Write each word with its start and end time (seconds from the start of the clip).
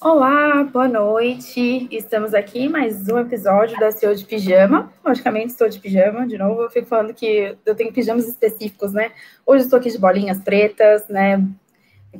Olá, 0.00 0.62
boa 0.62 0.86
noite. 0.86 1.88
Estamos 1.90 2.32
aqui 2.32 2.60
em 2.60 2.68
mais 2.68 3.08
um 3.08 3.18
episódio 3.18 3.76
da 3.80 3.90
SEO 3.90 4.14
de 4.14 4.24
Pijama. 4.24 4.92
Logicamente, 5.04 5.48
estou 5.48 5.68
de 5.68 5.80
pijama, 5.80 6.24
de 6.24 6.38
novo. 6.38 6.62
Eu 6.62 6.70
fico 6.70 6.86
falando 6.86 7.12
que 7.12 7.56
eu 7.66 7.74
tenho 7.74 7.92
pijamas 7.92 8.28
específicos, 8.28 8.92
né? 8.92 9.10
Hoje 9.44 9.64
estou 9.64 9.76
aqui 9.76 9.90
de 9.90 9.98
bolinhas 9.98 10.38
pretas, 10.38 11.08
né? 11.08 11.44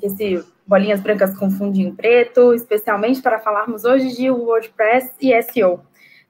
Esse 0.02 0.44
bolinhas 0.66 1.00
brancas 1.00 1.38
confundem 1.38 1.86
em 1.86 1.94
preto, 1.94 2.52
especialmente 2.52 3.22
para 3.22 3.38
falarmos 3.38 3.84
hoje 3.84 4.12
de 4.16 4.28
WordPress 4.28 5.12
e 5.20 5.40
SEO. 5.40 5.80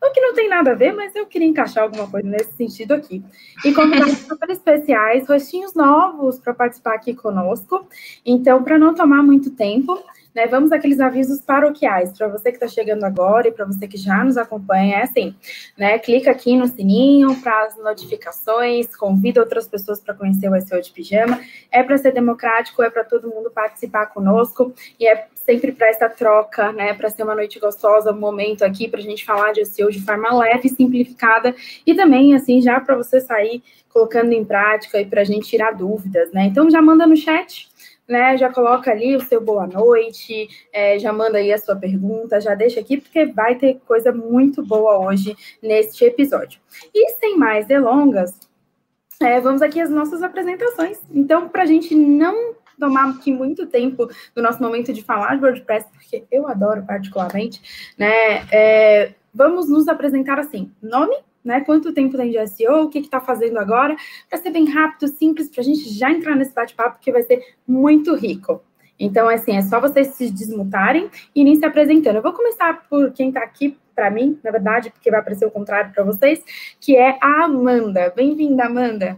O 0.03 0.13
que 0.13 0.21
não 0.21 0.35
tem 0.35 0.51
nada 0.51 0.73
a 0.73 0.75
ver, 0.75 0.93
mas 0.93 1.17
eu 1.17 1.25
queria 1.25 1.49
encaixar 1.49 1.85
alguma 1.85 2.11
coisa 2.11 2.29
nesse 2.29 2.53
sentido 2.59 2.93
aqui. 2.93 3.25
E 3.65 3.73
convidados 3.73 4.19
super 4.29 4.51
especiais, 4.51 5.27
rostinhos 5.27 5.73
novos 5.73 6.39
para 6.39 6.53
participar 6.53 6.95
aqui 6.95 7.15
conosco. 7.15 7.89
Então, 8.25 8.63
para 8.63 8.79
não 8.79 8.95
tomar 8.95 9.23
muito 9.23 9.51
tempo, 9.51 9.99
né, 10.35 10.47
vamos 10.47 10.73
àqueles 10.73 11.01
avisos 11.01 11.41
paroquiais. 11.41 12.17
Para 12.17 12.29
você 12.29 12.51
que 12.51 12.57
está 12.57 12.69
chegando 12.69 13.05
agora 13.05 13.49
e 13.49 13.53
para 13.53 13.65
você 13.65 13.89
que 13.89 13.97
já 13.97 14.23
nos 14.23 14.37
acompanha, 14.37 14.99
é 14.99 15.03
assim, 15.03 15.35
né? 15.77 15.99
Clica 15.99 16.31
aqui 16.31 16.57
no 16.57 16.67
sininho 16.67 17.35
para 17.41 17.65
as 17.65 17.77
notificações, 17.77 18.95
convida 18.95 19.41
outras 19.41 19.67
pessoas 19.67 20.01
para 20.01 20.15
conhecer 20.15 20.51
o 20.51 20.61
SEO 20.61 20.81
de 20.81 20.93
Pijama. 20.93 21.41
É 21.71 21.83
para 21.83 21.99
ser 21.99 22.13
democrático, 22.13 22.83
é 22.83 22.91
para 22.91 23.05
todo 23.05 23.29
mundo 23.29 23.51
participar 23.51 24.07
conosco 24.07 24.73
e 24.99 25.07
é 25.07 25.27
sempre 25.35 25.73
para 25.73 25.89
essa 25.89 26.09
troca, 26.09 26.73
né? 26.73 26.93
Para 26.95 27.09
ser 27.09 27.23
uma 27.23 27.35
noite 27.35 27.59
gostosa, 27.59 28.13
um 28.13 28.21
momento 28.21 28.65
aqui 28.65 28.87
para 28.87 29.01
a 29.01 29.03
gente 29.03 29.25
falar 29.25 29.53
de 29.53 29.65
SEO 29.65 29.91
de 29.91 30.01
forma 30.01 30.33
leve, 30.37 30.69
simplificada 30.69 31.55
e 31.87 31.95
também, 31.95 32.35
assim, 32.35 32.61
já 32.61 32.79
para 32.79 32.97
você 32.97 33.21
sair 33.21 33.63
colocando 33.89 34.33
em 34.33 34.45
prática 34.45 35.01
e 35.01 35.07
para 35.07 35.23
a 35.23 35.25
gente 35.25 35.49
tirar 35.49 35.73
dúvidas, 35.73 36.31
né? 36.33 36.45
Então 36.45 36.71
já 36.71 36.81
manda 36.81 37.07
no 37.07 37.17
chat 37.17 37.68
né? 38.09 38.37
Já 38.39 38.53
coloca 38.53 38.91
ali 38.91 39.15
o 39.15 39.21
seu 39.21 39.41
boa 39.41 39.67
noite, 39.67 40.49
é, 40.73 40.99
já 40.99 41.13
manda 41.13 41.39
aí 41.39 41.53
a 41.53 41.59
sua 41.59 41.77
pergunta, 41.77 42.41
já 42.41 42.55
deixa 42.55 42.81
aqui, 42.81 42.97
porque 42.97 43.27
vai 43.27 43.57
ter 43.57 43.81
coisa 43.87 44.13
muito 44.13 44.65
boa 44.65 44.99
hoje 44.99 45.37
neste 45.63 46.05
episódio. 46.05 46.61
E 46.95 47.11
sem 47.15 47.37
mais 47.37 47.67
delongas, 47.67 48.33
é, 49.21 49.41
vamos 49.41 49.63
aqui 49.63 49.81
às 49.81 49.91
nossas 49.91 50.23
apresentações. 50.23 50.99
Então, 51.11 51.49
para 51.49 51.65
a 51.65 51.67
gente 51.67 51.95
não 51.95 52.55
tomar 52.79 53.11
aqui 53.11 53.33
muito 53.33 53.67
tempo 53.67 54.09
do 54.35 54.43
nosso 54.43 54.63
momento 54.63 54.93
de 54.93 55.03
falar 55.03 55.37
de 55.37 55.45
WordPress, 55.45 55.87
porque 55.93 56.25
eu 56.31 56.47
adoro 56.49 56.85
particularmente, 56.87 57.61
né? 57.99 58.47
É, 58.51 59.15
vamos 59.35 59.69
nos 59.69 59.89
apresentar 59.89 60.39
assim: 60.39 60.71
nome, 60.81 61.17
né? 61.45 61.61
Quanto 61.61 61.93
tempo 61.93 62.17
tem 62.17 62.31
de 62.31 62.47
SEO, 62.49 62.85
o 62.85 62.89
que 62.89 62.99
está 62.99 63.21
fazendo 63.21 63.59
agora, 63.59 63.97
para 64.29 64.39
ser 64.39 64.51
bem 64.51 64.69
rápido, 64.69 65.09
simples, 65.09 65.49
para 65.49 65.61
a 65.61 65.65
gente 65.65 65.89
já 65.91 66.11
entrar 66.11 66.37
nesse 66.37 66.55
bate-papo 66.55 66.99
que 67.01 67.13
vai 67.13 67.23
ser 67.23 67.43
muito 67.67 68.15
rico. 68.15 68.63
Então, 68.99 69.29
assim, 69.29 69.57
é 69.57 69.63
só 69.63 69.81
vocês 69.81 70.09
se 70.09 70.31
desmutarem 70.31 71.09
e 71.35 71.41
irem 71.41 71.57
se 71.57 71.65
apresentando. 71.65 72.17
Eu 72.17 72.23
vou 72.23 72.33
começar 72.33 72.89
por 72.89 73.13
quem 73.13 73.29
está 73.29 73.41
aqui 73.41 73.79
para 73.95 74.11
mim, 74.11 74.39
na 74.43 74.51
verdade, 74.51 74.91
porque 74.91 75.11
vai 75.11 75.21
aparecer 75.21 75.47
o 75.47 75.51
contrário 75.51 75.93
para 75.93 76.05
vocês, 76.05 76.43
que 76.81 76.97
é 76.97 77.19
a 77.21 77.45
Amanda. 77.45 78.13
Bem-vinda, 78.15 78.65
Amanda. 78.65 79.17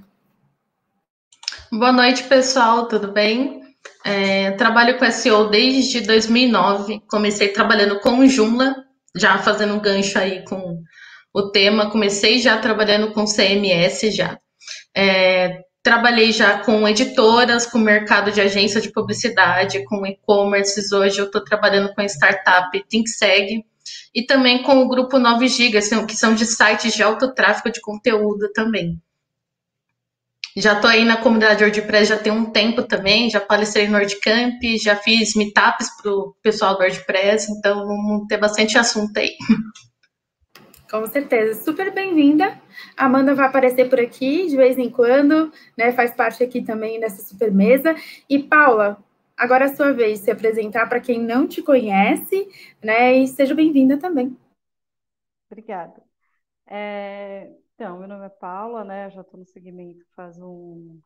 Boa 1.73 1.93
noite, 1.93 2.25
pessoal, 2.25 2.89
tudo 2.89 3.13
bem? 3.13 3.63
É, 4.05 4.51
trabalho 4.53 4.99
com 4.99 5.11
SEO 5.11 5.51
desde 5.51 6.01
2009. 6.01 7.03
Comecei 7.09 7.49
trabalhando 7.49 8.01
com 8.01 8.27
Joomla, 8.27 8.75
já 9.15 9.39
fazendo 9.39 9.75
um 9.75 9.81
gancho 9.81 10.19
aí 10.19 10.45
com 10.45 10.83
o 11.33 11.51
tema. 11.51 11.91
Comecei 11.91 12.39
já 12.39 12.59
trabalhando 12.59 13.13
com 13.13 13.25
CMS 13.25 14.15
já. 14.15 14.39
É, 14.95 15.63
trabalhei 15.83 16.33
já 16.33 16.59
com 16.59 16.87
editoras, 16.87 17.67
com 17.67 17.79
mercado 17.79 18.31
de 18.31 18.41
agência 18.41 18.81
de 18.81 18.93
publicidade, 18.93 19.85
com 19.85 20.07
e-commerces. 20.07 20.93
Hoje 20.93 21.19
eu 21.19 21.27
estou 21.27 21.43
trabalhando 21.43 21.95
com 21.95 22.01
a 22.01 22.05
startup 22.05 22.71
ThinkSeg 22.89 23.65
e 24.15 24.23
também 24.23 24.63
com 24.63 24.83
o 24.83 24.89
grupo 24.89 25.19
9 25.19 25.49
GB, 25.49 25.81
que 26.07 26.17
são 26.17 26.35
de 26.35 26.47
sites 26.47 26.93
de 26.93 27.03
alto 27.03 27.33
tráfego 27.35 27.71
de 27.71 27.81
conteúdo 27.81 28.53
também. 28.53 29.01
Já 30.57 30.75
estou 30.75 30.91
aí 30.91 31.05
na 31.05 31.17
comunidade 31.17 31.63
WordPress 31.63 32.09
já 32.09 32.19
tem 32.19 32.33
um 32.33 32.51
tempo 32.51 32.83
também, 32.83 33.31
já 33.31 33.41
palestrei 33.41 33.87
no 33.87 33.97
WordCamp, 33.97 34.61
já 34.83 34.97
fiz 34.97 35.35
meetups 35.37 35.89
para 36.03 36.13
o 36.13 36.35
pessoal 36.43 36.75
do 36.75 36.81
WordPress, 36.81 37.53
então 37.53 37.87
vamos 37.87 38.27
ter 38.27 38.37
bastante 38.37 38.77
assunto 38.77 39.17
aí. 39.17 39.37
Com 40.91 41.07
certeza, 41.07 41.63
super 41.63 41.95
bem-vinda. 41.95 42.61
A 42.97 43.05
Amanda 43.05 43.33
vai 43.33 43.47
aparecer 43.47 43.89
por 43.89 44.01
aqui 44.01 44.49
de 44.49 44.57
vez 44.57 44.77
em 44.77 44.91
quando, 44.91 45.53
né? 45.79 45.93
Faz 45.93 46.13
parte 46.13 46.43
aqui 46.43 46.65
também 46.65 46.99
dessa 46.99 47.23
super 47.23 47.53
mesa. 47.53 47.95
E 48.29 48.43
Paula, 48.43 49.01
agora 49.37 49.67
é 49.67 49.69
a 49.71 49.75
sua 49.77 49.93
vez 49.93 50.19
de 50.19 50.25
se 50.25 50.31
apresentar 50.33 50.89
para 50.89 50.99
quem 50.99 51.21
não 51.23 51.47
te 51.47 51.63
conhece, 51.63 52.49
né? 52.83 53.15
E 53.15 53.29
seja 53.29 53.55
bem-vinda 53.55 53.99
também. 53.99 54.37
Obrigada. 55.49 56.03
É, 56.67 57.53
então, 57.75 58.01
meu 58.01 58.09
nome 58.09 58.27
é 58.27 58.29
Paula, 58.29 58.83
né? 58.83 59.11
Já 59.11 59.21
estou 59.21 59.39
no 59.39 59.47
segmento 59.47 60.05
faz 60.17 60.41
um 60.41 61.01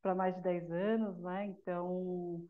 para 0.00 0.14
mais 0.14 0.34
de 0.34 0.42
10 0.42 0.70
anos, 0.70 1.18
né? 1.18 1.44
Então, 1.44 2.42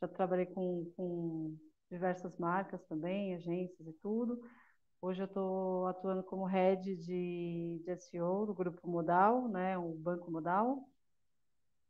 já 0.00 0.08
trabalhei 0.08 0.46
com, 0.46 0.92
com 0.96 1.56
diversas 1.88 2.36
marcas 2.36 2.82
também, 2.86 3.36
agências 3.36 3.86
e 3.86 3.92
tudo. 4.02 4.40
Hoje 5.02 5.20
eu 5.20 5.26
estou 5.26 5.86
atuando 5.88 6.22
como 6.22 6.44
head 6.44 6.94
de, 6.96 7.82
de 7.84 7.90
SEO 7.96 8.46
do 8.46 8.54
Grupo 8.54 8.88
Modal, 8.88 9.48
né, 9.48 9.76
o 9.76 9.92
Banco 9.94 10.30
Modal. 10.30 10.88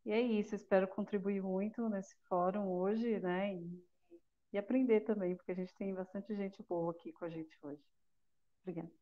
E 0.07 0.11
é 0.11 0.21
isso, 0.21 0.55
espero 0.55 0.89
contribuir 0.89 1.43
muito 1.43 1.87
nesse 1.91 2.17
fórum 2.27 2.67
hoje, 2.69 3.21
né, 3.21 3.55
e, 3.55 3.85
e 4.55 4.59
aprender 4.59 5.01
também, 5.03 5.37
porque 5.37 5.53
a 5.53 5.55
gente 5.55 5.75
tem 5.75 5.95
bastante 5.95 6.35
gente 6.35 6.63
boa 6.63 6.93
aqui 6.93 7.13
com 7.13 7.27
a 7.27 7.29
gente 7.29 7.55
hoje. 7.63 7.85
Obrigada. 8.63 9.02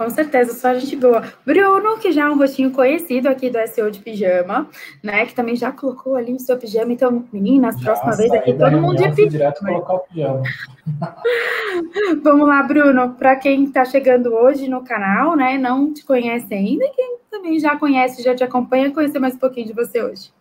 Com 0.00 0.08
certeza, 0.08 0.54
só 0.54 0.72
gente 0.72 0.96
boa. 0.96 1.22
Bruno, 1.44 1.98
que 1.98 2.10
já 2.10 2.22
é 2.22 2.30
um 2.30 2.38
rostinho 2.38 2.70
conhecido 2.70 3.28
aqui 3.28 3.50
do 3.50 3.58
SEO 3.68 3.90
de 3.90 3.98
pijama, 3.98 4.66
né? 5.02 5.26
Que 5.26 5.34
também 5.34 5.54
já 5.54 5.70
colocou 5.70 6.16
ali 6.16 6.32
o 6.32 6.40
seu 6.40 6.56
pijama. 6.56 6.90
Então, 6.90 7.22
meninas, 7.30 7.78
já 7.78 7.92
próxima 7.92 8.16
vez 8.16 8.32
aqui 8.32 8.54
todo 8.54 8.80
mundo 8.80 8.96
de 8.96 9.10
pijama. 9.10 9.28
Direto 9.28 9.60
colocar 9.60 9.92
o 9.92 9.98
pijama. 9.98 10.42
Vamos 12.24 12.48
lá, 12.48 12.62
Bruno. 12.62 13.10
Para 13.10 13.36
quem 13.36 13.64
está 13.64 13.84
chegando 13.84 14.32
hoje 14.32 14.68
no 14.68 14.82
canal, 14.82 15.36
né? 15.36 15.58
Não 15.58 15.92
te 15.92 16.02
conhece 16.02 16.54
ainda, 16.54 16.82
e 16.82 16.90
quem 16.92 17.18
também 17.30 17.60
já 17.60 17.76
conhece, 17.76 18.22
já 18.22 18.34
te 18.34 18.42
acompanha, 18.42 18.90
conhecer 18.90 19.18
mais 19.18 19.34
um 19.34 19.38
pouquinho 19.38 19.66
de 19.66 19.74
você 19.74 20.02
hoje. 20.02 20.32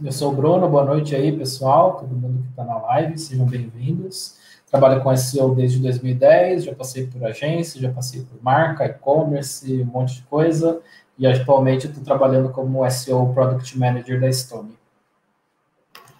Eu 0.00 0.12
sou 0.12 0.30
o 0.30 0.36
Bruno, 0.36 0.68
boa 0.68 0.84
noite 0.84 1.16
aí, 1.16 1.36
pessoal, 1.36 1.96
todo 1.96 2.14
mundo 2.14 2.40
que 2.40 2.50
está 2.50 2.62
na 2.62 2.76
live, 2.82 3.18
sejam 3.18 3.46
bem-vindos. 3.46 4.45
Trabalho 4.76 5.02
com 5.02 5.16
SEO 5.16 5.54
desde 5.54 5.78
2010, 5.78 6.64
já 6.64 6.74
passei 6.74 7.06
por 7.06 7.24
agência, 7.24 7.80
já 7.80 7.90
passei 7.90 8.20
por 8.20 8.42
marca, 8.42 8.84
e-commerce, 8.84 9.80
um 9.80 9.86
monte 9.86 10.16
de 10.16 10.22
coisa. 10.24 10.82
E 11.18 11.26
atualmente 11.26 11.86
estou 11.86 12.04
trabalhando 12.04 12.50
como 12.50 12.88
SEO 12.90 13.32
Product 13.32 13.78
Manager 13.78 14.20
da 14.20 14.30
Stone. 14.30 14.75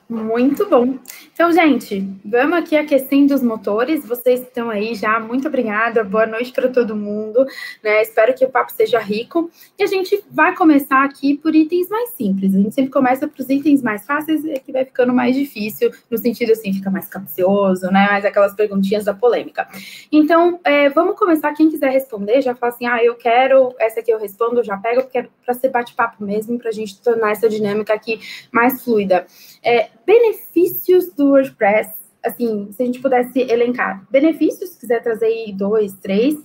Muito 0.08 0.70
bom. 0.70 1.00
Então, 1.32 1.50
gente, 1.50 2.08
vamos 2.24 2.58
aqui 2.58 2.76
aquecendo 2.76 3.34
os 3.34 3.42
motores. 3.42 4.06
Vocês 4.06 4.40
estão 4.40 4.70
aí 4.70 4.94
já. 4.94 5.18
Muito 5.18 5.48
obrigada. 5.48 6.04
Boa 6.04 6.24
noite 6.24 6.52
para 6.52 6.68
todo 6.68 6.94
mundo. 6.94 7.44
Né? 7.82 8.02
Espero 8.02 8.32
que 8.32 8.44
o 8.44 8.48
papo 8.48 8.70
seja 8.70 9.00
rico. 9.00 9.50
E 9.76 9.82
a 9.82 9.86
gente 9.86 10.22
vai 10.30 10.54
começar 10.54 11.04
aqui 11.04 11.36
por 11.36 11.56
itens 11.56 11.88
mais 11.88 12.10
simples. 12.10 12.54
A 12.54 12.58
gente 12.58 12.72
sempre 12.72 12.92
começa 12.92 13.26
para 13.26 13.42
os 13.42 13.50
itens 13.50 13.82
mais 13.82 14.06
fáceis 14.06 14.44
e 14.44 14.60
que 14.60 14.70
vai 14.70 14.84
ficando 14.84 15.12
mais 15.12 15.34
difícil, 15.34 15.90
no 16.08 16.16
sentido 16.16 16.52
assim, 16.52 16.72
fica 16.72 16.88
mais 16.88 17.08
capcioso, 17.08 17.86
né? 17.86 18.06
Mais 18.08 18.24
aquelas 18.24 18.54
perguntinhas 18.54 19.04
da 19.04 19.12
polêmica. 19.12 19.66
Então, 20.12 20.60
é, 20.62 20.88
vamos 20.88 21.18
começar. 21.18 21.52
Quem 21.52 21.68
quiser 21.68 21.90
responder, 21.90 22.42
já 22.42 22.54
fala 22.54 22.72
assim: 22.72 22.86
ah, 22.86 23.02
eu 23.02 23.16
quero, 23.16 23.74
essa 23.80 23.98
aqui 23.98 24.12
eu 24.12 24.20
respondo, 24.20 24.60
eu 24.60 24.64
já 24.64 24.76
pego, 24.76 25.02
porque 25.02 25.18
é 25.18 25.28
para 25.44 25.54
ser 25.54 25.70
bate-papo 25.70 26.22
mesmo, 26.22 26.58
para 26.58 26.68
a 26.68 26.72
gente 26.72 27.00
tornar 27.02 27.32
essa 27.32 27.48
dinâmica 27.48 27.92
aqui 27.92 28.20
mais 28.52 28.84
fluida. 28.84 29.26
É, 29.64 29.88
benefícios 30.06 31.12
do 31.12 31.30
WordPress, 31.30 31.92
assim, 32.24 32.70
se 32.72 32.82
a 32.82 32.86
gente 32.86 33.00
pudesse 33.00 33.40
elencar. 33.40 34.06
Benefícios, 34.10 34.70
se 34.70 34.80
quiser 34.80 35.02
trazer 35.02 35.26
aí 35.26 35.52
dois, 35.52 35.92
três. 35.94 36.36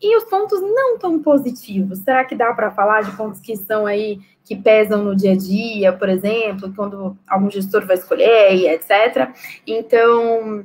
E 0.00 0.16
os 0.16 0.24
pontos 0.24 0.60
não 0.62 0.98
tão 0.98 1.20
positivos. 1.20 1.98
Será 1.98 2.24
que 2.24 2.34
dá 2.34 2.54
para 2.54 2.70
falar 2.70 3.02
de 3.02 3.14
pontos 3.16 3.40
que 3.40 3.54
são 3.56 3.84
aí, 3.84 4.20
que 4.44 4.56
pesam 4.56 5.04
no 5.04 5.14
dia 5.14 5.32
a 5.32 5.36
dia, 5.36 5.92
por 5.92 6.08
exemplo, 6.08 6.72
quando 6.74 7.18
algum 7.28 7.50
gestor 7.50 7.86
vai 7.86 7.96
escolher 7.96 8.72
etc. 8.72 9.30
Então, 9.66 10.64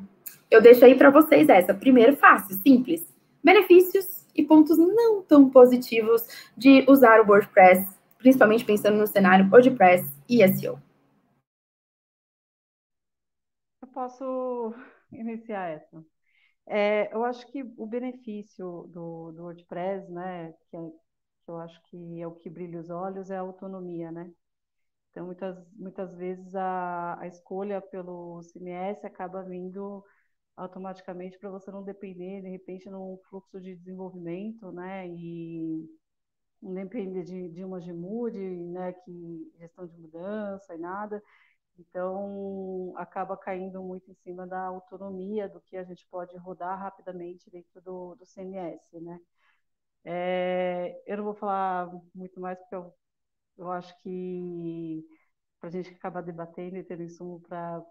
eu 0.49 0.61
deixo 0.61 0.85
aí 0.85 0.95
para 0.95 1.09
vocês 1.09 1.49
essa. 1.49 1.73
Primeiro, 1.73 2.15
fácil, 2.15 2.55
simples. 2.55 3.05
Benefícios 3.43 4.25
e 4.33 4.43
pontos 4.43 4.77
não 4.77 5.21
tão 5.21 5.49
positivos 5.49 6.23
de 6.55 6.85
usar 6.87 7.19
o 7.21 7.27
WordPress, 7.27 7.87
principalmente 8.17 8.63
pensando 8.63 8.97
no 8.97 9.07
cenário 9.07 9.49
WordPress 9.51 10.09
e 10.29 10.47
SEO. 10.47 10.79
Posso 13.95 14.75
iniciar 15.13 15.69
essa. 15.71 16.05
É, 16.67 17.13
eu 17.13 17.25
acho 17.25 17.47
que 17.51 17.63
o 17.77 17.87
benefício 17.87 18.87
do, 18.93 19.31
do 19.33 19.43
WordPress, 19.43 20.11
né, 20.11 20.53
que, 20.69 20.77
é, 20.77 20.81
que, 21.45 21.51
eu 21.51 21.57
acho 21.59 21.81
que 21.83 22.21
é 22.21 22.27
o 22.27 22.35
que 22.35 22.49
brilha 22.49 22.79
os 22.79 22.89
olhos, 22.91 23.31
é 23.31 23.37
a 23.37 23.41
autonomia, 23.41 24.11
né? 24.11 24.31
Então, 25.11 25.25
muitas, 25.27 25.57
muitas 25.73 26.15
vezes 26.15 26.55
a, 26.55 27.19
a 27.19 27.27
escolha 27.27 27.81
pelo 27.81 28.43
CMS 28.43 29.05
acaba 29.05 29.43
vindo 29.43 30.03
automaticamente 30.57 31.39
para 31.39 31.49
você 31.51 31.71
não 31.71 31.83
depender, 31.83 32.41
de 32.41 32.49
repente, 32.49 32.89
num 32.89 33.17
fluxo 33.29 33.61
de 33.61 33.75
desenvolvimento, 33.75 34.71
né? 34.71 35.07
E 35.09 35.89
não 36.61 36.73
depender 36.73 37.23
de, 37.23 37.49
de 37.49 37.63
uma 37.63 37.79
GMUD, 37.79 38.37
né? 38.39 38.93
Que 38.93 39.51
gestão 39.59 39.87
de 39.87 39.97
mudança 39.97 40.75
e 40.75 40.77
nada. 40.79 41.21
Então, 41.79 42.93
acaba 42.97 43.37
caindo 43.37 43.81
muito 43.83 44.09
em 44.11 44.15
cima 44.15 44.47
da 44.47 44.61
autonomia 44.67 45.47
do 45.49 45.61
que 45.61 45.77
a 45.77 45.83
gente 45.83 46.07
pode 46.09 46.35
rodar 46.37 46.79
rapidamente 46.79 47.49
dentro 47.49 47.81
do, 47.81 48.15
do 48.15 48.25
CMS, 48.25 48.99
né? 49.01 49.19
É, 50.05 51.01
eu 51.07 51.17
não 51.17 51.23
vou 51.25 51.35
falar 51.35 51.89
muito 52.13 52.39
mais, 52.39 52.57
porque 52.59 52.75
eu, 52.75 52.93
eu 53.57 53.71
acho 53.71 53.97
que 54.01 55.05
para 55.59 55.69
a 55.69 55.71
gente 55.71 55.91
acabar 55.93 56.21
debatendo 56.23 56.77
e 56.77 56.83
ter 56.83 56.99
insumo 57.01 57.41
para 57.41 57.83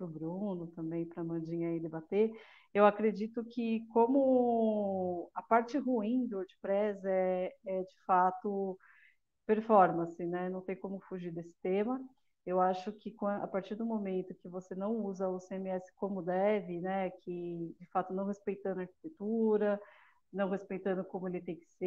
o 0.00 0.06
Bruno 0.06 0.66
também, 0.68 1.06
para 1.06 1.22
a 1.22 1.24
Mandinha 1.24 1.68
aí 1.68 1.80
debater, 1.80 2.30
eu 2.72 2.86
acredito 2.86 3.44
que 3.44 3.86
como 3.88 5.30
a 5.34 5.42
parte 5.42 5.76
ruim 5.78 6.26
do 6.26 6.36
WordPress 6.36 7.04
é, 7.06 7.52
é 7.66 7.82
de 7.82 8.04
fato 8.06 8.78
performance, 9.46 10.24
né? 10.26 10.48
Não 10.50 10.62
tem 10.62 10.76
como 10.76 11.00
fugir 11.08 11.32
desse 11.32 11.54
tema. 11.62 12.00
Eu 12.48 12.60
acho 12.60 12.92
que 12.92 13.14
a 13.42 13.46
partir 13.46 13.74
do 13.74 13.84
momento 13.84 14.34
que 14.34 14.48
você 14.48 14.74
não 14.74 14.92
usa 15.04 15.28
o 15.28 15.38
CMS 15.40 15.92
como 15.96 16.22
deve, 16.22 16.80
né, 16.80 17.10
que 17.10 17.76
de 17.78 17.86
fato 17.90 18.14
não 18.14 18.26
respeitando 18.26 18.80
a 18.80 18.82
arquitetura, 18.84 19.80
não 20.32 20.48
respeitando 20.50 21.04
como 21.04 21.28
ele 21.28 21.40
tem 21.42 21.56
que 21.56 21.66
ser, 21.66 21.86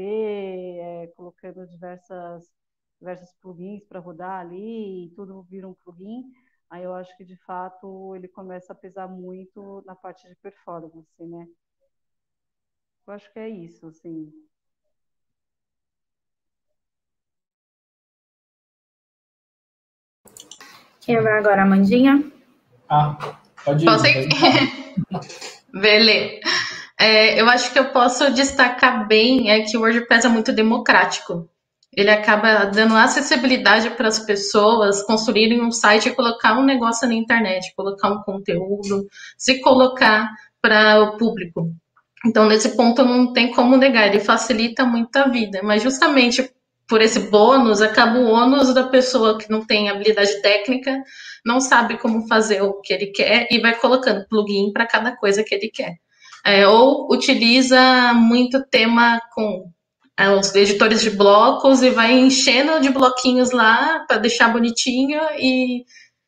é, 0.80 1.08
colocando 1.16 1.66
diversas 1.68 2.52
diversos 3.00 3.34
plugins 3.42 3.84
para 3.86 4.00
rodar 4.00 4.42
ali 4.42 5.08
e 5.08 5.12
tudo 5.16 5.42
vira 5.44 5.68
um 5.68 5.74
plugin, 5.74 6.32
aí 6.70 6.84
eu 6.84 6.94
acho 6.96 7.16
que 7.18 7.26
de 7.26 7.36
fato 7.46 8.16
ele 8.16 8.28
começa 8.28 8.74
a 8.74 8.76
pesar 8.76 9.08
muito 9.08 9.84
na 9.88 9.96
parte 9.96 10.28
de 10.30 10.36
performance, 10.36 11.12
né? 11.26 11.48
Eu 13.06 13.14
acho 13.14 13.32
que 13.32 13.38
é 13.38 13.48
isso, 13.48 13.86
assim. 13.86 14.34
Quem 21.02 21.20
vai 21.20 21.40
agora, 21.40 21.64
Amandinha? 21.64 22.24
Ah, 22.88 23.18
pode 23.66 23.84
ir. 23.84 23.86
Posso 23.86 24.06
ir? 24.06 24.30
Beleza. 25.74 26.40
É, 27.00 27.42
eu 27.42 27.50
acho 27.50 27.74
que 27.74 27.80
eu 27.80 27.86
posso 27.86 28.32
destacar 28.32 29.08
bem 29.08 29.50
é 29.50 29.62
que 29.62 29.76
o 29.76 29.82
WordPress 29.82 30.28
é 30.28 30.30
muito 30.30 30.54
democrático. 30.54 31.50
Ele 31.92 32.12
acaba 32.12 32.66
dando 32.66 32.96
acessibilidade 32.96 33.90
para 33.92 34.08
as 34.08 34.20
pessoas 34.20 35.02
construírem 35.02 35.62
um 35.62 35.72
site 35.72 36.10
e 36.10 36.16
colocar 36.16 36.58
um 36.58 36.64
negócio 36.64 37.08
na 37.08 37.16
internet, 37.16 37.74
colocar 37.76 38.10
um 38.12 38.22
conteúdo, 38.22 39.08
se 39.38 39.60
colocar 39.60 40.30
para 40.62 41.02
o 41.02 41.18
público. 41.18 41.74
Então, 42.26 42.46
nesse 42.46 42.78
ponto, 42.78 43.04
não 43.04 43.34
tem 43.34 43.52
como 43.52 43.76
negar, 43.76 44.08
ele 44.08 44.20
facilita 44.20 44.86
muito 44.86 45.16
a 45.18 45.28
vida. 45.28 45.62
Mas, 45.64 45.82
justamente 45.82 46.54
por 46.92 47.02
esse 47.02 47.20
bônus, 47.30 47.82
acaba 47.82 48.20
o 48.20 48.30
ônus 48.30 48.74
da 48.74 48.84
pessoa 48.84 49.38
que 49.38 49.50
não 49.50 49.66
tem 49.66 49.90
habilidade 49.90 50.42
técnica, 50.42 51.02
não 51.46 51.62
sabe 51.62 51.98
como 51.98 52.28
fazer 52.28 52.62
o 52.62 52.82
que 52.82 52.92
ele 52.92 53.08
quer 53.08 53.48
e 53.50 53.62
vai 53.62 53.74
colocando 53.80 54.28
plugin 54.28 54.74
para 54.74 54.86
cada 54.86 55.16
coisa 55.16 55.42
que 55.42 55.56
ele 55.56 55.70
quer. 55.70 55.94
É, 56.46 56.68
ou 56.68 57.08
utiliza 57.10 58.12
muito 58.14 58.62
tema 58.70 59.22
com 59.34 59.72
é, 60.20 60.30
os 60.32 60.54
editores 60.54 61.02
de 61.02 61.12
blocos 61.12 61.82
e 61.82 61.92
vai 61.92 62.12
enchendo 62.12 62.82
de 62.82 62.90
bloquinhos 62.90 63.52
lá 63.52 64.04
para 64.06 64.18
deixar 64.18 64.52
bonitinho 64.52 65.22
e, 65.38 65.86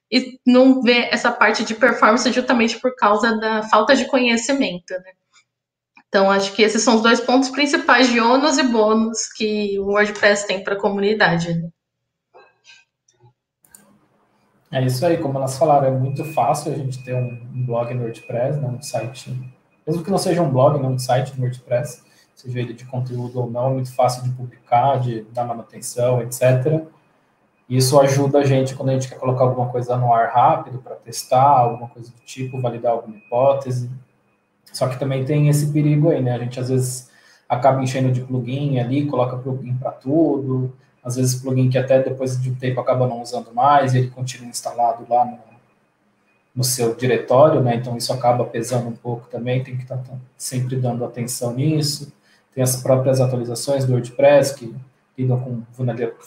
e 0.09 0.39
não 0.47 0.81
vê 0.81 1.09
essa 1.11 1.29
parte 1.29 1.65
de 1.65 1.75
performance 1.75 2.31
justamente 2.31 2.79
por 2.79 2.95
causa 2.95 3.37
da 3.37 3.63
falta 3.63 3.97
de 3.97 4.05
conhecimento. 4.05 4.93
Né? 4.93 5.11
Então, 6.13 6.29
acho 6.29 6.53
que 6.53 6.61
esses 6.61 6.83
são 6.83 6.97
os 6.97 7.01
dois 7.01 7.19
pontos 7.19 7.49
principais 7.49 8.07
de 8.07 8.19
ônus 8.19 8.59
e 8.59 8.63
bônus 8.71 9.33
que 9.35 9.79
o 9.79 9.87
WordPress 9.87 10.45
tem 10.45 10.63
para 10.63 10.75
a 10.75 10.79
comunidade. 10.79 11.67
É 14.71 14.85
isso 14.85 15.03
aí, 15.03 15.17
como 15.17 15.39
elas 15.39 15.57
falaram, 15.57 15.87
é 15.87 15.91
muito 15.91 16.23
fácil 16.23 16.71
a 16.71 16.75
gente 16.75 17.03
ter 17.03 17.15
um 17.15 17.65
blog 17.65 17.91
no 17.95 18.03
WordPress, 18.03 18.59
né, 18.59 18.67
um 18.67 18.79
site, 18.79 19.35
mesmo 19.87 20.03
que 20.03 20.11
não 20.11 20.19
seja 20.19 20.43
um 20.43 20.51
blog, 20.51 20.79
né, 20.79 20.87
um 20.87 20.99
site 20.99 21.33
no 21.35 21.45
WordPress, 21.45 22.03
seja 22.35 22.59
ele 22.59 22.75
de 22.75 22.85
conteúdo 22.85 23.39
ou 23.39 23.49
não, 23.49 23.71
é 23.71 23.73
muito 23.73 23.91
fácil 23.95 24.21
de 24.21 24.29
publicar, 24.29 24.99
de 24.99 25.23
dar 25.33 25.45
manutenção, 25.45 26.21
etc. 26.21 26.83
Isso 27.67 27.99
ajuda 27.99 28.37
a 28.37 28.45
gente 28.45 28.75
quando 28.75 28.89
a 28.89 28.93
gente 28.93 29.09
quer 29.09 29.17
colocar 29.17 29.45
alguma 29.45 29.67
coisa 29.69 29.97
no 29.97 30.13
ar 30.13 30.31
rápido 30.31 30.77
para 30.77 30.93
testar, 30.93 31.41
alguma 31.41 31.89
coisa 31.89 32.11
do 32.11 32.19
tipo, 32.19 32.61
validar 32.61 32.91
alguma 32.91 33.17
hipótese. 33.17 33.89
Só 34.73 34.87
que 34.87 34.99
também 34.99 35.23
tem 35.23 35.47
esse 35.47 35.71
perigo 35.71 36.09
aí, 36.09 36.21
né? 36.21 36.33
A 36.33 36.39
gente 36.39 36.59
às 36.59 36.67
vezes 36.67 37.09
acaba 37.47 37.81
enchendo 37.81 38.11
de 38.11 38.21
plugin 38.21 38.79
ali, 38.79 39.05
coloca 39.05 39.37
plugin 39.37 39.75
para 39.75 39.91
tudo, 39.91 40.73
às 41.03 41.15
vezes 41.15 41.35
plugin 41.35 41.69
que 41.69 41.77
até 41.77 42.01
depois 42.01 42.41
de 42.41 42.49
um 42.49 42.55
tempo 42.55 42.81
acaba 42.81 43.07
não 43.07 43.21
usando 43.21 43.53
mais, 43.53 43.93
e 43.93 43.99
ele 43.99 44.09
continua 44.09 44.49
instalado 44.49 45.05
lá 45.07 45.23
no, 45.23 45.37
no 46.55 46.63
seu 46.63 46.95
diretório, 46.95 47.61
né? 47.61 47.75
Então 47.75 47.95
isso 47.95 48.11
acaba 48.11 48.43
pesando 48.45 48.87
um 48.87 48.95
pouco 48.95 49.27
também, 49.29 49.63
tem 49.63 49.77
que 49.77 49.83
estar 49.83 49.97
tá 49.97 50.13
sempre 50.35 50.75
dando 50.75 51.05
atenção 51.05 51.53
nisso. 51.53 52.11
Tem 52.53 52.63
as 52.63 52.75
próprias 52.75 53.21
atualizações 53.21 53.85
do 53.85 53.93
WordPress 53.93 54.55
que 54.55 54.75
lidam 55.17 55.39
com 55.39 55.61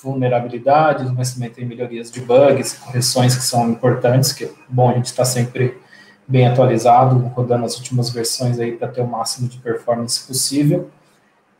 vulnerabilidades, 0.03 1.11
mas 1.11 1.35
também 1.35 1.51
tem 1.51 1.65
melhorias 1.65 2.11
de 2.11 2.21
bugs, 2.21 2.75
correções 2.75 3.35
que 3.35 3.43
são 3.43 3.69
importantes, 3.71 4.33
que 4.33 4.45
é 4.45 4.51
bom 4.69 4.91
a 4.91 4.95
gente 4.95 5.07
estar 5.07 5.23
tá 5.23 5.25
sempre 5.25 5.79
bem 6.27 6.47
atualizado, 6.47 7.19
rodando 7.35 7.65
as 7.65 7.77
últimas 7.77 8.11
versões 8.11 8.59
aí 8.59 8.73
para 8.73 8.89
ter 8.89 9.01
o 9.01 9.07
máximo 9.07 9.49
de 9.49 9.59
performance 9.59 10.27
possível. 10.27 10.91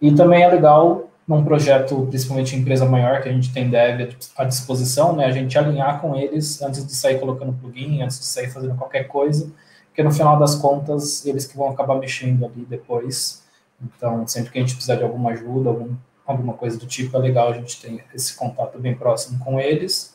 E 0.01 0.13
também 0.13 0.43
é 0.43 0.49
legal 0.49 1.09
num 1.27 1.45
projeto, 1.45 2.07
principalmente 2.09 2.55
em 2.55 2.61
empresa 2.61 2.85
maior, 2.85 3.21
que 3.21 3.29
a 3.29 3.33
gente 3.33 3.53
tem 3.53 3.69
dev 3.69 4.15
à 4.37 4.45
disposição, 4.45 5.15
né, 5.17 5.27
a 5.27 5.33
gente 5.33 5.59
alinhar 5.59 6.01
com 6.01 6.15
eles 6.15 6.63
antes 6.63 6.87
de 6.87 6.95
sair 6.95 7.19
colocando 7.19 7.53
plugin, 7.53 8.03
antes 8.03 8.19
de 8.19 8.27
sair 8.27 8.49
fazendo 8.49 8.77
qualquer 8.77 9.05
coisa, 9.09 9.51
porque 9.89 10.03
no 10.03 10.13
final 10.13 10.39
das 10.39 10.55
contas, 10.55 11.25
eles 11.27 11.45
que 11.47 11.57
vão 11.57 11.71
acabar 11.71 11.97
mexendo 11.97 12.45
ali 12.45 12.65
depois. 12.69 13.43
Então, 13.83 14.27
sempre 14.27 14.53
que 14.53 14.59
a 14.59 14.61
gente 14.61 14.75
precisar 14.75 14.97
de 14.97 15.03
alguma 15.03 15.31
ajuda, 15.31 15.71
algum, 15.71 15.95
alguma 16.25 16.53
coisa 16.53 16.79
do 16.79 16.87
tipo, 16.87 17.17
é 17.17 17.21
legal 17.21 17.49
a 17.49 17.55
gente 17.55 17.81
ter 17.81 18.05
esse 18.15 18.37
contato 18.37 18.79
bem 18.79 18.95
próximo 18.95 19.39
com 19.41 19.59
eles, 19.59 20.15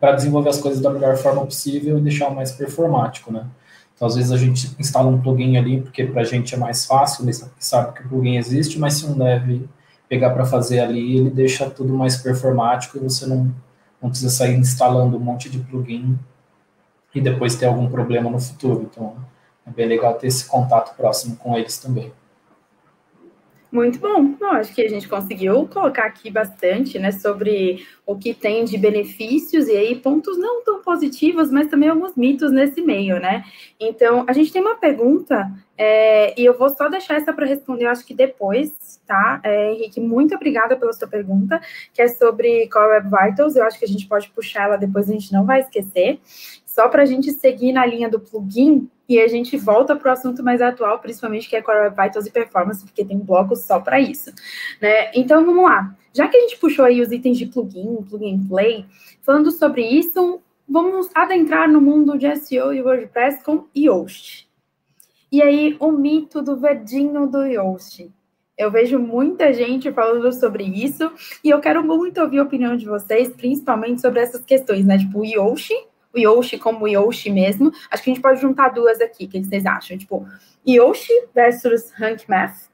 para 0.00 0.12
desenvolver 0.12 0.50
as 0.50 0.58
coisas 0.58 0.80
da 0.80 0.90
melhor 0.90 1.16
forma 1.16 1.44
possível 1.44 1.98
e 1.98 2.00
deixar 2.00 2.28
o 2.28 2.34
mais 2.34 2.50
performático, 2.50 3.32
né. 3.32 3.46
Então, 3.94 4.08
às 4.08 4.16
vezes 4.16 4.32
a 4.32 4.36
gente 4.36 4.74
instala 4.78 5.08
um 5.08 5.20
plugin 5.20 5.56
ali 5.56 5.80
porque 5.80 6.04
para 6.04 6.22
a 6.22 6.24
gente 6.24 6.54
é 6.54 6.58
mais 6.58 6.84
fácil, 6.84 7.24
sabe 7.58 7.92
que 7.94 8.04
o 8.04 8.08
plugin 8.08 8.36
existe, 8.36 8.78
mas 8.78 8.94
se 8.94 9.06
um 9.06 9.16
dev 9.16 9.68
pegar 10.08 10.30
para 10.30 10.44
fazer 10.44 10.80
ali, 10.80 11.16
ele 11.16 11.30
deixa 11.30 11.70
tudo 11.70 11.94
mais 11.94 12.16
performático 12.16 12.98
e 12.98 13.00
você 13.00 13.26
não, 13.26 13.54
não 14.02 14.10
precisa 14.10 14.30
sair 14.30 14.56
instalando 14.56 15.16
um 15.16 15.20
monte 15.20 15.48
de 15.48 15.58
plugin 15.58 16.18
e 17.14 17.20
depois 17.20 17.54
ter 17.54 17.66
algum 17.66 17.88
problema 17.88 18.28
no 18.28 18.40
futuro. 18.40 18.88
Então, 18.90 19.14
é 19.66 19.70
bem 19.70 19.86
legal 19.86 20.14
ter 20.14 20.26
esse 20.26 20.44
contato 20.46 20.94
próximo 20.96 21.36
com 21.36 21.56
eles 21.56 21.78
também. 21.78 22.12
Muito 23.74 23.98
bom. 23.98 24.36
Eu 24.40 24.50
acho 24.52 24.72
que 24.72 24.82
a 24.82 24.88
gente 24.88 25.08
conseguiu 25.08 25.66
colocar 25.66 26.04
aqui 26.04 26.30
bastante, 26.30 26.96
né, 26.96 27.10
sobre 27.10 27.84
o 28.06 28.16
que 28.16 28.32
tem 28.32 28.64
de 28.64 28.78
benefícios 28.78 29.66
e 29.66 29.72
aí 29.72 29.96
pontos 29.96 30.38
não 30.38 30.62
tão 30.62 30.80
positivos, 30.80 31.50
mas 31.50 31.66
também 31.66 31.88
alguns 31.88 32.14
mitos 32.14 32.52
nesse 32.52 32.80
meio, 32.80 33.18
né? 33.18 33.44
Então, 33.80 34.24
a 34.28 34.32
gente 34.32 34.52
tem 34.52 34.62
uma 34.62 34.76
pergunta 34.76 35.50
é, 35.76 36.40
e 36.40 36.44
eu 36.44 36.56
vou 36.56 36.68
só 36.68 36.88
deixar 36.88 37.16
essa 37.16 37.32
para 37.32 37.46
responder, 37.46 37.86
eu 37.86 37.90
acho 37.90 38.06
que 38.06 38.14
depois, 38.14 39.00
tá? 39.04 39.40
É, 39.42 39.72
Henrique, 39.72 40.00
muito 40.00 40.36
obrigada 40.36 40.76
pela 40.76 40.92
sua 40.92 41.08
pergunta, 41.08 41.60
que 41.92 42.00
é 42.00 42.06
sobre 42.06 42.68
Core 42.68 42.92
Web 42.92 43.08
Vitals. 43.10 43.56
Eu 43.56 43.64
acho 43.64 43.76
que 43.76 43.84
a 43.84 43.88
gente 43.88 44.06
pode 44.06 44.30
puxar 44.30 44.66
ela 44.66 44.76
depois, 44.76 45.10
a 45.10 45.12
gente 45.12 45.32
não 45.32 45.44
vai 45.44 45.60
esquecer. 45.60 46.20
Só 46.74 46.88
para 46.88 47.04
a 47.04 47.06
gente 47.06 47.30
seguir 47.30 47.70
na 47.70 47.86
linha 47.86 48.08
do 48.08 48.18
plugin, 48.18 48.90
e 49.08 49.20
a 49.20 49.28
gente 49.28 49.56
volta 49.56 49.94
para 49.94 50.08
o 50.08 50.12
assunto 50.12 50.42
mais 50.42 50.60
atual, 50.60 50.98
principalmente 50.98 51.48
que 51.48 51.54
é 51.54 51.62
Core 51.62 51.78
Web 51.78 52.02
Vitals 52.02 52.26
e 52.26 52.32
Performance, 52.32 52.84
porque 52.84 53.04
tem 53.04 53.16
blocos 53.16 53.60
só 53.60 53.78
para 53.78 54.00
isso. 54.00 54.32
Né? 54.82 55.12
Então 55.14 55.44
vamos 55.46 55.62
lá. 55.62 55.96
Já 56.12 56.26
que 56.26 56.36
a 56.36 56.40
gente 56.40 56.58
puxou 56.58 56.84
aí 56.84 57.00
os 57.00 57.12
itens 57.12 57.38
de 57.38 57.46
plugin, 57.46 58.02
plugin 58.02 58.44
play, 58.48 58.84
falando 59.22 59.52
sobre 59.52 59.82
isso, 59.86 60.40
vamos 60.68 61.08
adentrar 61.14 61.70
no 61.70 61.80
mundo 61.80 62.18
de 62.18 62.34
SEO 62.34 62.74
e 62.74 62.82
WordPress 62.82 63.44
com 63.44 63.66
Yoast. 63.76 64.48
E 65.30 65.42
aí, 65.42 65.76
o 65.78 65.92
mito 65.92 66.42
do 66.42 66.56
verdinho 66.56 67.28
do 67.28 67.44
Yoast. 67.44 68.10
Eu 68.58 68.72
vejo 68.72 68.98
muita 68.98 69.52
gente 69.52 69.92
falando 69.92 70.32
sobre 70.32 70.64
isso 70.64 71.12
e 71.44 71.50
eu 71.50 71.60
quero 71.60 71.84
muito 71.84 72.20
ouvir 72.20 72.40
a 72.40 72.42
opinião 72.42 72.76
de 72.76 72.86
vocês, 72.86 73.28
principalmente 73.28 74.00
sobre 74.00 74.18
essas 74.18 74.44
questões, 74.44 74.84
né? 74.84 74.98
Tipo, 74.98 75.20
o 75.20 75.24
Yoshi 75.24 75.74
o 76.14 76.18
Yoshi 76.18 76.58
como 76.58 76.86
Yoshi 76.86 77.30
mesmo. 77.30 77.72
Acho 77.90 78.02
que 78.02 78.10
a 78.10 78.14
gente 78.14 78.22
pode 78.22 78.40
juntar 78.40 78.68
duas 78.68 79.00
aqui. 79.00 79.24
O 79.24 79.28
que 79.28 79.42
vocês 79.42 79.66
acham? 79.66 79.98
Tipo, 79.98 80.26
Yoshi 80.66 81.12
versus 81.34 81.90
Rank 81.92 82.22
Math. 82.28 82.68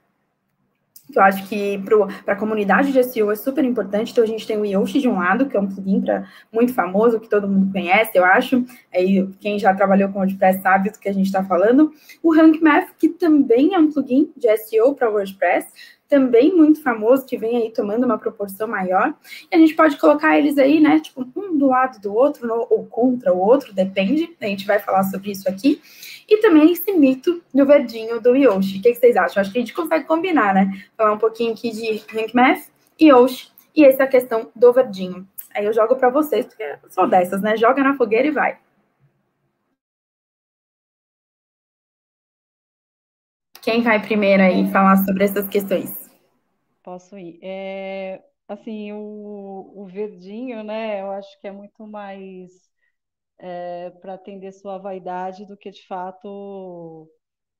que 1.11 1.19
eu 1.19 1.23
acho 1.23 1.49
que 1.49 1.77
para 2.23 2.35
a 2.35 2.37
comunidade 2.37 2.93
de 2.93 3.03
SEO 3.03 3.31
é 3.31 3.35
super 3.35 3.65
importante. 3.65 4.11
Então, 4.11 4.23
a 4.23 4.27
gente 4.27 4.47
tem 4.47 4.57
o 4.57 4.65
Yoshi 4.65 5.01
de 5.01 5.09
um 5.09 5.17
lado, 5.17 5.47
que 5.47 5.57
é 5.57 5.59
um 5.59 5.67
plugin 5.67 5.99
pra, 5.99 6.25
muito 6.51 6.73
famoso, 6.73 7.19
que 7.19 7.29
todo 7.29 7.47
mundo 7.47 7.71
conhece, 7.71 8.17
eu 8.17 8.23
acho. 8.23 8.63
Aí, 8.93 9.27
quem 9.39 9.59
já 9.59 9.73
trabalhou 9.73 10.09
com 10.09 10.19
WordPress 10.19 10.61
sabe 10.61 10.89
do 10.89 10.99
que 10.99 11.09
a 11.09 11.13
gente 11.13 11.25
está 11.25 11.43
falando. 11.43 11.91
O 12.23 12.33
Rank 12.33 12.61
Math, 12.61 12.91
que 12.97 13.09
também 13.09 13.73
é 13.73 13.79
um 13.79 13.91
plugin 13.91 14.31
de 14.37 14.55
SEO 14.57 14.95
para 14.95 15.09
WordPress, 15.09 15.67
também 16.11 16.53
muito 16.53 16.83
famoso, 16.83 17.25
que 17.25 17.37
vem 17.37 17.55
aí 17.55 17.71
tomando 17.71 18.03
uma 18.03 18.17
proporção 18.17 18.67
maior. 18.67 19.15
E 19.49 19.55
a 19.55 19.57
gente 19.57 19.73
pode 19.73 19.97
colocar 19.97 20.37
eles 20.37 20.57
aí, 20.57 20.81
né, 20.81 20.99
tipo, 20.99 21.25
um 21.33 21.57
do 21.57 21.67
lado 21.67 22.01
do 22.01 22.13
outro, 22.13 22.45
no, 22.45 22.67
ou 22.69 22.85
contra 22.85 23.33
o 23.33 23.39
outro, 23.39 23.73
depende. 23.73 24.35
A 24.41 24.45
gente 24.45 24.67
vai 24.67 24.77
falar 24.77 25.03
sobre 25.05 25.31
isso 25.31 25.47
aqui. 25.47 25.81
E 26.27 26.37
também 26.41 26.73
esse 26.73 26.91
mito 26.91 27.41
do 27.53 27.65
verdinho 27.65 28.19
do 28.19 28.35
Yoshi. 28.35 28.79
O 28.79 28.81
que, 28.81 28.93
vocês 28.93 29.15
acham? 29.15 29.39
Acho 29.39 29.53
que 29.53 29.57
a 29.57 29.61
gente 29.61 29.73
consegue 29.73 30.05
combinar, 30.05 30.53
né? 30.53 30.83
Falar 30.97 31.13
um 31.13 31.17
pouquinho 31.17 31.53
aqui 31.53 31.71
de 31.71 32.03
Rank 32.13 32.33
Math, 32.33 32.63
Yoshi, 33.01 33.49
e 33.73 33.85
essa 33.85 34.05
questão 34.05 34.51
do 34.53 34.73
verdinho. 34.73 35.25
Aí 35.55 35.65
eu 35.65 35.73
jogo 35.73 35.95
para 35.95 36.09
vocês, 36.09 36.45
porque 36.45 36.75
sou 36.89 37.07
dessas, 37.07 37.41
né? 37.41 37.55
Joga 37.55 37.81
na 37.81 37.95
fogueira 37.95 38.27
e 38.27 38.31
vai. 38.31 38.57
Quem 43.61 43.81
vai 43.81 44.01
primeiro 44.01 44.43
aí 44.43 44.69
falar 44.71 44.97
sobre 45.05 45.23
essas 45.23 45.47
questões? 45.47 46.00
Posso 46.83 47.17
ir. 47.17 47.39
É, 47.43 48.23
assim, 48.47 48.91
o, 48.93 49.73
o 49.75 49.85
verdinho, 49.87 50.63
né? 50.63 51.01
Eu 51.01 51.11
acho 51.11 51.39
que 51.39 51.47
é 51.47 51.51
muito 51.51 51.85
mais 51.87 52.51
é, 53.57 53.89
para 54.01 54.13
atender 54.15 54.51
sua 54.53 54.77
vaidade 54.77 55.45
do 55.45 55.57
que 55.57 55.71
de 55.71 55.85
fato 55.87 57.09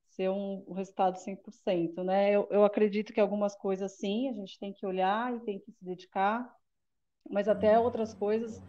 ser 0.10 0.30
um, 0.30 0.64
um 0.68 0.74
resultado 0.74 1.18
100%, 1.20 2.04
né? 2.04 2.32
Eu, 2.36 2.48
eu 2.52 2.66
acredito 2.66 3.14
que 3.14 3.20
algumas 3.22 3.56
coisas 3.56 3.94
sim, 3.98 4.30
a 4.30 4.34
gente 4.34 4.60
tem 4.60 4.74
que 4.74 4.86
olhar 4.86 5.36
e 5.36 5.42
tem 5.42 5.60
que 5.60 5.72
se 5.72 5.84
dedicar, 5.86 6.48
mas 7.30 7.48
até 7.48 7.80
outras 7.80 8.14
coisas 8.14 8.62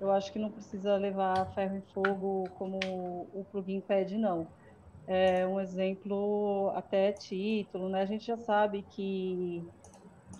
eu 0.00 0.10
acho 0.12 0.32
que 0.32 0.38
não 0.38 0.52
precisa 0.52 0.96
levar 0.96 1.46
ferro 1.54 1.76
em 1.76 1.82
fogo 1.92 2.50
como 2.50 3.30
o 3.32 3.46
plugin 3.50 3.80
pede, 3.82 4.18
não. 4.18 4.52
É 5.06 5.46
um 5.46 5.60
exemplo 5.60 6.70
até 6.76 7.12
título, 7.12 7.88
né? 7.88 8.02
A 8.02 8.06
gente 8.06 8.24
já 8.26 8.36
sabe 8.38 8.82
que 8.84 9.66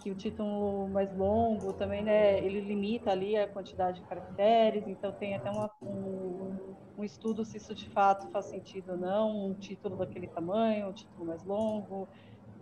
que 0.00 0.10
o 0.10 0.14
título 0.14 0.88
mais 0.88 1.12
longo 1.16 1.72
também, 1.72 2.02
né, 2.02 2.38
ele 2.44 2.60
limita 2.60 3.10
ali 3.10 3.36
a 3.36 3.48
quantidade 3.48 4.00
de 4.00 4.06
caracteres, 4.08 4.86
então 4.86 5.12
tem 5.12 5.34
até 5.34 5.50
uma, 5.50 5.70
um, 5.82 6.76
um, 6.96 7.04
estudo 7.04 7.44
se 7.44 7.56
isso 7.56 7.74
de 7.74 7.88
fato 7.90 8.30
faz 8.30 8.46
sentido 8.46 8.92
ou 8.92 8.98
não, 8.98 9.50
um 9.50 9.54
título 9.54 9.96
daquele 9.96 10.28
tamanho, 10.28 10.88
um 10.88 10.92
título 10.92 11.26
mais 11.26 11.42
longo. 11.44 12.08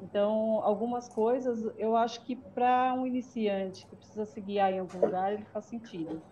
Então, 0.01 0.61
algumas 0.63 1.09
coisas 1.09 1.61
eu 1.77 1.97
acho 1.97 2.25
que 2.25 2.37
para 2.37 2.95
um 2.95 3.07
iniciante 3.07 3.87
que 3.87 3.97
precisa 3.97 4.27
se 4.27 4.41
guiar 4.41 4.73
em 4.73 4.79
algum 4.79 5.01
lugar, 5.01 5.33
ele 5.33 5.45
faz 5.47 5.67
sentido. 5.67 6.23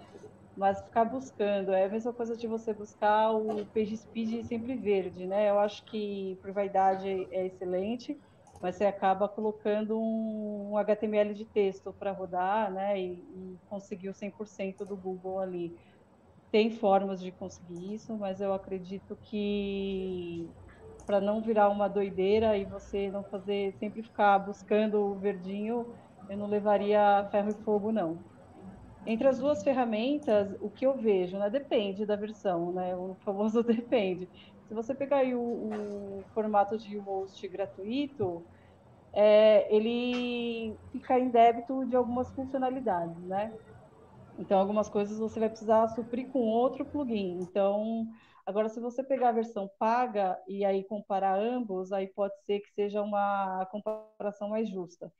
Mas 0.57 0.81
ficar 0.85 1.05
buscando, 1.05 1.73
é 1.73 1.85
a 1.85 1.89
mesma 1.89 2.13
coisa 2.13 2.37
de 2.37 2.47
você 2.47 2.73
buscar 2.73 3.33
o 3.33 3.67
page 3.67 3.97
speed 3.97 4.45
sempre 4.47 4.77
verde, 4.77 5.27
né? 5.27 5.51
Eu 5.51 5.59
acho 5.59 5.85
que 5.87 6.39
por 6.41 6.53
vaidade 6.53 7.09
é 7.09 7.47
excelente, 7.47 8.17
mas 8.65 8.77
você 8.77 8.87
acaba 8.87 9.29
colocando 9.29 10.01
um, 10.01 10.79
HTML 10.79 11.35
de 11.35 11.45
texto 11.45 11.93
para 11.93 12.13
rodar, 12.13 12.73
né, 12.73 12.99
e, 12.99 13.13
e 13.13 13.59
conseguir 13.69 14.09
o 14.09 14.15
100% 14.15 14.87
do 14.87 14.97
Google 14.97 15.39
ali. 15.39 15.77
Tem 16.51 16.71
formas 16.71 17.21
de 17.21 17.31
conseguir 17.31 17.95
isso, 17.95 18.17
mas 18.17 18.41
eu 18.41 18.55
acredito 18.55 19.19
que 19.25 20.49
para 21.05 21.21
não 21.21 21.43
virar 21.43 21.69
uma 21.69 21.89
doideira 21.89 22.57
e 22.57 22.65
você 22.65 23.11
não 23.11 23.23
fazer, 23.25 23.75
sempre 23.75 24.03
ficar 24.03 24.39
buscando 24.39 24.95
o 24.95 25.19
verdinho, 25.19 25.95
eu 26.31 26.39
não 26.39 26.47
levaria 26.47 27.29
ferro 27.31 27.51
e 27.51 27.65
fogo, 27.65 27.93
não. 27.93 28.19
Entre 29.07 29.29
as 29.29 29.41
duas 29.41 29.63
ferramentas, 29.63 30.57
o 30.63 30.71
que 30.71 30.87
eu 30.87 30.97
vejo, 30.97 31.37
né, 31.37 31.51
depende 31.51 32.07
da 32.07 32.17
versão, 32.17 32.73
né, 32.73 32.97
o 32.97 33.15
famoso 33.27 33.61
depende. 33.63 34.27
Se 34.67 34.73
você 34.73 34.95
pegar 34.95 35.23
o, 35.25 35.41
o, 35.41 36.25
formato 36.33 36.79
de 36.79 36.97
host 36.99 37.47
gratuito, 37.49 38.45
é, 39.15 39.75
ele 39.75 40.77
fica 40.93 41.19
em 41.19 41.31
débito 41.31 41.87
de 41.87 41.97
algumas 41.97 42.31
funcionalidades, 42.33 43.23
né? 43.25 43.53
Então, 44.39 44.59
algumas 44.59 44.89
coisas 44.89 45.19
você 45.19 45.39
vai 45.39 45.49
precisar 45.49 45.89
suprir 45.89 46.31
com 46.33 46.41
outro 46.41 46.85
plugin. 46.85 47.39
Então, 47.41 48.07
agora, 48.45 48.69
se 48.69 48.81
você 48.81 49.03
pegar 49.05 49.29
a 49.31 49.33
versão 49.33 49.71
paga 49.79 50.39
e 50.49 50.65
aí 50.65 50.85
comparar 50.85 51.39
ambos, 51.39 51.93
aí 51.93 52.09
pode 52.09 52.35
ser 52.45 52.61
que 52.61 52.73
seja 52.73 53.03
uma 53.03 53.67
comparação 53.67 54.49
mais 54.49 54.69
justa. 54.69 55.13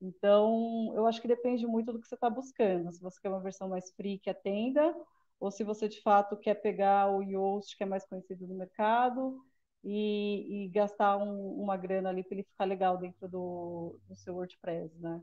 Então, 0.00 0.92
eu 0.94 1.06
acho 1.06 1.22
que 1.22 1.28
depende 1.28 1.66
muito 1.66 1.92
do 1.92 2.00
que 2.00 2.08
você 2.08 2.16
está 2.16 2.28
buscando. 2.28 2.92
Se 2.92 3.00
você 3.02 3.20
quer 3.20 3.28
uma 3.30 3.40
versão 3.40 3.68
mais 3.68 3.90
free 3.94 4.18
que 4.18 4.30
atenda, 4.30 4.94
ou 5.40 5.50
se 5.50 5.64
você 5.64 5.88
de 5.88 6.00
fato 6.02 6.36
quer 6.36 6.54
pegar 6.56 7.10
o 7.10 7.22
Yoast, 7.22 7.76
que 7.76 7.84
é 7.84 7.86
mais 7.86 8.06
conhecido 8.06 8.46
no 8.46 8.54
mercado, 8.54 9.40
e, 9.86 10.64
e 10.64 10.68
gastar 10.68 11.16
um, 11.16 11.62
uma 11.62 11.76
grana 11.76 12.08
ali 12.08 12.24
para 12.24 12.34
ele 12.34 12.42
ficar 12.42 12.64
legal 12.64 12.98
dentro 12.98 13.28
do, 13.28 13.96
do 14.08 14.16
seu 14.16 14.34
WordPress, 14.34 14.92
né? 14.98 15.20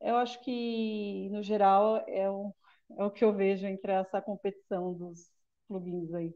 Eu 0.00 0.16
acho 0.16 0.40
que, 0.42 1.28
no 1.30 1.42
geral, 1.42 2.04
é 2.06 2.30
o, 2.30 2.54
é 2.96 3.04
o 3.04 3.10
que 3.10 3.24
eu 3.24 3.32
vejo 3.32 3.66
entre 3.66 3.90
essa 3.90 4.20
competição 4.20 4.92
dos 4.94 5.30
plugins 5.66 6.14
aí. 6.14 6.32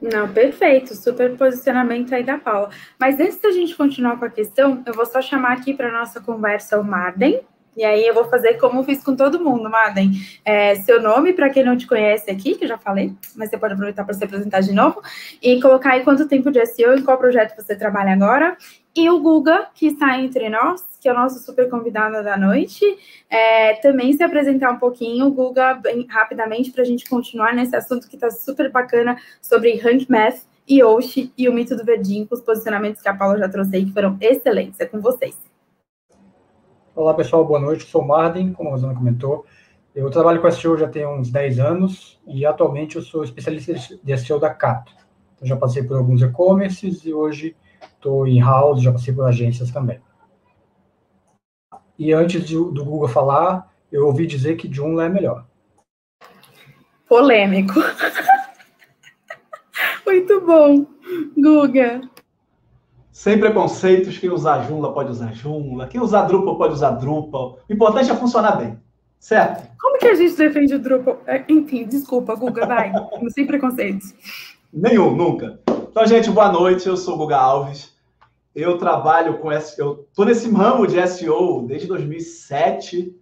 Não, 0.00 0.32
perfeito, 0.32 0.96
super 0.96 1.36
posicionamento 1.36 2.12
aí 2.12 2.24
da 2.24 2.36
Paula. 2.36 2.70
Mas 2.98 3.20
antes 3.20 3.38
da 3.38 3.52
gente 3.52 3.76
continuar 3.76 4.18
com 4.18 4.24
a 4.24 4.30
questão, 4.30 4.82
eu 4.84 4.92
vou 4.92 5.06
só 5.06 5.22
chamar 5.22 5.52
aqui 5.52 5.72
para 5.72 5.92
nossa 5.92 6.20
conversa 6.20 6.80
o 6.80 6.84
Marden, 6.84 7.46
e 7.76 7.84
aí 7.84 8.06
eu 8.06 8.12
vou 8.12 8.24
fazer 8.24 8.54
como 8.54 8.84
fiz 8.84 9.02
com 9.02 9.16
todo 9.16 9.42
mundo, 9.42 9.68
Madem. 9.70 10.12
É, 10.44 10.74
seu 10.76 11.00
nome, 11.00 11.32
para 11.32 11.48
quem 11.48 11.64
não 11.64 11.76
te 11.76 11.86
conhece 11.86 12.30
aqui, 12.30 12.54
que 12.54 12.64
eu 12.64 12.68
já 12.68 12.78
falei, 12.78 13.14
mas 13.34 13.48
você 13.48 13.56
pode 13.56 13.74
aproveitar 13.74 14.04
para 14.04 14.14
se 14.14 14.22
apresentar 14.22 14.60
de 14.60 14.72
novo, 14.72 15.00
e 15.42 15.60
colocar 15.60 15.92
aí 15.92 16.04
quanto 16.04 16.28
tempo 16.28 16.50
de 16.50 16.64
SEO, 16.66 16.94
em 16.94 17.02
qual 17.02 17.16
projeto 17.18 17.56
você 17.56 17.74
trabalha 17.74 18.12
agora. 18.12 18.56
E 18.94 19.08
o 19.08 19.18
Guga, 19.20 19.68
que 19.74 19.86
está 19.86 20.18
entre 20.18 20.50
nós, 20.50 20.84
que 21.00 21.08
é 21.08 21.12
o 21.12 21.14
nosso 21.14 21.38
super 21.38 21.68
convidado 21.70 22.22
da 22.22 22.36
noite, 22.36 22.84
é, 23.30 23.74
também 23.76 24.12
se 24.12 24.22
apresentar 24.22 24.70
um 24.70 24.78
pouquinho, 24.78 25.30
Guga, 25.30 25.74
bem 25.74 26.06
rapidamente, 26.06 26.70
para 26.70 26.82
a 26.82 26.86
gente 26.86 27.08
continuar 27.08 27.54
nesse 27.54 27.74
assunto 27.74 28.06
que 28.06 28.16
está 28.16 28.30
super 28.30 28.70
bacana 28.70 29.16
sobre 29.40 29.76
Rank 29.76 30.08
Math, 30.10 30.42
Yoshi 30.70 31.32
e 31.36 31.48
o 31.48 31.52
mito 31.52 31.74
do 31.74 31.84
verdinho, 31.84 32.26
com 32.26 32.34
os 32.34 32.42
posicionamentos 32.42 33.00
que 33.00 33.08
a 33.08 33.14
Paula 33.14 33.38
já 33.38 33.48
trouxe 33.48 33.76
aí, 33.76 33.84
que 33.86 33.92
foram 33.92 34.16
excelentes. 34.20 34.78
É 34.78 34.84
com 34.84 35.00
vocês. 35.00 35.51
Olá, 36.94 37.14
pessoal, 37.14 37.42
boa 37.42 37.58
noite. 37.58 37.86
Sou 37.86 38.04
Marden, 38.04 38.52
como 38.52 38.68
a 38.68 38.72
Rosana 38.72 38.94
comentou. 38.94 39.46
Eu 39.94 40.10
trabalho 40.10 40.42
com 40.42 40.50
SEO 40.50 40.76
já 40.76 40.86
tem 40.86 41.06
uns 41.06 41.30
10 41.30 41.58
anos 41.58 42.20
e 42.26 42.44
atualmente 42.44 42.96
eu 42.96 43.02
sou 43.02 43.24
especialista 43.24 43.72
de 44.04 44.18
SEO 44.18 44.38
da 44.38 44.50
Cato. 44.50 44.92
Eu 45.40 45.46
já 45.46 45.56
passei 45.56 45.82
por 45.82 45.96
alguns 45.96 46.20
e-commerces 46.20 47.02
e 47.06 47.14
hoje 47.14 47.56
estou 47.80 48.26
em 48.26 48.40
house, 48.40 48.82
já 48.82 48.92
passei 48.92 49.14
por 49.14 49.24
agências 49.24 49.70
também. 49.70 50.02
E 51.98 52.12
antes 52.12 52.44
de, 52.44 52.56
do 52.56 52.84
Google 52.84 53.08
falar, 53.08 53.72
eu 53.90 54.06
ouvi 54.06 54.26
dizer 54.26 54.56
que 54.56 54.70
Joomla 54.70 55.06
é 55.06 55.08
melhor. 55.08 55.46
Polêmico. 57.08 57.80
Muito 60.04 60.40
bom, 60.42 60.86
Guga. 61.38 62.02
Sem 63.12 63.38
preconceitos, 63.38 64.16
quem 64.16 64.30
usar 64.30 64.66
Joomla 64.66 64.94
pode 64.94 65.10
usar 65.10 65.34
Joomla, 65.34 65.86
quem 65.86 66.00
usar 66.00 66.22
Drupal 66.22 66.56
pode 66.56 66.72
usar 66.72 66.92
Drupal. 66.92 67.58
O 67.68 67.72
importante 67.72 68.10
é 68.10 68.16
funcionar 68.16 68.56
bem, 68.56 68.80
certo? 69.18 69.70
Como 69.78 69.98
que 69.98 70.06
a 70.06 70.14
gente 70.14 70.34
defende 70.34 70.74
o 70.74 70.78
Drupal? 70.78 71.20
É, 71.26 71.44
enfim, 71.46 71.84
desculpa, 71.84 72.34
Guga, 72.34 72.66
vai. 72.66 72.90
Sem 73.34 73.46
preconceitos. 73.46 74.14
Nenhum, 74.72 75.14
nunca. 75.14 75.60
Então, 75.90 76.06
gente, 76.06 76.30
boa 76.30 76.50
noite. 76.50 76.88
Eu 76.88 76.96
sou 76.96 77.14
o 77.14 77.18
Guga 77.18 77.36
Alves. 77.36 77.92
Eu 78.54 78.78
trabalho 78.78 79.36
com 79.38 79.52
SEO. 79.60 79.86
Eu 79.86 80.08
tô 80.14 80.24
nesse 80.24 80.50
ramo 80.50 80.86
de 80.86 81.06
SEO 81.06 81.66
desde 81.66 81.86
2007, 81.88 83.14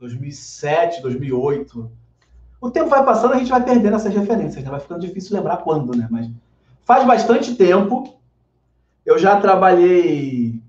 2007, 0.00 1.00
2008. 1.00 1.92
O 2.60 2.70
tempo 2.70 2.90
vai 2.90 3.04
passando, 3.04 3.34
a 3.34 3.38
gente 3.38 3.50
vai 3.50 3.62
perdendo 3.62 3.94
essas 3.94 4.12
referências, 4.12 4.64
né? 4.64 4.70
Vai 4.70 4.80
ficando 4.80 5.00
difícil 5.00 5.36
lembrar 5.36 5.58
quando, 5.58 5.96
né? 5.96 6.08
Mas 6.10 6.28
faz 6.84 7.06
bastante 7.06 7.54
tempo 7.54 8.20
eu 9.04 9.18
já 9.18 9.40
trabalhei 9.40 10.60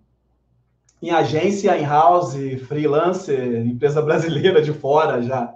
em 1.01 1.11
agência, 1.11 1.77
em 1.77 1.85
house, 1.85 2.35
freelancer, 2.67 3.65
empresa 3.65 4.01
brasileira 4.01 4.61
de 4.61 4.71
fora 4.71 5.21
já. 5.21 5.53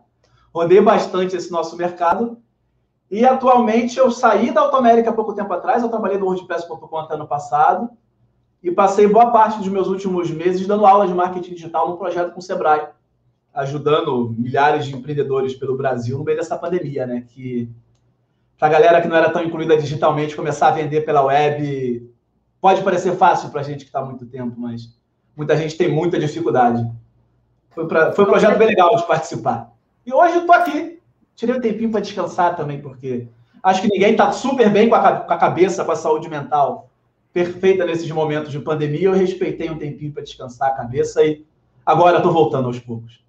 Rodei 0.54 0.82
bastante 0.82 1.36
esse 1.36 1.52
nosso 1.52 1.78
mercado. 1.78 2.38
E 3.10 3.26
atualmente 3.26 3.98
eu 3.98 4.12
saí 4.12 4.52
da 4.52 4.62
Automérica 4.62 5.10
há 5.10 5.14
pouco 5.14 5.34
tempo 5.34 5.54
atrás, 5.54 5.82
eu 5.82 5.90
trabalhei 5.90 6.18
no 6.18 6.26
WordPress 6.26 6.68
por 6.68 6.78
conta 6.90 7.14
ano 7.14 7.26
passado 7.26 7.90
e 8.62 8.70
passei 8.70 9.08
boa 9.08 9.32
parte 9.32 9.60
dos 9.60 9.70
meus 9.70 9.88
últimos 9.88 10.30
meses 10.30 10.68
dando 10.68 10.86
aula 10.86 11.08
de 11.08 11.14
marketing 11.14 11.54
digital 11.54 11.90
num 11.90 11.96
projeto 11.96 12.34
com 12.34 12.40
o 12.40 12.44
Sebrae, 12.44 12.90
ajudando 13.54 14.36
milhares 14.38 14.86
de 14.86 14.94
empreendedores 14.94 15.54
pelo 15.54 15.78
Brasil 15.78 16.18
no 16.18 16.26
meio 16.26 16.38
dessa 16.38 16.58
pandemia, 16.58 17.08
né? 17.08 17.24
Que 17.30 17.72
para 18.58 18.68
a 18.68 18.72
galera 18.72 19.02
que 19.02 19.08
não 19.08 19.16
era 19.16 19.30
tão 19.30 19.42
incluída 19.42 19.78
digitalmente 19.78 20.36
começar 20.36 20.68
a 20.68 20.72
vender 20.72 21.02
pela 21.02 21.24
web 21.24 22.12
pode 22.62 22.84
parecer 22.84 23.16
fácil 23.16 23.50
para 23.50 23.62
a 23.62 23.64
gente 23.64 23.80
que 23.80 23.90
está 23.90 24.00
há 24.00 24.06
muito 24.06 24.26
tempo, 24.26 24.56
mas 24.58 24.96
muita 25.36 25.56
gente 25.56 25.78
tem 25.78 25.90
muita 25.90 26.20
dificuldade. 26.20 26.90
Foi, 27.72 27.88
pra, 27.88 28.12
foi 28.12 28.26
um 28.26 28.28
projeto 28.28 28.58
bem 28.58 28.68
legal 28.68 28.96
de 28.96 29.06
participar. 29.06 29.72
E 30.06 30.14
hoje 30.14 30.36
eu 30.36 30.42
estou 30.42 30.56
aqui. 30.56 31.00
Tirei 31.36 31.56
um 31.56 31.62
tempinho 31.62 31.92
para 31.92 32.02
descansar 32.02 32.56
também, 32.56 32.82
porque 32.82 33.28
acho 33.62 33.82
que 33.82 33.88
ninguém 33.88 34.12
está 34.12 34.32
super 34.32 34.70
bem 34.72 34.90
com 34.90 34.96
a, 34.96 35.18
com 35.18 35.34
a 35.34 35.38
cabeça, 35.38 35.86
com 35.86 35.92
a 35.92 35.96
saúde 35.96 36.30
mental 36.30 36.90
perfeita 37.32 37.86
nesses 37.86 38.10
momentos 38.10 38.52
de 38.52 38.60
pandemia. 38.60 39.10
Eu 39.10 39.14
respeitei 39.14 39.70
um 39.70 39.78
tempinho 39.78 40.12
para 40.12 40.24
descansar 40.24 40.70
a 40.70 40.76
cabeça 40.76 41.24
e 41.24 41.46
agora 41.86 42.18
estou 42.18 42.34
voltando 42.34 42.66
aos 42.66 42.80
poucos. 42.80 43.24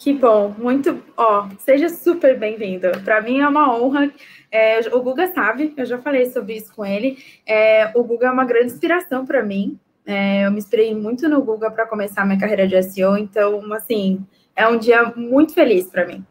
Que 0.00 0.14
bom, 0.14 0.54
muito. 0.56 1.02
Ó, 1.14 1.46
seja 1.58 1.90
super 1.90 2.38
bem-vindo. 2.38 2.90
Para 3.04 3.20
mim 3.20 3.40
é 3.40 3.46
uma 3.46 3.76
honra. 3.76 4.10
É, 4.50 4.80
o 4.96 5.02
Guga 5.02 5.30
sabe, 5.34 5.74
eu 5.76 5.84
já 5.84 5.98
falei 5.98 6.30
sobre 6.30 6.56
isso 6.56 6.74
com 6.74 6.86
ele. 6.86 7.18
É, 7.46 7.92
o 7.94 8.02
Guga 8.02 8.28
é 8.28 8.30
uma 8.30 8.46
grande 8.46 8.72
inspiração 8.72 9.26
para 9.26 9.42
mim. 9.42 9.78
É, 10.06 10.46
eu 10.46 10.52
me 10.52 10.56
inspirei 10.56 10.94
muito 10.94 11.28
no 11.28 11.42
Guga 11.42 11.70
para 11.70 11.84
começar 11.84 12.24
minha 12.24 12.40
carreira 12.40 12.66
de 12.66 12.82
SEO, 12.82 13.18
então, 13.18 13.70
assim, 13.74 14.24
é 14.56 14.66
um 14.66 14.78
dia 14.78 15.12
muito 15.14 15.52
feliz 15.52 15.86
para 15.86 16.06
mim. 16.06 16.24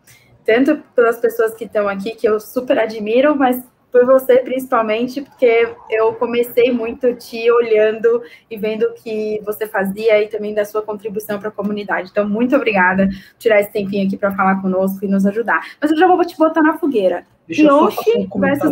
Tanto 0.43 0.77
pelas 0.95 1.19
pessoas 1.19 1.53
que 1.53 1.65
estão 1.65 1.87
aqui, 1.87 2.15
que 2.15 2.27
eu 2.27 2.39
super 2.39 2.79
admiro, 2.79 3.35
mas 3.35 3.63
por 3.91 4.05
você 4.05 4.37
principalmente, 4.37 5.21
porque 5.21 5.67
eu 5.89 6.13
comecei 6.13 6.71
muito 6.71 7.13
te 7.15 7.49
olhando 7.51 8.21
e 8.49 8.57
vendo 8.57 8.83
o 8.83 8.93
que 8.93 9.41
você 9.45 9.67
fazia 9.67 10.21
e 10.21 10.27
também 10.27 10.53
da 10.53 10.65
sua 10.65 10.81
contribuição 10.81 11.39
para 11.39 11.49
a 11.49 11.51
comunidade. 11.51 12.09
Então, 12.11 12.27
muito 12.27 12.55
obrigada 12.55 13.07
por 13.07 13.39
tirar 13.39 13.59
esse 13.59 13.71
tempinho 13.71 14.07
aqui 14.07 14.17
para 14.17 14.35
falar 14.35 14.61
conosco 14.61 15.03
e 15.03 15.07
nos 15.07 15.25
ajudar. 15.25 15.61
Mas 15.81 15.91
eu 15.91 15.97
já 15.97 16.07
vou 16.07 16.23
te 16.23 16.37
botar 16.37 16.61
na 16.61 16.77
fogueira. 16.77 17.25
Deixa 17.47 17.63
Yoshi 17.63 18.11
eu 18.15 18.27
um 18.33 18.39
versus 18.39 18.71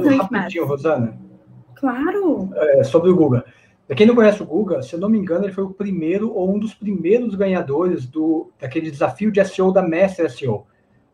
Rosana. 0.65 1.17
Claro. 1.75 2.50
É, 2.55 2.83
sobre 2.83 3.09
o 3.09 3.15
Guga. 3.15 3.43
Para 3.88 3.95
quem 3.95 4.05
não 4.05 4.15
conhece 4.15 4.43
o 4.43 4.45
Guga, 4.45 4.81
se 4.81 4.93
eu 4.93 5.00
não 5.00 5.09
me 5.09 5.17
engano, 5.17 5.45
ele 5.45 5.53
foi 5.53 5.63
o 5.63 5.74
primeiro 5.74 6.31
ou 6.33 6.53
um 6.53 6.59
dos 6.59 6.74
primeiros 6.74 7.36
ganhadores 7.36 8.05
do 8.05 8.51
daquele 8.59 8.91
desafio 8.91 9.31
de 9.31 9.43
SEO 9.45 9.71
da 9.71 9.81
Mestre 9.81 10.29
SEO 10.29 10.67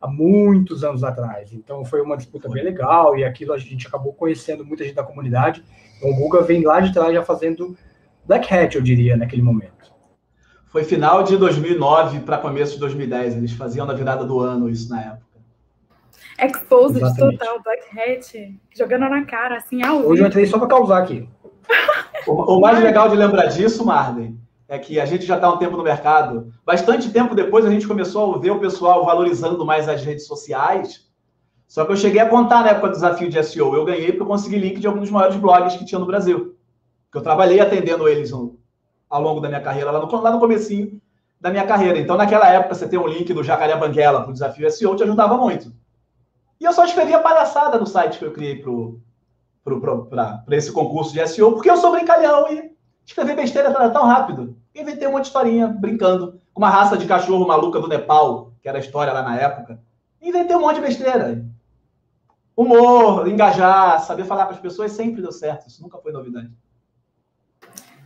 há 0.03 0.07
muitos 0.07 0.83
anos 0.83 1.01
atrás. 1.01 1.53
Então 1.53 1.85
foi 1.85 2.01
uma 2.01 2.17
disputa 2.17 2.49
bem 2.49 2.61
legal 2.61 3.17
e 3.17 3.23
aquilo 3.23 3.53
a 3.53 3.57
gente 3.57 3.87
acabou 3.87 4.11
conhecendo 4.13 4.65
muita 4.65 4.83
gente 4.83 4.95
da 4.95 5.03
comunidade. 5.03 5.63
Então 5.97 6.11
o 6.11 6.15
Guga 6.15 6.41
vem 6.41 6.61
lá 6.61 6.81
de 6.81 6.91
trás 6.91 7.13
já 7.13 7.23
fazendo 7.23 7.77
Black 8.25 8.53
Hat, 8.53 8.75
eu 8.75 8.81
diria, 8.81 9.15
naquele 9.15 9.41
momento. 9.41 9.93
Foi 10.67 10.83
final 10.83 11.23
de 11.23 11.37
2009 11.37 12.19
para 12.19 12.37
começo 12.37 12.73
de 12.73 12.79
2010. 12.79 13.37
Eles 13.37 13.53
faziam 13.53 13.85
na 13.85 13.93
virada 13.93 14.25
do 14.25 14.41
ano 14.41 14.69
isso 14.69 14.89
na 14.89 15.01
época. 15.01 15.23
Exposed 16.37 16.97
Exatamente. 16.97 17.37
total, 17.37 17.63
Black 17.63 17.97
Hat, 17.97 18.59
jogando 18.75 19.07
na 19.07 19.23
cara, 19.23 19.57
assim, 19.57 19.83
ao 19.83 19.99
Hoje 19.99 20.21
eu 20.21 20.27
entrei 20.27 20.45
só 20.45 20.57
para 20.57 20.67
causar 20.67 20.97
aqui. 20.97 21.29
o, 22.27 22.57
o 22.57 22.59
mais 22.59 22.83
legal 22.83 23.07
de 23.07 23.15
lembrar 23.15 23.45
disso, 23.45 23.85
Marden, 23.85 24.37
é 24.73 24.79
que 24.79 24.99
a 24.99 25.05
gente 25.05 25.23
já 25.23 25.35
está 25.35 25.53
um 25.53 25.57
tempo 25.57 25.77
no 25.77 25.83
mercado. 25.83 26.51
Bastante 26.65 27.11
tempo 27.11 27.35
depois 27.35 27.63
a 27.63 27.69
gente 27.69 27.87
começou 27.87 28.33
a 28.33 28.37
ver 28.39 28.49
o 28.49 28.59
pessoal 28.59 29.05
valorizando 29.05 29.63
mais 29.63 29.87
as 29.87 30.03
redes 30.03 30.25
sociais. 30.25 31.07
Só 31.67 31.85
que 31.85 31.91
eu 31.91 31.95
cheguei 31.95 32.19
a 32.19 32.27
contar 32.27 32.63
na 32.63 32.71
época 32.71 32.87
do 32.87 32.93
desafio 32.93 33.29
de 33.29 33.43
SEO. 33.43 33.75
Eu 33.75 33.85
ganhei 33.85 34.07
porque 34.07 34.23
eu 34.23 34.27
consegui 34.27 34.57
link 34.57 34.79
de 34.79 34.87
alguns 34.87 35.03
dos 35.03 35.11
maiores 35.11 35.35
blogs 35.37 35.75
que 35.75 35.85
tinha 35.85 35.99
no 35.99 36.07
Brasil. 36.07 36.57
Que 37.11 37.19
eu 37.19 37.21
trabalhei 37.21 37.59
atendendo 37.59 38.07
eles 38.07 38.31
no, 38.31 38.57
ao 39.07 39.21
longo 39.21 39.39
da 39.39 39.47
minha 39.47 39.61
carreira, 39.61 39.91
lá 39.91 39.99
no, 39.99 40.21
lá 40.21 40.31
no 40.31 40.39
comecinho 40.39 40.99
da 41.39 41.51
minha 41.51 41.67
carreira. 41.67 41.99
Então, 41.99 42.17
naquela 42.17 42.49
época, 42.49 42.73
você 42.73 42.87
ter 42.87 42.97
um 42.97 43.07
link 43.07 43.31
do 43.31 43.43
Jacaré 43.43 43.75
Banguela 43.77 44.21
para 44.21 44.31
o 44.31 44.33
desafio 44.33 44.69
SEO 44.71 44.95
te 44.95 45.03
ajudava 45.03 45.37
muito. 45.37 45.71
E 46.59 46.65
eu 46.65 46.73
só 46.73 46.83
escrevia 46.83 47.19
palhaçada 47.19 47.77
no 47.77 47.85
site 47.85 48.17
que 48.17 48.25
eu 48.25 48.33
criei 48.33 48.63
para 49.63 50.57
esse 50.57 50.71
concurso 50.71 51.13
de 51.13 51.27
SEO, 51.27 51.51
porque 51.51 51.69
eu 51.69 51.77
sou 51.77 51.91
brincalhão 51.91 52.51
e 52.51 52.73
escrever 53.05 53.35
besteira 53.35 53.71
tão 53.91 54.05
rápido. 54.05 54.55
Inventei 54.75 55.07
uma 55.07 55.21
historinha 55.21 55.67
brincando 55.67 56.41
com 56.53 56.61
uma 56.61 56.69
raça 56.69 56.97
de 56.97 57.05
cachorro 57.05 57.47
maluca 57.47 57.79
do 57.79 57.87
Nepal, 57.87 58.53
que 58.61 58.67
era 58.67 58.77
a 58.77 58.81
história 58.81 59.13
lá 59.13 59.21
na 59.21 59.39
época. 59.39 59.79
Inventei 60.21 60.55
um 60.55 60.61
monte 60.61 60.75
de 60.75 60.81
besteira. 60.81 61.45
Humor, 62.55 63.27
engajar, 63.27 63.99
saber 64.01 64.25
falar 64.25 64.45
com 64.45 64.53
as 64.53 64.59
pessoas 64.59 64.91
sempre 64.91 65.21
deu 65.21 65.31
certo. 65.31 65.67
Isso 65.67 65.81
nunca 65.81 65.97
foi 65.97 66.11
novidade. 66.11 66.51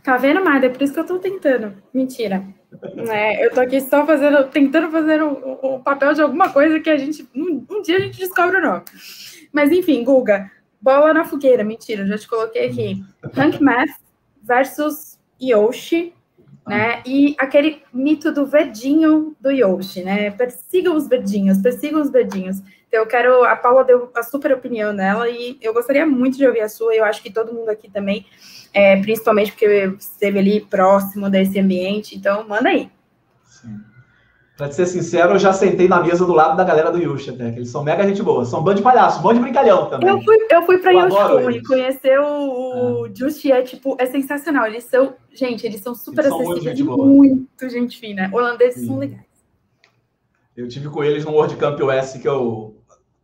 Tá 0.02 0.16
vendo, 0.16 0.42
Marda? 0.44 0.66
É 0.66 0.68
por 0.70 0.82
isso 0.82 0.92
que 0.92 1.00
eu 1.00 1.06
tô 1.06 1.18
tentando. 1.18 1.74
Mentira. 1.92 2.44
É, 3.08 3.44
eu 3.44 3.52
tô 3.52 3.60
aqui 3.60 3.80
só 3.80 4.04
fazendo, 4.06 4.44
tentando 4.48 4.90
fazer 4.90 5.22
o, 5.22 5.58
o 5.62 5.80
papel 5.80 6.14
de 6.14 6.22
alguma 6.22 6.50
coisa 6.50 6.80
que 6.80 6.90
a 6.90 6.96
gente. 6.96 7.28
Um, 7.34 7.64
um, 7.70 7.82
dia 7.82 7.96
a 7.96 8.00
gente 8.00 8.18
descobre 8.18 8.58
o 8.58 8.62
nome. 8.62 8.84
Mas 9.52 9.70
enfim, 9.70 10.04
Guga, 10.04 10.50
bola 10.80 11.14
na 11.14 11.24
fogueira. 11.24 11.64
Mentira, 11.64 12.06
já 12.06 12.16
te 12.16 12.28
coloquei 12.28 12.68
aqui. 12.68 13.04
Rank 13.34 13.60
Math 13.60 14.00
versus 14.42 15.18
Yoshi 15.40 16.14
né? 16.68 17.02
E 17.06 17.34
aquele 17.38 17.82
mito 17.92 18.32
do 18.32 18.46
verdinho 18.46 19.34
do 19.40 19.50
Yoshi, 19.50 20.02
né? 20.02 20.30
Persigam 20.30 20.96
os 20.96 21.08
verdinhos, 21.08 21.58
persigam 21.58 22.00
os 22.00 22.10
verdinhos. 22.10 22.60
Então, 22.88 23.00
eu 23.00 23.06
quero. 23.06 23.44
A 23.44 23.56
Paula 23.56 23.84
deu 23.84 24.10
a 24.14 24.22
super 24.22 24.52
opinião 24.52 24.94
dela 24.94 25.28
e 25.28 25.58
eu 25.60 25.72
gostaria 25.72 26.06
muito 26.06 26.36
de 26.36 26.46
ouvir 26.46 26.60
a 26.60 26.68
sua. 26.68 26.94
Eu 26.94 27.04
acho 27.04 27.22
que 27.22 27.32
todo 27.32 27.52
mundo 27.52 27.68
aqui 27.68 27.90
também, 27.90 28.26
é, 28.72 28.96
principalmente 29.00 29.52
porque 29.52 29.92
esteve 29.98 30.38
ali 30.38 30.60
próximo 30.60 31.28
desse 31.28 31.58
ambiente. 31.58 32.16
Então, 32.16 32.46
manda 32.46 32.68
aí. 32.68 32.90
Pra 34.58 34.68
ser 34.72 34.86
sincero, 34.86 35.34
eu 35.34 35.38
já 35.38 35.52
sentei 35.52 35.86
na 35.86 36.02
mesa 36.02 36.26
do 36.26 36.32
lado 36.32 36.56
da 36.56 36.64
galera 36.64 36.90
do 36.90 36.98
Yush 36.98 37.28
até, 37.28 37.52
que 37.52 37.60
eles 37.60 37.68
são 37.68 37.84
mega 37.84 38.04
gente 38.04 38.20
boa. 38.24 38.44
São 38.44 38.58
um 38.58 38.64
bando 38.64 38.78
de 38.78 38.82
palhaço, 38.82 39.20
um 39.20 39.22
bando 39.22 39.36
de 39.36 39.42
brincalhão 39.42 39.88
também. 39.88 40.08
Eu 40.08 40.20
fui, 40.20 40.36
eu 40.50 40.62
fui 40.62 40.78
pra 40.78 40.90
Yush 40.90 41.56
e 41.56 41.62
conhecer 41.62 42.18
o, 42.18 43.08
Just 43.14 43.44
é, 43.44 43.62
tipo, 43.62 43.94
é 44.00 44.06
sensacional. 44.06 44.66
Eles 44.66 44.82
são, 44.82 45.14
gente, 45.32 45.64
eles 45.64 45.80
são 45.80 45.94
super 45.94 46.24
eles 46.24 46.34
acessíveis 46.34 46.76
são 46.76 46.96
muito, 46.96 47.36
muito 47.36 47.68
gente 47.68 48.00
fina. 48.00 48.28
Holandeses 48.32 48.80
Sim. 48.80 48.86
são 48.88 48.98
legais. 48.98 49.22
Eu 50.56 50.66
tive 50.66 50.88
com 50.88 51.04
eles 51.04 51.24
no 51.24 51.30
World 51.30 51.54
Camp 51.54 51.78
US, 51.80 52.14
que 52.20 52.26
eu... 52.26 52.74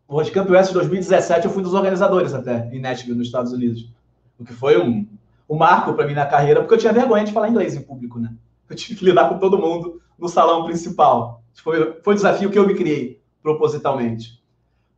O 0.06 0.14
World 0.14 0.30
Camp 0.30 0.48
US 0.50 0.68
de 0.68 0.74
2017, 0.74 1.46
eu 1.46 1.50
fui 1.50 1.64
dos 1.64 1.74
organizadores 1.74 2.32
até, 2.32 2.70
em 2.72 2.78
Nashville, 2.78 3.18
nos 3.18 3.26
Estados 3.26 3.52
Unidos. 3.52 3.90
O 4.38 4.44
que 4.44 4.52
foi 4.52 4.80
um, 4.80 5.04
um 5.50 5.56
marco 5.56 5.94
para 5.94 6.06
mim 6.06 6.14
na 6.14 6.26
carreira, 6.26 6.60
porque 6.60 6.74
eu 6.74 6.78
tinha 6.78 6.92
vergonha 6.92 7.24
de 7.24 7.32
falar 7.32 7.48
inglês 7.48 7.74
em 7.74 7.82
público, 7.82 8.20
né? 8.20 8.32
Eu 8.70 8.76
tive 8.76 8.96
que 8.96 9.04
lidar 9.04 9.28
com 9.28 9.38
todo 9.38 9.58
mundo 9.58 10.00
no 10.18 10.28
salão 10.28 10.64
principal. 10.64 11.42
Foi, 11.62 12.00
foi 12.02 12.14
o 12.14 12.16
desafio 12.16 12.50
que 12.50 12.58
eu 12.58 12.66
me 12.66 12.74
criei 12.74 13.22
propositalmente. 13.42 14.42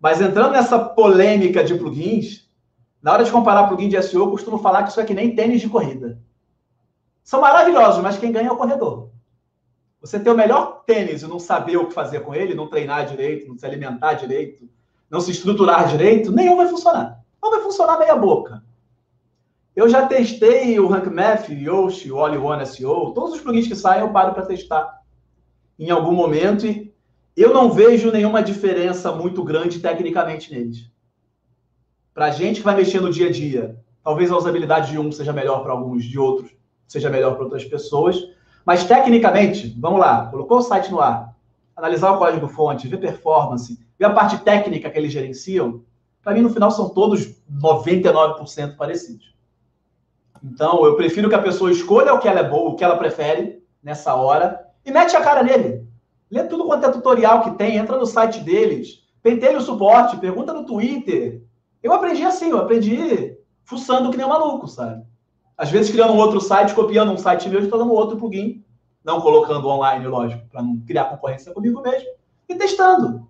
Mas 0.00 0.20
entrando 0.20 0.52
nessa 0.52 0.78
polêmica 0.78 1.64
de 1.64 1.74
plugins, 1.74 2.48
na 3.02 3.12
hora 3.12 3.24
de 3.24 3.30
comparar 3.30 3.68
plugin 3.68 3.88
de 3.88 4.00
SEO, 4.02 4.22
eu 4.22 4.30
costumo 4.30 4.58
falar 4.58 4.82
que 4.82 4.90
isso 4.90 5.00
é 5.00 5.04
que 5.04 5.14
nem 5.14 5.34
tênis 5.34 5.60
de 5.60 5.68
corrida. 5.68 6.18
São 7.24 7.40
maravilhosos, 7.40 8.02
mas 8.02 8.16
quem 8.16 8.30
ganha 8.30 8.48
é 8.48 8.52
o 8.52 8.56
corredor. 8.56 9.10
Você 10.00 10.20
ter 10.20 10.30
o 10.30 10.36
melhor 10.36 10.84
tênis 10.86 11.22
e 11.22 11.26
não 11.26 11.40
saber 11.40 11.76
o 11.76 11.86
que 11.86 11.94
fazer 11.94 12.20
com 12.20 12.34
ele, 12.34 12.54
não 12.54 12.68
treinar 12.68 13.06
direito, 13.06 13.48
não 13.48 13.58
se 13.58 13.66
alimentar 13.66 14.14
direito, 14.14 14.68
não 15.10 15.20
se 15.20 15.32
estruturar 15.32 15.88
direito, 15.88 16.30
nenhum 16.30 16.56
vai 16.56 16.68
funcionar. 16.68 17.20
Não 17.42 17.50
vai 17.50 17.60
funcionar 17.60 17.98
meia 17.98 18.14
boca. 18.14 18.62
Eu 19.74 19.88
já 19.88 20.06
testei 20.06 20.78
o 20.78 20.86
RankMath, 20.86 21.48
Yoshi, 21.48 22.12
o 22.12 22.18
All 22.18 22.44
One 22.44 22.64
SEO, 22.64 23.12
todos 23.12 23.34
os 23.34 23.40
plugins 23.40 23.66
que 23.66 23.74
saem 23.74 24.02
eu 24.02 24.12
paro 24.12 24.32
para 24.32 24.46
testar 24.46 25.02
em 25.78 25.90
algum 25.90 26.12
momento 26.12 26.66
e 26.66 26.92
eu 27.36 27.52
não 27.52 27.70
vejo 27.70 28.10
nenhuma 28.10 28.42
diferença 28.42 29.12
muito 29.12 29.44
grande 29.44 29.78
tecnicamente 29.78 30.52
neles. 30.52 30.90
Para 32.14 32.26
a 32.26 32.30
gente 32.30 32.60
que 32.60 32.64
vai 32.64 32.74
mexer 32.74 33.00
no 33.00 33.10
dia 33.10 33.28
a 33.28 33.32
dia, 33.32 33.78
talvez 34.02 34.30
a 34.30 34.36
usabilidade 34.36 34.90
de 34.90 34.98
um 34.98 35.12
seja 35.12 35.32
melhor 35.32 35.62
para 35.62 35.72
alguns, 35.72 36.04
de 36.04 36.18
outros 36.18 36.50
seja 36.88 37.10
melhor 37.10 37.34
para 37.34 37.44
outras 37.44 37.64
pessoas, 37.64 38.16
mas 38.64 38.84
tecnicamente, 38.84 39.76
vamos 39.78 40.00
lá, 40.00 40.26
colocou 40.26 40.58
o 40.58 40.62
site 40.62 40.90
no 40.90 41.00
ar, 41.00 41.36
analisar 41.76 42.12
o 42.12 42.18
código-fonte, 42.18 42.88
ver 42.88 42.98
performance, 42.98 43.78
ver 43.98 44.06
a 44.06 44.10
parte 44.10 44.38
técnica 44.38 44.88
que 44.88 44.98
eles 44.98 45.12
gerenciam, 45.12 45.82
para 46.22 46.32
mim 46.32 46.40
no 46.40 46.50
final 46.50 46.70
são 46.70 46.88
todos 46.88 47.40
99% 47.50 48.76
parecidos. 48.76 49.34
Então, 50.42 50.84
eu 50.84 50.96
prefiro 50.96 51.28
que 51.28 51.34
a 51.34 51.42
pessoa 51.42 51.70
escolha 51.70 52.14
o 52.14 52.18
que 52.18 52.28
ela 52.28 52.40
é 52.40 52.48
boa, 52.48 52.70
o 52.70 52.76
que 52.76 52.84
ela 52.84 52.96
prefere 52.96 53.62
nessa 53.82 54.14
hora, 54.14 54.65
e 54.86 54.92
mete 54.92 55.16
a 55.16 55.20
cara 55.20 55.42
nele. 55.42 55.84
Lê 56.30 56.44
tudo 56.44 56.64
quanto 56.64 56.86
é 56.86 56.90
tutorial 56.90 57.42
que 57.42 57.50
tem, 57.52 57.76
entra 57.76 57.98
no 57.98 58.06
site 58.06 58.40
deles, 58.40 59.04
pentelha 59.22 59.58
o 59.58 59.60
suporte, 59.62 60.16
pergunta 60.16 60.52
no 60.52 60.64
Twitter. 60.64 61.42
Eu 61.82 61.92
aprendi 61.92 62.22
assim, 62.22 62.50
eu 62.50 62.58
aprendi 62.58 63.36
fuçando 63.64 64.10
que 64.10 64.16
nem 64.16 64.24
um 64.24 64.30
maluco, 64.30 64.68
sabe? 64.68 65.04
Às 65.58 65.70
vezes 65.70 65.90
criando 65.90 66.12
um 66.12 66.18
outro 66.18 66.40
site, 66.40 66.74
copiando 66.74 67.10
um 67.12 67.18
site 67.18 67.48
meu 67.48 67.60
e 67.60 67.64
instalando 67.64 67.92
outro 67.92 68.16
plugin, 68.16 68.64
não 69.04 69.20
colocando 69.20 69.68
online, 69.68 70.06
lógico, 70.06 70.46
para 70.48 70.62
não 70.62 70.78
criar 70.80 71.06
concorrência 71.06 71.52
comigo 71.52 71.80
mesmo, 71.80 72.08
e 72.48 72.54
testando. 72.54 73.26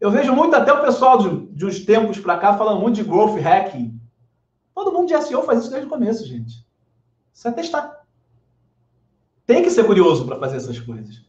Eu 0.00 0.10
vejo 0.10 0.32
muito 0.34 0.54
até 0.54 0.72
o 0.72 0.82
pessoal 0.82 1.18
de, 1.18 1.46
de 1.46 1.66
uns 1.66 1.84
tempos 1.84 2.18
para 2.18 2.38
cá 2.38 2.56
falando 2.56 2.80
muito 2.80 2.96
de 2.96 3.04
growth 3.04 3.38
hacking. 3.38 3.98
Todo 4.74 4.92
mundo 4.92 5.08
de 5.08 5.20
SEO 5.22 5.42
faz 5.42 5.60
isso 5.60 5.70
desde 5.70 5.86
o 5.86 5.90
começo, 5.90 6.26
gente. 6.26 6.66
Isso 7.32 7.48
é 7.48 7.52
testar. 7.52 7.95
Tem 9.46 9.62
que 9.62 9.70
ser 9.70 9.84
curioso 9.84 10.26
para 10.26 10.38
fazer 10.38 10.56
essas 10.56 10.78
coisas. 10.80 11.24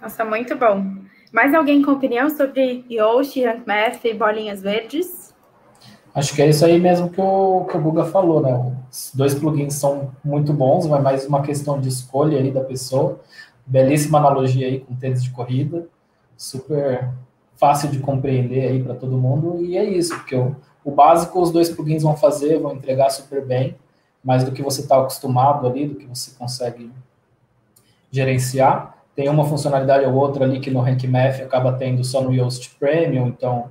Nossa, 0.00 0.24
muito 0.24 0.56
bom. 0.56 0.84
Mais 1.32 1.54
alguém 1.54 1.82
com 1.82 1.92
opinião 1.92 2.28
sobre 2.28 2.84
Yoshi, 2.90 3.44
Rank 3.44 3.66
Math 3.66 4.04
e 4.04 4.12
bolinhas 4.12 4.60
verdes? 4.60 5.32
Acho 6.14 6.34
que 6.34 6.42
é 6.42 6.48
isso 6.48 6.64
aí 6.64 6.78
mesmo 6.78 7.08
que 7.08 7.20
o, 7.20 7.64
que 7.70 7.76
o 7.76 7.80
Guga 7.80 8.04
falou, 8.04 8.42
né? 8.42 8.76
Os 8.90 9.12
dois 9.14 9.34
plugins 9.34 9.74
são 9.74 10.10
muito 10.22 10.52
bons, 10.52 10.86
mas 10.86 11.02
mais 11.02 11.26
uma 11.26 11.40
questão 11.40 11.80
de 11.80 11.88
escolha 11.88 12.38
aí 12.38 12.50
da 12.50 12.60
pessoa. 12.60 13.20
Belíssima 13.64 14.18
analogia 14.18 14.66
aí 14.66 14.80
com 14.80 14.94
tênis 14.94 15.22
de 15.22 15.30
corrida, 15.30 15.86
super 16.36 17.08
fácil 17.54 17.88
de 17.88 18.00
compreender 18.00 18.68
aí 18.68 18.82
para 18.82 18.94
todo 18.94 19.16
mundo, 19.16 19.64
e 19.64 19.76
é 19.76 19.84
isso, 19.84 20.14
porque 20.16 20.34
o, 20.34 20.56
o 20.84 20.90
básico 20.90 21.40
os 21.40 21.52
dois 21.52 21.70
plugins 21.70 22.02
vão 22.02 22.16
fazer, 22.16 22.58
vão 22.58 22.74
entregar 22.74 23.08
super 23.08 23.46
bem, 23.46 23.76
mais 24.22 24.44
do 24.44 24.52
que 24.52 24.62
você 24.62 24.82
está 24.82 24.98
acostumado 24.98 25.66
ali, 25.66 25.86
do 25.88 25.96
que 25.96 26.06
você 26.06 26.32
consegue 26.38 26.90
gerenciar. 28.10 28.96
Tem 29.14 29.28
uma 29.28 29.44
funcionalidade 29.44 30.04
ou 30.06 30.14
outra 30.14 30.44
ali 30.44 30.60
que 30.60 30.70
no 30.70 30.80
Rank 30.80 31.04
Math 31.04 31.40
acaba 31.40 31.72
tendo 31.72 32.02
só 32.04 32.22
no 32.22 32.32
Yoast 32.32 32.70
Premium, 32.78 33.28
então 33.28 33.70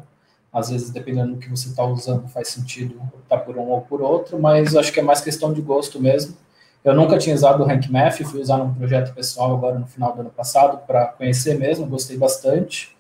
às 0.54 0.70
vezes, 0.70 0.90
dependendo 0.90 1.34
do 1.34 1.40
que 1.40 1.50
você 1.50 1.70
está 1.70 1.84
usando, 1.86 2.28
faz 2.28 2.50
sentido 2.50 3.02
optar 3.14 3.38
por 3.38 3.58
um 3.58 3.70
ou 3.70 3.82
por 3.82 4.02
outro, 4.02 4.38
mas 4.38 4.76
acho 4.76 4.92
que 4.92 5.00
é 5.00 5.04
mais 5.04 5.22
questão 5.22 5.54
de 5.54 5.62
gosto 5.62 6.00
mesmo. 6.00 6.36
Eu 6.84 6.94
nunca 6.94 7.18
tinha 7.18 7.34
usado 7.34 7.64
o 7.64 7.66
Rank 7.66 7.88
Math, 7.90 8.18
fui 8.24 8.42
usar 8.42 8.58
num 8.58 8.74
projeto 8.74 9.14
pessoal 9.14 9.56
agora 9.56 9.80
no 9.80 9.86
final 9.86 10.14
do 10.14 10.22
ano 10.22 10.30
passado 10.30 10.80
para 10.86 11.06
conhecer 11.06 11.58
mesmo, 11.58 11.86
gostei 11.86 12.18
bastante, 12.18 12.96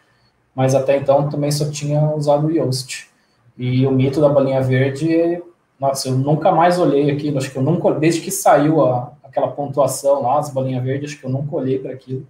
mas 0.55 0.73
até 0.73 0.95
então 0.95 1.29
também 1.29 1.51
só 1.51 1.69
tinha 1.69 2.15
usado 2.15 2.47
o 2.47 2.51
Yoast. 2.51 3.09
E 3.57 3.85
o 3.85 3.91
mito 3.91 4.21
da 4.21 4.29
bolinha 4.29 4.61
verde, 4.61 5.43
nossa, 5.81 6.09
eu 6.09 6.15
nunca 6.15 6.51
mais 6.51 6.77
olhei 6.77 7.09
aquilo, 7.09 7.39
acho 7.39 7.49
que 7.49 7.57
eu 7.57 7.63
nunca, 7.63 7.91
desde 7.95 8.21
que 8.21 8.29
saiu 8.29 8.85
a, 8.85 9.13
aquela 9.23 9.47
pontuação 9.47 10.21
lá, 10.21 10.37
as 10.37 10.51
bolinhas 10.51 10.83
verdes, 10.83 11.09
acho 11.09 11.19
que 11.19 11.25
eu 11.25 11.31
nunca 11.31 11.55
olhei 11.55 11.79
para 11.79 11.91
aquilo. 11.91 12.23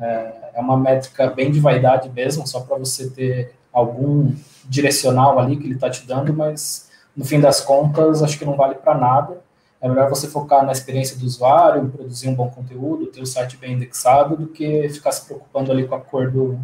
É, 0.00 0.52
é 0.54 0.60
uma 0.62 0.78
métrica 0.78 1.26
bem 1.28 1.52
de 1.52 1.60
vaidade 1.60 2.08
mesmo, 2.08 2.46
só 2.46 2.60
para 2.60 2.78
você 2.78 3.10
ter 3.10 3.52
algum 3.70 4.34
direcional 4.64 5.38
ali 5.38 5.58
que 5.58 5.64
ele 5.64 5.74
está 5.74 5.90
te 5.90 6.06
dando, 6.06 6.32
mas 6.32 6.90
no 7.14 7.22
fim 7.22 7.38
das 7.38 7.60
contas, 7.60 8.22
acho 8.22 8.38
que 8.38 8.46
não 8.46 8.56
vale 8.56 8.76
para 8.76 8.96
nada. 8.96 9.42
É 9.78 9.86
melhor 9.86 10.08
você 10.08 10.26
focar 10.26 10.64
na 10.64 10.72
experiência 10.72 11.18
do 11.18 11.26
usuário, 11.26 11.90
produzir 11.90 12.30
um 12.30 12.34
bom 12.34 12.48
conteúdo, 12.48 13.08
ter 13.08 13.20
o 13.20 13.26
site 13.26 13.58
bem 13.58 13.74
indexado, 13.74 14.38
do 14.38 14.46
que 14.46 14.88
ficar 14.88 15.12
se 15.12 15.26
preocupando 15.26 15.70
ali 15.70 15.86
com 15.86 15.96
a 15.96 16.00
cor 16.00 16.30
do, 16.30 16.58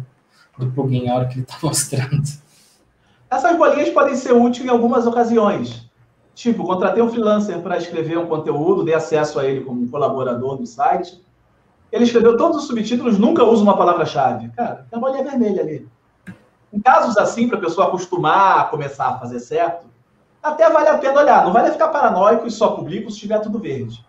do 0.57 0.71
plugin, 0.71 1.09
a 1.09 1.15
hora 1.15 1.27
que 1.27 1.35
ele 1.35 1.43
está 1.43 1.57
mostrando. 1.61 2.23
Essas 3.29 3.55
bolinhas 3.55 3.89
podem 3.89 4.15
ser 4.15 4.33
úteis 4.33 4.65
em 4.65 4.69
algumas 4.69 5.05
ocasiões. 5.05 5.82
Tipo, 6.35 6.63
contratei 6.65 7.01
um 7.01 7.09
freelancer 7.09 7.59
para 7.61 7.77
escrever 7.77 8.17
um 8.17 8.25
conteúdo, 8.25 8.83
dei 8.83 8.93
acesso 8.93 9.39
a 9.39 9.45
ele 9.45 9.61
como 9.61 9.87
colaborador 9.89 10.57
do 10.57 10.65
site. 10.65 11.23
Ele 11.91 12.05
escreveu 12.05 12.35
todos 12.35 12.57
os 12.57 12.67
subtítulos, 12.67 13.19
nunca 13.19 13.43
usa 13.43 13.61
uma 13.61 13.77
palavra-chave. 13.77 14.49
Cara, 14.49 14.87
tem 14.89 14.97
uma 14.97 15.07
bolinha 15.07 15.23
vermelha 15.23 15.61
ali. 15.61 15.87
Em 16.71 16.79
casos 16.79 17.15
assim, 17.17 17.47
para 17.47 17.59
a 17.59 17.61
pessoa 17.61 17.87
acostumar 17.87 18.59
a 18.61 18.63
começar 18.63 19.09
a 19.09 19.19
fazer 19.19 19.39
certo, 19.39 19.85
até 20.41 20.67
vale 20.69 20.89
a 20.89 20.97
pena 20.97 21.21
olhar. 21.21 21.45
Não 21.45 21.53
vale 21.53 21.71
ficar 21.71 21.89
paranoico 21.89 22.47
e 22.47 22.51
só 22.51 22.71
publico 22.71 23.11
se 23.11 23.19
tiver 23.19 23.39
tudo 23.39 23.59
verde. 23.59 24.03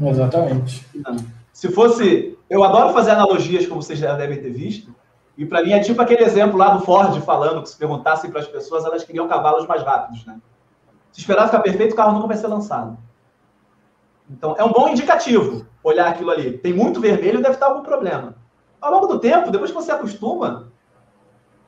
Exatamente. 0.00 0.86
Não. 0.94 1.16
Se 1.52 1.70
fosse. 1.70 2.38
Eu 2.48 2.64
adoro 2.64 2.92
fazer 2.94 3.10
analogias, 3.12 3.66
como 3.66 3.82
vocês 3.82 3.98
já 3.98 4.14
devem 4.14 4.40
ter 4.40 4.50
visto. 4.50 4.94
E 5.36 5.46
para 5.46 5.62
mim 5.62 5.72
é 5.72 5.80
tipo 5.80 6.00
aquele 6.02 6.24
exemplo 6.24 6.58
lá 6.58 6.70
do 6.70 6.84
Ford 6.84 7.20
falando 7.20 7.62
que 7.62 7.68
se 7.68 7.76
perguntassem 7.76 8.30
para 8.30 8.40
as 8.40 8.48
pessoas, 8.48 8.84
elas 8.84 9.04
queriam 9.04 9.28
cavalos 9.28 9.66
mais 9.66 9.82
rápidos, 9.82 10.26
né? 10.26 10.40
Se 11.12 11.20
esperar 11.20 11.46
ficar 11.46 11.60
perfeito, 11.60 11.92
o 11.92 11.96
carro 11.96 12.12
nunca 12.12 12.28
vai 12.28 12.36
ser 12.36 12.46
lançado. 12.46 12.96
Então, 14.30 14.54
é 14.56 14.64
um 14.64 14.72
bom 14.72 14.88
indicativo 14.88 15.66
olhar 15.82 16.08
aquilo 16.08 16.30
ali. 16.30 16.58
Tem 16.58 16.72
muito 16.72 17.00
vermelho, 17.00 17.42
deve 17.42 17.54
estar 17.54 17.66
algum 17.66 17.82
problema. 17.82 18.36
Ao 18.80 18.92
longo 18.92 19.06
do 19.06 19.18
tempo, 19.18 19.50
depois 19.50 19.70
que 19.70 19.76
você 19.76 19.90
acostuma, 19.90 20.70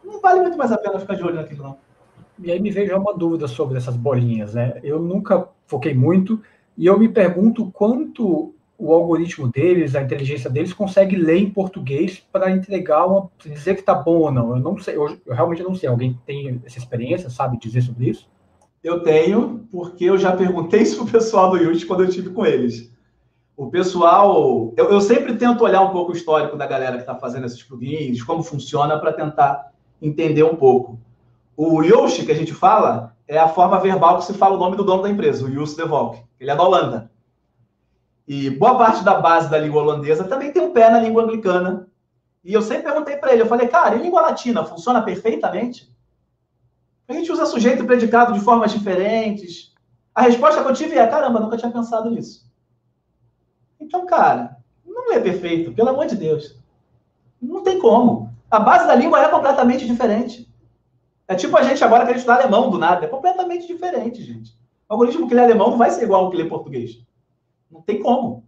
não 0.04 0.20
vale 0.20 0.40
muito 0.40 0.56
mais 0.56 0.70
a 0.70 0.78
pena 0.78 0.98
ficar 0.98 1.14
de 1.14 1.22
olho 1.22 1.34
naquilo, 1.34 1.64
não. 1.64 1.78
E 2.38 2.50
aí 2.50 2.60
me 2.60 2.70
veio 2.70 2.98
uma 2.98 3.14
dúvida 3.14 3.46
sobre 3.46 3.76
essas 3.76 3.96
bolinhas, 3.96 4.54
né? 4.54 4.80
Eu 4.82 4.98
nunca 4.98 5.48
foquei 5.66 5.94
muito 5.94 6.40
e 6.76 6.86
eu 6.86 6.98
me 6.98 7.08
pergunto 7.08 7.70
quanto 7.70 8.54
o 8.78 8.92
algoritmo 8.92 9.48
deles, 9.48 9.94
a 9.94 10.02
inteligência 10.02 10.50
deles, 10.50 10.72
consegue 10.72 11.14
ler 11.14 11.36
em 11.36 11.50
português 11.50 12.18
para 12.32 12.50
entregar 12.50 13.06
uma. 13.06 13.30
dizer 13.38 13.74
que 13.74 13.80
está 13.80 13.94
bom 13.94 14.18
ou 14.18 14.32
não. 14.32 14.56
Eu 14.56 14.60
não 14.60 14.78
sei, 14.78 14.96
eu, 14.96 15.08
eu, 15.24 15.34
realmente 15.34 15.62
não 15.62 15.74
sei. 15.74 15.88
Alguém 15.88 16.18
tem 16.26 16.60
essa 16.64 16.78
experiência, 16.78 17.30
sabe 17.30 17.58
dizer 17.58 17.82
sobre 17.82 18.10
isso? 18.10 18.28
Eu 18.82 19.02
tenho, 19.02 19.68
porque 19.70 20.04
eu 20.04 20.18
já 20.18 20.36
perguntei 20.36 20.82
isso 20.82 20.96
pro 20.96 21.12
pessoal 21.12 21.50
do 21.50 21.56
Yut 21.56 21.86
quando 21.86 22.04
eu 22.04 22.10
tive 22.10 22.30
com 22.30 22.44
eles. 22.44 22.90
O 23.56 23.70
pessoal. 23.70 24.72
Eu, 24.76 24.90
eu 24.90 25.00
sempre 25.00 25.36
tento 25.36 25.62
olhar 25.62 25.82
um 25.82 25.90
pouco 25.90 26.12
o 26.12 26.16
histórico 26.16 26.56
da 26.56 26.66
galera 26.66 26.96
que 26.96 27.02
está 27.02 27.14
fazendo 27.14 27.46
esses 27.46 27.62
plugins, 27.62 28.22
como 28.22 28.42
funciona, 28.42 28.98
para 28.98 29.12
tentar 29.12 29.72
entender 30.00 30.42
um 30.42 30.56
pouco. 30.56 30.98
O 31.56 31.82
Yoshi, 31.82 32.24
que 32.24 32.32
a 32.32 32.34
gente 32.34 32.52
fala, 32.52 33.14
é 33.28 33.38
a 33.38 33.48
forma 33.48 33.78
verbal 33.78 34.18
que 34.18 34.24
se 34.24 34.34
fala 34.34 34.56
o 34.56 34.58
nome 34.58 34.76
do 34.76 34.84
dono 34.84 35.02
da 35.02 35.10
empresa, 35.10 35.44
o 35.44 35.50
Joost 35.50 35.76
de 35.76 35.86
Volk. 35.86 36.22
Ele 36.40 36.50
é 36.50 36.56
da 36.56 36.62
Holanda. 36.62 37.10
E 38.26 38.50
boa 38.50 38.76
parte 38.76 39.04
da 39.04 39.20
base 39.20 39.50
da 39.50 39.58
língua 39.58 39.82
holandesa 39.82 40.24
também 40.24 40.52
tem 40.52 40.62
um 40.62 40.72
pé 40.72 40.90
na 40.90 41.00
língua 41.00 41.22
anglicana. 41.22 41.88
E 42.44 42.52
eu 42.52 42.62
sempre 42.62 42.84
perguntei 42.84 43.16
para 43.16 43.32
ele, 43.32 43.42
eu 43.42 43.46
falei, 43.46 43.68
cara, 43.68 43.94
e 43.94 44.02
língua 44.02 44.22
latina 44.22 44.64
funciona 44.64 45.02
perfeitamente? 45.02 45.91
A 47.12 47.14
gente 47.14 47.30
usa 47.30 47.44
sujeito 47.44 47.82
e 47.82 47.86
predicado 47.86 48.32
de 48.32 48.40
formas 48.40 48.72
diferentes. 48.72 49.70
A 50.14 50.22
resposta 50.22 50.62
que 50.62 50.68
eu 50.68 50.72
tive 50.72 50.96
é, 50.96 51.06
caramba, 51.06 51.40
nunca 51.40 51.58
tinha 51.58 51.70
pensado 51.70 52.10
nisso. 52.10 52.50
Então, 53.78 54.06
cara, 54.06 54.56
não 54.82 55.12
é 55.12 55.20
perfeito, 55.20 55.72
pelo 55.72 55.90
amor 55.90 56.06
de 56.06 56.16
Deus. 56.16 56.56
Não 57.40 57.62
tem 57.62 57.78
como. 57.78 58.32
A 58.50 58.58
base 58.58 58.86
da 58.86 58.94
língua 58.94 59.22
é 59.22 59.28
completamente 59.28 59.86
diferente. 59.86 60.50
É 61.28 61.34
tipo 61.34 61.54
a 61.54 61.62
gente 61.62 61.84
agora 61.84 62.06
querer 62.06 62.16
estudar 62.16 62.40
alemão 62.40 62.70
do 62.70 62.78
nada. 62.78 63.04
É 63.04 63.08
completamente 63.08 63.66
diferente, 63.66 64.22
gente. 64.22 64.52
O 64.88 64.94
algoritmo 64.94 65.28
que 65.28 65.34
lê 65.34 65.42
alemão 65.42 65.70
não 65.70 65.76
vai 65.76 65.90
ser 65.90 66.04
igual 66.04 66.24
ao 66.24 66.30
que 66.30 66.38
lê 66.38 66.46
português. 66.46 66.98
Não 67.70 67.82
tem 67.82 68.00
como. 68.00 68.42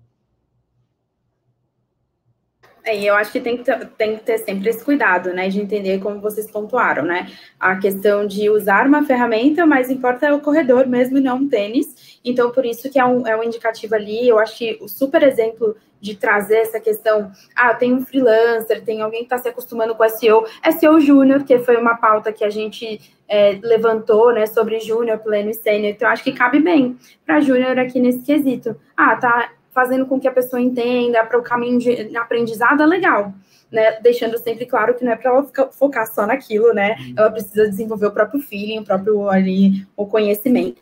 É, 2.85 3.03
eu 3.03 3.15
acho 3.15 3.33
que 3.33 3.41
tem 3.41 3.57
que, 3.57 3.65
ter, 3.65 3.89
tem 3.97 4.17
que 4.17 4.23
ter 4.23 4.39
sempre 4.39 4.69
esse 4.69 4.85
cuidado, 4.85 5.33
né, 5.33 5.49
de 5.49 5.59
entender 5.59 6.01
como 6.01 6.21
vocês 6.21 6.51
pontuaram, 6.51 7.03
né? 7.03 7.31
A 7.59 7.77
questão 7.77 8.27
de 8.27 8.51
usar 8.51 8.87
uma 8.87 9.05
ferramenta, 9.05 9.65
mas 9.65 9.91
importa 9.91 10.27
é 10.27 10.33
o 10.33 10.41
corredor 10.41 10.87
mesmo 10.87 11.17
e 11.17 11.21
não 11.23 11.39
um 11.39 11.49
tênis. 11.49 12.21
Então, 12.23 12.51
por 12.51 12.67
isso 12.67 12.91
que 12.91 12.99
é 12.99 13.05
um, 13.05 13.27
é 13.27 13.35
um 13.35 13.43
indicativo 13.43 13.95
ali. 13.95 14.29
Eu 14.29 14.39
acho 14.39 14.59
que 14.59 14.79
o 14.83 14.89
super 14.89 15.23
exemplo 15.23 15.75
de 15.99 16.15
trazer 16.15 16.59
essa 16.59 16.79
questão, 16.79 17.33
ah, 17.57 17.73
tem 17.73 17.95
um 17.95 18.05
freelancer, 18.05 18.85
tem 18.85 19.01
alguém 19.01 19.21
que 19.21 19.27
está 19.27 19.39
se 19.39 19.49
acostumando 19.49 19.95
com 19.95 20.07
SEO, 20.07 20.45
SEO 20.79 21.01
Júnior, 21.01 21.45
que 21.45 21.59
foi 21.61 21.79
uma 21.79 21.97
pauta 21.97 22.31
que 22.31 22.45
a 22.45 22.51
gente 22.51 23.01
é, 23.27 23.59
levantou, 23.63 24.31
né, 24.31 24.45
sobre 24.45 24.81
Júnior, 24.81 25.19
pleno 25.21 25.49
e 25.49 25.55
sênior, 25.55 25.93
então 25.93 26.07
acho 26.07 26.23
que 26.23 26.33
cabe 26.33 26.61
bem 26.61 26.99
para 27.25 27.41
Júnior 27.41 27.79
aqui 27.79 27.99
nesse 27.99 28.21
quesito. 28.21 28.77
Ah, 28.95 29.17
tá 29.17 29.51
fazendo 29.75 30.07
com 30.07 30.21
que 30.21 30.29
a 30.29 30.33
pessoa 30.33 30.63
entenda 30.63 31.25
para 31.25 31.39
o 31.39 31.43
caminho 31.43 31.79
de 31.79 32.17
aprendizado 32.17 32.83
é 32.83 32.87
legal. 32.87 33.35
Né, 33.73 33.99
deixando 34.03 34.39
sempre 34.39 34.67
claro 34.67 34.95
que 34.95 35.05
não 35.05 35.11
é 35.11 35.17
para 35.17 35.31
ela 35.33 35.51
focar 35.73 36.07
só 36.07 36.25
naquilo, 36.25 36.73
né? 36.73 36.95
Uhum. 36.97 37.15
Ela 37.17 37.31
precisa 37.31 37.69
desenvolver 37.69 38.07
o 38.07 38.13
próprio 38.13 38.41
feeling, 38.41 38.79
o 38.79 38.85
próprio 38.85 39.29
ali, 39.29 39.85
o 39.97 40.07
conhecimento. 40.07 40.81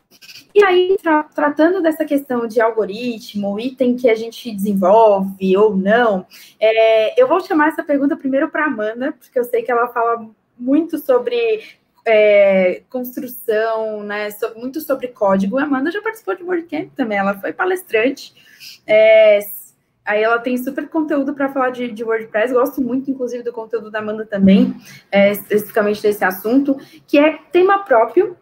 E 0.55 0.63
aí, 0.63 0.99
tra 1.03 1.23
tratando 1.23 1.81
dessa 1.81 2.05
questão 2.05 2.47
de 2.47 2.61
algoritmo, 2.61 3.59
item 3.59 3.97
que 3.97 4.11
a 4.11 4.15
gente 4.15 4.55
desenvolve 4.55 5.57
ou 5.57 5.75
não, 5.75 6.27
é, 6.61 7.19
eu 7.19 7.27
vou 7.27 7.41
chamar 7.41 7.69
essa 7.69 7.83
pergunta 7.83 8.15
primeiro 8.15 8.51
para 8.51 8.67
Amanda, 8.67 9.13
porque 9.13 9.39
eu 9.39 9.45
sei 9.45 9.63
que 9.63 9.73
ela 9.73 9.89
fala 9.89 10.29
muito 10.59 10.99
sobre 10.99 11.63
é, 12.05 12.83
construção, 12.91 14.03
né? 14.03 14.31
So, 14.31 14.53
muito 14.57 14.81
sobre 14.81 15.09
código. 15.09 15.59
A 15.59 15.63
Amanda 15.63 15.91
já 15.91 16.03
participou 16.03 16.37
de 16.37 16.43
WordCamp 16.43 16.91
também, 16.95 17.19
ela 17.19 17.39
foi 17.39 17.53
palestrante. 17.55 18.35
É, 18.87 19.41
aí 20.05 20.23
ela 20.23 20.39
tem 20.39 20.57
super 20.57 20.89
conteúdo 20.89 21.35
para 21.35 21.49
falar 21.49 21.71
de, 21.71 21.91
de, 21.91 22.05
WordPress. 22.05 22.53
Gosto 22.53 22.81
muito, 22.81 23.11
inclusive, 23.11 23.43
do 23.43 23.53
conteúdo 23.53 23.91
da 23.91 24.01
Amanda 24.01 24.27
também, 24.27 24.75
é, 25.11 25.33
especificamente 25.33 26.03
desse 26.03 26.25
assunto, 26.25 26.77
que 27.07 27.19
é 27.19 27.39
tema 27.51 27.81
próprio 27.81 28.37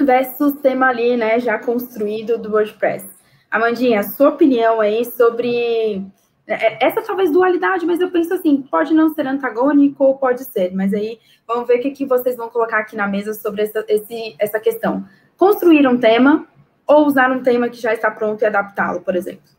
versus 0.00 0.52
tema 0.60 0.88
ali, 0.88 1.16
né, 1.16 1.40
já 1.40 1.58
construído 1.58 2.38
do 2.38 2.52
WordPress. 2.52 3.08
Amandinha, 3.50 4.02
sua 4.02 4.30
opinião 4.30 4.80
aí 4.80 5.04
sobre 5.04 6.04
é, 6.46 6.86
essa 6.86 7.02
talvez 7.02 7.30
dualidade, 7.32 7.86
mas 7.86 8.00
eu 8.00 8.10
penso 8.10 8.34
assim, 8.34 8.62
pode 8.62 8.94
não 8.94 9.12
ser 9.14 9.26
antagônico 9.26 10.04
ou 10.04 10.16
pode 10.16 10.44
ser, 10.44 10.74
mas 10.74 10.92
aí 10.92 11.18
vamos 11.46 11.66
ver 11.66 11.78
o 11.78 11.82
que, 11.82 11.90
que 11.90 12.06
vocês 12.06 12.36
vão 12.36 12.48
colocar 12.48 12.78
aqui 12.78 12.94
na 12.94 13.06
mesa 13.06 13.34
sobre 13.34 13.62
essa, 13.62 13.84
esse, 13.88 14.36
essa 14.38 14.60
questão. 14.60 15.04
Construir 15.36 15.86
um 15.86 15.98
tema 15.98 16.46
ou 16.86 17.06
usar 17.06 17.30
um 17.30 17.42
tema 17.42 17.68
que 17.68 17.80
já 17.80 17.92
está 17.92 18.10
pronto 18.10 18.42
e 18.42 18.46
adaptá-lo, 18.46 19.00
por 19.00 19.16
exemplo. 19.16 19.56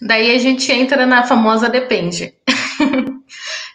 Daí 0.00 0.34
a 0.34 0.38
gente 0.38 0.70
entra 0.72 1.06
na 1.06 1.24
famosa 1.24 1.68
depende. 1.68 2.34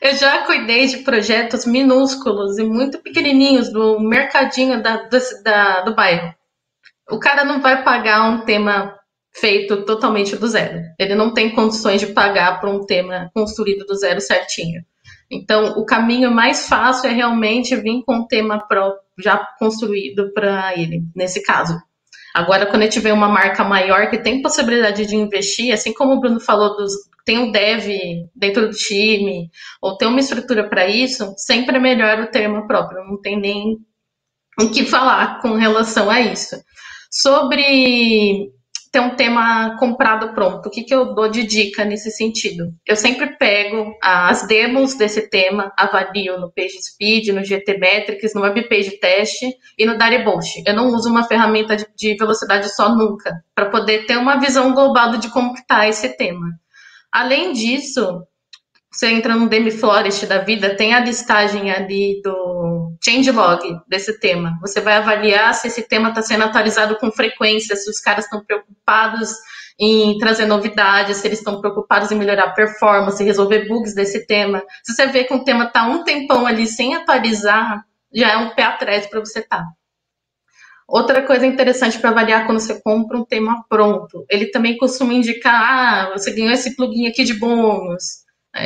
Eu 0.01 0.15
já 0.15 0.45
cuidei 0.45 0.87
de 0.87 0.97
projetos 0.97 1.65
minúsculos 1.65 2.57
e 2.57 2.63
muito 2.63 2.99
pequenininhos 2.99 3.71
do 3.71 3.99
mercadinho 3.99 4.81
da, 4.81 4.97
do, 4.97 5.17
da, 5.43 5.81
do 5.81 5.95
bairro. 5.95 6.33
O 7.09 7.19
cara 7.19 7.43
não 7.43 7.61
vai 7.61 7.83
pagar 7.83 8.27
um 8.29 8.41
tema 8.43 8.95
feito 9.33 9.85
totalmente 9.85 10.35
do 10.35 10.47
zero. 10.47 10.81
Ele 10.99 11.15
não 11.15 11.33
tem 11.33 11.53
condições 11.53 12.01
de 12.01 12.07
pagar 12.07 12.59
para 12.59 12.69
um 12.69 12.85
tema 12.85 13.29
construído 13.33 13.85
do 13.85 13.95
zero 13.95 14.19
certinho. 14.19 14.83
Então, 15.31 15.77
o 15.77 15.85
caminho 15.85 16.29
mais 16.29 16.67
fácil 16.67 17.09
é 17.09 17.13
realmente 17.13 17.75
vir 17.75 18.03
com 18.05 18.15
um 18.17 18.27
tema 18.27 18.59
próprio 18.67 19.01
já 19.17 19.37
construído 19.57 20.33
para 20.33 20.77
ele, 20.77 21.03
nesse 21.15 21.41
caso. 21.41 21.79
Agora, 22.33 22.65
quando 22.65 22.83
gente 22.83 22.99
vê 22.99 23.11
uma 23.11 23.29
marca 23.29 23.63
maior 23.63 24.09
que 24.09 24.17
tem 24.17 24.41
possibilidade 24.41 25.05
de 25.05 25.15
investir, 25.15 25.73
assim 25.73 25.93
como 25.93 26.13
o 26.13 26.19
Bruno 26.19 26.39
falou, 26.39 26.75
dos, 26.75 26.93
tem 27.25 27.37
um 27.37 27.51
dev 27.51 27.87
dentro 28.35 28.67
do 28.67 28.75
time, 28.75 29.49
ou 29.81 29.97
tem 29.97 30.07
uma 30.07 30.19
estrutura 30.19 30.67
para 30.67 30.87
isso, 30.87 31.33
sempre 31.37 31.77
é 31.77 31.79
melhor 31.79 32.19
o 32.19 32.31
termo 32.31 32.67
próprio, 32.67 33.03
não 33.05 33.21
tem 33.21 33.39
nem 33.39 33.77
o 34.59 34.69
que 34.69 34.85
falar 34.85 35.39
com 35.41 35.55
relação 35.55 36.09
a 36.09 36.19
isso. 36.19 36.55
Sobre 37.09 38.51
ter 38.91 38.99
um 38.99 39.15
tema 39.15 39.77
comprado 39.77 40.33
pronto. 40.33 40.67
O 40.67 40.69
que, 40.69 40.83
que 40.83 40.93
eu 40.93 41.15
dou 41.15 41.29
de 41.29 41.43
dica 41.43 41.85
nesse 41.85 42.11
sentido? 42.11 42.73
Eu 42.85 42.95
sempre 42.95 43.37
pego 43.37 43.95
as 44.03 44.45
demos 44.45 44.95
desse 44.95 45.29
tema, 45.29 45.71
avalio 45.77 46.37
no 46.37 46.51
PageSpeed, 46.51 47.31
no 47.31 47.43
GTmetrix, 47.43 48.33
no 48.33 48.41
WebPage 48.41 48.99
Test 48.99 49.43
e 49.77 49.85
no 49.85 49.97
Darebolt. 49.97 50.45
Eu 50.65 50.75
não 50.75 50.87
uso 50.87 51.09
uma 51.09 51.23
ferramenta 51.23 51.77
de 51.77 52.15
velocidade 52.17 52.75
só 52.75 52.93
nunca, 52.93 53.41
para 53.55 53.69
poder 53.69 54.05
ter 54.05 54.17
uma 54.17 54.39
visão 54.39 54.73
global 54.73 55.17
de 55.17 55.29
como 55.29 55.53
está 55.53 55.87
esse 55.87 56.09
tema. 56.17 56.47
Além 57.09 57.53
disso, 57.53 58.23
você 58.91 59.07
entra 59.07 59.35
no 59.35 59.47
Demiflorist 59.47 60.25
da 60.25 60.39
vida, 60.39 60.75
tem 60.75 60.93
a 60.93 60.99
listagem 60.99 61.71
ali 61.71 62.21
do 62.21 62.93
changelog 63.01 63.79
desse 63.87 64.19
tema. 64.19 64.57
Você 64.59 64.81
vai 64.81 64.95
avaliar 64.95 65.53
se 65.53 65.67
esse 65.67 65.87
tema 65.87 66.09
está 66.09 66.21
sendo 66.21 66.43
atualizado 66.43 66.97
com 66.97 67.09
frequência, 67.09 67.75
se 67.75 67.89
os 67.89 68.01
caras 68.01 68.25
estão 68.25 68.43
preocupados 68.43 69.29
em 69.79 70.17
trazer 70.17 70.45
novidades, 70.45 71.17
se 71.17 71.27
eles 71.27 71.39
estão 71.39 71.61
preocupados 71.61 72.11
em 72.11 72.15
melhorar 72.15 72.43
a 72.43 72.53
performance, 72.53 73.23
resolver 73.23 73.67
bugs 73.67 73.95
desse 73.95 74.27
tema. 74.27 74.61
Se 74.83 74.93
você 74.93 75.07
vê 75.07 75.23
que 75.23 75.33
um 75.33 75.43
tema 75.43 75.65
está 75.65 75.87
um 75.87 76.03
tempão 76.03 76.45
ali 76.45 76.67
sem 76.67 76.93
atualizar, 76.93 77.83
já 78.13 78.33
é 78.33 78.37
um 78.37 78.53
pé 78.53 78.63
atrás 78.63 79.07
para 79.07 79.21
você 79.21 79.39
estar. 79.39 79.59
Tá. 79.59 79.65
Outra 80.87 81.25
coisa 81.25 81.45
interessante 81.45 81.97
para 81.97 82.09
avaliar 82.09 82.45
quando 82.45 82.59
você 82.59 82.81
compra 82.81 83.17
um 83.17 83.23
tema 83.23 83.63
pronto, 83.69 84.25
ele 84.29 84.47
também 84.47 84.77
costuma 84.77 85.13
indicar, 85.13 85.55
ah, 85.55 86.11
você 86.11 86.31
ganhou 86.31 86.51
esse 86.51 86.75
plugin 86.75 87.07
aqui 87.07 87.23
de 87.23 87.33
bônus, 87.33 88.20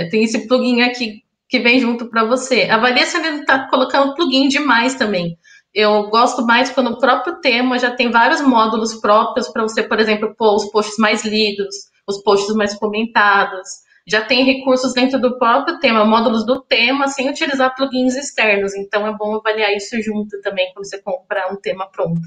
tem 0.10 0.24
esse 0.24 0.48
plugin 0.48 0.82
aqui 0.82 1.24
que 1.48 1.60
vem 1.60 1.80
junto 1.80 2.10
para 2.10 2.24
você. 2.26 2.64
Avalie 2.64 3.06
se 3.06 3.18
ele 3.18 3.42
está 3.42 3.68
colocando 3.70 4.16
plugin 4.16 4.48
demais 4.48 4.96
também. 4.96 5.38
Eu 5.74 6.10
gosto 6.10 6.46
mais 6.46 6.70
quando 6.70 6.92
o 6.92 7.00
próprio 7.00 7.40
tema 7.42 7.78
já 7.78 7.92
tem 7.92 8.10
vários 8.10 8.42
módulos 8.42 8.96
próprios 8.96 9.48
para 9.50 9.64
você, 9.64 9.84
por 9.84 10.00
exemplo, 10.00 10.34
pôr 10.36 10.56
os 10.56 10.72
posts 10.72 10.98
mais 10.98 11.26
lidos, 11.26 11.76
os 12.08 12.22
posts 12.24 12.56
mais 12.56 12.74
comentados. 12.76 13.68
Já 14.08 14.24
tem 14.24 14.46
recursos 14.46 14.94
dentro 14.94 15.20
do 15.20 15.38
próprio 15.38 15.80
tema, 15.80 16.06
módulos 16.06 16.46
do 16.46 16.62
tema, 16.62 17.08
sem 17.08 17.30
utilizar 17.30 17.76
plugins 17.76 18.16
externos. 18.16 18.74
Então 18.76 19.06
é 19.06 19.16
bom 19.16 19.36
avaliar 19.36 19.74
isso 19.74 20.02
junto 20.02 20.40
também 20.42 20.72
quando 20.74 20.86
você 20.86 21.02
comprar 21.02 21.52
um 21.52 21.58
tema 21.58 21.90
pronto. 21.92 22.22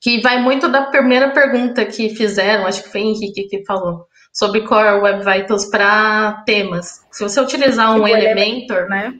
Que 0.00 0.20
vai 0.20 0.40
muito 0.40 0.68
da 0.68 0.86
primeira 0.86 1.30
pergunta 1.30 1.84
que 1.84 2.10
fizeram, 2.10 2.66
acho 2.66 2.82
que 2.82 2.90
foi 2.90 3.00
Henrique 3.00 3.48
que 3.48 3.64
falou 3.64 4.06
sobre 4.36 4.60
Core 4.60 5.00
Web 5.00 5.24
Vitals 5.24 5.64
para 5.64 6.42
temas. 6.44 7.00
Se 7.10 7.22
você 7.22 7.40
utilizar 7.40 7.92
um 7.92 8.04
tipo 8.04 8.08
Elementor, 8.08 8.86
né? 8.86 9.14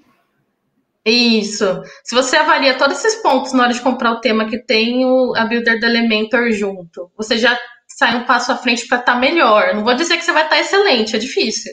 Isso. 1.07 1.83
Se 2.05 2.15
você 2.15 2.37
avalia 2.37 2.77
todos 2.77 3.03
esses 3.03 3.23
pontos 3.23 3.55
na 3.55 3.63
hora 3.63 3.73
de 3.73 3.81
comprar 3.81 4.13
o 4.13 4.21
tema 4.21 4.47
que 4.47 4.59
tem 4.59 5.07
o, 5.07 5.35
a 5.35 5.47
builder 5.47 5.81
do 5.81 5.87
Elementor 5.87 6.51
junto, 6.51 7.11
você 7.17 7.39
já 7.39 7.59
sai 7.89 8.17
um 8.17 8.25
passo 8.27 8.53
à 8.53 8.57
frente 8.57 8.87
para 8.87 8.99
estar 8.99 9.15
tá 9.15 9.19
melhor. 9.19 9.75
Não 9.75 9.85
vou 9.85 9.95
dizer 9.95 10.19
que 10.19 10.25
você 10.25 10.33
vai 10.33 10.45
estar 10.45 10.57
tá 10.57 10.61
excelente, 10.61 11.17
é 11.17 11.19
difícil. 11.19 11.73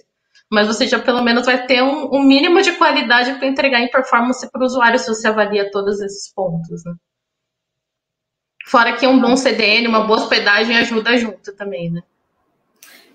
Mas 0.49 0.67
você 0.67 0.87
já 0.87 0.99
pelo 0.99 1.21
menos 1.21 1.45
vai 1.45 1.65
ter 1.65 1.83
um, 1.83 2.15
um 2.15 2.23
mínimo 2.23 2.61
de 2.61 2.71
qualidade 2.73 3.33
para 3.33 3.47
entregar 3.47 3.81
em 3.81 3.89
performance 3.89 4.49
para 4.51 4.61
o 4.61 4.65
usuário 4.65 4.99
se 4.99 5.09
você 5.09 5.27
avalia 5.27 5.69
todos 5.69 5.99
esses 5.99 6.31
pontos. 6.33 6.85
Né? 6.85 6.93
Fora 8.67 8.95
que 8.95 9.05
um 9.05 9.19
bom 9.19 9.35
CDN, 9.35 9.87
uma 9.87 10.05
boa 10.05 10.19
hospedagem 10.19 10.77
ajuda 10.77 11.17
junto 11.17 11.53
também, 11.57 11.91
né? 11.91 12.03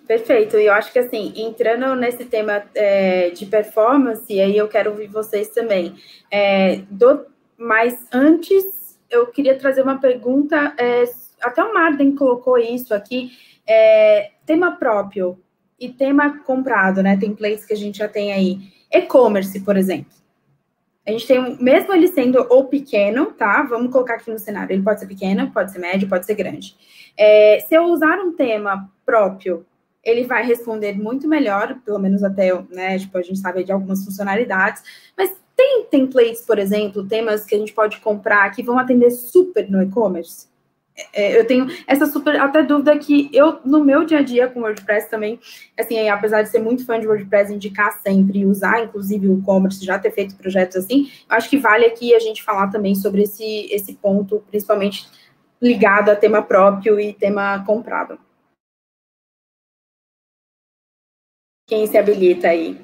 Perfeito. 0.09 0.57
E 0.57 0.65
eu 0.65 0.73
acho 0.73 0.91
que 0.91 0.99
assim, 0.99 1.35
entrando 1.37 1.95
nesse 1.95 2.25
tema 2.25 2.65
é, 2.75 3.29
de 3.29 3.45
performance, 3.45 4.41
aí 4.41 4.57
eu 4.57 4.67
quero 4.67 4.91
ouvir 4.91 5.07
vocês 5.07 5.51
também. 5.51 5.97
É, 6.31 6.77
do, 6.91 7.27
mas 7.59 8.09
antes, 8.11 8.99
eu 9.11 9.27
queria 9.27 9.59
trazer 9.59 9.83
uma 9.83 10.01
pergunta. 10.01 10.75
É, 10.79 11.05
até 11.43 11.63
o 11.63 11.75
Marden 11.75 12.17
colocou 12.17 12.57
isso 12.57 12.95
aqui. 12.95 13.33
É, 13.67 14.31
tema 14.47 14.77
próprio 14.77 15.39
e 15.79 15.91
tema 15.91 16.39
comprado, 16.39 17.03
né? 17.03 17.15
Templates 17.19 17.67
que 17.67 17.75
a 17.75 17.77
gente 17.77 17.99
já 17.99 18.09
tem 18.09 18.33
aí. 18.33 18.61
E-commerce, 18.91 19.61
por 19.61 19.77
exemplo. 19.77 20.11
A 21.07 21.11
gente 21.11 21.27
tem, 21.27 21.59
mesmo 21.61 21.93
ele 21.93 22.09
sendo 22.09 22.47
ou 22.49 22.65
pequeno, 22.65 23.27
tá? 23.27 23.63
Vamos 23.63 23.93
colocar 23.93 24.15
aqui 24.15 24.31
no 24.31 24.39
cenário. 24.39 24.73
Ele 24.73 24.83
pode 24.83 25.01
ser 25.01 25.07
pequeno, 25.07 25.51
pode 25.51 25.71
ser 25.71 25.79
médio, 25.79 26.09
pode 26.09 26.25
ser 26.25 26.35
grande. 26.35 26.75
É, 27.15 27.61
se 27.69 27.75
eu 27.75 27.85
usar 27.85 28.19
um 28.21 28.33
tema 28.33 28.91
próprio 29.05 29.67
ele 30.09 30.25
vai 30.25 30.45
responder 30.45 30.95
muito 30.95 31.29
melhor, 31.29 31.79
pelo 31.85 31.99
menos 31.99 32.23
até, 32.23 32.53
né, 32.71 32.99
tipo, 32.99 33.17
a 33.19 33.23
gente 33.23 33.39
sabe 33.39 33.65
de 33.65 33.73
algumas 33.73 34.05
funcionalidades, 34.05 34.83
mas 35.17 35.33
tem 35.57 35.85
templates, 35.91 36.43
por 36.43 36.59
exemplo, 36.59 37.07
temas 37.07 37.45
que 37.45 37.55
a 37.55 37.59
gente 37.59 37.73
pode 37.73 37.99
comprar 37.99 38.49
que 38.51 38.63
vão 38.63 38.79
atender 38.79 39.11
super 39.11 39.69
no 39.69 39.83
e-commerce? 39.83 40.47
É, 41.13 41.33
é 41.33 41.41
eu 41.41 41.45
tenho 41.45 41.67
essa 41.87 42.07
super 42.07 42.41
até 42.41 42.63
dúvida 42.63 42.97
que 42.97 43.29
eu, 43.33 43.59
no 43.65 43.85
meu 43.85 44.05
dia 44.05 44.19
a 44.19 44.23
dia 44.23 44.49
com 44.49 44.61
WordPress 44.61 45.11
também, 45.11 45.41
assim, 45.79 46.09
apesar 46.09 46.43
de 46.43 46.49
ser 46.49 46.61
muito 46.61 46.87
fã 46.87 46.99
de 46.99 47.09
WordPress, 47.09 47.53
indicar 47.53 48.01
sempre, 48.01 48.47
usar, 48.47 48.85
inclusive, 48.85 49.27
o 49.29 49.39
e-commerce, 49.39 49.85
já 49.85 49.99
ter 49.99 50.13
feito 50.13 50.37
projetos 50.37 50.77
assim, 50.77 51.11
acho 51.29 51.51
que 51.51 51.59
vale 51.59 51.85
aqui 51.87 52.15
a 52.15 52.21
gente 52.21 52.43
falar 52.43 52.69
também 52.69 52.95
sobre 52.95 53.23
esse, 53.23 53.67
esse 53.73 53.95
ponto, 53.95 54.43
principalmente 54.49 55.09
ligado 55.61 56.11
a 56.11 56.17
tema 56.17 56.41
próprio 56.41 57.01
e 57.01 57.13
tema 57.13 57.65
comprado. 57.67 58.19
Quem 61.69 61.87
se 61.87 61.99
habilita 61.99 62.49
aí? 62.49 62.81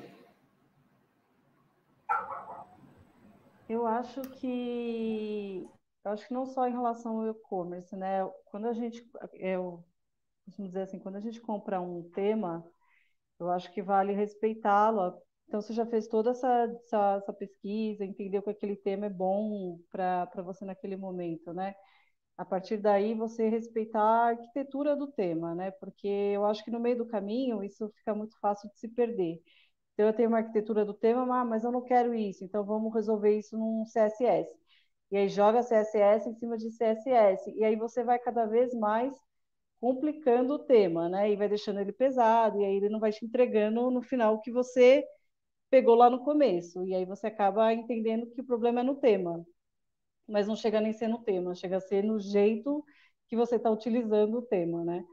Eu 3.67 3.87
acho 3.87 4.21
que 4.21 5.67
eu 6.05 6.11
acho 6.11 6.29
que 6.29 6.35
não 6.35 6.45
só 6.45 6.69
em 6.69 6.73
relação 6.73 7.21
ao 7.21 7.31
e-commerce, 7.31 7.97
né? 7.97 8.19
Quando 8.45 8.69
a 8.69 8.75
gente, 8.75 9.03
eu 9.33 9.83
costumo 10.45 10.69
dizer 10.69 10.83
assim, 10.83 10.99
quando 10.99 11.17
a 11.17 11.21
gente 11.21 11.41
compra 11.41 11.81
um 11.81 12.03
tema, 12.11 12.63
eu 13.41 13.51
acho 13.51 13.73
que 13.73 13.81
vale 13.81 14.13
respeitá-lo. 14.13 15.19
Então, 15.49 15.63
você 15.63 15.73
já 15.73 15.87
fez 15.87 16.07
toda 16.07 16.33
essa, 16.33 16.65
essa, 16.85 17.17
essa 17.23 17.33
pesquisa, 17.33 18.05
entendeu 18.05 18.43
que 18.43 18.51
aquele 18.51 18.77
tema 18.77 19.07
é 19.07 19.11
bom 19.11 19.79
para 19.91 20.29
você 20.45 20.63
naquele 20.67 20.97
momento, 20.97 21.55
né? 21.55 21.75
A 22.37 22.45
partir 22.45 22.79
daí 22.79 23.15
você 23.15 23.49
respeitar 23.49 24.01
a 24.03 24.29
arquitetura 24.31 24.97
do 24.97 25.07
tema, 25.09 25.55
né? 25.55 25.71
Porque 25.73 26.07
eu 26.09 26.45
acho 26.47 26.65
que 26.65 26.71
no 26.71 26.81
meio 26.81 26.99
do 26.99 27.07
caminho 27.07 27.63
isso 27.63 27.89
fica 27.99 28.15
muito 28.15 28.39
fácil 28.41 28.69
de 28.71 28.79
se 28.79 28.89
perder. 28.89 29.41
Então 29.95 30.07
eu 30.07 30.13
tenho 30.15 30.29
uma 30.29 30.39
arquitetura 30.39 30.85
do 30.85 30.95
tema, 30.95 31.45
mas 31.45 31.65
eu 31.65 31.73
não 31.73 31.83
quero 31.85 32.15
isso, 32.15 32.45
então 32.45 32.65
vamos 32.65 32.93
resolver 32.95 33.39
isso 33.39 33.57
num 33.57 33.85
CSS. 33.87 34.55
E 35.11 35.17
aí 35.17 35.29
joga 35.29 35.63
CSS 35.63 36.29
em 36.29 36.35
cima 36.35 36.57
de 36.59 36.71
CSS, 36.73 37.51
e 37.57 37.65
aí 37.65 37.77
você 37.77 38.03
vai 38.05 38.19
cada 38.19 38.47
vez 38.47 38.75
mais 38.75 39.15
complicando 39.81 40.55
o 40.55 40.59
tema, 40.59 41.09
né? 41.09 41.31
E 41.31 41.37
vai 41.37 41.49
deixando 41.49 41.81
ele 41.81 41.93
pesado, 41.93 42.61
e 42.61 42.65
aí 42.65 42.77
ele 42.77 42.89
não 42.89 43.01
vai 43.01 43.13
te 43.13 43.25
entregando 43.25 43.91
no 43.91 44.03
final 44.03 44.35
o 44.37 44.41
que 44.41 44.51
você 44.53 45.05
pegou 45.71 45.95
lá 45.97 46.11
no 46.11 46.25
começo. 46.25 46.85
E 46.87 46.95
aí 46.95 47.05
você 47.05 47.27
acaba 47.29 47.73
entendendo 47.75 48.27
que 48.31 48.41
o 48.41 48.47
problema 48.47 48.81
é 48.81 48.85
no 48.85 48.97
tema 48.97 49.45
mas 50.29 50.47
não 50.49 50.57
chega 50.57 50.81
nem 50.81 50.93
ser 50.93 51.09
no 51.09 51.23
tema, 51.23 51.55
chega 51.55 51.77
a 51.79 51.81
ser 51.81 52.03
no 52.05 52.19
jeito 52.21 52.85
que 53.29 53.37
você 53.37 53.57
está 53.57 53.71
utilizando 53.71 54.39
o 54.39 54.43
tema, 54.43 54.85
né? 54.85 55.05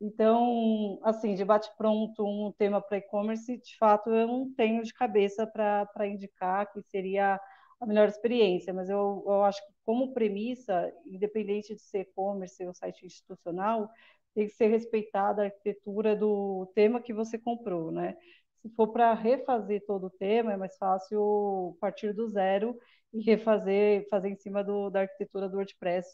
Então, 0.00 0.98
assim, 1.02 1.34
de 1.34 1.44
bate-pronto, 1.44 2.24
um 2.24 2.52
tema 2.52 2.80
para 2.80 2.98
e-commerce, 2.98 3.58
de 3.58 3.76
fato, 3.78 4.10
eu 4.10 4.26
não 4.26 4.52
tenho 4.54 4.82
de 4.82 4.94
cabeça 4.94 5.46
para 5.46 6.06
indicar 6.06 6.70
que 6.72 6.80
seria 6.84 7.38
a 7.80 7.86
melhor 7.86 8.08
experiência, 8.08 8.72
mas 8.72 8.88
eu, 8.88 9.22
eu 9.26 9.44
acho 9.44 9.64
que, 9.66 9.72
como 9.84 10.12
premissa, 10.14 10.90
independente 11.06 11.74
de 11.74 11.80
ser 11.82 12.00
e-commerce 12.00 12.64
ou 12.66 12.74
site 12.74 13.04
institucional, 13.06 13.90
tem 14.34 14.46
que 14.46 14.54
ser 14.54 14.68
respeitada 14.68 15.42
a 15.42 15.44
arquitetura 15.46 16.16
do 16.16 16.66
tema 16.74 17.00
que 17.02 17.12
você 17.12 17.38
comprou, 17.38 17.90
né? 17.90 18.16
Se 18.62 18.68
for 18.70 18.88
para 18.92 19.12
refazer 19.14 19.84
todo 19.86 20.06
o 20.06 20.10
tema, 20.10 20.52
é 20.52 20.56
mais 20.56 20.76
fácil 20.76 21.76
partir 21.80 22.12
do 22.14 22.28
zero 22.28 22.76
e 23.12 23.22
refazer, 23.22 24.06
fazer 24.08 24.28
em 24.28 24.36
cima 24.36 24.62
do, 24.62 24.90
da 24.90 25.00
arquitetura 25.00 25.48
do 25.48 25.56
WordPress 25.56 26.08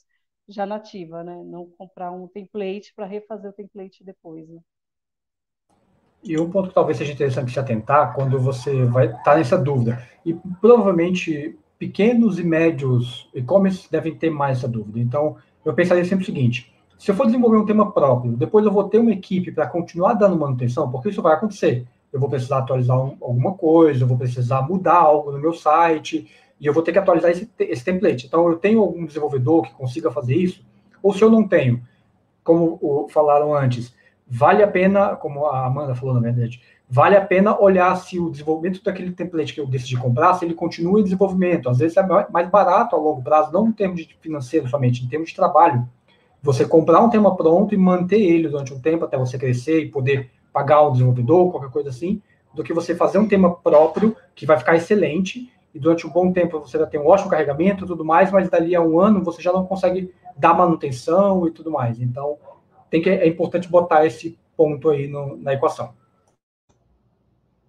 já 0.49 0.65
nativa, 0.65 1.23
né? 1.25 1.43
Não 1.45 1.67
comprar 1.77 2.13
um 2.13 2.29
template 2.29 2.93
para 2.95 3.07
refazer 3.07 3.51
o 3.51 3.55
template 3.55 4.05
depois. 4.05 4.49
Né? 4.49 4.61
E 6.23 6.39
um 6.39 6.51
ponto 6.51 6.69
que 6.69 6.75
talvez 6.75 6.99
seja 6.99 7.13
interessante 7.13 7.53
se 7.53 7.59
atentar 7.59 8.15
quando 8.15 8.39
você 8.39 8.85
vai 8.85 9.07
estar 9.07 9.23
tá 9.23 9.37
nessa 9.37 9.59
dúvida. 9.59 10.03
E 10.25 10.35
provavelmente 10.61 11.59
pequenos 11.79 12.39
e 12.39 12.45
médios 12.45 13.29
e-commerce 13.35 13.91
devem 13.91 14.15
ter 14.15 14.31
mais 14.31 14.59
essa 14.59 14.69
dúvida. 14.69 14.99
Então, 14.99 15.37
eu 15.65 15.75
pensaria 15.75 16.05
sempre 16.05 16.23
o 16.23 16.27
seguinte: 16.27 16.73
se 16.97 17.11
eu 17.11 17.15
for 17.15 17.27
desenvolver 17.27 17.59
um 17.59 17.67
tema 17.67 17.93
próprio, 17.93 18.37
depois 18.37 18.65
eu 18.65 18.73
vou 18.73 18.89
ter 18.89 18.99
uma 18.99 19.13
equipe 19.13 19.53
para 19.53 19.67
continuar 19.67 20.15
dando 20.15 20.39
manutenção, 20.39 20.91
porque 20.91 21.11
isso 21.11 21.23
vai 21.23 21.35
acontecer 21.35 21.87
eu 22.17 22.21
vou 22.21 22.29
precisar 22.29 22.59
atualizar 22.59 22.99
um, 22.99 23.17
alguma 23.21 23.55
coisa, 23.55 24.03
eu 24.03 24.09
vou 24.09 24.17
precisar 24.17 24.63
mudar 24.63 24.95
algo 24.95 25.31
no 25.31 25.39
meu 25.39 25.53
site, 25.53 26.29
e 26.61 26.67
eu 26.67 26.73
vou 26.73 26.83
ter 26.83 26.93
que 26.93 26.99
atualizar 26.99 27.31
esse, 27.31 27.51
esse 27.59 27.85
template. 27.85 28.27
Então, 28.27 28.49
eu 28.49 28.57
tenho 28.57 28.81
algum 28.81 29.05
desenvolvedor 29.05 29.63
que 29.63 29.75
consiga 29.75 30.11
fazer 30.11 30.35
isso, 30.35 30.65
ou 31.03 31.13
se 31.13 31.23
eu 31.23 31.31
não 31.31 31.47
tenho, 31.47 31.83
como 32.43 32.79
o, 32.81 33.09
falaram 33.09 33.55
antes, 33.55 33.95
vale 34.27 34.63
a 34.63 34.69
pena, 34.69 35.17
como 35.17 35.47
a 35.47 35.67
Amanda 35.67 35.95
falou 35.95 36.15
na 36.15 36.21
verdade, 36.21 36.61
vale 36.89 37.17
a 37.17 37.21
pena 37.21 37.59
olhar 37.61 37.95
se 37.97 38.19
o 38.19 38.31
desenvolvimento 38.31 38.83
daquele 38.83 39.13
template 39.13 39.53
que 39.53 39.61
eu 39.61 39.67
decidi 39.67 39.97
comprar, 39.97 40.35
se 40.35 40.45
ele 40.45 40.55
continua 40.55 41.01
em 41.01 41.05
desenvolvimento. 41.05 41.69
Às 41.69 41.79
vezes 41.79 41.97
é 41.97 42.07
mais 42.31 42.49
barato 42.49 42.97
a 42.97 42.99
longo 42.99 43.23
prazo, 43.23 43.53
não 43.53 43.69
em 43.69 43.73
termos 43.73 44.07
financeiro 44.21 44.69
somente, 44.69 45.05
em 45.05 45.09
termos 45.09 45.31
de 45.31 45.37
trabalho. 45.37 45.87
Você 46.43 46.65
comprar 46.65 47.01
um 47.01 47.11
tema 47.11 47.37
pronto 47.37 47.75
e 47.75 47.79
manter 47.79 48.21
ele 48.21 48.49
durante 48.49 48.73
um 48.73 48.81
tempo 48.81 49.05
até 49.05 49.19
você 49.19 49.37
crescer 49.37 49.83
e 49.83 49.91
poder 49.91 50.31
pagar 50.53 50.83
o 50.83 50.93
desenvolvedor, 50.93 51.51
qualquer 51.51 51.71
coisa 51.71 51.89
assim, 51.91 52.23
do 52.55 52.63
que 52.63 52.73
você 52.73 52.95
fazer 52.95 53.19
um 53.19 53.29
tema 53.29 53.55
próprio 53.55 54.17
que 54.35 54.47
vai 54.47 54.59
ficar 54.59 54.77
excelente 54.77 55.53
e 55.77 55.79
durante 55.79 56.07
um 56.07 56.11
bom 56.11 56.33
tempo 56.33 56.59
você 56.59 56.79
vai 56.79 56.87
ter 56.87 56.99
um 56.99 57.07
ótimo 57.07 57.29
carregamento 57.29 57.85
e 57.85 57.87
tudo 57.87 58.03
mais, 58.03 58.31
mas 58.33 58.49
dali 58.49 58.75
a 58.75 58.81
um 58.81 58.99
ano 58.99 59.23
você 59.23 59.43
já 59.43 59.53
não 59.53 59.67
consegue 59.67 60.11
dar 60.35 60.55
manutenção 60.55 61.47
e 61.47 61.51
tudo 61.51 61.71
mais. 61.71 62.01
Então, 62.01 62.39
tem 62.89 63.03
que, 63.03 63.11
é 63.11 63.29
importante 63.29 63.69
botar 63.69 64.07
esse 64.07 64.39
ponto 64.57 64.89
aí 64.89 65.07
no, 65.07 65.37
na 65.37 65.53
equação. 65.53 65.93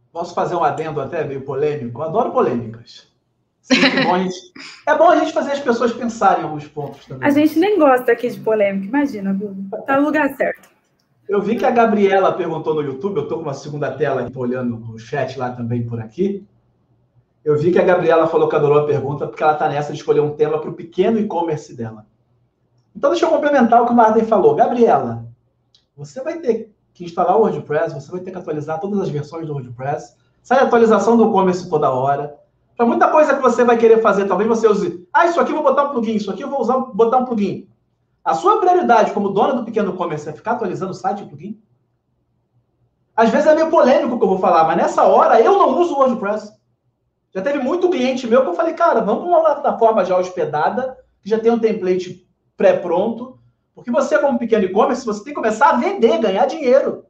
Posso 0.10 0.34
fazer 0.34 0.56
um 0.56 0.64
adendo 0.64 1.02
até 1.02 1.26
meio 1.26 1.42
polêmico? 1.42 2.00
Eu 2.00 2.06
adoro 2.06 2.32
polêmicas. 2.32 3.12
É 3.70 4.06
bom, 4.06 4.18
gente, 4.20 4.54
é 4.88 4.98
bom 4.98 5.10
a 5.10 5.18
gente 5.18 5.34
fazer 5.34 5.52
as 5.52 5.60
pessoas 5.60 5.92
pensarem 5.92 6.44
em 6.44 6.44
alguns 6.46 6.66
pontos 6.66 7.06
também. 7.06 7.28
A 7.28 7.32
gente 7.32 7.60
nem 7.60 7.78
gosta 7.78 8.14
aqui 8.14 8.30
de 8.30 8.40
polêmica, 8.40 8.88
imagina, 8.88 9.34
viu? 9.34 9.54
Tá 9.86 10.00
no 10.00 10.06
lugar 10.06 10.34
certo. 10.38 10.70
Eu 11.28 11.42
vi 11.42 11.58
que 11.58 11.66
a 11.66 11.72
Gabriela 11.72 12.32
perguntou 12.32 12.74
no 12.74 12.82
YouTube, 12.82 13.18
eu 13.18 13.24
estou 13.24 13.40
com 13.40 13.44
uma 13.44 13.54
segunda 13.54 13.92
tela, 13.92 14.26
estou 14.26 14.44
olhando 14.44 14.94
o 14.94 14.98
chat 14.98 15.38
lá 15.38 15.52
também 15.52 15.86
por 15.86 16.00
aqui. 16.00 16.48
Eu 17.48 17.58
vi 17.58 17.72
que 17.72 17.80
a 17.80 17.84
Gabriela 17.84 18.28
falou 18.28 18.50
que 18.50 18.58
adorou 18.58 18.80
a 18.80 18.86
pergunta, 18.86 19.26
porque 19.26 19.42
ela 19.42 19.54
está 19.54 19.70
nessa 19.70 19.94
de 19.94 20.00
escolher 20.00 20.20
um 20.20 20.36
tema 20.36 20.60
para 20.60 20.70
o 20.70 20.74
pequeno 20.74 21.18
e-commerce 21.18 21.74
dela. 21.74 22.06
Então, 22.94 23.10
deixa 23.10 23.26
eu 23.26 23.30
complementar 23.30 23.82
o 23.82 23.86
que 23.86 23.94
o 23.94 23.96
Marden 23.96 24.26
falou. 24.26 24.54
Gabriela, 24.54 25.26
você 25.96 26.22
vai 26.22 26.40
ter 26.40 26.76
que 26.94 27.06
instalar 27.06 27.38
o 27.38 27.44
WordPress, 27.44 27.94
você 27.94 28.12
vai 28.12 28.20
ter 28.20 28.32
que 28.32 28.38
atualizar 28.38 28.82
todas 28.82 29.00
as 29.00 29.08
versões 29.08 29.48
do 29.48 29.54
WordPress, 29.54 30.18
sai 30.44 30.60
atualização 30.60 31.16
do 31.16 31.30
e-commerce 31.30 31.70
toda 31.70 31.90
hora. 31.90 32.38
Para 32.76 32.86
muita 32.86 33.10
coisa 33.10 33.34
que 33.34 33.42
você 33.42 33.64
vai 33.64 33.78
querer 33.78 34.02
fazer, 34.02 34.26
talvez 34.26 34.50
você 34.50 34.68
use, 34.68 35.08
ah, 35.14 35.26
isso 35.26 35.40
aqui 35.40 35.54
eu 35.54 35.56
vou 35.56 35.64
botar 35.64 35.84
um 35.84 35.92
plugin, 35.92 36.16
isso 36.16 36.30
aqui 36.30 36.44
eu 36.44 36.50
vou 36.50 36.60
usar, 36.60 36.78
botar 36.78 37.20
um 37.20 37.26
plugin. 37.26 37.66
A 38.26 38.34
sua 38.34 38.60
prioridade 38.60 39.14
como 39.14 39.30
dona 39.30 39.54
do 39.54 39.64
pequeno 39.64 39.94
comércio 39.94 40.32
é 40.32 40.34
ficar 40.34 40.52
atualizando 40.52 40.92
o 40.92 40.96
site 40.96 41.24
e 41.24 41.26
plugin? 41.26 41.62
Às 43.16 43.30
vezes 43.30 43.48
é 43.48 43.56
meio 43.56 43.70
polêmico 43.70 44.16
o 44.16 44.20
que 44.20 44.26
eu 44.26 44.30
vou 44.30 44.40
falar, 44.40 44.66
mas 44.66 44.76
nessa 44.76 45.04
hora 45.04 45.40
eu 45.40 45.54
não 45.54 45.80
uso 45.80 45.94
o 45.94 46.00
WordPress. 46.00 46.57
Já 47.38 47.44
teve 47.44 47.60
muito 47.60 47.90
cliente 47.90 48.26
meu 48.26 48.42
que 48.42 48.50
eu 48.50 48.54
falei, 48.54 48.74
cara, 48.74 49.00
vamos 49.02 49.26
uma 49.26 49.42
plataforma 49.42 50.04
já 50.04 50.18
hospedada, 50.18 50.98
que 51.22 51.30
já 51.30 51.38
tem 51.38 51.52
um 51.52 51.60
template 51.60 52.28
pré-pronto, 52.56 53.40
porque 53.76 53.92
você, 53.92 54.18
como 54.18 54.40
pequeno 54.40 54.66
e-commerce, 54.66 55.06
você 55.06 55.24
tem 55.24 55.34
que 55.34 55.40
começar 55.40 55.70
a 55.70 55.78
vender, 55.78 56.18
ganhar 56.18 56.48
dinheiro. 56.48 57.06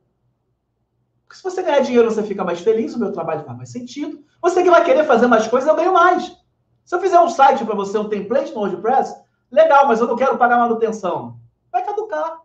Porque 1.24 1.38
se 1.38 1.44
você 1.44 1.64
ganhar 1.64 1.80
dinheiro, 1.80 2.12
você 2.12 2.24
fica 2.24 2.44
mais 2.44 2.60
feliz, 2.60 2.94
o 2.94 3.00
meu 3.00 3.12
trabalho 3.12 3.46
faz 3.46 3.58
mais 3.58 3.72
sentido. 3.72 4.22
Você 4.42 4.62
que 4.62 4.70
vai 4.70 4.84
querer 4.84 5.06
fazer 5.06 5.28
mais 5.28 5.48
coisas, 5.48 5.70
eu 5.70 5.76
ganho 5.76 5.94
mais. 5.94 6.36
Se 6.84 6.94
eu 6.94 7.00
fizer 7.00 7.20
um 7.20 7.30
site 7.30 7.64
para 7.64 7.76
você, 7.76 7.98
um 7.98 8.10
template 8.10 8.54
no 8.54 8.60
WordPress, 8.60 9.16
Legal, 9.52 9.88
mas 9.88 10.00
eu 10.00 10.08
não 10.08 10.16
quero 10.16 10.38
pagar 10.38 10.58
manutenção. 10.58 11.40
Vai 11.72 11.86
caducar. 11.86 12.42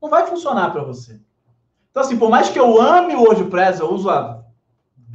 Não 0.00 0.10
vai 0.10 0.26
funcionar 0.26 0.70
para 0.70 0.84
você. 0.84 1.18
Então, 1.90 2.02
assim, 2.02 2.18
por 2.18 2.28
mais 2.28 2.50
que 2.50 2.60
eu 2.60 2.80
ame 2.80 3.14
o 3.14 3.22
WordPress, 3.22 3.80
eu 3.80 3.90
uso 3.90 4.10
há 4.10 4.44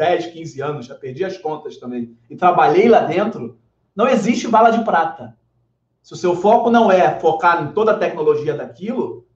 10, 0.02 0.26
15 0.34 0.62
anos, 0.62 0.86
já 0.88 0.96
perdi 0.96 1.24
as 1.24 1.38
contas 1.38 1.78
também, 1.78 2.18
e 2.28 2.36
trabalhei 2.36 2.90
lá 2.90 3.02
dentro, 3.02 3.60
não 3.96 4.08
existe 4.08 4.48
bala 4.48 4.72
de 4.72 4.84
prata. 4.84 5.38
Se 6.02 6.14
o 6.14 6.18
seu 6.18 6.36
foco 6.36 6.72
não 6.72 6.92
é 6.92 7.20
focar 7.20 7.64
em 7.64 7.72
toda 7.72 7.92
a 7.92 7.98
tecnologia 8.00 8.56
daquilo, 8.56 9.28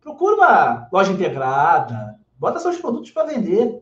procura 0.00 0.34
uma 0.34 0.88
loja 0.92 1.12
integrada, 1.12 2.16
bota 2.36 2.58
seus 2.58 2.78
produtos 2.78 3.12
para 3.12 3.28
vender. 3.28 3.80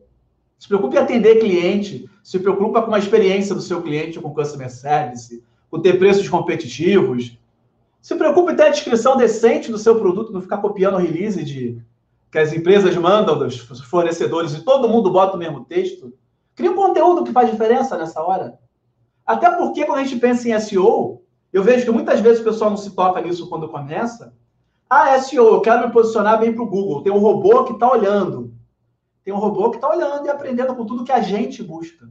Se 0.59 0.67
preocupe 0.67 0.95
em 0.95 0.99
atender 0.99 1.39
cliente, 1.39 2.07
se 2.23 2.37
preocupa 2.37 2.83
com 2.83 2.93
a 2.93 2.99
experiência 2.99 3.55
do 3.55 3.61
seu 3.61 3.81
cliente 3.81 4.19
com 4.19 4.31
customer 4.31 4.69
service, 4.69 5.43
com 5.71 5.79
ter 5.79 5.97
preços 5.97 6.29
competitivos. 6.29 7.35
Se 7.99 8.13
preocupe 8.13 8.51
em 8.51 8.55
ter 8.55 8.65
a 8.65 8.69
descrição 8.69 9.17
decente 9.17 9.71
do 9.71 9.79
seu 9.79 9.97
produto, 9.97 10.31
não 10.31 10.39
ficar 10.39 10.59
copiando 10.59 10.97
release 10.97 11.43
de 11.43 11.81
que 12.31 12.39
as 12.39 12.53
empresas 12.53 12.95
mandam 12.95 13.37
dos 13.37 13.57
fornecedores 13.81 14.53
e 14.53 14.63
todo 14.63 14.87
mundo 14.87 15.11
bota 15.11 15.35
o 15.35 15.39
mesmo 15.39 15.65
texto. 15.65 16.13
Cria 16.55 16.71
um 16.71 16.75
conteúdo 16.75 17.25
que 17.25 17.33
faz 17.33 17.51
diferença 17.51 17.97
nessa 17.97 18.23
hora. 18.23 18.57
Até 19.25 19.51
porque 19.51 19.85
quando 19.85 19.99
a 19.99 20.03
gente 20.03 20.19
pensa 20.19 20.47
em 20.47 20.57
SEO, 20.59 21.21
eu 21.51 21.61
vejo 21.61 21.83
que 21.83 21.91
muitas 21.91 22.21
vezes 22.21 22.39
o 22.41 22.45
pessoal 22.45 22.69
não 22.69 22.77
se 22.77 22.91
toca 22.91 23.21
nisso 23.21 23.49
quando 23.49 23.67
começa. 23.67 24.33
Ah, 24.89 25.19
SEO, 25.19 25.55
eu 25.55 25.61
quero 25.61 25.85
me 25.85 25.93
posicionar 25.93 26.39
bem 26.39 26.53
para 26.53 26.63
o 26.63 26.67
Google. 26.67 27.03
Tem 27.03 27.11
um 27.11 27.19
robô 27.19 27.65
que 27.65 27.73
está 27.73 27.91
olhando. 27.91 28.53
Tem 29.25 29.33
um 29.33 29.37
robô 29.37 29.69
que 29.69 29.77
está 29.77 29.89
olhando 29.89 30.25
e 30.25 30.29
aprendendo 30.29 30.73
com 30.73 30.85
tudo 30.85 31.03
que 31.03 31.11
a 31.11 31.21
gente 31.21 31.61
busca. 31.61 32.09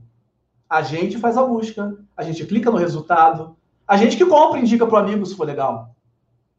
A 0.68 0.82
gente 0.82 1.18
faz 1.18 1.36
a 1.36 1.42
busca, 1.42 1.96
a 2.16 2.22
gente 2.22 2.44
clica 2.44 2.70
no 2.70 2.76
resultado, 2.76 3.56
a 3.88 3.96
gente 3.96 4.16
que 4.16 4.24
compra 4.24 4.60
indica 4.60 4.86
para 4.86 4.96
o 4.96 4.98
amigo 4.98 5.26
se 5.26 5.34
for 5.34 5.46
legal. 5.46 5.94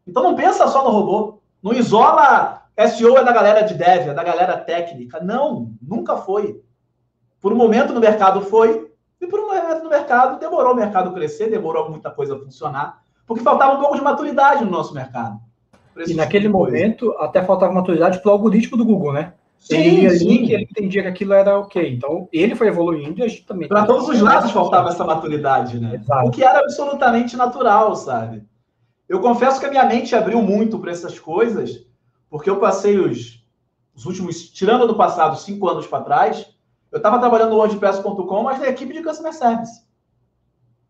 Então 0.05 0.23
não 0.23 0.35
pensa 0.35 0.67
só 0.67 0.83
no 0.83 0.89
robô. 0.89 1.39
Não 1.63 1.73
isola 1.73 2.60
SEO 2.87 3.17
é 3.17 3.23
da 3.23 3.31
galera 3.31 3.61
de 3.61 3.73
dev, 3.73 4.09
é 4.09 4.13
da 4.13 4.23
galera 4.23 4.57
técnica. 4.57 5.19
Não, 5.19 5.73
nunca 5.81 6.17
foi. 6.17 6.61
Por 7.39 7.51
um 7.53 7.57
momento 7.57 7.93
no 7.93 7.99
mercado 7.99 8.41
foi, 8.41 8.91
e 9.19 9.27
por 9.27 9.39
um 9.39 9.47
momento 9.47 9.83
no 9.83 9.89
mercado 9.89 10.39
demorou 10.39 10.73
o 10.73 10.75
mercado 10.75 11.13
crescer, 11.13 11.49
demorou 11.49 11.89
muita 11.89 12.11
coisa 12.11 12.37
funcionar, 12.37 13.01
porque 13.25 13.43
faltava 13.43 13.75
um 13.75 13.79
pouco 13.79 13.95
de 13.95 14.01
maturidade 14.01 14.63
no 14.63 14.71
nosso 14.71 14.93
mercado. 14.93 15.39
E 16.07 16.13
naquele 16.13 16.45
tipo 16.45 16.57
momento 16.57 17.13
até 17.19 17.43
faltava 17.43 17.73
maturidade 17.73 18.19
para 18.19 18.29
o 18.29 18.33
algoritmo 18.33 18.77
do 18.77 18.85
Google, 18.85 19.13
né? 19.13 19.33
Sim, 19.61 19.77
ele 19.77 19.89
lia 20.01 20.09
link, 20.09 20.51
ele 20.51 20.63
entendia 20.63 21.03
que 21.03 21.07
aquilo 21.07 21.33
era 21.33 21.59
ok. 21.59 21.93
Então, 21.93 22.27
ele 22.33 22.55
foi 22.55 22.67
evoluindo 22.67 23.19
e 23.19 23.23
a 23.23 23.27
gente 23.27 23.45
também. 23.45 23.67
Para 23.67 23.85
todos 23.85 24.09
os 24.09 24.19
lados 24.19 24.49
faltava 24.51 24.89
essa 24.89 25.03
maturidade, 25.03 25.79
né? 25.79 25.95
Exato. 25.95 26.27
O 26.27 26.31
que 26.31 26.43
era 26.43 26.59
absolutamente 26.59 27.37
natural, 27.37 27.95
sabe? 27.95 28.43
Eu 29.07 29.19
confesso 29.19 29.59
que 29.59 29.65
a 29.67 29.69
minha 29.69 29.85
mente 29.85 30.15
abriu 30.15 30.41
muito 30.41 30.79
para 30.79 30.89
essas 30.89 31.19
coisas, 31.19 31.85
porque 32.31 32.49
eu 32.49 32.61
passei 32.61 32.97
os, 32.97 33.45
os 33.93 34.05
últimos, 34.05 34.49
tirando 34.49 34.87
do 34.87 34.95
passado, 34.95 35.37
cinco 35.37 35.67
anos 35.67 35.85
para 35.85 36.03
trás, 36.03 36.47
eu 36.89 36.97
estava 36.97 37.19
trabalhando 37.19 37.49
no 37.49 37.57
WordPress.com, 37.57 38.43
mas 38.43 38.57
na 38.57 38.69
equipe 38.69 38.93
de 38.93 39.03
Customer 39.03 39.33
Service. 39.33 39.83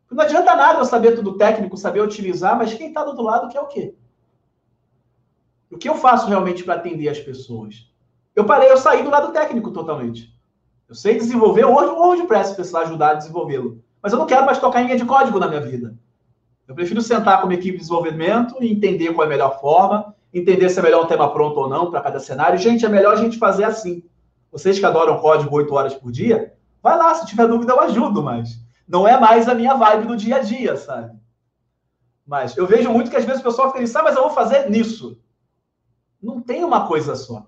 Não 0.09 0.23
adianta 0.23 0.55
nada 0.55 0.79
eu 0.79 0.85
saber 0.85 1.15
tudo 1.15 1.37
técnico, 1.37 1.75
saber 1.75 2.01
utilizar, 2.01 2.55
mas 2.57 2.73
quem 2.73 2.89
está 2.89 3.03
do 3.03 3.09
outro 3.09 3.23
lado 3.23 3.49
quer 3.49 3.59
o 3.59 3.65
quê? 3.65 3.95
O 5.71 5.77
que 5.77 5.89
eu 5.89 5.95
faço 5.95 6.27
realmente 6.27 6.63
para 6.63 6.75
atender 6.75 7.09
as 7.09 7.19
pessoas? 7.19 7.89
Eu 8.35 8.45
parei, 8.45 8.69
eu 8.69 8.77
saí 8.77 9.03
do 9.03 9.09
lado 9.09 9.31
técnico 9.31 9.71
totalmente. 9.71 10.37
Eu 10.87 10.93
sei 10.93 11.17
desenvolver 11.17 11.63
o 11.65 11.71
WordPress, 11.71 12.53
precisar 12.53 12.81
ajudar 12.81 13.11
a 13.11 13.15
desenvolvê-lo. 13.15 13.81
Mas 14.01 14.13
eu 14.13 14.19
não 14.19 14.27
quero 14.27 14.45
mais 14.45 14.59
tocar 14.59 14.81
em 14.81 14.85
linha 14.85 14.97
de 14.97 15.05
código 15.05 15.39
na 15.39 15.47
minha 15.47 15.61
vida. 15.61 15.95
Eu 16.67 16.75
prefiro 16.75 17.01
sentar 17.01 17.39
com 17.39 17.47
uma 17.47 17.53
equipe 17.53 17.77
de 17.77 17.83
desenvolvimento 17.83 18.61
e 18.61 18.71
entender 18.71 19.13
qual 19.13 19.23
é 19.23 19.27
a 19.27 19.29
melhor 19.29 19.59
forma, 19.59 20.13
entender 20.33 20.69
se 20.69 20.79
é 20.79 20.81
melhor 20.81 21.03
um 21.03 21.07
tema 21.07 21.31
pronto 21.31 21.59
ou 21.59 21.69
não 21.69 21.89
para 21.89 22.01
cada 22.01 22.19
cenário. 22.19 22.57
Gente, 22.57 22.85
é 22.85 22.89
melhor 22.89 23.13
a 23.13 23.17
gente 23.17 23.37
fazer 23.37 23.63
assim. 23.63 24.03
Vocês 24.51 24.79
que 24.79 24.85
adoram 24.85 25.19
código 25.19 25.55
8 25.55 25.73
horas 25.73 25.93
por 25.93 26.11
dia, 26.11 26.53
vai 26.81 26.97
lá, 26.97 27.13
se 27.15 27.25
tiver 27.25 27.47
dúvida 27.47 27.73
eu 27.73 27.79
ajudo, 27.79 28.21
mas 28.21 28.59
não 28.87 29.07
é 29.07 29.19
mais 29.19 29.47
a 29.47 29.53
minha 29.53 29.73
vibe 29.73 30.07
do 30.07 30.17
dia 30.17 30.37
a 30.37 30.39
dia, 30.39 30.75
sabe? 30.75 31.17
Mas 32.25 32.55
eu 32.55 32.67
vejo 32.67 32.89
muito 32.89 33.09
que 33.09 33.17
às 33.17 33.25
vezes 33.25 33.41
o 33.41 33.43
pessoal 33.43 33.71
fica 33.71 33.83
assim, 33.83 33.97
ah, 33.97 34.03
mas 34.03 34.15
eu 34.15 34.23
vou 34.23 34.31
fazer 34.31 34.69
nisso. 34.69 35.17
Não 36.21 36.41
tem 36.41 36.63
uma 36.63 36.87
coisa 36.87 37.15
só. 37.15 37.45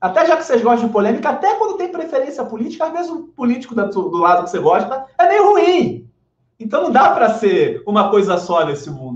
Até 0.00 0.26
já 0.26 0.36
que 0.36 0.44
vocês 0.44 0.62
gostam 0.62 0.86
de 0.86 0.92
polêmica, 0.92 1.30
até 1.30 1.54
quando 1.56 1.76
tem 1.76 1.90
preferência 1.90 2.44
política, 2.44 2.86
às 2.86 2.92
vezes 2.92 3.10
o 3.10 3.28
político 3.28 3.74
do 3.74 4.18
lado 4.18 4.44
que 4.44 4.50
você 4.50 4.58
gosta 4.58 5.06
é 5.18 5.28
meio 5.28 5.50
ruim. 5.50 6.10
Então 6.58 6.82
não 6.82 6.90
dá 6.90 7.10
para 7.10 7.34
ser 7.34 7.82
uma 7.86 8.10
coisa 8.10 8.36
só 8.38 8.64
nesse 8.64 8.90
mundo? 8.90 9.13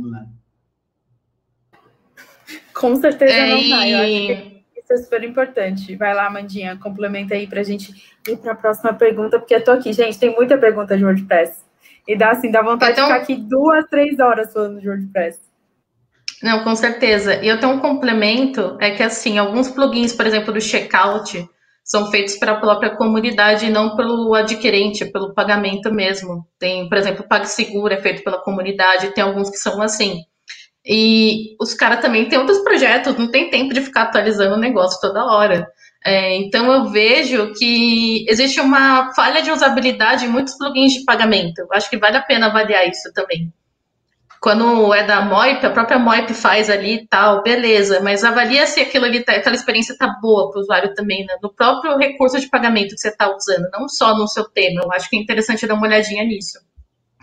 Com 2.79 2.95
certeza 2.97 3.33
é, 3.33 3.47
não 3.49 3.69
dá. 3.69 3.89
Eu 3.89 3.99
acho 3.99 4.27
que 4.27 4.63
isso 4.79 4.93
é 4.93 4.97
super 4.99 5.25
importante. 5.25 5.97
Vai 5.97 6.15
lá, 6.15 6.31
Mandinha, 6.31 6.79
complementa 6.81 7.35
aí 7.35 7.47
para 7.47 7.61
a 7.61 7.65
gente 7.65 7.93
ir 8.29 8.37
para 8.37 8.53
a 8.53 8.57
próxima 8.57 8.95
pergunta, 8.95 9.39
porque 9.39 9.55
eu 9.55 9.65
tô 9.65 9.73
aqui, 9.73 9.93
gente, 9.93 10.19
tem 10.19 10.35
muita 10.35 10.57
pergunta 10.57 10.97
de 10.97 11.05
WordPress. 11.05 11.65
E 12.07 12.17
dá 12.17 12.31
assim, 12.31 12.51
dá 12.51 12.63
vontade 12.63 12.93
então... 12.93 13.07
de 13.07 13.13
ficar 13.13 13.23
aqui 13.23 13.37
duas, 13.37 13.85
três 13.87 14.19
horas 14.19 14.53
falando 14.53 14.81
de 14.81 14.89
WordPress. 14.89 15.41
Não, 16.43 16.63
com 16.63 16.75
certeza. 16.77 17.35
E 17.43 17.49
eu 17.49 17.59
tenho 17.59 17.73
um 17.73 17.81
complemento, 17.81 18.79
é 18.81 18.93
que 18.93 19.03
assim, 19.03 19.39
alguns 19.39 19.69
plugins, 19.69 20.13
por 20.13 20.25
exemplo, 20.25 20.53
do 20.53 20.61
checkout, 20.61 21.49
são 21.85 22.11
feitos 22.11 22.37
para 22.37 22.53
a 22.53 22.61
própria 22.61 22.97
comunidade 22.97 23.67
e 23.67 23.71
não 23.71 23.97
pelo 23.97 24.35
adquirente, 24.35 25.05
pelo 25.07 25.35
pagamento 25.35 25.93
mesmo. 25.93 26.47
Tem, 26.59 26.89
por 26.89 26.97
exemplo, 26.97 27.25
o 27.25 27.29
PagSeguro 27.29 27.93
é 27.93 28.01
feito 28.01 28.23
pela 28.23 28.43
comunidade, 28.43 29.13
tem 29.15 29.25
alguns 29.25 29.51
que 29.51 29.57
são 29.57 29.83
assim. 29.83 30.23
E 30.89 31.55
os 31.61 31.75
caras 31.75 32.01
também 32.01 32.27
têm 32.27 32.39
outros 32.39 32.61
projetos, 32.61 33.15
não 33.19 33.31
tem 33.31 33.51
tempo 33.51 33.75
de 33.75 33.83
ficar 33.83 34.05
atualizando 34.05 34.55
o 34.55 34.59
negócio 34.59 34.99
toda 35.03 35.27
hora. 35.27 35.69
É, 36.03 36.37
então 36.37 36.73
eu 36.73 36.87
vejo 36.87 37.53
que 37.53 38.25
existe 38.27 38.59
uma 38.59 39.13
falha 39.13 39.43
de 39.43 39.51
usabilidade 39.51 40.25
em 40.25 40.29
muitos 40.29 40.57
plugins 40.57 40.95
de 40.95 41.05
pagamento. 41.05 41.59
Eu 41.59 41.69
acho 41.73 41.91
que 41.91 41.99
vale 41.99 42.17
a 42.17 42.23
pena 42.23 42.47
avaliar 42.47 42.89
isso 42.89 43.13
também. 43.13 43.53
Quando 44.41 44.95
é 44.95 45.03
da 45.03 45.21
Moip, 45.21 45.67
a 45.67 45.71
própria 45.71 45.99
Moip 45.99 46.33
faz 46.33 46.71
ali 46.71 46.95
e 46.95 47.07
tal, 47.07 47.43
beleza, 47.43 48.01
mas 48.01 48.25
avalia 48.25 48.67
se 48.67 48.81
aquilo 48.81 49.05
ali 49.05 49.23
tá, 49.23 49.33
aquela 49.33 49.57
experiência 49.57 49.99
tá 49.99 50.17
boa 50.23 50.51
para 50.51 50.59
o 50.59 50.63
usuário 50.63 50.95
também, 50.95 51.27
né? 51.27 51.35
no 51.43 51.53
próprio 51.53 51.99
recurso 51.99 52.41
de 52.41 52.49
pagamento 52.49 52.95
que 52.95 53.01
você 53.01 53.09
está 53.09 53.35
usando, 53.35 53.69
não 53.73 53.89
só 53.89 54.17
no 54.17 54.29
seu 54.29 54.45
tema. 54.45 54.83
Eu 54.85 54.93
acho 54.93 55.11
que 55.11 55.17
é 55.17 55.21
interessante 55.21 55.67
dar 55.67 55.75
uma 55.75 55.87
olhadinha 55.87 56.25
nisso. 56.25 56.59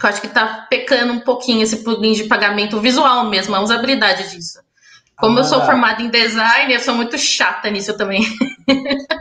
Eu 0.02 0.10
acho 0.10 0.22
que 0.22 0.28
está 0.28 0.68
pecando 0.70 1.14
um 1.14 1.20
pouquinho 1.22 1.64
esse 1.64 1.78
plugin 1.78 2.14
de 2.14 2.26
pagamento 2.26 2.80
visual 2.80 3.26
mesmo, 3.30 3.56
a 3.56 3.62
usabilidade 3.62 4.30
disso. 4.30 4.60
Como 5.18 5.38
ah, 5.38 5.42
eu 5.42 5.44
sou 5.46 5.60
ah. 5.60 5.66
formada 5.66 6.02
em 6.02 6.10
design, 6.10 6.74
eu 6.74 6.80
sou 6.80 6.94
muito 6.94 7.18
chata 7.18 7.70
nisso 7.70 7.96
também. 7.98 8.22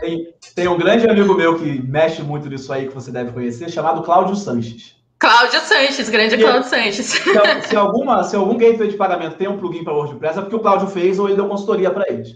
Tem, 0.00 0.34
tem, 0.54 0.68
um 0.68 0.76
grande 0.76 1.08
amigo 1.08 1.34
meu 1.34 1.58
que 1.58 1.80
mexe 1.82 2.22
muito 2.22 2.48
nisso 2.48 2.70
aí, 2.72 2.88
que 2.88 2.94
você 2.94 3.10
deve 3.10 3.32
conhecer, 3.32 3.70
chamado 3.70 4.02
Cláudio 4.02 4.36
Sanches. 4.36 4.96
Cláudio 5.18 5.60
Sanches, 5.60 6.10
grande 6.10 6.36
Cláudio 6.36 6.68
Sanches. 6.68 7.06
Se, 7.06 7.20
se, 7.68 7.76
alguma, 7.76 8.22
se 8.24 8.36
algum 8.36 8.56
gateway 8.56 8.88
de 8.88 8.96
pagamento 8.96 9.36
tem 9.36 9.48
um 9.48 9.58
plugin 9.58 9.84
para 9.84 9.94
WordPress, 9.94 10.38
é 10.38 10.42
porque 10.42 10.56
o 10.56 10.60
Cláudio 10.60 10.88
fez 10.88 11.18
ou 11.18 11.26
ele 11.26 11.36
deu 11.36 11.48
consultoria 11.48 11.90
para 11.90 12.10
eles. 12.12 12.32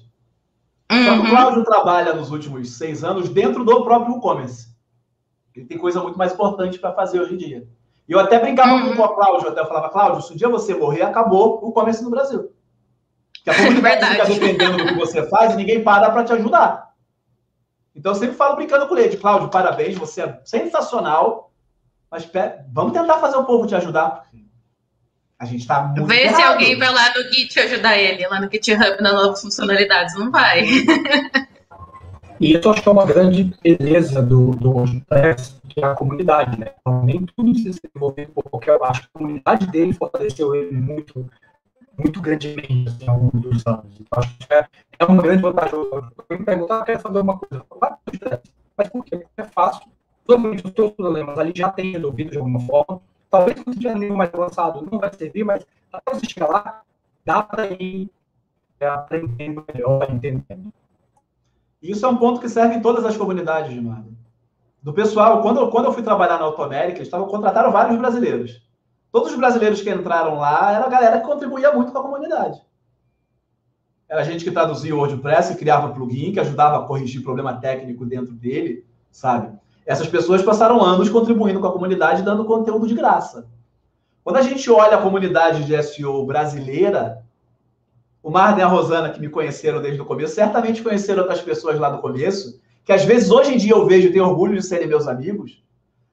Uhum. 0.91 1.05
Só 1.05 1.12
que 1.12 1.26
o. 1.26 1.30
Cláudio 1.30 1.64
trabalha 1.64 2.14
nos 2.14 2.30
últimos 2.30 2.76
seis 2.76 3.05
anos 3.05 3.28
dentro 3.28 3.64
do 3.64 3.84
próprio 3.84 4.16
e-commerce. 4.16 4.68
Ele 5.55 5.66
tem 5.66 5.76
coisa 5.76 6.03
muito 6.03 6.16
mais 6.16 6.32
importante 6.32 6.78
para 6.78 6.95
fazer 6.95 7.20
hoje 7.20 7.34
em 7.34 7.39
dia. 7.39 7.68
E 8.09 8.13
eu 8.13 8.19
até 8.19 8.39
brincava 8.39 8.75
uhum. 8.75 8.97
com 8.97 9.03
o 9.03 9.09
Cláudio, 9.09 9.49
até 9.51 9.65
falava, 9.67 9.91
Cláudio, 9.91 10.23
se 10.23 10.33
um 10.33 10.37
dia 10.37 10.49
você 10.49 10.75
morrer, 10.75 11.03
acabou 11.03 11.63
o 11.63 11.71
e-commerce 11.71 12.03
no 12.03 12.11
Brasil. 12.11 12.51
Que 13.45 13.51
a 13.51 13.57
comunidade 13.57 14.07
fica 14.17 14.27
dependendo 14.27 14.79
do 14.79 14.87
que 14.87 14.95
você 14.95 15.29
faz 15.29 15.53
e 15.53 15.57
ninguém 15.57 15.85
para 15.85 16.11
para 16.11 16.25
te 16.25 16.33
ajudar. 16.33 16.89
Então 17.95 18.13
eu 18.13 18.17
sempre 18.17 18.37
falo 18.37 18.57
brincando 18.57 18.87
com 18.87 18.97
ele, 18.97 19.17
Cláudio, 19.17 19.51
parabéns, 19.51 19.99
você 19.99 20.23
é 20.23 20.41
sensacional, 20.45 21.53
mas 22.11 22.25
pera, 22.25 22.65
vamos 22.73 22.93
tentar 22.93 23.19
fazer 23.19 23.37
o 23.37 23.45
povo 23.45 23.67
te 23.67 23.75
ajudar. 23.75 24.27
A 25.39 25.45
gente 25.45 25.61
está 25.61 25.83
muito. 25.83 26.07
Vê 26.07 26.23
errado. 26.23 26.37
se 26.37 26.43
alguém 26.43 26.79
vai 26.79 26.93
lá 26.93 27.13
no 27.15 27.23
Git 27.33 27.61
ajudar 27.61 27.97
ele, 27.97 28.27
lá 28.27 28.41
no 28.41 28.51
GitHub, 28.51 29.01
nas 29.01 29.13
novas 29.13 29.41
funcionalidades. 29.41 30.15
Não 30.19 30.31
vai. 30.31 30.65
E 32.41 32.57
isso 32.57 32.68
acho 32.70 32.82
que 32.82 32.89
é 32.89 32.93
uma 32.93 33.05
grande 33.05 33.53
beleza 33.62 34.22
do, 34.22 34.53
do 34.53 34.70
WordPress, 34.70 35.61
que 35.68 35.80
é 35.80 35.84
a 35.84 35.95
comunidade, 35.95 36.59
né? 36.59 36.72
Então, 36.80 37.05
nem 37.05 37.26
tudo 37.26 37.55
se 37.55 37.70
desenvolver 37.70 38.28
por 38.28 38.45
qualquer. 38.45 38.78
Acho 38.82 39.03
que 39.03 39.09
a 39.14 39.18
comunidade 39.18 39.66
dele 39.66 39.93
fortaleceu 39.93 40.55
ele 40.55 40.76
muito 40.76 41.28
muito 41.99 42.20
grandemente 42.20 42.89
assim, 42.89 43.09
ao 43.09 43.18
longo 43.18 43.39
dos 43.39 43.66
anos. 43.66 43.93
Então, 44.01 44.20
acho 44.20 44.39
que 44.39 44.55
é, 44.55 44.66
é 45.01 45.05
uma 45.05 45.20
grande 45.20 45.43
vantagem. 45.43 45.74
Eu 45.74 46.39
me 46.39 46.45
perguntar, 46.45 46.78
ah, 46.78 46.84
quero 46.84 47.01
saber 47.01 47.20
uma 47.20 47.36
coisa. 47.36 47.64
Mas 48.76 48.89
por 48.89 49.05
quê? 49.05 49.26
É 49.36 49.43
fácil. 49.43 49.89
Totalmente 50.24 50.64
os 50.64 50.72
seus 50.72 50.93
problemas 50.93 51.36
ali 51.39 51.53
já 51.57 51.70
tem 51.70 51.93
resolvido 51.93 52.30
de 52.30 52.39
alguma 52.39 52.61
forma. 52.61 53.01
Talvez 53.28 53.59
você 53.59 53.78
tiver 53.78 53.97
nível 53.97 54.16
mais 54.16 54.32
avançado, 54.32 54.86
não 54.91 54.99
vai 54.99 55.12
servir, 55.12 55.45
mas 55.45 55.66
até 55.93 56.14
você 56.14 56.26
chegar 56.26 56.49
lá, 56.49 56.82
dá 57.24 57.43
para 57.43 57.66
ir 57.66 58.09
aprendendo 58.80 59.64
melhor, 59.74 60.09
entendendo. 60.11 60.72
Isso 61.81 62.05
é 62.05 62.09
um 62.09 62.16
ponto 62.16 62.41
que 62.41 62.49
serve 62.49 62.74
em 62.74 62.83
todas 62.83 63.05
as 63.05 63.16
comunidades, 63.16 63.72
Gilmar. 63.72 64.05
Do 64.83 64.93
pessoal, 64.93 65.43
quando, 65.43 65.68
quando 65.70 65.87
eu 65.87 65.93
fui 65.93 66.03
trabalhar 66.03 66.39
na 66.39 66.45
Automérica, 66.45 66.99
eles 66.99 67.11
contrataram 67.11 67.70
vários 67.70 67.99
brasileiros. 67.99 68.62
Todos 69.11 69.33
os 69.33 69.39
brasileiros 69.39 69.81
que 69.81 69.91
entraram 69.91 70.37
lá 70.37 70.72
era 70.72 70.87
a 70.87 70.89
galera 70.89 71.20
que 71.20 71.26
contribuía 71.26 71.72
muito 71.72 71.93
com 71.93 71.99
a 71.99 72.03
comunidade. 72.03 72.61
Era 74.09 74.24
gente 74.24 74.45
que 74.45 74.51
traduzia 74.51 74.95
o 74.95 74.99
WordPress, 74.99 75.57
criava 75.57 75.93
plugin, 75.93 76.33
que 76.33 76.41
ajudava 76.41 76.79
a 76.79 76.87
corrigir 76.87 77.22
problema 77.22 77.55
técnico 77.55 78.07
dentro 78.07 78.35
dele, 78.35 78.87
sabe? 79.11 79.57
Essas 79.85 80.09
pessoas 80.09 80.43
passaram 80.43 80.83
anos 80.83 81.09
contribuindo 81.09 81.61
com 81.61 81.66
a 81.66 81.72
comunidade, 81.72 82.22
dando 82.22 82.45
conteúdo 82.45 82.87
de 82.87 82.95
graça. 82.95 83.47
Quando 84.24 84.37
a 84.37 84.43
gente 84.43 84.70
olha 84.70 84.97
a 84.97 85.03
comunidade 85.03 85.64
de 85.64 85.83
SEO 85.83 86.24
brasileira, 86.26 87.24
o 88.29 88.31
Marden 88.31 88.61
e 88.61 88.62
a 88.62 88.68
Rosana, 88.68 89.09
que 89.09 89.18
me 89.18 89.31
conheceram 89.31 89.81
desde 89.81 90.03
o 90.03 90.05
começo, 90.05 90.35
certamente 90.35 90.83
conheceram 90.83 91.22
outras 91.22 91.41
pessoas 91.41 91.79
lá 91.79 91.91
no 91.91 92.03
começo, 92.03 92.61
que 92.85 92.93
às 92.93 93.03
vezes 93.03 93.31
hoje 93.31 93.55
em 93.55 93.57
dia 93.57 93.72
eu 93.72 93.87
vejo 93.87 94.09
e 94.09 94.12
tenho 94.12 94.26
orgulho 94.26 94.55
de 94.55 94.62
serem 94.62 94.87
meus 94.87 95.09
amigos. 95.09 95.64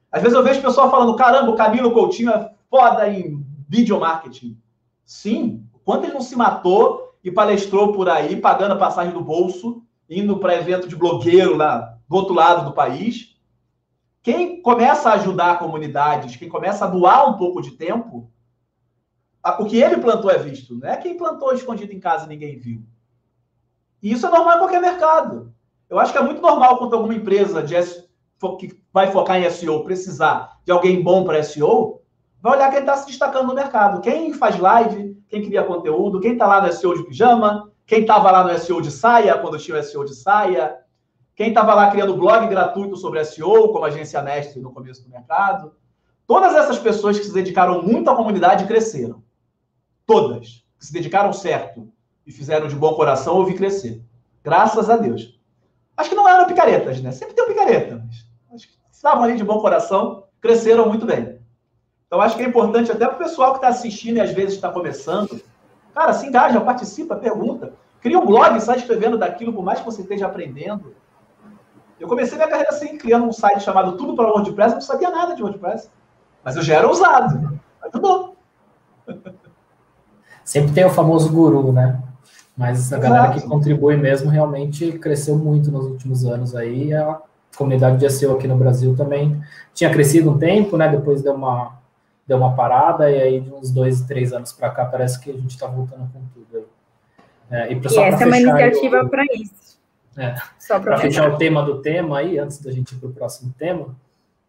Às 0.09 0.22
vezes 0.22 0.34
eu 0.34 0.41
vejo 0.41 0.61
pessoal 0.61 0.89
falando: 0.89 1.18
caramba, 1.18 1.51
o 1.51 1.57
Camilo 1.57 1.91
Coutinho 1.91 2.32
é 2.32 2.49
foda 2.70 3.09
em 3.09 3.45
video 3.68 3.99
marketing. 3.99 4.57
Sim, 5.03 5.66
quanto 5.84 6.05
ele 6.05 6.13
não 6.13 6.22
se 6.22 6.38
matou 6.38 7.18
e 7.22 7.30
palestrou 7.30 7.91
por 7.91 8.07
aí, 8.07 8.38
pagando 8.38 8.76
a 8.76 8.78
passagem 8.78 9.13
do 9.13 9.20
bolso, 9.20 9.84
indo 10.09 10.38
para 10.38 10.55
evento 10.55 10.88
de 10.88 10.95
blogueiro 10.95 11.57
lá 11.57 11.97
do 12.07 12.16
outro 12.16 12.34
lado 12.34 12.63
do 12.63 12.74
país. 12.74 13.36
Quem 14.24 14.61
começa 14.61 15.09
a 15.09 15.16
ajudar 15.16 15.59
comunidades, 15.59 16.38
quem 16.38 16.47
começa 16.47 16.86
a 16.86 16.88
doar 16.88 17.30
um 17.30 17.34
pouco 17.34 17.61
de 17.61 17.72
tempo, 17.72 18.32
o 19.60 19.66
que 19.66 19.82
ele 19.82 19.98
plantou 19.98 20.32
é 20.32 20.38
visto, 20.38 20.76
não 20.76 20.89
é 20.89 20.98
quem 20.98 21.18
plantou 21.18 21.54
escondido 21.54 21.93
em 21.93 22.00
casa 22.00 22.26
e 22.26 22.30
ninguém 22.30 22.58
viu. 22.58 22.82
E 24.02 24.12
isso 24.12 24.26
é 24.26 24.30
normal 24.30 24.56
em 24.56 24.60
qualquer 24.60 24.82
mercado. 24.82 25.54
Eu 25.89 26.00
acho 26.00 26.12
que 26.12 26.18
é 26.18 26.22
muito 26.22 26.41
normal 26.41 26.78
quando 26.78 26.96
alguma 26.96 27.14
empresa 27.14 27.62
de, 27.62 27.76
que 28.60 28.80
vai 28.91 29.12
focar 29.12 29.38
em 29.38 29.50
SEO 29.50 29.84
precisar 29.84 30.60
de 30.64 30.72
alguém 30.72 31.02
bom 31.02 31.24
para 31.24 31.43
SEO, 31.43 32.02
vai 32.41 32.54
olhar 32.58 32.72
quem 32.72 32.80
está 32.80 32.98
se 32.98 33.08
destacando 33.08 33.48
no 33.48 33.54
mercado. 33.54 34.02
Quem 34.02 34.34
faz 34.34 34.60
live, 34.60 35.16
quem 35.28 35.43
cria 35.43 35.64
conteúdo, 35.64 36.20
quem 36.20 36.34
está 36.34 36.48
lá 36.48 36.62
no 36.62 36.72
SEO 36.72 36.96
de 36.96 37.04
pijama, 37.04 37.72
quem 37.86 38.02
estava 38.02 38.32
lá 38.32 38.43
no 38.43 38.58
SEO 38.58 38.82
de 38.82 38.91
saia, 38.91 39.38
quando 39.38 39.60
tinha 39.60 39.80
o 39.80 39.84
SEO 39.84 40.06
de 40.06 40.16
saia, 40.16 40.76
quem 41.36 41.50
estava 41.50 41.74
lá 41.74 41.91
criando 41.91 42.18
blog 42.18 42.48
gratuito 42.48 42.96
sobre 42.96 43.24
SEO, 43.26 43.70
como 43.72 43.86
agência 43.86 44.22
Nestle 44.22 44.62
no 44.62 44.72
começo 44.72 45.04
do 45.04 45.10
mercado. 45.10 45.74
Todas 46.26 46.56
essas 46.56 46.80
pessoas 46.80 47.20
que 47.20 47.26
se 47.26 47.34
dedicaram 47.34 47.84
muito 47.84 48.10
à 48.10 48.16
comunidade 48.16 48.66
cresceram. 48.66 49.24
Todas. 50.06 50.64
Que 50.78 50.86
se 50.86 50.93
dedicaram 50.93 51.34
certo 51.34 51.91
e 52.26 52.32
fizeram 52.32 52.68
de 52.68 52.76
bom 52.76 52.93
coração, 52.93 53.39
eu 53.39 53.45
vi 53.45 53.56
crescer. 53.56 54.01
Graças 54.43 54.89
a 54.89 54.97
Deus. 54.97 55.39
Acho 55.97 56.10
que 56.10 56.16
não 56.16 56.28
eram 56.28 56.45
picaretas, 56.45 57.01
né? 57.01 57.12
Sempre 57.12 57.36
tem 57.36 57.47
picareta, 57.47 58.03
mas 58.06 58.26
acho 58.53 58.68
que 58.68 58.76
estavam 58.91 59.24
ali 59.24 59.38
de 59.38 59.43
bom 59.43 59.60
coração, 59.60 60.26
cresceram 60.41 60.88
muito 60.88 61.06
bem. 61.06 61.39
Então, 62.08 62.22
acho 62.22 62.36
que 62.36 62.43
é 62.43 62.47
importante 62.47 62.91
até 62.91 63.06
para 63.08 63.16
o 63.16 63.20
pessoal 63.20 63.51
que 63.51 63.58
está 63.58 63.70
assistindo 63.70 64.18
e 64.18 64.22
às 64.22 64.32
vezes 64.32 64.56
está 64.56 64.72
começando. 64.72 65.41
Cara, 65.93 66.14
se 66.14 66.28
engaja, 66.28 66.62
participa, 66.62 67.16
pergunta. 67.16 67.74
Cria 68.01 68.20
um 68.20 68.26
blog, 68.26 68.60
sai 68.60 68.78
escrevendo 68.78 69.18
daquilo, 69.18 69.53
por 69.53 69.64
mais 69.64 69.80
que 69.80 69.86
você 69.86 70.01
esteja 70.01 70.28
aprendendo. 70.28 70.95
Eu 71.99 72.08
comecei 72.08 72.38
minha 72.38 72.49
carreira 72.49 72.70
assim, 72.70 72.97
criando 72.97 73.26
um 73.26 73.32
site 73.32 73.64
chamado 73.64 73.97
Tudo 73.97 74.16
para 74.16 74.28
WordPress, 74.28 74.76
não 74.76 74.82
sabia 74.82 75.10
nada 75.10 75.34
de 75.34 75.41
WordPress. 75.41 75.89
Mas 76.43 76.56
eu 76.56 76.62
já 76.62 76.76
era 76.76 76.89
usado. 76.89 77.60
Ajudou. 77.82 78.36
Sempre 80.46 80.72
tem 80.72 80.86
o 80.86 80.89
famoso 80.89 81.30
guru, 81.30 81.74
né? 81.74 82.00
Mas 82.56 82.93
a 82.93 82.98
galera 82.98 83.34
que 83.34 83.41
contribui 83.41 83.98
mesmo 83.98 84.30
realmente 84.30 84.93
cresceu 84.93 85.36
muito 85.36 85.70
nos 85.70 85.86
últimos 85.86 86.24
anos 86.24 86.56
aí. 86.56 86.93
A 86.93 87.20
comunidade 87.58 87.98
de 87.98 88.10
SEO 88.10 88.36
aqui 88.36 88.48
no 88.48 88.56
Brasil 88.56 88.96
também 88.96 89.41
tinha 89.74 89.91
crescido 89.91 90.32
um 90.32 90.38
tempo, 90.38 90.78
né? 90.78 90.88
Depois 90.88 91.22
deu 91.22 91.34
uma 91.34 91.76
deu 92.28 92.38
uma 92.38 92.56
parada, 92.56 93.10
e 93.12 93.22
aí 93.22 93.39
de 93.39 93.54
uns 93.54 93.70
dois, 93.70 94.02
três 94.02 94.34
anos 94.34 94.52
para 94.52 94.70
cá, 94.70 94.86
parece 94.86 95.20
que 95.20 95.30
a 95.30 95.34
gente 95.34 95.52
está 95.52 95.68
voltando 95.68 96.10
com 96.12 96.22
tudo. 96.34 96.68
É, 97.52 97.72
e, 97.72 97.76
e 97.76 97.86
essa 97.86 98.24
é 98.24 98.26
uma 98.26 98.38
iniciativa 98.39 99.06
para 99.08 99.24
isso. 99.26 99.80
É, 100.18 100.36
para 100.80 100.98
fechar 100.98 101.32
o 101.32 101.38
tema 101.38 101.62
do 101.62 101.82
tema 101.82 102.20
aí, 102.20 102.39
antes 102.39 102.60
da 102.60 102.72
gente 102.72 102.93
ir 102.93 102.98
para 102.98 103.10
o 103.10 103.14
próximo 103.14 103.54
tema, 103.58 103.96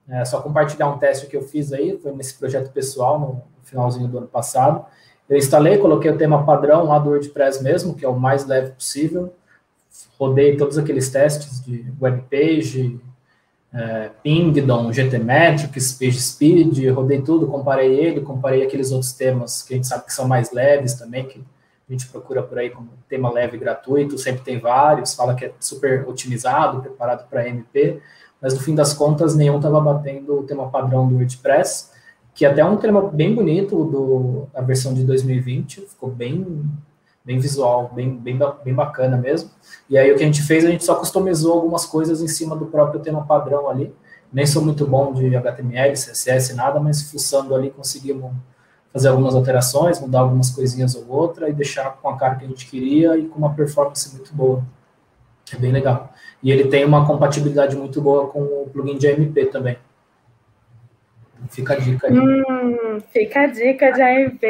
é, 0.09 0.25
só 0.25 0.41
compartilhar 0.41 0.89
um 0.89 0.99
teste 0.99 1.27
que 1.27 1.37
eu 1.37 1.43
fiz 1.43 1.73
aí, 1.73 1.99
foi 1.99 2.13
nesse 2.13 2.39
projeto 2.39 2.71
pessoal, 2.73 3.19
no 3.19 3.43
finalzinho 3.65 4.07
do 4.09 4.19
ano 4.19 4.29
passado. 4.29 4.87
Eu 5.29 5.37
instalei, 5.37 5.79
coloquei 5.79 6.11
o 6.11 6.16
tema 6.16 6.45
padrão 6.45 6.85
lá 6.85 6.99
do 6.99 7.11
WordPress 7.11 7.62
mesmo, 7.62 7.95
que 7.95 8.05
é 8.05 8.09
o 8.09 8.18
mais 8.18 8.47
leve 8.47 8.70
possível. 8.70 9.35
Rodei 10.18 10.57
todos 10.57 10.79
aqueles 10.79 11.11
testes 11.11 11.64
de 11.64 11.85
webpage, 12.01 13.01
é, 13.74 14.11
Pingdom, 14.22 14.93
GTmetrix, 14.93 15.93
PageSpeed, 15.93 16.89
rodei 16.91 17.20
tudo, 17.20 17.47
comparei 17.47 17.99
ele, 17.99 18.20
comparei 18.20 18.62
aqueles 18.62 18.93
outros 18.93 19.12
temas 19.12 19.62
que 19.62 19.74
a 19.74 19.77
gente 19.77 19.87
sabe 19.87 20.07
que 20.07 20.12
são 20.12 20.27
mais 20.29 20.53
leves 20.53 20.95
também, 20.95 21.27
que 21.27 21.45
a 21.89 21.93
gente 21.93 22.09
procura 22.09 22.43
por 22.43 22.59
aí 22.59 22.70
como 22.70 22.89
tema 23.09 23.31
leve 23.31 23.59
gratuito, 23.59 24.16
sempre 24.16 24.43
tem 24.43 24.59
vários, 24.59 25.14
fala 25.14 25.35
que 25.35 25.45
é 25.45 25.53
super 25.61 26.09
otimizado, 26.09 26.81
preparado 26.81 27.29
para 27.29 27.49
MP, 27.49 28.01
mas 28.41 28.55
no 28.55 28.61
fim 28.61 28.74
das 28.74 28.95
contas 28.95 29.35
nenhum 29.35 29.57
estava 29.57 29.81
batendo 29.81 30.41
o 30.41 30.43
tema 30.45 30.70
padrão 30.70 31.07
do 31.09 31.16
WordPress, 31.16 31.91
que 32.37 32.45
é 32.45 32.49
até 32.49 32.62
um 32.62 32.76
tema 32.76 33.01
bem 33.01 33.34
bonito 33.34 33.84
do, 33.84 34.47
da 34.53 34.61
versão 34.61 34.93
de 34.93 35.03
2020, 35.05 35.80
ficou 35.80 36.11
bem 36.11 36.64
bem 37.24 37.41
visual, 37.41 37.91
bem, 37.93 38.16
bem, 38.16 38.39
bem 38.64 38.72
bacana 38.72 39.16
mesmo. 39.16 39.51
E 39.91 39.99
aí 39.99 40.12
o 40.12 40.16
que 40.16 40.22
a 40.22 40.26
gente 40.26 40.43
fez, 40.43 40.64
a 40.64 40.70
gente 40.70 40.84
só 40.84 40.95
customizou 40.95 41.55
algumas 41.55 41.84
coisas 41.84 42.22
em 42.22 42.28
cima 42.28 42.55
do 42.55 42.66
próprio 42.66 43.01
tema 43.01 43.26
padrão 43.26 43.68
ali. 43.68 43.93
Nem 44.32 44.47
sou 44.47 44.62
muito 44.62 44.87
bom 44.87 45.12
de 45.12 45.34
HTML, 45.34 45.95
CSS, 45.95 46.55
nada, 46.55 46.78
mas 46.78 47.11
fuçando 47.11 47.53
ali 47.53 47.70
conseguimos 47.70 48.30
fazer 48.93 49.09
algumas 49.09 49.34
alterações, 49.34 50.01
mudar 50.01 50.20
algumas 50.20 50.51
coisinhas 50.51 50.95
ou 50.95 51.09
outra 51.09 51.49
e 51.49 51.53
deixar 51.53 51.97
com 52.01 52.09
a 52.09 52.16
cara 52.16 52.37
que 52.37 52.45
a 52.45 52.49
gente 52.49 52.66
queria 52.70 53.18
e 53.18 53.26
com 53.26 53.39
uma 53.39 53.55
performance 53.55 54.14
muito 54.14 54.32
boa. 54.32 54.62
É 55.53 55.57
bem 55.57 55.72
legal. 55.72 56.12
E 56.41 56.53
ele 56.53 56.68
tem 56.68 56.84
uma 56.84 57.05
compatibilidade 57.07 57.74
muito 57.76 58.01
boa 58.01 58.28
com 58.28 58.41
o 58.41 58.70
plugin 58.72 58.97
de 58.99 59.09
AMP 59.09 59.47
também. 59.47 59.76
Fica 61.51 61.74
a 61.74 61.76
dica 61.76 62.07
aí. 62.07 62.18
Hum, 62.18 63.01
fica 63.12 63.41
a 63.43 63.47
dica 63.47 63.93
de 63.93 64.03
AMP. 64.03 64.45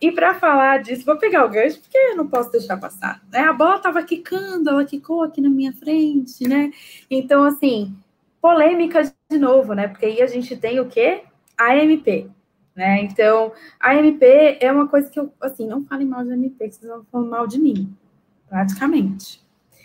E 0.00 0.12
para 0.12 0.34
falar 0.34 0.82
disso, 0.82 1.04
vou 1.04 1.16
pegar 1.16 1.44
o 1.44 1.48
gancho, 1.48 1.80
porque 1.80 1.96
eu 1.96 2.16
não 2.16 2.28
posso 2.28 2.50
deixar 2.50 2.76
passar. 2.76 3.20
Né? 3.32 3.40
A 3.40 3.52
bola 3.52 3.76
estava 3.76 4.02
quicando, 4.02 4.70
ela 4.70 4.84
quicou 4.84 5.22
aqui 5.22 5.40
na 5.40 5.48
minha 5.48 5.72
frente, 5.72 6.46
né? 6.48 6.70
Então, 7.10 7.44
assim, 7.44 7.96
polêmica 8.40 9.02
de 9.30 9.38
novo, 9.38 9.74
né? 9.74 9.88
Porque 9.88 10.06
aí 10.06 10.22
a 10.22 10.26
gente 10.26 10.56
tem 10.56 10.78
o 10.80 10.86
quê? 10.86 11.22
AMP. 11.58 12.30
Né? 12.74 13.02
Então, 13.02 13.52
a 13.78 13.94
MP 13.94 14.58
é 14.60 14.70
uma 14.70 14.88
coisa 14.88 15.10
que 15.10 15.18
eu, 15.18 15.32
assim, 15.40 15.66
não 15.66 15.84
falem 15.84 16.06
mal 16.06 16.24
de 16.24 16.32
MP, 16.32 16.68
que 16.68 16.76
vocês 16.76 16.90
vão 16.90 17.04
falar 17.10 17.24
mal 17.26 17.46
de 17.46 17.58
mim, 17.58 17.94
praticamente. 18.48 19.42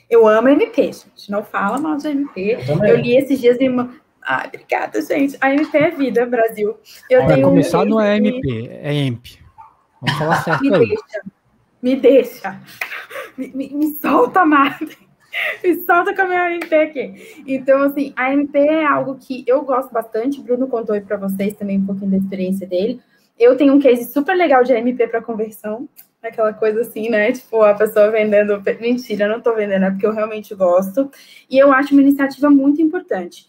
Eu 0.10 0.28
amo 0.28 0.48
MP, 0.50 0.94
gente, 0.94 1.32
não 1.32 1.44
fala 1.44 1.80
mal 1.80 1.98
de 1.98 2.08
MP. 2.08 2.58
Eu, 2.70 2.86
eu 2.86 2.98
li 2.98 3.18
esses 3.18 3.40
dias 3.40 3.60
em 3.60 3.90
Ai, 4.26 4.48
obrigada, 4.48 5.00
gente. 5.02 5.38
A 5.40 5.54
MP 5.54 5.78
é 5.78 5.92
vida, 5.92 6.26
Brasil. 6.26 6.76
Eu 7.10 7.26
Vai 7.26 7.42
começar 7.42 7.82
um... 7.82 7.86
não 7.86 8.02
é 8.02 8.18
MP, 8.18 8.70
é 8.72 8.94
EMP. 8.94 9.40
Vamos 10.02 10.18
falar 10.18 10.44
certo 10.44 10.64
me 10.64 10.76
aí. 10.76 10.88
Deixa, 10.88 11.22
me 11.82 11.96
deixa. 11.96 12.62
Me, 13.38 13.48
me, 13.50 13.70
me 13.70 13.94
solta, 13.96 14.44
Marta. 14.44 14.88
Me 15.64 15.76
solta 15.86 16.16
com 16.16 16.22
a 16.24 16.26
minha 16.26 16.56
MP 16.56 16.76
aqui. 16.76 17.44
Então, 17.46 17.84
assim, 17.84 18.14
a 18.16 18.34
MP 18.34 18.58
é 18.58 18.86
algo 18.86 19.16
que 19.16 19.44
eu 19.46 19.62
gosto 19.64 19.92
bastante. 19.94 20.40
O 20.40 20.44
Bruno 20.44 20.68
contou 20.68 20.96
aí 20.96 21.02
para 21.02 21.18
vocês 21.18 21.54
também 21.56 21.78
um 21.78 21.86
pouquinho 21.86 22.12
da 22.12 22.18
experiência 22.18 22.66
dele. 22.66 23.00
Eu 23.38 23.56
tenho 23.58 23.74
um 23.74 23.80
case 23.80 24.12
super 24.12 24.36
legal 24.36 24.64
de 24.64 24.74
MP 24.74 25.08
para 25.08 25.22
conversão. 25.22 25.88
Aquela 26.24 26.54
coisa 26.54 26.82
assim, 26.82 27.10
né? 27.10 27.32
Tipo, 27.32 27.62
a 27.62 27.76
pessoa 27.76 28.10
vendendo. 28.10 28.60
Mentira, 28.80 29.28
não 29.28 29.38
estou 29.38 29.54
vendendo, 29.56 29.86
é 29.86 29.92
porque 29.92 30.08
eu 30.08 30.14
realmente 30.14 30.56
gosto. 30.56 31.12
E 31.50 31.58
eu 31.60 31.72
acho 31.72 31.94
uma 31.94 32.02
iniciativa 32.02 32.50
muito 32.50 32.82
importante. 32.82 33.46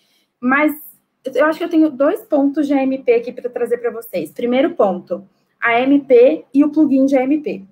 Mas 0.47 0.73
eu 1.25 1.45
acho 1.47 1.59
que 1.59 1.65
eu 1.65 1.69
tenho 1.69 1.91
dois 1.91 2.23
pontos 2.23 2.69
de 2.69 2.73
AMP 2.73 3.11
aqui 3.11 3.33
para 3.33 3.51
trazer 3.51 3.79
para 3.79 3.91
vocês. 3.91 4.31
Primeiro 4.31 4.75
ponto, 4.75 5.29
a 5.61 5.77
AMP 5.79 6.45
e 6.55 6.65
o 6.65 6.71
plugin 6.71 7.05
de 7.05 7.19
AMP. 7.19 7.67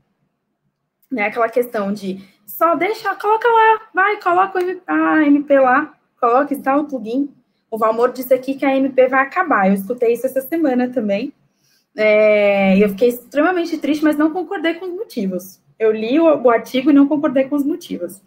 Né? 1.10 1.26
Aquela 1.26 1.48
questão 1.48 1.92
de 1.92 2.20
só 2.44 2.74
deixa, 2.74 3.14
coloca 3.14 3.46
lá, 3.46 3.80
vai, 3.94 4.20
coloca 4.20 4.58
a 4.88 5.24
MP 5.24 5.58
lá, 5.60 5.94
coloca, 6.20 6.52
instala 6.52 6.82
o 6.82 6.88
plugin. 6.88 7.32
O 7.70 7.78
Valmor 7.78 8.12
disse 8.12 8.34
aqui 8.34 8.54
que 8.54 8.66
a 8.66 8.76
MP 8.76 9.06
vai 9.06 9.22
acabar. 9.22 9.68
Eu 9.68 9.74
escutei 9.74 10.12
isso 10.12 10.26
essa 10.26 10.40
semana 10.40 10.88
também. 10.88 11.32
É, 11.96 12.76
eu 12.82 12.88
fiquei 12.88 13.08
extremamente 13.08 13.78
triste, 13.78 14.02
mas 14.02 14.16
não 14.16 14.32
concordei 14.32 14.74
com 14.74 14.86
os 14.86 14.94
motivos. 14.94 15.60
Eu 15.78 15.92
li 15.92 16.18
o, 16.18 16.24
o, 16.24 16.50
artigo 16.50 16.90
e 16.90 16.92
não 16.92 17.06
concordei 17.06 17.44
com 17.44 17.54
os 17.54 17.64
motivos. 17.64 18.20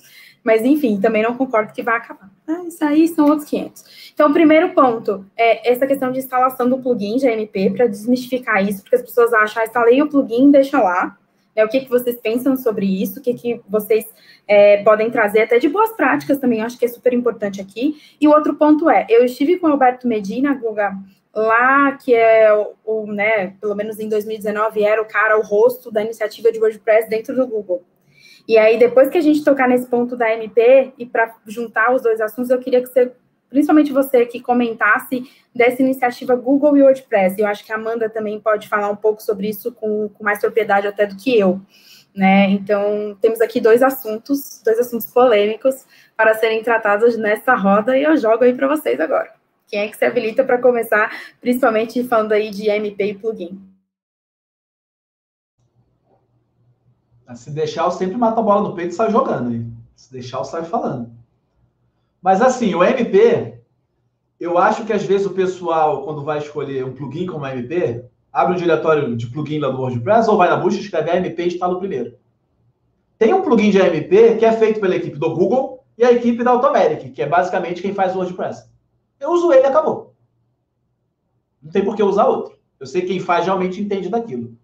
Mas, 0.47 0.63
enfim, 0.63 0.97
também 0.97 1.21
não 1.21 1.35
concordo 1.35 1.73
que 1.73 1.83
vai 1.83 1.97
acabar. 1.97 2.31
Ah, 2.47 2.63
isso 2.65 2.81
aí 2.81 3.05
são 3.09 3.25
outros 3.25 3.49
500. 3.49 4.13
Então, 4.13 4.29
o 4.29 4.33
primeiro 4.33 4.69
ponto 4.69 5.25
é 5.35 5.69
essa 5.69 5.85
questão 5.85 6.09
de 6.09 6.19
instalação 6.19 6.69
do 6.69 6.77
plugin 6.77 7.17
AMP, 7.17 7.75
para 7.75 7.85
desmistificar 7.85 8.65
isso, 8.65 8.81
porque 8.81 8.95
as 8.95 9.01
pessoas 9.01 9.33
acham, 9.33 9.61
ah, 9.61 9.65
instalei 9.65 10.01
o 10.01 10.07
plugin, 10.07 10.49
deixa 10.49 10.81
lá. 10.81 11.17
É, 11.53 11.65
o 11.65 11.67
que, 11.67 11.81
que 11.81 11.89
vocês 11.89 12.15
pensam 12.21 12.55
sobre 12.55 12.85
isso, 12.85 13.19
o 13.19 13.21
que, 13.21 13.33
que 13.33 13.61
vocês 13.67 14.05
é, 14.47 14.81
podem 14.83 15.11
trazer 15.11 15.41
até 15.41 15.59
de 15.59 15.67
boas 15.67 15.91
práticas 15.91 16.37
também, 16.37 16.61
acho 16.61 16.79
que 16.79 16.85
é 16.85 16.87
super 16.87 17.11
importante 17.11 17.59
aqui. 17.59 17.97
E 18.21 18.25
o 18.25 18.31
outro 18.31 18.55
ponto 18.55 18.89
é, 18.89 19.05
eu 19.09 19.25
estive 19.25 19.57
com 19.57 19.67
o 19.67 19.71
Alberto 19.71 20.07
Medina, 20.07 20.53
Guga, 20.53 20.93
lá, 21.35 21.91
que 21.91 22.15
é 22.15 22.53
o, 22.53 22.73
o, 22.85 23.11
né, 23.11 23.47
pelo 23.59 23.75
menos 23.75 23.99
em 23.99 24.07
2019, 24.07 24.81
era 24.81 25.01
o 25.01 25.05
cara, 25.05 25.37
o 25.37 25.41
rosto 25.41 25.91
da 25.91 26.01
iniciativa 26.01 26.53
de 26.53 26.59
WordPress 26.59 27.09
dentro 27.09 27.35
do 27.35 27.45
Google. 27.45 27.83
E 28.47 28.57
aí, 28.57 28.79
depois 28.79 29.09
que 29.09 29.17
a 29.17 29.21
gente 29.21 29.43
tocar 29.43 29.67
nesse 29.67 29.87
ponto 29.87 30.15
da 30.15 30.31
MP, 30.33 30.93
e 30.97 31.05
para 31.05 31.35
juntar 31.45 31.93
os 31.93 32.01
dois 32.01 32.21
assuntos, 32.21 32.49
eu 32.49 32.59
queria 32.59 32.81
que 32.81 32.87
você 32.87 33.11
principalmente 33.49 33.93
você 33.93 34.25
que 34.25 34.41
comentasse 34.41 35.23
dessa 35.55 35.81
iniciativa 35.81 36.35
Google 36.35 36.77
e 36.77 36.81
WordPress. 36.81 37.39
Eu 37.39 37.47
acho 37.47 37.65
que 37.65 37.71
a 37.71 37.75
Amanda 37.75 38.09
também 38.09 38.39
pode 38.39 38.67
falar 38.67 38.89
um 38.89 38.95
pouco 38.95 39.21
sobre 39.21 39.49
isso 39.49 39.71
com, 39.71 40.09
com 40.09 40.23
mais 40.23 40.39
propriedade 40.39 40.87
até 40.87 41.05
do 41.05 41.15
que 41.15 41.37
eu. 41.37 41.61
Né? 42.15 42.49
Então, 42.49 43.17
temos 43.21 43.41
aqui 43.41 43.61
dois 43.61 43.83
assuntos, 43.83 44.61
dois 44.65 44.79
assuntos 44.79 45.07
polêmicos 45.07 45.85
para 46.15 46.33
serem 46.33 46.63
tratados 46.63 47.17
nessa 47.17 47.53
roda 47.53 47.97
e 47.97 48.03
eu 48.03 48.17
jogo 48.17 48.43
aí 48.43 48.53
para 48.53 48.67
vocês 48.67 48.99
agora. 48.99 49.31
Quem 49.67 49.81
é 49.81 49.87
que 49.87 49.97
se 49.97 50.05
habilita 50.05 50.43
para 50.43 50.57
começar, 50.57 51.11
principalmente 51.41 52.03
falando 52.05 52.31
aí 52.31 52.49
de 52.49 52.69
MP 52.69 53.05
e 53.05 53.13
plugin? 53.13 53.66
Se 57.35 57.51
deixar, 57.51 57.85
eu 57.85 57.91
sempre 57.91 58.17
mato 58.17 58.39
a 58.39 58.43
bola 58.43 58.69
no 58.69 58.75
peito 58.75 58.91
e 58.91 58.95
sai 58.95 59.11
jogando. 59.11 59.53
Hein? 59.53 59.73
Se 59.95 60.11
deixar, 60.11 60.39
eu 60.39 60.45
saio 60.45 60.65
falando. 60.65 61.11
Mas 62.21 62.41
assim, 62.41 62.73
o 62.73 62.83
MP, 62.83 63.59
eu 64.39 64.57
acho 64.57 64.85
que 64.85 64.93
às 64.93 65.03
vezes 65.03 65.27
o 65.27 65.31
pessoal, 65.31 66.03
quando 66.03 66.23
vai 66.23 66.37
escolher 66.37 66.85
um 66.85 66.93
plugin 66.93 67.25
como 67.25 67.45
MP, 67.45 68.05
abre 68.31 68.53
um 68.53 68.57
diretório 68.57 69.15
de 69.15 69.27
plugin 69.27 69.59
lá 69.59 69.69
do 69.69 69.79
WordPress 69.79 70.29
ou 70.29 70.37
vai 70.37 70.49
na 70.49 70.57
busca, 70.57 70.79
escreve 70.79 71.11
AMP 71.11 71.39
e 71.39 71.47
instala 71.47 71.75
o 71.75 71.79
primeiro. 71.79 72.15
Tem 73.17 73.33
um 73.33 73.41
plugin 73.41 73.71
de 73.71 73.81
AMP 73.81 74.37
que 74.37 74.45
é 74.45 74.51
feito 74.53 74.79
pela 74.79 74.95
equipe 74.95 75.17
do 75.17 75.33
Google 75.33 75.83
e 75.97 76.03
a 76.03 76.11
equipe 76.11 76.43
da 76.43 76.51
Automatic, 76.51 77.13
que 77.13 77.21
é 77.21 77.27
basicamente 77.27 77.81
quem 77.81 77.93
faz 77.93 78.15
o 78.15 78.19
WordPress. 78.19 78.69
Eu 79.19 79.31
uso 79.31 79.51
ele 79.51 79.63
e 79.63 79.65
acabou. 79.65 80.13
Não 81.61 81.71
tem 81.71 81.83
por 81.83 81.95
que 81.95 82.03
usar 82.03 82.27
outro. 82.27 82.55
Eu 82.79 82.85
sei 82.85 83.01
que 83.01 83.07
quem 83.07 83.19
faz 83.19 83.45
realmente 83.45 83.81
entende 83.81 84.07
daquilo. 84.07 84.55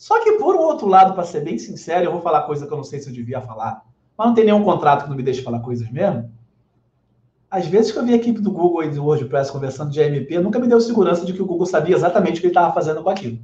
Só 0.00 0.18
que, 0.24 0.32
por 0.38 0.56
um 0.56 0.60
outro 0.60 0.88
lado, 0.88 1.12
para 1.12 1.24
ser 1.24 1.44
bem 1.44 1.58
sincero, 1.58 2.06
eu 2.06 2.10
vou 2.10 2.22
falar 2.22 2.44
coisa 2.44 2.66
que 2.66 2.72
eu 2.72 2.76
não 2.78 2.82
sei 2.82 3.00
se 3.00 3.10
eu 3.10 3.12
devia 3.12 3.38
falar, 3.42 3.84
mas 4.16 4.28
não 4.28 4.34
tem 4.34 4.46
nenhum 4.46 4.64
contrato 4.64 5.02
que 5.02 5.10
não 5.10 5.16
me 5.16 5.22
deixe 5.22 5.42
falar 5.42 5.60
coisas 5.60 5.90
mesmo. 5.90 6.32
Às 7.50 7.66
vezes 7.66 7.92
que 7.92 7.98
eu 7.98 8.06
vi 8.06 8.14
a 8.14 8.16
equipe 8.16 8.40
do 8.40 8.50
Google 8.50 8.84
e 8.84 8.88
do 8.88 9.04
WordPress 9.04 9.52
conversando 9.52 9.90
de 9.90 10.02
AMP, 10.02 10.30
nunca 10.38 10.58
me 10.58 10.66
deu 10.66 10.80
segurança 10.80 11.26
de 11.26 11.34
que 11.34 11.42
o 11.42 11.44
Google 11.44 11.66
sabia 11.66 11.94
exatamente 11.94 12.38
o 12.38 12.40
que 12.40 12.46
ele 12.46 12.50
estava 12.50 12.72
fazendo 12.72 13.02
com 13.02 13.10
aquilo. 13.10 13.38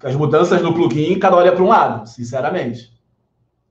As 0.00 0.14
mudanças 0.14 0.62
no 0.62 0.72
plugin, 0.72 1.18
cada 1.18 1.34
olha 1.34 1.50
para 1.50 1.64
um 1.64 1.68
lado, 1.68 2.08
sinceramente. 2.08 2.96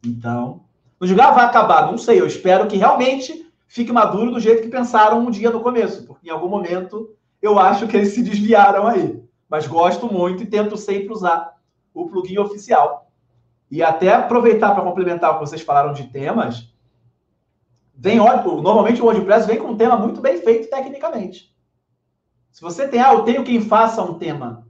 Então, 0.05 0.59
não 0.99 1.07
digo, 1.07 1.21
ah, 1.21 1.31
vai 1.31 1.45
acabar, 1.45 1.89
não 1.89 1.97
sei. 1.97 2.19
Eu 2.19 2.27
espero 2.27 2.67
que 2.67 2.75
realmente 2.75 3.49
fique 3.65 3.93
maduro 3.93 4.31
do 4.31 4.41
jeito 4.41 4.61
que 4.61 4.67
pensaram 4.67 5.25
um 5.25 5.31
dia 5.31 5.51
no 5.51 5.61
começo, 5.61 6.05
porque 6.05 6.27
em 6.27 6.33
algum 6.33 6.49
momento 6.49 7.15
eu 7.41 7.57
acho 7.57 7.87
que 7.87 7.95
eles 7.95 8.09
se 8.09 8.21
desviaram 8.21 8.85
aí. 8.85 9.25
Mas 9.49 9.67
gosto 9.67 10.11
muito 10.11 10.43
e 10.43 10.47
tento 10.47 10.75
sempre 10.77 11.13
usar 11.13 11.57
o 11.93 12.07
plugin 12.07 12.37
oficial. 12.37 13.11
E 13.69 13.83
até 13.83 14.13
aproveitar 14.13 14.73
para 14.73 14.83
complementar 14.83 15.31
o 15.31 15.33
que 15.35 15.47
vocês 15.47 15.61
falaram 15.61 15.93
de 15.93 16.05
temas, 16.05 16.73
vem, 17.93 18.17
normalmente 18.17 19.01
o 19.01 19.05
WordPress 19.05 19.47
vem 19.47 19.57
com 19.57 19.69
um 19.69 19.77
tema 19.77 19.97
muito 19.97 20.21
bem 20.21 20.41
feito 20.41 20.69
tecnicamente. 20.69 21.55
Se 22.51 22.61
você 22.61 22.87
tem, 22.87 23.01
ah, 23.01 23.13
eu 23.13 23.23
tenho 23.23 23.43
quem 23.43 23.61
faça 23.61 24.01
um 24.01 24.15
tema. 24.15 24.65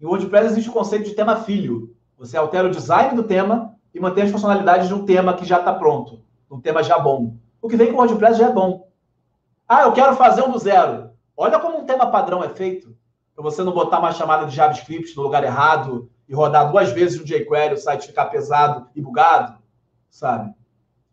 Em 0.00 0.06
WordPress 0.06 0.52
existe 0.52 0.70
o 0.70 0.72
conceito 0.72 1.04
de 1.04 1.14
tema 1.14 1.36
filho. 1.36 1.94
Você 2.16 2.36
altera 2.36 2.68
o 2.68 2.70
design 2.70 3.14
do 3.14 3.24
tema 3.24 3.74
e 3.92 4.00
mantém 4.00 4.24
as 4.24 4.30
funcionalidades 4.30 4.88
de 4.88 4.94
um 4.94 5.04
tema 5.04 5.34
que 5.34 5.44
já 5.44 5.58
está 5.58 5.74
pronto, 5.74 6.22
um 6.50 6.60
tema 6.60 6.82
já 6.82 6.98
bom. 6.98 7.34
O 7.60 7.68
que 7.68 7.76
vem 7.76 7.88
com 7.88 7.94
o 7.94 7.96
WordPress 7.96 8.38
já 8.38 8.48
é 8.48 8.52
bom. 8.52 8.88
Ah, 9.68 9.82
eu 9.82 9.92
quero 9.92 10.16
fazer 10.16 10.42
um 10.42 10.50
do 10.50 10.58
zero. 10.58 11.10
Olha 11.36 11.58
como 11.58 11.78
um 11.78 11.84
tema 11.84 12.10
padrão 12.10 12.42
é 12.42 12.48
feito. 12.48 12.96
Para 13.40 13.50
você 13.50 13.62
não 13.62 13.72
botar 13.72 14.00
uma 14.00 14.12
chamada 14.12 14.44
de 14.44 14.54
JavaScript 14.54 15.16
no 15.16 15.22
lugar 15.22 15.42
errado 15.42 16.10
e 16.28 16.34
rodar 16.34 16.70
duas 16.70 16.92
vezes 16.92 17.18
no 17.18 17.24
jQuery, 17.24 17.72
o 17.72 17.78
site 17.78 18.08
ficar 18.08 18.26
pesado 18.26 18.86
e 18.94 19.00
bugado, 19.00 19.56
sabe? 20.10 20.52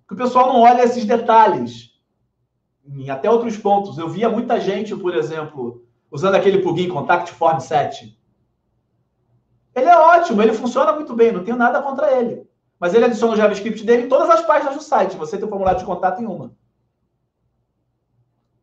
que 0.05 0.13
o 0.13 0.17
pessoal 0.17 0.51
não 0.51 0.59
olha 0.59 0.83
esses 0.83 1.05
detalhes. 1.05 1.93
Em 2.85 3.09
até 3.09 3.29
outros 3.29 3.55
pontos. 3.57 3.97
Eu 3.97 4.09
via 4.09 4.27
muita 4.27 4.59
gente, 4.59 4.93
por 4.93 5.15
exemplo, 5.15 5.85
usando 6.11 6.35
aquele 6.35 6.61
plugin 6.61 6.89
Contact 6.89 7.31
Form 7.31 7.59
7. 7.59 8.17
Ele 9.73 9.85
é 9.87 9.97
ótimo, 9.97 10.41
ele 10.41 10.53
funciona 10.53 10.91
muito 10.91 11.15
bem, 11.15 11.31
não 11.31 11.45
tenho 11.45 11.55
nada 11.55 11.81
contra 11.81 12.11
ele. 12.11 12.45
Mas 12.77 12.93
ele 12.93 13.05
adiciona 13.05 13.33
o 13.33 13.37
JavaScript 13.37 13.85
dele 13.85 14.03
em 14.03 14.09
todas 14.09 14.29
as 14.29 14.41
páginas 14.45 14.75
do 14.75 14.83
site. 14.83 15.15
Você 15.15 15.37
tem 15.37 15.45
o 15.45 15.49
formulário 15.49 15.79
de 15.79 15.85
contato 15.85 16.21
em 16.21 16.25
uma. 16.25 16.51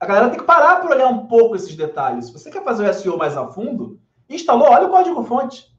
A 0.04 0.06
galera 0.06 0.28
tem 0.28 0.38
que 0.38 0.44
parar 0.44 0.82
para 0.82 0.94
olhar 0.94 1.08
um 1.08 1.26
pouco 1.26 1.56
esses 1.56 1.74
detalhes. 1.74 2.26
Se 2.26 2.32
você 2.34 2.50
quer 2.50 2.62
fazer 2.62 2.86
o 2.86 2.92
SEO 2.92 3.16
mais 3.16 3.38
a 3.38 3.48
fundo, 3.48 3.98
instalou, 4.28 4.68
olha 4.68 4.86
o 4.86 4.90
código-fonte. 4.90 5.74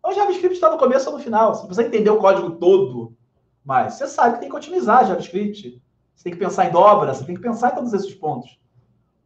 O 0.00 0.12
JavaScript 0.12 0.54
está 0.54 0.70
no 0.70 0.78
começo 0.78 1.10
ou 1.10 1.18
no 1.18 1.22
final. 1.22 1.52
Você 1.66 1.82
entender 1.82 2.10
o 2.10 2.18
código 2.18 2.52
todo, 2.52 3.16
mas 3.64 3.94
você 3.94 4.06
sabe 4.06 4.34
que 4.34 4.40
tem 4.42 4.48
que 4.48 4.54
otimizar 4.54 5.04
JavaScript. 5.04 5.82
Você 6.14 6.22
tem 6.22 6.32
que 6.32 6.38
pensar 6.38 6.66
em 6.66 6.70
dobra, 6.70 7.12
você 7.12 7.24
tem 7.24 7.34
que 7.34 7.40
pensar 7.40 7.72
em 7.72 7.74
todos 7.74 7.92
esses 7.92 8.14
pontos. 8.14 8.60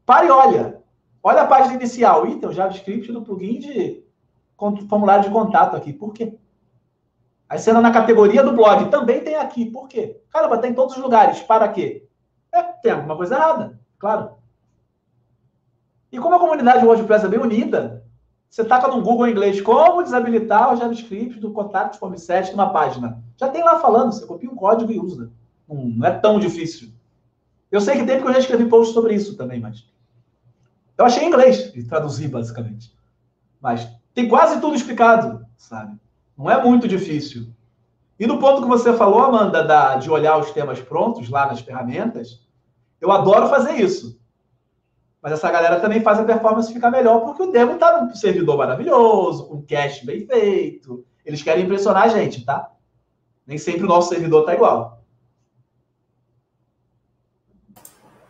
Pare 0.07 0.29
e 0.29 0.31
olha. 0.31 0.83
Olha 1.23 1.43
a 1.43 1.47
página 1.47 1.75
inicial. 1.75 2.27
Ih, 2.27 2.37
tem 2.37 2.49
o 2.49 2.53
JavaScript 2.53 3.13
do 3.13 3.21
plugin 3.21 3.59
de 3.59 4.03
formulário 4.89 5.25
de 5.25 5.31
contato 5.31 5.77
aqui. 5.77 5.93
Por 5.93 6.15
quê? 6.15 6.39
Aí 7.51 7.59
você 7.59 7.71
na 7.71 7.93
categoria 7.93 8.43
do 8.43 8.55
blog, 8.55 8.91
também 8.91 9.23
tem 9.23 9.35
aqui. 9.35 9.67
Por 9.67 9.89
quê? 9.89 10.23
Caramba, 10.31 10.57
tem 10.57 10.71
em 10.71 10.75
todos 10.75 10.97
os 10.97 11.03
lugares. 11.03 11.39
Para 11.41 11.69
quê? 11.69 12.09
É, 12.51 12.63
tem 12.63 12.93
alguma 12.93 13.15
coisa 13.15 13.35
errada, 13.35 13.79
claro. 13.99 14.38
E 16.11 16.19
como 16.19 16.35
a 16.35 16.39
comunidade 16.39 16.85
WordPress 16.85 17.25
é 17.25 17.29
bem 17.29 17.41
unida, 17.41 18.05
você 18.49 18.65
taca 18.65 18.89
no 18.89 19.03
Google 19.03 19.27
em 19.27 19.33
inglês 19.33 19.61
como 19.61 20.03
desabilitar 20.03 20.73
o 20.73 20.77
JavaScript 20.77 21.39
do 21.39 21.53
Contact 21.53 21.99
Form 21.99 22.17
7 22.17 22.53
numa 22.53 22.71
página. 22.71 23.23
Já 23.37 23.49
tem 23.49 23.63
lá 23.63 23.79
falando, 23.79 24.13
você 24.13 24.25
copia 24.25 24.51
um 24.51 24.57
código 24.57 24.91
e 24.91 24.99
usa. 24.99 25.31
Não, 25.69 25.77
não 25.77 26.07
é 26.07 26.11
tão 26.11 26.41
difícil. 26.41 26.89
Eu 27.71 27.81
sei 27.81 27.99
que 27.99 28.07
tem 28.07 28.17
porque 28.17 28.31
eu 28.31 28.35
já 28.35 28.41
escrevi 28.41 28.65
post 28.65 28.95
sobre 28.95 29.15
isso 29.15 29.37
também, 29.37 29.61
mas. 29.61 29.87
Eu 30.97 31.05
achei 31.05 31.25
em 31.25 31.29
inglês 31.29 31.71
e 31.75 31.85
traduzi, 31.85 32.27
basicamente. 32.27 32.93
Mas 33.61 33.89
tem 34.15 34.29
quase 34.29 34.61
tudo 34.61 34.75
explicado, 34.75 35.47
sabe? 35.57 35.97
Não 36.37 36.51
é 36.51 36.63
muito 36.63 36.89
difícil. 36.89 37.53
E 38.19 38.27
no 38.27 38.39
ponto 38.39 38.63
que 38.63 38.69
você 38.69 38.93
falou, 38.95 39.23
Amanda, 39.23 39.63
da, 39.63 39.97
de 39.97 40.11
olhar 40.11 40.39
os 40.39 40.51
temas 40.51 40.81
prontos 40.81 41.29
lá 41.29 41.47
nas 41.47 41.61
ferramentas, 41.61 42.41
eu 43.01 43.13
adoro 43.13 43.49
fazer 43.49 43.75
isso. 43.75 44.18
Mas 45.23 45.33
essa 45.33 45.51
galera 45.51 45.81
também 45.81 46.01
faz 46.01 46.19
a 46.19 46.25
performance 46.25 46.73
ficar 46.73 46.91
melhor, 46.91 47.21
porque 47.21 47.43
o 47.43 47.51
demo 47.51 47.73
está 47.73 48.01
num 48.01 48.15
servidor 48.15 48.57
maravilhoso, 48.57 49.47
com 49.47 49.63
cache 49.63 50.07
bem 50.07 50.27
feito. 50.27 51.05
Eles 51.25 51.43
querem 51.43 51.65
impressionar 51.65 52.05
a 52.05 52.09
gente, 52.09 52.45
tá? 52.45 52.71
Nem 53.47 53.59
sempre 53.59 53.85
o 53.85 53.89
nosso 53.89 54.11
servidor 54.11 54.41
está 54.41 54.55
igual. 54.55 54.99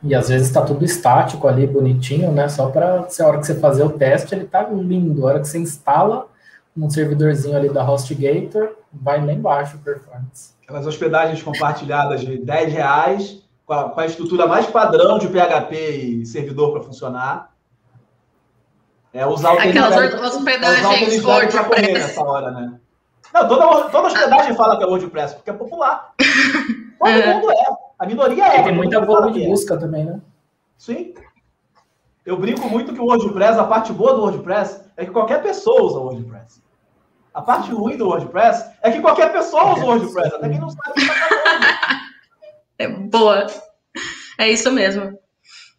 E 0.03 0.15
às 0.15 0.29
vezes 0.29 0.47
está 0.47 0.63
tudo 0.63 0.85
estático 0.85 1.49
ali, 1.49 1.67
bonitinho, 1.67 2.31
né? 2.31 2.49
Só 2.49 2.71
para 2.71 3.09
se 3.09 3.23
a 3.23 3.27
hora 3.27 3.39
que 3.39 3.47
você 3.47 3.55
fazer 3.59 3.83
o 3.83 3.91
teste, 3.91 4.35
ele 4.35 4.47
tá 4.47 4.63
lindo. 4.63 5.27
A 5.27 5.31
hora 5.31 5.41
que 5.41 5.49
você 5.49 5.59
instala 5.59 6.29
um 6.77 6.89
servidorzinho 6.89 7.57
ali 7.57 7.69
da 7.69 7.85
HostGator, 7.85 8.77
vai 8.93 9.25
lá 9.25 9.33
embaixo 9.33 9.77
a 9.77 9.85
performance. 9.85 10.55
Aquelas 10.63 10.87
hospedagens 10.87 11.43
compartilhadas 11.43 12.21
de 12.21 12.39
10 12.39 12.73
reais, 12.73 13.43
com 13.69 13.75
a, 13.75 13.91
com 13.91 14.01
a 14.01 14.07
estrutura 14.07 14.47
mais 14.47 14.67
padrão 14.67 15.19
de 15.19 15.29
PHP 15.29 15.77
e 15.77 16.27
servidor 16.27 16.73
para 16.73 16.83
funcionar. 16.83 17.53
É 19.13 19.27
usar 19.27 19.53
o 19.53 19.59
Aquelas 19.59 20.35
hospedagens 20.35 21.23
é 21.23 21.27
WordPress. 21.27 21.93
nessa 21.93 22.23
hora, 22.23 22.51
né? 22.51 22.81
Não, 23.35 23.47
toda, 23.47 23.91
toda 23.91 24.09
hospedagem 24.09 24.57
fala 24.57 24.79
que 24.79 24.85
é 24.85 24.87
WordPress, 24.87 25.35
porque 25.35 25.51
é 25.51 25.53
popular. 25.53 26.15
Todo 26.99 27.11
é. 27.11 27.35
mundo 27.35 27.51
é. 27.51 27.65
A 27.99 28.07
minoria 28.07 28.47
é. 28.47 28.61
E 28.61 28.65
tem 28.65 28.75
muita 28.75 29.05
volume 29.05 29.33
de 29.33 29.47
busca 29.47 29.77
também, 29.77 30.07
né? 30.07 30.19
Sim. 30.79 31.13
Eu 32.25 32.39
brinco 32.39 32.71
muito 32.71 32.95
que 32.95 33.01
o 33.01 33.05
WordPress, 33.05 33.59
a 33.59 33.65
parte 33.65 33.93
boa 33.93 34.15
do 34.15 34.23
WordPress 34.23 34.83
é 34.97 35.05
que 35.05 35.11
qualquer 35.11 35.43
pessoa 35.43 35.83
usa 35.83 35.99
o 35.99 36.05
WordPress. 36.05 36.63
A 37.35 37.43
parte 37.43 37.71
ruim 37.71 37.99
do 37.99 38.07
WordPress 38.07 38.65
é 38.83 38.91
que 38.91 39.01
qualquer 39.01 39.31
pessoa 39.31 39.75
usa 39.75 39.85
o 39.85 39.89
WordPress, 39.89 40.35
até 40.35 40.49
quem 40.49 40.59
não 40.59 40.71
sabe 40.71 40.91
o 40.91 40.95
que 40.95 41.07
tá 41.07 41.98
É 42.79 42.89
boa. 42.89 43.47
É 44.39 44.49
isso 44.51 44.71
mesmo. 44.71 45.19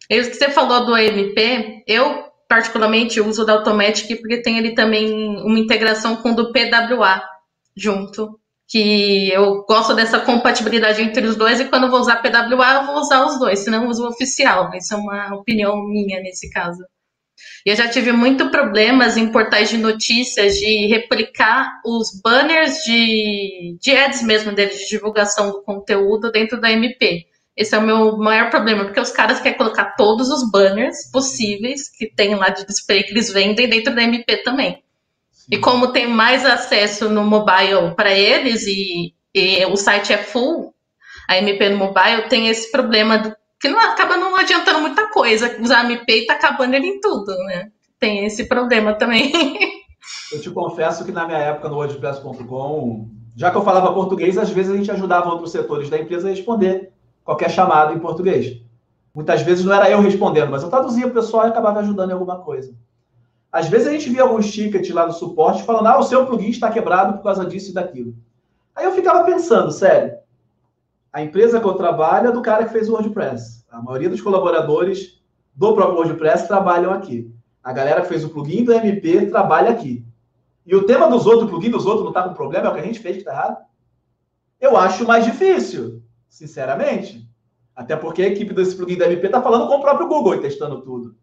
E 0.08 0.22
você 0.22 0.50
falou 0.50 0.84
do 0.84 0.94
AMP, 0.94 1.84
eu 1.86 2.24
particularmente 2.48 3.20
uso 3.20 3.42
o 3.42 3.46
da 3.46 3.54
Automatic 3.54 4.20
porque 4.20 4.42
tem 4.42 4.58
ali 4.58 4.74
também 4.74 5.12
uma 5.38 5.58
integração 5.58 6.16
com 6.16 6.32
o 6.32 6.36
do 6.36 6.52
PWA 6.52 7.22
junto 7.76 8.40
que 8.70 9.28
eu 9.32 9.64
gosto 9.64 9.94
dessa 9.94 10.20
compatibilidade 10.20 11.02
entre 11.02 11.26
os 11.26 11.34
dois, 11.34 11.58
e 11.58 11.64
quando 11.64 11.90
vou 11.90 11.98
usar 11.98 12.22
PWA, 12.22 12.74
eu 12.74 12.86
vou 12.86 13.00
usar 13.00 13.26
os 13.26 13.36
dois, 13.36 13.58
senão 13.58 13.82
eu 13.82 13.88
uso 13.88 14.04
o 14.04 14.08
oficial. 14.08 14.70
Isso 14.74 14.94
é 14.94 14.96
uma 14.96 15.34
opinião 15.34 15.76
minha 15.84 16.20
nesse 16.20 16.48
caso. 16.50 16.80
E 17.64 17.70
eu 17.70 17.76
já 17.76 17.88
tive 17.88 18.12
muito 18.12 18.50
problemas 18.50 19.16
em 19.16 19.30
portais 19.30 19.68
de 19.68 19.76
notícias 19.76 20.54
de 20.54 20.86
replicar 20.86 21.80
os 21.84 22.20
banners 22.22 22.82
de, 22.84 23.76
de 23.80 23.94
ads 23.94 24.22
mesmo 24.22 24.52
deles, 24.52 24.78
de 24.78 24.88
divulgação 24.88 25.50
do 25.50 25.62
conteúdo 25.62 26.30
dentro 26.32 26.60
da 26.60 26.70
MP. 26.70 27.26
Esse 27.56 27.74
é 27.74 27.78
o 27.78 27.82
meu 27.82 28.16
maior 28.16 28.48
problema, 28.48 28.84
porque 28.84 29.00
os 29.00 29.10
caras 29.10 29.40
querem 29.40 29.58
colocar 29.58 29.96
todos 29.96 30.30
os 30.30 30.50
banners 30.50 31.10
possíveis 31.12 31.90
que 31.90 32.06
tem 32.06 32.34
lá 32.34 32.48
de 32.48 32.64
display 32.64 33.02
que 33.02 33.10
eles 33.10 33.30
vendem 33.30 33.68
dentro 33.68 33.94
da 33.94 34.02
MP 34.02 34.38
também. 34.38 34.82
E 35.50 35.58
como 35.58 35.92
tem 35.92 36.06
mais 36.06 36.46
acesso 36.46 37.08
no 37.10 37.24
mobile 37.24 37.94
para 37.96 38.14
eles 38.14 38.66
e, 38.66 39.12
e, 39.34 39.64
o 39.66 39.76
site 39.76 40.12
é 40.12 40.18
full, 40.18 40.72
a 41.28 41.36
MP 41.38 41.68
no 41.68 41.76
mobile 41.76 42.28
tem 42.28 42.48
esse 42.48 42.70
problema 42.70 43.18
do, 43.18 43.36
que 43.60 43.68
não 43.68 43.78
acaba 43.78 44.16
não 44.16 44.34
adiantando 44.36 44.80
muita 44.80 45.08
coisa. 45.08 45.56
Usar 45.60 45.88
e 45.90 46.26
tá 46.26 46.34
acabando 46.34 46.74
ele 46.74 46.86
em 46.86 47.00
tudo, 47.00 47.36
né? 47.44 47.70
Tem 47.98 48.24
esse 48.24 48.44
problema 48.44 48.94
também. 48.94 49.30
Eu 50.32 50.40
te 50.40 50.50
confesso 50.50 51.04
que 51.04 51.12
na 51.12 51.26
minha 51.26 51.38
época 51.38 51.68
no 51.68 51.76
WordPress.com, 51.76 53.10
já 53.36 53.50
que 53.50 53.56
eu 53.56 53.62
falava 53.62 53.92
português, 53.92 54.38
às 54.38 54.50
vezes 54.50 54.72
a 54.72 54.76
gente 54.76 54.90
ajudava 54.90 55.28
outros 55.28 55.52
setores 55.52 55.90
da 55.90 55.98
empresa 55.98 56.28
a 56.28 56.30
responder 56.30 56.92
qualquer 57.22 57.50
chamado 57.50 57.94
em 57.94 57.98
português. 57.98 58.60
Muitas 59.14 59.42
vezes 59.42 59.64
não 59.64 59.74
era 59.74 59.90
eu 59.90 60.00
respondendo, 60.00 60.50
mas 60.50 60.62
eu 60.62 60.70
traduzia 60.70 61.06
o 61.06 61.10
pessoal 61.10 61.46
e 61.46 61.48
acabava 61.50 61.80
ajudando 61.80 62.10
em 62.10 62.14
alguma 62.14 62.38
coisa. 62.38 62.74
Às 63.52 63.68
vezes 63.68 63.88
a 63.88 63.90
gente 63.90 64.08
via 64.08 64.22
alguns 64.22 64.50
tickets 64.50 64.90
lá 64.90 65.06
no 65.06 65.12
suporte 65.12 65.64
falando, 65.64 65.86
ah, 65.88 65.98
o 65.98 66.02
seu 66.02 66.24
plugin 66.26 66.50
está 66.50 66.70
quebrado 66.70 67.18
por 67.18 67.24
causa 67.24 67.44
disso 67.44 67.70
e 67.70 67.74
daquilo. 67.74 68.14
Aí 68.74 68.84
eu 68.84 68.92
ficava 68.92 69.24
pensando, 69.24 69.70
sério, 69.70 70.14
a 71.12 71.22
empresa 71.22 71.60
que 71.60 71.66
eu 71.66 71.74
trabalho 71.74 72.28
é 72.28 72.32
do 72.32 72.42
cara 72.42 72.64
que 72.64 72.72
fez 72.72 72.88
o 72.88 72.92
WordPress. 72.92 73.64
A 73.70 73.82
maioria 73.82 74.08
dos 74.08 74.20
colaboradores 74.20 75.20
do 75.54 75.74
próprio 75.74 75.96
WordPress 75.96 76.46
trabalham 76.46 76.92
aqui. 76.92 77.32
A 77.62 77.72
galera 77.72 78.02
que 78.02 78.08
fez 78.08 78.24
o 78.24 78.30
plugin 78.30 78.64
do 78.64 78.72
MP 78.72 79.26
trabalha 79.26 79.70
aqui. 79.70 80.04
E 80.64 80.74
o 80.74 80.84
tema 80.84 81.08
dos 81.08 81.26
outros, 81.26 81.44
o 81.44 81.48
plugin 81.48 81.70
dos 81.70 81.84
outros 81.84 82.02
não 82.02 82.10
está 82.10 82.22
com 82.22 82.34
problema, 82.34 82.68
é 82.68 82.70
o 82.70 82.74
que 82.74 82.80
a 82.80 82.84
gente 82.84 83.00
fez 83.00 83.16
que 83.16 83.22
está 83.22 83.32
errado? 83.32 83.58
Eu 84.60 84.76
acho 84.76 85.06
mais 85.06 85.24
difícil, 85.24 86.02
sinceramente. 86.28 87.28
Até 87.74 87.96
porque 87.96 88.22
a 88.22 88.28
equipe 88.28 88.54
desse 88.54 88.76
plugin 88.76 88.96
do 88.96 89.04
MP 89.04 89.26
está 89.26 89.42
falando 89.42 89.66
com 89.66 89.76
o 89.76 89.80
próprio 89.80 90.06
Google 90.06 90.36
e 90.36 90.40
testando 90.40 90.82
tudo. 90.82 91.16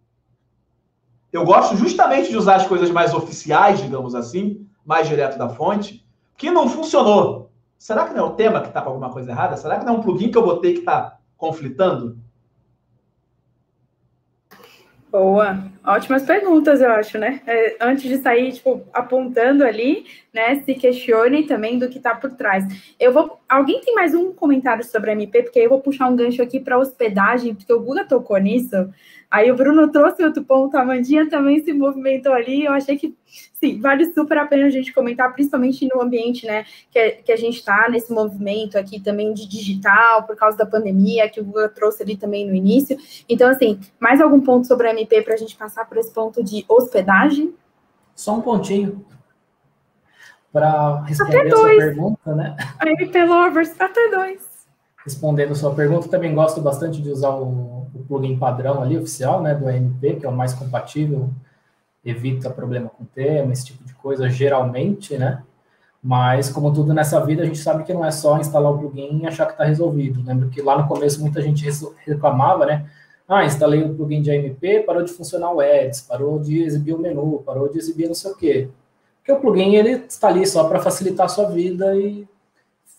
Eu 1.32 1.46
gosto 1.46 1.78
justamente 1.78 2.30
de 2.30 2.38
usar 2.38 2.56
as 2.56 2.68
coisas 2.68 2.90
mais 2.90 3.14
oficiais, 3.14 3.82
digamos 3.82 4.16
assim, 4.16 4.68
mais 4.86 5.08
direto 5.08 5.38
da 5.38 5.50
fonte, 5.50 6.06
que 6.36 6.50
não 6.50 6.70
funcionou. 6.70 7.52
Será 7.78 8.08
que 8.08 8.14
não 8.14 8.26
é 8.26 8.28
o 8.28 8.34
tema 8.34 8.62
que 8.62 8.68
está 8.68 8.82
com 8.82 8.90
alguma 8.90 9.12
coisa 9.12 9.32
errada? 9.32 9.56
Será 9.58 9.78
que 9.78 9.86
não 9.86 9.96
é 9.96 9.98
um 9.98 10.02
plugin 10.02 10.32
que 10.32 10.38
eu 10.38 10.46
botei 10.46 10.74
que 10.74 10.80
está 10.80 11.20
conflitando? 11.38 12.18
Boa, 15.10 15.64
ótimas 15.86 16.24
perguntas, 16.24 16.82
eu 16.82 16.92
acho, 16.92 17.18
né? 17.18 17.42
É, 17.48 17.78
antes 17.80 18.04
de 18.04 18.18
sair, 18.18 18.52
tipo, 18.52 18.84
apontando 18.92 19.64
ali, 19.64 20.06
né? 20.34 20.60
Se 20.60 20.76
questione 20.76 21.44
também 21.44 21.80
do 21.80 21.88
que 21.88 21.98
está 21.98 22.14
por 22.14 22.34
trás. 22.34 22.66
Eu 23.00 23.14
vou. 23.14 23.40
Alguém 23.48 23.80
tem 23.80 23.96
mais 23.96 24.14
um 24.14 24.34
comentário 24.34 24.84
sobre 24.84 25.10
a 25.10 25.14
MP? 25.14 25.44
Porque 25.44 25.60
eu 25.60 25.70
vou 25.70 25.80
puxar 25.80 26.10
um 26.10 26.16
gancho 26.16 26.42
aqui 26.42 26.60
para 26.60 26.78
hospedagem, 26.78 27.56
porque 27.56 27.72
o 27.72 27.80
Guga 27.80 28.04
tocou 28.04 28.38
nisso. 28.38 28.94
Aí 29.30 29.52
o 29.52 29.56
Bruno 29.56 29.92
trouxe 29.92 30.24
outro 30.24 30.44
ponto, 30.44 30.78
a 30.78 30.86
Mandinha 30.86 31.30
também 31.30 31.62
se 31.62 31.74
movimentou 31.74 32.32
ali. 32.32 32.64
Eu 32.64 32.72
achei 32.72 32.98
que, 32.98 33.14
sim, 33.54 33.80
vale 33.82 34.14
super 34.14 34.38
a 34.38 34.46
pena 34.46 34.68
a 34.68 34.70
gente 34.70 34.94
comentar, 34.94 35.34
principalmente 35.34 35.88
no 35.94 36.02
ambiente, 36.02 36.46
né, 36.46 36.66
que, 36.90 37.12
que 37.24 37.32
a 37.32 37.36
gente 37.36 37.58
está 37.58 37.90
nesse 37.90 38.12
movimento 38.14 38.78
aqui 38.78 39.02
também 39.02 39.34
de 39.34 39.46
digital, 39.46 40.24
por 40.24 40.38
causa 40.38 40.58
da 40.58 40.66
pandemia, 40.66 41.30
que 41.30 41.42
o 41.42 41.44
Google 41.44 41.68
trouxe 41.70 42.04
ali 42.04 42.16
também 42.16 42.48
no 42.48 42.56
início. 42.56 42.98
Então, 43.28 43.50
assim, 43.50 43.80
mais 44.00 44.22
algum 44.22 44.40
ponto 44.40 44.66
sobre 44.66 44.88
a 44.88 44.92
MP 44.92 45.22
para 45.22 45.34
a 45.34 45.38
gente 45.38 45.58
passar 45.58 45.86
por 45.86 45.98
esse 45.98 46.12
ponto 46.12 46.42
de 46.42 46.64
hospedagem? 46.68 47.54
Só 48.16 48.36
um 48.36 48.42
pontinho 48.42 49.06
para 50.54 51.04
responder 51.04 51.54
a 51.54 51.56
sua 51.56 51.68
pergunta, 51.68 52.36
né? 52.36 52.56
MP 52.82 53.26
Lovers, 53.26 53.80
até 53.80 54.10
dois. 54.10 54.48
Respondendo 55.04 55.52
a 55.52 55.56
sua 55.56 55.76
pergunta, 55.76 56.08
também 56.08 56.34
gosto 56.34 56.62
bastante 56.62 57.02
de 57.02 57.10
usar 57.10 57.30
o 57.30 57.77
plugin 58.08 58.38
padrão 58.38 58.82
ali, 58.82 58.98
oficial, 58.98 59.42
né, 59.42 59.54
do 59.54 59.68
AMP, 59.68 60.20
que 60.20 60.26
é 60.26 60.30
o 60.30 60.36
mais 60.36 60.54
compatível, 60.54 61.30
evita 62.04 62.50
problema 62.50 62.90
com 62.90 63.06
tema, 63.06 63.52
esse 63.54 63.66
tipo 63.66 63.84
de 63.84 63.94
coisa, 63.94 64.30
geralmente, 64.30 65.18
né? 65.18 65.44
Mas, 66.02 66.50
como 66.50 66.74
tudo 66.74 66.94
nessa 66.94 67.20
vida, 67.26 67.44
a 67.44 67.46
gente 67.46 67.58
sabe 67.60 67.84
que 67.84 67.94
não 67.94 68.06
é 68.06 68.12
só 68.12 68.38
instalar 68.38 68.72
o 68.72 68.78
plugin 68.78 69.20
e 69.22 69.28
achar 69.28 69.46
que 69.46 69.54
está 69.54 69.66
resolvido. 69.66 70.24
Lembro 70.26 70.50
que 70.50 70.62
lá 70.62 70.82
no 70.82 70.88
começo 70.88 71.20
muita 71.20 71.42
gente 71.42 71.68
reclamava, 72.06 72.66
né? 72.66 72.90
Ah, 73.28 73.44
instalei 73.44 73.84
o 73.84 73.94
plugin 73.94 74.22
de 74.22 74.32
AMP, 74.32 74.86
parou 74.86 75.04
de 75.04 75.12
funcionar 75.12 75.52
o 75.52 75.60
Ads, 75.60 76.02
parou 76.02 76.40
de 76.40 76.64
exibir 76.64 76.94
o 76.94 77.00
menu, 77.00 77.44
parou 77.46 77.68
de 77.68 77.78
exibir 77.78 78.08
não 78.08 78.16
sei 78.16 78.32
o 78.32 78.36
quê. 78.38 78.70
Porque 79.18 79.32
o 79.34 79.42
plugin, 79.42 79.76
ele 79.76 80.06
está 80.08 80.30
ali 80.30 80.48
só 80.48 80.64
para 80.70 80.80
facilitar 80.80 81.26
a 81.26 81.30
sua 81.30 81.50
vida 81.50 81.94
e 81.98 82.26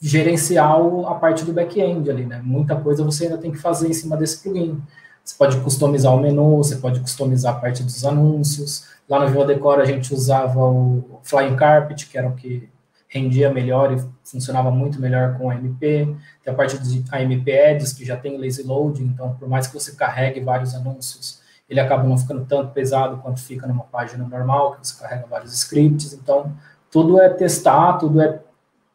gerenciar 0.01 0.77
a 1.07 1.15
parte 1.15 1.45
do 1.45 1.53
back-end 1.53 2.09
ali, 2.11 2.25
né? 2.25 2.41
Muita 2.43 2.77
coisa 2.77 3.05
você 3.05 3.25
ainda 3.25 3.39
tem 3.39 3.51
que 3.51 3.59
fazer 3.59 3.89
em 3.89 3.93
cima 3.93 4.17
desse 4.17 4.43
plugin. 4.43 4.81
Você 5.25 5.35
pode 5.37 5.61
customizar 5.61 6.15
o 6.15 6.21
menu, 6.21 6.57
você 6.57 6.77
pode 6.77 7.01
customizar 7.01 7.57
a 7.57 7.59
parte 7.59 7.83
dos 7.83 8.05
anúncios. 8.05 8.87
Lá 9.09 9.21
no 9.21 9.29
Viva 9.29 9.45
Decor 9.45 9.81
a 9.81 9.85
gente 9.85 10.15
usava 10.15 10.61
o 10.61 11.21
Flying 11.23 11.57
Carpet, 11.57 12.07
que 12.07 12.17
era 12.17 12.29
o 12.29 12.35
que 12.35 12.69
rendia 13.09 13.53
melhor 13.53 13.93
e 13.93 14.03
funcionava 14.23 14.71
muito 14.71 15.01
melhor 15.01 15.37
com 15.37 15.51
a 15.51 15.55
MP. 15.55 16.15
Tem 16.45 16.53
a 16.53 16.57
parte 16.57 16.79
de 16.79 17.05
AMP 17.11 17.49
Ads, 17.51 17.93
que 17.93 18.05
já 18.05 18.17
tem 18.17 18.39
lazy 18.39 18.63
load, 18.63 19.03
então 19.03 19.35
por 19.35 19.49
mais 19.49 19.67
que 19.67 19.75
você 19.75 19.93
carregue 19.93 20.41
vários 20.41 20.75
anúncios, 20.75 21.41
ele 21.69 21.81
acaba 21.81 22.05
não 22.05 22.17
ficando 22.17 22.45
tanto 22.45 22.73
pesado 22.73 23.19
quanto 23.19 23.41
fica 23.41 23.67
numa 23.67 23.85
página 23.85 24.27
normal, 24.27 24.77
que 24.77 24.87
você 24.87 25.03
carrega 25.03 25.27
vários 25.27 25.53
scripts. 25.53 26.13
Então, 26.15 26.55
tudo 26.91 27.21
é 27.21 27.29
testar, 27.29 27.95
tudo 27.95 28.21
é 28.21 28.41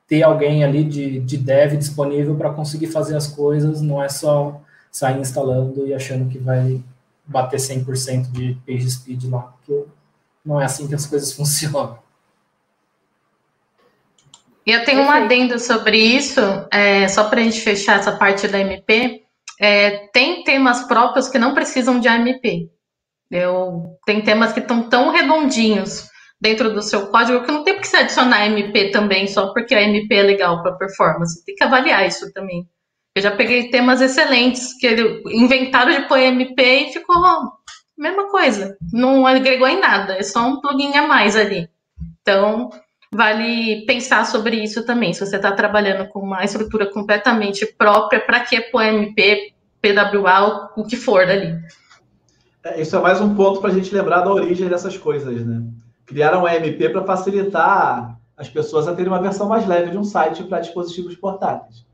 ter 0.07 0.23
alguém 0.23 0.63
ali 0.63 0.83
de, 0.83 1.19
de 1.19 1.37
dev 1.37 1.77
disponível 1.77 2.35
para 2.35 2.51
conseguir 2.51 2.87
fazer 2.87 3.15
as 3.15 3.27
coisas, 3.27 3.81
não 3.81 4.03
é 4.03 4.09
só 4.09 4.61
sair 4.91 5.19
instalando 5.19 5.87
e 5.87 5.93
achando 5.93 6.29
que 6.29 6.37
vai 6.37 6.81
bater 7.25 7.57
100% 7.57 8.31
de 8.31 8.57
page 8.65 8.89
speed 8.91 9.23
lá, 9.25 9.39
porque 9.39 9.85
não 10.45 10.59
é 10.59 10.65
assim 10.65 10.87
que 10.87 10.95
as 10.95 11.05
coisas 11.05 11.31
funcionam. 11.33 11.97
E 14.65 14.71
eu 14.71 14.85
tenho 14.85 15.01
um 15.01 15.11
adendo 15.11 15.59
sobre 15.59 15.97
isso, 15.97 16.39
é, 16.71 17.07
só 17.09 17.29
para 17.29 17.41
a 17.41 17.43
gente 17.43 17.59
fechar 17.59 17.99
essa 17.99 18.13
parte 18.13 18.47
da 18.47 18.59
MP. 18.59 19.23
é, 19.59 20.07
tem 20.13 20.43
temas 20.43 20.83
próprios 20.83 21.27
que 21.27 21.37
não 21.37 21.53
precisam 21.53 21.99
de 21.99 22.07
AMP. 22.07 22.69
Eu, 23.29 23.97
tem 24.05 24.21
temas 24.21 24.53
que 24.53 24.59
estão 24.59 24.87
tão 24.89 25.11
redondinhos 25.11 26.07
dentro 26.43 26.73
do 26.73 26.81
seu 26.81 27.07
código 27.07 27.41
que 27.45 27.51
não 27.53 27.63
tem 27.63 27.73
por 27.73 27.81
que 27.81 27.87
se 27.87 27.95
adicionar 27.95 28.45
MP 28.47 28.91
também 28.91 29.27
só 29.27 29.53
porque 29.53 29.73
a 29.73 29.81
MP 29.81 30.13
é 30.13 30.23
legal 30.23 30.61
para 30.61 30.73
performance. 30.73 31.43
Tem 31.45 31.55
que 31.55 31.63
avaliar 31.63 32.05
isso 32.05 32.33
também. 32.33 32.67
Eu 33.15 33.21
já 33.21 33.31
peguei 33.31 33.69
temas 33.69 34.01
excelentes 34.01 34.77
que 34.77 34.89
inventaram 35.31 35.93
de 35.93 36.05
pôr 36.05 36.17
MP 36.17 36.61
e 36.61 36.91
ficou 36.91 37.15
a 37.15 37.49
mesma 37.97 38.29
coisa. 38.29 38.75
Não 38.91 39.25
agregou 39.25 39.69
em 39.69 39.79
nada, 39.79 40.17
é 40.17 40.23
só 40.23 40.45
um 40.45 40.59
plugin 40.59 40.93
a 40.97 41.07
mais 41.07 41.37
ali. 41.37 41.69
Então, 42.21 42.69
vale 43.09 43.85
pensar 43.85 44.25
sobre 44.25 44.57
isso 44.57 44.85
também. 44.85 45.13
Se 45.13 45.25
você 45.25 45.37
está 45.37 45.53
trabalhando 45.53 46.09
com 46.09 46.19
uma 46.19 46.43
estrutura 46.43 46.91
completamente 46.91 47.65
própria, 47.77 48.19
para 48.19 48.41
que 48.41 48.59
pôr 48.63 48.83
MP, 48.83 49.53
PWA, 49.81 50.71
o 50.75 50.83
que 50.83 50.97
for 50.97 51.21
ali. 51.21 51.57
É, 52.65 52.81
isso 52.81 52.97
é 52.97 52.99
mais 52.99 53.21
um 53.21 53.33
ponto 53.33 53.61
para 53.61 53.69
a 53.69 53.73
gente 53.73 53.95
lembrar 53.95 54.21
da 54.21 54.33
origem 54.33 54.67
dessas 54.67 54.97
coisas, 54.97 55.45
né? 55.45 55.63
Criaram 56.05 56.43
o 56.43 56.47
MP 56.47 56.89
para 56.89 57.03
facilitar 57.03 58.19
as 58.35 58.49
pessoas 58.49 58.87
a 58.87 58.93
terem 58.93 59.11
uma 59.11 59.21
versão 59.21 59.47
mais 59.47 59.67
leve 59.67 59.91
de 59.91 59.97
um 59.97 60.03
site 60.03 60.43
para 60.43 60.59
dispositivos 60.59 61.15
portáteis. 61.15 61.85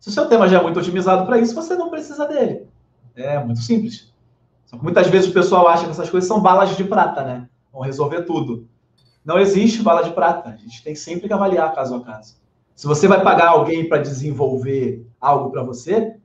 Se 0.00 0.08
o 0.08 0.12
seu 0.12 0.26
tema 0.28 0.48
já 0.48 0.58
é 0.58 0.62
muito 0.62 0.78
otimizado 0.78 1.24
para 1.24 1.38
isso, 1.38 1.54
você 1.54 1.74
não 1.76 1.90
precisa 1.90 2.26
dele. 2.26 2.66
É 3.14 3.42
muito 3.42 3.60
simples. 3.60 4.12
Só 4.66 4.76
que 4.76 4.82
muitas 4.82 5.06
vezes 5.06 5.30
o 5.30 5.32
pessoal 5.32 5.68
acha 5.68 5.84
que 5.84 5.90
essas 5.90 6.10
coisas 6.10 6.26
são 6.26 6.40
balas 6.40 6.76
de 6.76 6.84
prata, 6.84 7.22
né? 7.22 7.48
Vão 7.72 7.82
resolver 7.82 8.22
tudo. 8.22 8.66
Não 9.24 9.38
existe 9.38 9.82
bala 9.82 10.02
de 10.02 10.10
prata. 10.10 10.50
A 10.50 10.56
gente 10.56 10.82
tem 10.82 10.94
sempre 10.94 11.28
que 11.28 11.32
avaliar 11.32 11.74
caso 11.74 11.94
a 11.94 12.04
caso. 12.04 12.36
Se 12.74 12.86
você 12.86 13.06
vai 13.06 13.22
pagar 13.22 13.48
alguém 13.48 13.88
para 13.88 14.02
desenvolver 14.02 15.06
algo 15.20 15.50
para 15.50 15.62
você, 15.62 16.16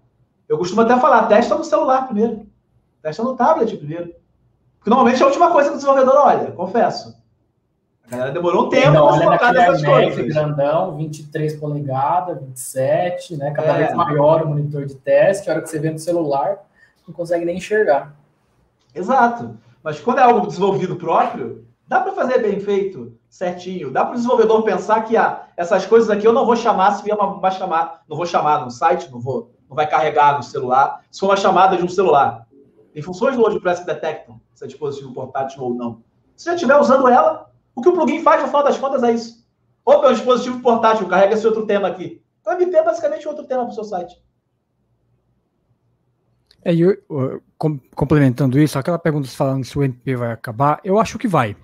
eu 0.47 0.57
costumo 0.57 0.81
até 0.81 0.99
falar, 0.99 1.27
testa 1.27 1.55
no 1.55 1.63
celular 1.63 2.07
primeiro. 2.07 2.47
Testa 3.01 3.23
no 3.23 3.35
tablet 3.35 3.77
primeiro. 3.77 4.13
Porque 4.79 4.89
normalmente 4.89 5.21
é 5.21 5.23
a 5.23 5.27
última 5.27 5.51
coisa 5.51 5.69
que 5.69 5.75
o 5.75 5.77
desenvolvedor 5.77 6.15
olha, 6.15 6.51
confesso. 6.51 7.19
A 8.07 8.11
galera 8.11 8.31
demorou 8.31 8.65
um 8.65 8.69
tempo 8.69 8.91
para 8.91 9.31
focar 9.31 9.53
nessas 9.53 9.85
coisas. 9.85 10.33
grandão, 10.33 10.97
23 10.97 11.55
polegadas, 11.57 12.39
27, 12.39 13.37
né? 13.37 13.51
Cada 13.51 13.73
é. 13.73 13.77
vez 13.77 13.93
maior 13.93 14.43
o 14.43 14.47
monitor 14.47 14.85
de 14.85 14.95
teste. 14.95 15.49
A 15.49 15.53
hora 15.53 15.61
que 15.61 15.69
você 15.69 15.77
vê 15.77 15.91
no 15.91 15.99
celular, 15.99 16.57
não 17.07 17.13
consegue 17.13 17.45
nem 17.45 17.57
enxergar. 17.57 18.15
Exato. 18.95 19.57
Mas 19.83 19.99
quando 19.99 20.19
é 20.19 20.23
algo 20.23 20.47
desenvolvido 20.47 20.95
próprio, 20.95 21.65
dá 21.87 21.99
para 21.99 22.13
fazer 22.13 22.39
bem 22.39 22.59
feito, 22.59 23.13
certinho. 23.29 23.91
Dá 23.91 24.03
para 24.03 24.13
o 24.13 24.15
desenvolvedor 24.15 24.63
pensar 24.63 25.03
que 25.03 25.15
ah, 25.15 25.43
essas 25.55 25.85
coisas 25.85 26.09
aqui 26.09 26.25
eu 26.25 26.33
não 26.33 26.45
vou 26.45 26.55
chamar 26.55 26.93
se 26.93 27.03
vier 27.03 27.15
uma, 27.15 27.27
uma 27.27 27.51
chamada, 27.51 27.99
não 28.09 28.17
vou 28.17 28.25
chamar 28.25 28.63
no 28.63 28.71
site, 28.71 29.11
não 29.11 29.19
vou, 29.19 29.51
não 29.69 29.75
vai 29.75 29.87
carregar 29.87 30.35
no 30.35 30.43
celular. 30.43 31.01
Se 31.11 31.19
for 31.19 31.27
uma 31.27 31.37
chamada 31.37 31.77
de 31.77 31.83
um 31.83 31.89
celular, 31.89 32.47
tem 32.91 33.03
funções 33.03 33.35
do 33.35 33.43
WordPress 33.43 33.81
que 33.81 33.87
detectam 33.87 34.41
se 34.59 34.65
é 34.65 34.67
dispositivo 34.67 35.13
portátil 35.13 35.63
ou 35.63 35.73
não. 35.73 36.03
Se 36.35 36.45
já 36.45 36.53
estiver 36.53 36.77
usando 36.77 37.07
ela, 37.07 37.49
o 37.73 37.81
que 37.81 37.87
o 37.87 37.93
plugin 37.93 38.21
faz, 38.21 38.41
no 38.41 38.47
final 38.47 38.61
das 38.61 38.77
contas, 38.77 39.01
é 39.03 39.13
isso. 39.13 39.47
Opa, 39.85 40.07
é 40.07 40.09
um 40.09 40.13
dispositivo 40.13 40.59
portátil, 40.59 41.07
carrega 41.07 41.33
esse 41.33 41.47
outro 41.47 41.65
tema 41.65 41.87
aqui. 41.87 42.21
Então, 42.41 42.53
MP 42.53 42.75
é 42.75 42.83
basicamente 42.83 43.25
outro 43.25 43.45
tema 43.45 43.63
para 43.63 43.71
o 43.71 43.73
seu 43.73 43.85
site. 43.85 44.21
É, 46.61 46.75
eu, 46.75 46.97
complementando 47.95 48.59
isso, 48.59 48.77
aquela 48.77 48.99
pergunta 48.99 49.29
falando 49.29 49.63
se 49.63 49.79
o 49.79 49.83
MP 49.83 50.17
vai 50.17 50.33
acabar, 50.33 50.81
eu 50.83 50.99
acho 50.99 51.17
que 51.17 51.27
vai. 51.27 51.55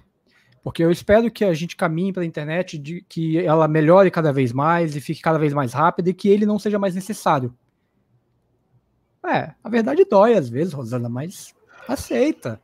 Porque 0.63 0.81
eu 0.81 0.89
espero 0.89 1.29
que 1.29 1.43
a 1.43 1.53
gente 1.53 1.75
caminhe 1.75 2.13
para 2.13 2.23
a 2.23 2.25
internet, 2.25 2.77
de, 2.77 3.01
que 3.09 3.37
ela 3.39 3.67
melhore 3.67 4.09
cada 4.09 4.31
vez 4.31 4.53
mais 4.53 4.95
e 4.95 5.01
fique 5.01 5.21
cada 5.21 5.37
vez 5.37 5.53
mais 5.53 5.73
rápida 5.73 6.09
e 6.09 6.13
que 6.13 6.29
ele 6.29 6.45
não 6.45 6.57
seja 6.57 6.79
mais 6.79 6.95
necessário. 6.95 7.53
É, 9.27 9.53
a 9.61 9.67
verdade 9.69 10.05
dói 10.05 10.35
às 10.35 10.47
vezes, 10.47 10.71
Rosana, 10.71 11.09
mas 11.09 11.53
aceita. 11.89 12.61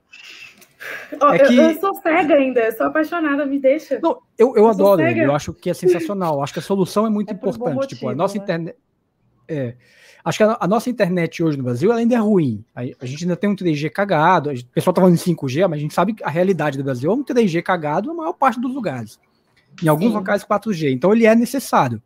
Oh, 1.21 1.29
é 1.29 1.39
que... 1.39 1.55
eu, 1.55 1.71
eu, 1.71 1.79
sou 1.79 1.93
cega 2.01 2.35
ainda, 2.35 2.61
eu 2.61 2.71
sou 2.71 2.87
apaixonada, 2.87 3.45
me 3.45 3.59
deixa. 3.59 3.99
Não, 4.01 4.19
eu, 4.37 4.49
eu, 4.49 4.57
eu 4.57 4.67
adoro 4.67 5.01
ele, 5.01 5.23
eu 5.23 5.35
acho 5.35 5.53
que 5.53 5.69
é 5.69 5.73
sensacional. 5.73 6.41
acho 6.41 6.53
que 6.53 6.59
a 6.59 6.63
solução 6.63 7.05
é 7.05 7.09
muito 7.09 7.29
é 7.29 7.33
importante. 7.33 7.75
Motivo, 7.75 7.87
tipo, 7.87 8.09
a 8.09 8.15
nossa 8.15 8.37
né? 8.37 8.43
internet. 8.43 8.77
É, 9.47 9.75
acho 10.23 10.37
que 10.37 10.43
a, 10.43 10.57
a, 10.59 10.67
nossa 10.67 10.89
internet 10.89 11.43
hoje 11.43 11.57
no 11.57 11.63
Brasil 11.63 11.91
ainda 11.91 12.15
é 12.15 12.17
ruim. 12.17 12.63
A, 12.75 12.81
a, 12.81 13.05
gente 13.05 13.23
ainda 13.23 13.35
tem 13.35 13.49
um 13.49 13.55
3G 13.55 13.89
cagado. 13.91 14.49
o 14.49 14.65
pessoal 14.67 14.93
tá 14.93 15.01
falando 15.01 15.15
em 15.15 15.17
5G, 15.17 15.67
mas 15.67 15.77
a 15.77 15.81
gente 15.81 15.93
sabe 15.93 16.13
que 16.13 16.23
a 16.23 16.29
realidade 16.29 16.77
do 16.77 16.83
Brasil 16.83 17.11
é 17.11 17.13
um 17.13 17.23
3G 17.23 17.61
cagado 17.61 18.07
na 18.07 18.13
maior 18.13 18.33
parte 18.33 18.59
dos 18.59 18.73
lugares. 18.73 19.19
Em 19.83 19.87
alguns 19.87 20.09
Sim. 20.09 20.15
locais 20.15 20.43
4G. 20.43 20.91
Então 20.91 21.13
ele 21.13 21.25
é 21.25 21.35
necessário. 21.35 22.01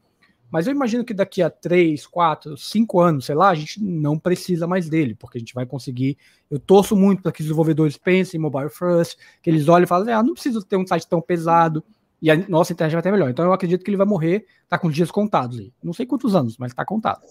Mas 0.56 0.68
eu 0.68 0.72
imagino 0.72 1.04
que 1.04 1.14
daqui 1.14 1.42
a 1.42 1.50
3, 1.50 2.08
4, 2.08 2.56
5 2.56 3.02
anos, 3.02 3.26
sei 3.26 3.36
lá, 3.36 3.50
a 3.50 3.56
gente 3.56 3.84
não 3.84 4.18
precisa 4.18 4.66
mais 4.66 4.88
dele, 4.88 5.14
porque 5.14 5.38
a 5.38 5.40
gente 5.40 5.54
vai 5.54 5.66
conseguir. 5.66 6.18
Eu 6.50 6.58
torço 6.58 6.96
muito 6.96 7.22
para 7.22 7.34
que 7.34 7.42
os 7.42 7.46
desenvolvedores 7.46 7.98
pensem 7.98 8.38
em 8.38 8.42
mobile 8.42 8.70
first, 8.70 9.18
que 9.42 9.50
eles 9.50 9.68
olhem 9.68 9.84
e 9.84 9.86
falem, 9.88 10.14
ah, 10.14 10.24
não 10.24 10.32
preciso 10.32 10.64
ter 10.64 10.78
um 10.78 10.88
site 10.88 11.10
tão 11.10 11.20
pesado, 11.20 11.84
e 12.22 12.32
a 12.32 12.38
nossa 12.48 12.72
internet 12.72 12.94
vai 12.94 13.02
ter 13.02 13.12
melhor. 13.12 13.30
Então 13.30 13.44
eu 13.44 13.52
acredito 13.52 13.84
que 13.84 13.90
ele 13.90 13.98
vai 13.98 14.08
morrer, 14.08 14.46
tá 14.70 14.80
com 14.80 14.90
dias 14.90 15.12
contados 15.12 15.60
aí. 15.60 15.74
Não 15.84 15.92
sei 15.92 16.06
quantos 16.06 16.34
anos, 16.34 16.58
mas 16.58 16.74
tá 16.74 16.86
contado. 16.86 17.22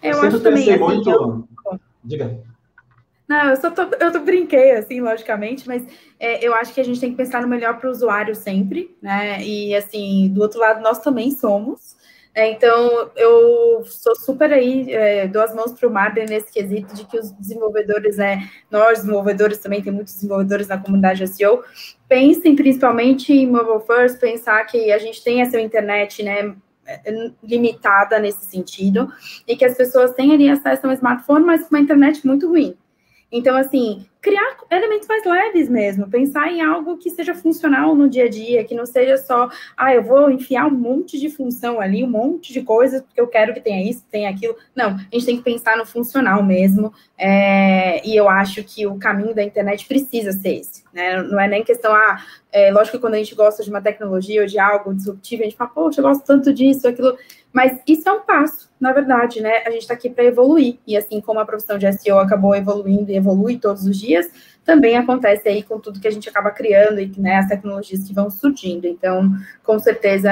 Eu, 0.00 0.12
eu 0.12 0.22
acho 0.22 0.38
também. 0.38 0.70
Assim, 0.70 0.78
muito... 0.78 1.10
eu... 1.10 1.48
Diga. 2.04 2.40
Não, 3.30 3.50
eu 3.50 3.56
só 3.58 3.70
tô, 3.70 3.82
eu 4.00 4.10
tô 4.10 4.18
brinquei, 4.18 4.72
assim, 4.72 5.00
logicamente, 5.00 5.64
mas 5.68 5.86
é, 6.18 6.44
eu 6.44 6.52
acho 6.52 6.74
que 6.74 6.80
a 6.80 6.84
gente 6.84 6.98
tem 6.98 7.12
que 7.12 7.16
pensar 7.16 7.40
no 7.40 7.46
melhor 7.46 7.78
para 7.78 7.88
o 7.88 7.92
usuário 7.92 8.34
sempre, 8.34 8.92
né? 9.00 9.40
E 9.40 9.72
assim, 9.72 10.28
do 10.34 10.42
outro 10.42 10.58
lado, 10.58 10.82
nós 10.82 10.98
também 10.98 11.30
somos. 11.30 11.94
É, 12.34 12.50
então, 12.50 13.08
eu 13.14 13.84
sou 13.86 14.16
super 14.16 14.52
aí, 14.52 14.92
é, 14.92 15.28
dou 15.28 15.42
as 15.42 15.54
mãos 15.54 15.72
para 15.72 15.88
o 15.88 15.92
Marden 15.92 16.26
nesse 16.26 16.52
quesito 16.52 16.92
de 16.92 17.04
que 17.04 17.16
os 17.20 17.30
desenvolvedores, 17.30 18.16
né, 18.16 18.50
nós 18.68 18.98
desenvolvedores 18.98 19.58
também, 19.58 19.80
tem 19.80 19.92
muitos 19.92 20.14
desenvolvedores 20.14 20.66
na 20.66 20.78
comunidade 20.78 21.24
SEO, 21.28 21.62
pensem 22.08 22.56
principalmente 22.56 23.32
em 23.32 23.46
mobile 23.46 23.80
first, 23.86 24.18
pensar 24.18 24.64
que 24.64 24.90
a 24.90 24.98
gente 24.98 25.22
tem 25.22 25.40
essa 25.40 25.60
internet, 25.60 26.20
né, 26.24 26.56
limitada 27.44 28.18
nesse 28.18 28.46
sentido, 28.46 29.08
e 29.46 29.54
que 29.54 29.64
as 29.64 29.76
pessoas 29.76 30.14
têm 30.14 30.32
ali 30.32 30.48
acesso 30.48 30.84
a 30.84 30.90
um 30.90 30.92
smartphone, 30.92 31.44
mas 31.44 31.62
com 31.62 31.76
uma 31.76 31.80
internet 31.80 32.26
muito 32.26 32.48
ruim. 32.48 32.76
Então, 33.32 33.56
assim, 33.56 34.04
criar 34.20 34.56
elementos 34.70 35.08
mais 35.08 35.24
leves 35.24 35.68
mesmo, 35.68 36.08
pensar 36.08 36.50
em 36.52 36.60
algo 36.60 36.98
que 36.98 37.10
seja 37.10 37.34
funcional 37.34 37.94
no 37.94 38.08
dia 38.08 38.24
a 38.24 38.28
dia, 38.28 38.64
que 38.64 38.74
não 38.74 38.84
seja 38.84 39.16
só, 39.16 39.48
ah, 39.76 39.94
eu 39.94 40.02
vou 40.02 40.30
enfiar 40.30 40.66
um 40.66 40.74
monte 40.74 41.18
de 41.18 41.30
função 41.30 41.80
ali, 41.80 42.04
um 42.04 42.10
monte 42.10 42.52
de 42.52 42.62
coisas, 42.62 43.00
porque 43.02 43.20
eu 43.20 43.28
quero 43.28 43.54
que 43.54 43.60
tenha 43.60 43.88
isso, 43.88 44.04
tenha 44.10 44.28
aquilo. 44.28 44.56
Não, 44.74 44.90
a 44.90 45.08
gente 45.12 45.26
tem 45.26 45.36
que 45.36 45.42
pensar 45.42 45.76
no 45.76 45.86
funcional 45.86 46.42
mesmo, 46.42 46.92
é, 47.16 48.06
e 48.06 48.14
eu 48.16 48.28
acho 48.28 48.62
que 48.62 48.86
o 48.86 48.98
caminho 48.98 49.34
da 49.34 49.42
internet 49.42 49.86
precisa 49.86 50.32
ser 50.32 50.56
esse, 50.56 50.84
né? 50.92 51.22
Não 51.22 51.40
é 51.40 51.48
nem 51.48 51.64
questão, 51.64 51.94
ah, 51.94 52.22
é, 52.52 52.70
lógico 52.72 52.96
que 52.96 53.00
quando 53.00 53.14
a 53.14 53.18
gente 53.18 53.34
gosta 53.34 53.62
de 53.62 53.70
uma 53.70 53.80
tecnologia 53.80 54.42
ou 54.42 54.46
de 54.46 54.58
algo 54.58 54.92
disruptivo, 54.92 55.42
a 55.42 55.44
gente 55.44 55.56
fala, 55.56 55.70
poxa, 55.70 56.00
eu 56.00 56.04
gosto 56.04 56.24
tanto 56.24 56.52
disso, 56.52 56.86
aquilo, 56.86 57.16
mas 57.52 57.80
isso 57.86 58.08
é 58.08 58.12
um 58.12 58.20
passo, 58.20 58.70
na 58.80 58.92
verdade, 58.92 59.40
né? 59.40 59.62
A 59.66 59.70
gente 59.70 59.82
está 59.82 59.94
aqui 59.94 60.08
para 60.08 60.24
evoluir. 60.24 60.78
E 60.86 60.96
assim 60.96 61.20
como 61.20 61.40
a 61.40 61.44
profissão 61.44 61.76
de 61.76 61.92
SEO 61.92 62.18
acabou 62.18 62.54
evoluindo 62.54 63.10
e 63.10 63.16
evolui 63.16 63.58
todos 63.58 63.84
os 63.84 63.98
dias, 63.98 64.30
também 64.64 64.96
acontece 64.96 65.48
aí 65.48 65.62
com 65.62 65.80
tudo 65.80 65.98
que 65.98 66.06
a 66.06 66.10
gente 66.12 66.28
acaba 66.28 66.50
criando 66.52 67.00
e 67.00 67.12
né, 67.18 67.36
as 67.36 67.48
tecnologias 67.48 68.06
que 68.06 68.14
vão 68.14 68.30
surgindo. 68.30 68.86
Então, 68.86 69.32
com 69.64 69.78
certeza, 69.80 70.30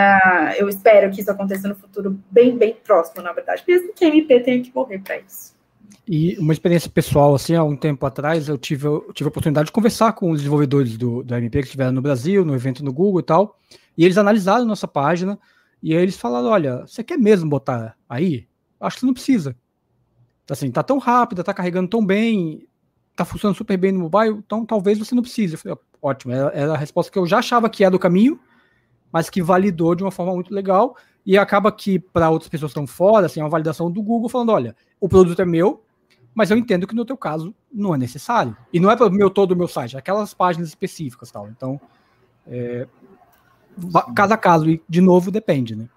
eu 0.56 0.68
espero 0.68 1.10
que 1.10 1.20
isso 1.20 1.30
aconteça 1.30 1.66
no 1.66 1.74
futuro 1.74 2.18
bem, 2.30 2.56
bem 2.56 2.76
próximo, 2.84 3.22
na 3.22 3.32
verdade, 3.32 3.64
mesmo 3.66 3.92
que 3.92 4.04
a 4.04 4.08
MP 4.08 4.40
tenha 4.40 4.62
que 4.62 4.72
morrer 4.72 5.00
para 5.00 5.18
isso. 5.18 5.56
E 6.06 6.38
uma 6.38 6.52
experiência 6.52 6.88
pessoal, 6.88 7.34
assim, 7.34 7.54
há 7.54 7.62
um 7.62 7.76
tempo 7.76 8.06
atrás, 8.06 8.48
eu 8.48 8.56
tive, 8.56 8.86
eu 8.86 9.12
tive 9.12 9.28
a 9.28 9.30
oportunidade 9.30 9.66
de 9.66 9.72
conversar 9.72 10.12
com 10.12 10.30
os 10.30 10.38
desenvolvedores 10.38 10.96
do, 10.96 11.22
do 11.22 11.34
MP 11.34 11.58
que 11.58 11.66
estiveram 11.66 11.92
no 11.92 12.00
Brasil, 12.00 12.44
no 12.44 12.54
evento 12.54 12.82
no 12.82 12.92
Google 12.92 13.20
e 13.20 13.24
tal, 13.24 13.58
e 13.96 14.04
eles 14.04 14.16
analisaram 14.16 14.64
nossa 14.64 14.88
página, 14.88 15.38
e 15.82 15.94
aí 15.94 16.02
eles 16.02 16.16
falaram: 16.16 16.48
olha, 16.48 16.86
você 16.86 17.02
quer 17.04 17.18
mesmo 17.18 17.48
botar 17.48 17.96
aí? 18.08 18.46
Acho 18.80 18.96
que 18.96 19.00
você 19.00 19.06
não 19.06 19.14
precisa. 19.14 19.56
Assim, 20.50 20.70
tá 20.70 20.82
tão 20.82 20.98
rápida, 20.98 21.44
tá 21.44 21.52
carregando 21.52 21.88
tão 21.88 22.04
bem, 22.04 22.66
tá 23.14 23.24
funcionando 23.24 23.56
super 23.56 23.76
bem 23.76 23.92
no 23.92 24.00
mobile, 24.00 24.36
então 24.38 24.64
talvez 24.64 24.98
você 24.98 25.14
não 25.14 25.22
precise. 25.22 25.54
Eu 25.54 25.58
falei, 25.58 25.78
ótimo, 26.00 26.32
era, 26.32 26.48
era, 26.54 26.72
a 26.72 26.76
resposta 26.76 27.12
que 27.12 27.18
eu 27.18 27.26
já 27.26 27.38
achava 27.38 27.68
que 27.68 27.84
era 27.84 27.90
do 27.90 27.98
caminho, 27.98 28.40
mas 29.12 29.28
que 29.28 29.42
validou 29.42 29.94
de 29.94 30.02
uma 30.02 30.10
forma 30.10 30.34
muito 30.34 30.54
legal. 30.54 30.96
E 31.26 31.36
acaba 31.36 31.70
que, 31.70 31.98
para 31.98 32.30
outras 32.30 32.48
pessoas 32.48 32.72
que 32.72 32.78
estão 32.78 32.86
fora, 32.86 33.26
assim, 33.26 33.40
é 33.40 33.42
uma 33.42 33.50
validação 33.50 33.90
do 33.90 34.02
Google 34.02 34.28
falando: 34.28 34.52
olha, 34.52 34.74
o 34.98 35.08
produto 35.08 35.42
é 35.42 35.44
meu, 35.44 35.84
mas 36.34 36.50
eu 36.50 36.56
entendo 36.56 36.86
que 36.86 36.94
no 36.94 37.04
teu 37.04 37.16
caso 37.16 37.54
não 37.70 37.94
é 37.94 37.98
necessário. 37.98 38.56
E 38.72 38.80
não 38.80 38.90
é 38.90 38.96
para 38.96 39.10
meu 39.10 39.28
todo 39.28 39.52
o 39.52 39.56
meu 39.56 39.68
site, 39.68 39.96
é 39.96 39.98
aquelas 39.98 40.32
páginas 40.32 40.68
específicas 40.68 41.30
tal. 41.30 41.48
Então, 41.48 41.78
é, 42.46 42.88
cada 44.14 44.36
caso, 44.36 44.68
e 44.68 44.82
de 44.88 45.00
novo 45.00 45.30
depende, 45.30 45.74
né? 45.74 45.88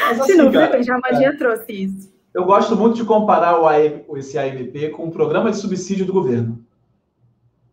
Mas, 0.00 0.20
assim, 0.20 0.32
de 0.32 0.38
novo 0.38 0.52
cara, 0.52 0.66
depende, 0.66 0.90
a 0.90 0.98
magia 0.98 1.28
é, 1.28 1.36
trouxe 1.36 1.72
isso. 1.72 2.14
Eu 2.32 2.44
gosto 2.44 2.74
muito 2.74 2.96
de 2.96 3.04
comparar 3.04 3.60
o 3.60 3.68
AM, 3.68 4.04
esse 4.16 4.38
AMP 4.38 4.90
com 4.90 5.04
um 5.04 5.10
programa 5.10 5.50
de 5.50 5.56
subsídio 5.56 6.04
do 6.04 6.12
governo. 6.12 6.64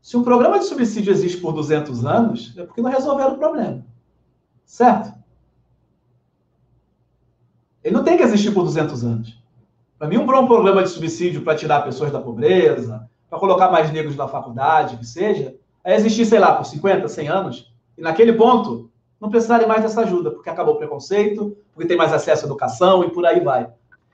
Se 0.01 0.17
um 0.17 0.23
programa 0.23 0.59
de 0.59 0.65
subsídio 0.65 1.11
existe 1.11 1.39
por 1.39 1.53
200 1.53 2.05
anos, 2.05 2.53
é 2.57 2.63
porque 2.63 2.81
não 2.81 2.91
resolveram 2.91 3.33
o 3.33 3.37
problema. 3.37 3.85
Certo? 4.65 5.13
Ele 7.83 7.95
não 7.95 8.03
tem 8.03 8.17
que 8.17 8.23
existir 8.23 8.51
por 8.51 8.63
200 8.63 9.03
anos. 9.03 9.41
Para 9.97 10.07
mim, 10.07 10.17
um 10.17 10.25
bom 10.25 10.47
programa 10.47 10.83
de 10.83 10.89
subsídio 10.89 11.41
para 11.41 11.55
tirar 11.55 11.81
pessoas 11.81 12.11
da 12.11 12.19
pobreza, 12.19 13.09
para 13.29 13.39
colocar 13.39 13.71
mais 13.71 13.91
negros 13.91 14.15
na 14.15 14.27
faculdade, 14.27 14.97
que 14.97 15.05
seja, 15.05 15.55
é 15.83 15.95
existir, 15.95 16.25
sei 16.25 16.39
lá, 16.39 16.53
por 16.53 16.65
50, 16.65 17.07
100 17.07 17.27
anos, 17.27 17.73
e 17.97 18.01
naquele 18.01 18.33
ponto 18.33 18.90
não 19.21 19.29
precisarem 19.29 19.67
mais 19.67 19.83
dessa 19.83 20.01
ajuda, 20.01 20.31
porque 20.31 20.49
acabou 20.49 20.73
o 20.73 20.77
preconceito, 20.77 21.55
porque 21.71 21.87
tem 21.87 21.95
mais 21.95 22.11
acesso 22.11 22.43
à 22.43 22.47
educação 22.47 23.03
e 23.03 23.11
por 23.11 23.23
aí 23.23 23.39
vai. 23.39 23.69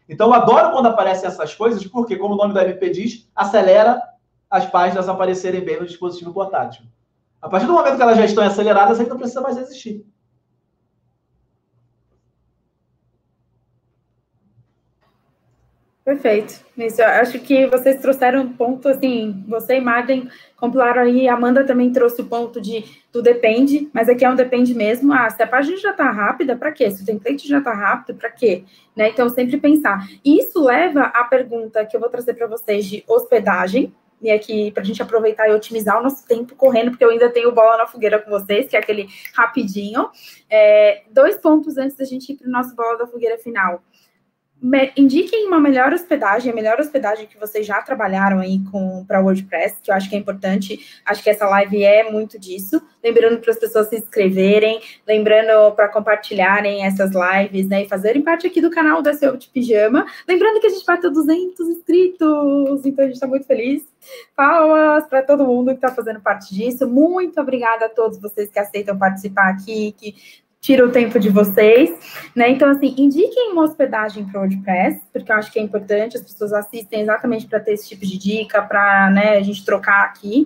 Então, 0.10 0.28
eu 0.28 0.34
adoro 0.34 0.72
quando 0.72 0.88
aparecem 0.88 1.28
essas 1.28 1.56
coisas, 1.56 1.86
porque, 1.86 2.18
como 2.18 2.34
o 2.34 2.38
nome 2.38 2.54
do 2.54 2.60
MP 2.60 2.90
diz, 2.90 3.30
acelera 3.34 4.02
as 4.50 4.66
páginas 4.66 5.08
aparecerem 5.08 5.62
bem 5.62 5.80
no 5.80 5.86
dispositivo 5.86 6.34
portátil. 6.34 6.84
A 7.42 7.48
partir 7.48 7.68
do 7.68 7.74
momento 7.74 7.96
que 7.96 8.02
elas 8.02 8.18
já 8.18 8.26
estão 8.26 8.44
aceleradas, 8.44 9.00
aí 9.00 9.08
não 9.08 9.18
precisa 9.18 9.40
mais 9.40 9.58
existir. 9.58 10.06
Perfeito. 16.08 16.66
Isso, 16.78 17.04
acho 17.04 17.38
que 17.40 17.68
vocês 17.68 18.00
trouxeram 18.02 18.44
um 18.44 18.54
ponto, 18.54 18.88
assim, 18.88 19.44
você 19.46 19.76
e 19.76 19.82
Marden 19.82 20.30
compilaram 20.56 21.02
aí, 21.02 21.28
a 21.28 21.34
Amanda 21.34 21.66
também 21.66 21.92
trouxe 21.92 22.22
o 22.22 22.26
ponto 22.26 22.62
de 22.62 22.82
do 23.12 23.22
depende, 23.22 23.90
mas 23.92 24.08
aqui 24.08 24.24
é 24.24 24.30
um 24.30 24.36
depende 24.36 24.74
mesmo. 24.74 25.12
Ah, 25.12 25.30
se 25.30 25.44
a 25.44 25.48
página 25.48 25.76
já 25.76 25.92
está 25.92 26.10
rápida, 26.10 26.56
para 26.56 26.72
quê? 26.72 26.90
Se 26.90 27.04
o 27.04 27.06
template 27.06 27.46
já 27.46 27.58
está 27.58 27.74
rápido, 27.74 28.18
para 28.18 28.30
quê? 28.30 28.64
Né? 28.96 29.10
Então, 29.10 29.28
sempre 29.28 29.58
pensar. 29.58 30.08
E 30.24 30.40
isso 30.40 30.64
leva 30.64 31.02
à 31.02 31.26
pergunta 31.26 31.86
que 31.86 31.98
eu 31.98 32.00
vou 32.00 32.08
trazer 32.08 32.36
para 32.36 32.48
vocês 32.48 32.86
de 32.86 33.04
hospedagem, 33.06 33.94
e 34.22 34.32
aqui 34.32 34.72
para 34.72 34.84
a 34.84 34.86
gente 34.86 35.02
aproveitar 35.02 35.50
e 35.50 35.54
otimizar 35.54 36.00
o 36.00 36.04
nosso 36.04 36.26
tempo 36.26 36.56
correndo, 36.56 36.92
porque 36.92 37.04
eu 37.04 37.10
ainda 37.10 37.30
tenho 37.30 37.52
bola 37.52 37.76
na 37.76 37.86
fogueira 37.86 38.18
com 38.18 38.32
vocês, 38.32 38.66
que 38.70 38.78
é 38.78 38.80
aquele 38.80 39.10
rapidinho. 39.34 40.10
É, 40.50 41.04
dois 41.12 41.36
pontos 41.36 41.78
antes 41.78 41.98
da 41.98 42.06
gente 42.06 42.32
ir 42.32 42.38
para 42.38 42.48
o 42.48 42.52
nosso 42.52 42.74
bola 42.78 42.98
da 42.98 43.06
fogueira 43.06 43.38
final 43.38 43.84
indiquem 44.96 45.48
uma 45.48 45.60
melhor 45.60 45.94
hospedagem, 45.94 46.52
a 46.52 46.56
melhor 46.56 46.80
hospedagem 46.80 47.28
que 47.28 47.38
vocês 47.38 47.66
já 47.66 47.82
trabalharam 47.82 48.40
aí 48.40 48.60
com 48.72 49.06
para 49.06 49.22
WordPress, 49.22 49.78
que 49.82 49.92
eu 49.92 49.96
acho 49.96 50.10
que 50.10 50.16
é 50.16 50.20
importante. 50.20 50.80
Acho 51.06 51.24
que 51.24 51.30
essa 51.30 51.48
live 51.48 51.84
é 51.84 52.10
muito 52.10 52.40
disso. 52.40 52.82
Lembrando 53.04 53.40
para 53.40 53.52
as 53.52 53.60
pessoas 53.60 53.88
se 53.88 53.98
inscreverem, 53.98 54.82
lembrando 55.08 55.74
para 55.76 55.88
compartilharem 55.90 56.86
essas 56.86 57.12
lives, 57.12 57.68
né, 57.68 57.84
e 57.84 57.88
fazerem 57.88 58.22
parte 58.22 58.48
aqui 58.48 58.60
do 58.60 58.72
canal 58.72 59.02
da 59.02 59.14
SEO 59.14 59.38
de 59.38 59.48
Pijama. 59.50 60.06
Lembrando 60.28 60.60
que 60.60 60.68
a 60.68 60.72
gente 60.72 60.86
vai 60.86 61.00
ter 61.00 61.10
200 61.10 61.70
inscritos, 61.70 62.86
então 62.86 63.04
a 63.04 63.08
gente 63.08 63.16
está 63.16 63.28
muito 63.28 63.46
feliz. 63.46 63.86
Palmas 64.36 65.06
para 65.08 65.22
todo 65.22 65.46
mundo 65.46 65.70
que 65.70 65.86
está 65.86 65.90
fazendo 65.90 66.20
parte 66.22 66.54
disso. 66.54 66.88
Muito 66.88 67.40
obrigada 67.40 67.86
a 67.86 67.90
todos 67.90 68.20
vocês 68.20 68.50
que 68.50 68.60
aceitam 68.60 68.98
participar 68.98 69.50
aqui, 69.50 69.94
que 69.98 70.16
tira 70.68 70.86
o 70.86 70.92
tempo 70.92 71.18
de 71.18 71.30
vocês, 71.30 71.98
né? 72.36 72.50
Então, 72.50 72.70
assim, 72.70 72.94
indiquem 72.98 73.54
uma 73.54 73.64
hospedagem 73.64 74.26
para 74.26 74.38
o 74.38 74.42
WordPress, 74.42 75.00
porque 75.14 75.32
eu 75.32 75.38
acho 75.38 75.50
que 75.50 75.58
é 75.58 75.62
importante, 75.62 76.18
as 76.18 76.24
pessoas 76.24 76.52
assistem 76.52 77.04
exatamente 77.04 77.48
para 77.48 77.62
ter 77.62 77.72
esse 77.72 77.88
tipo 77.88 78.06
de 78.06 78.18
dica, 78.18 78.62
para 78.62 79.10
né, 79.10 79.38
a 79.38 79.42
gente 79.42 79.64
trocar 79.64 80.04
aqui. 80.04 80.46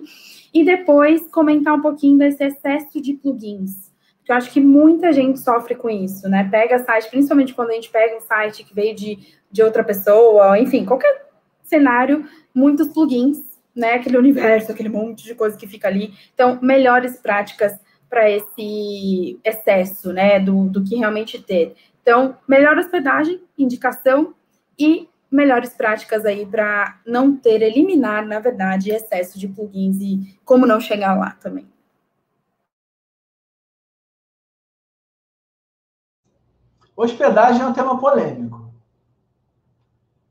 E 0.54 0.64
depois 0.64 1.26
comentar 1.26 1.74
um 1.74 1.80
pouquinho 1.80 2.16
desse 2.18 2.44
excesso 2.44 3.02
de 3.02 3.14
plugins. 3.14 3.90
Porque 4.18 4.30
eu 4.30 4.36
acho 4.36 4.52
que 4.52 4.60
muita 4.60 5.12
gente 5.12 5.40
sofre 5.40 5.74
com 5.74 5.90
isso, 5.90 6.28
né? 6.28 6.48
Pega 6.48 6.78
site, 6.78 7.10
principalmente 7.10 7.52
quando 7.52 7.70
a 7.70 7.74
gente 7.74 7.90
pega 7.90 8.16
um 8.16 8.20
site 8.20 8.62
que 8.62 8.72
veio 8.72 8.94
de, 8.94 9.18
de 9.50 9.60
outra 9.60 9.82
pessoa, 9.82 10.56
enfim, 10.56 10.84
qualquer 10.84 11.32
cenário, 11.64 12.24
muitos 12.54 12.86
plugins, 12.86 13.38
né? 13.74 13.94
Aquele 13.94 14.18
universo, 14.18 14.70
aquele 14.70 14.88
monte 14.88 15.24
de 15.24 15.34
coisa 15.34 15.56
que 15.56 15.66
fica 15.66 15.88
ali. 15.88 16.14
Então, 16.32 16.60
melhores 16.62 17.16
práticas 17.16 17.72
para 18.12 18.30
esse 18.30 19.40
excesso, 19.42 20.12
né, 20.12 20.38
do, 20.38 20.68
do 20.68 20.84
que 20.84 20.96
realmente 20.96 21.42
ter. 21.42 21.74
Então, 22.02 22.36
melhor 22.46 22.76
hospedagem, 22.76 23.42
indicação 23.56 24.34
e 24.78 25.08
melhores 25.30 25.72
práticas 25.72 26.26
aí 26.26 26.44
para 26.44 27.00
não 27.06 27.34
ter, 27.34 27.62
eliminar, 27.62 28.26
na 28.26 28.38
verdade, 28.38 28.90
excesso 28.90 29.38
de 29.38 29.48
plugins 29.48 29.96
e 30.02 30.38
como 30.44 30.66
não 30.66 30.78
chegar 30.78 31.18
lá 31.18 31.30
também. 31.40 31.66
Hospedagem 36.94 37.62
é 37.62 37.66
um 37.66 37.72
tema 37.72 37.98
polêmico. 37.98 38.70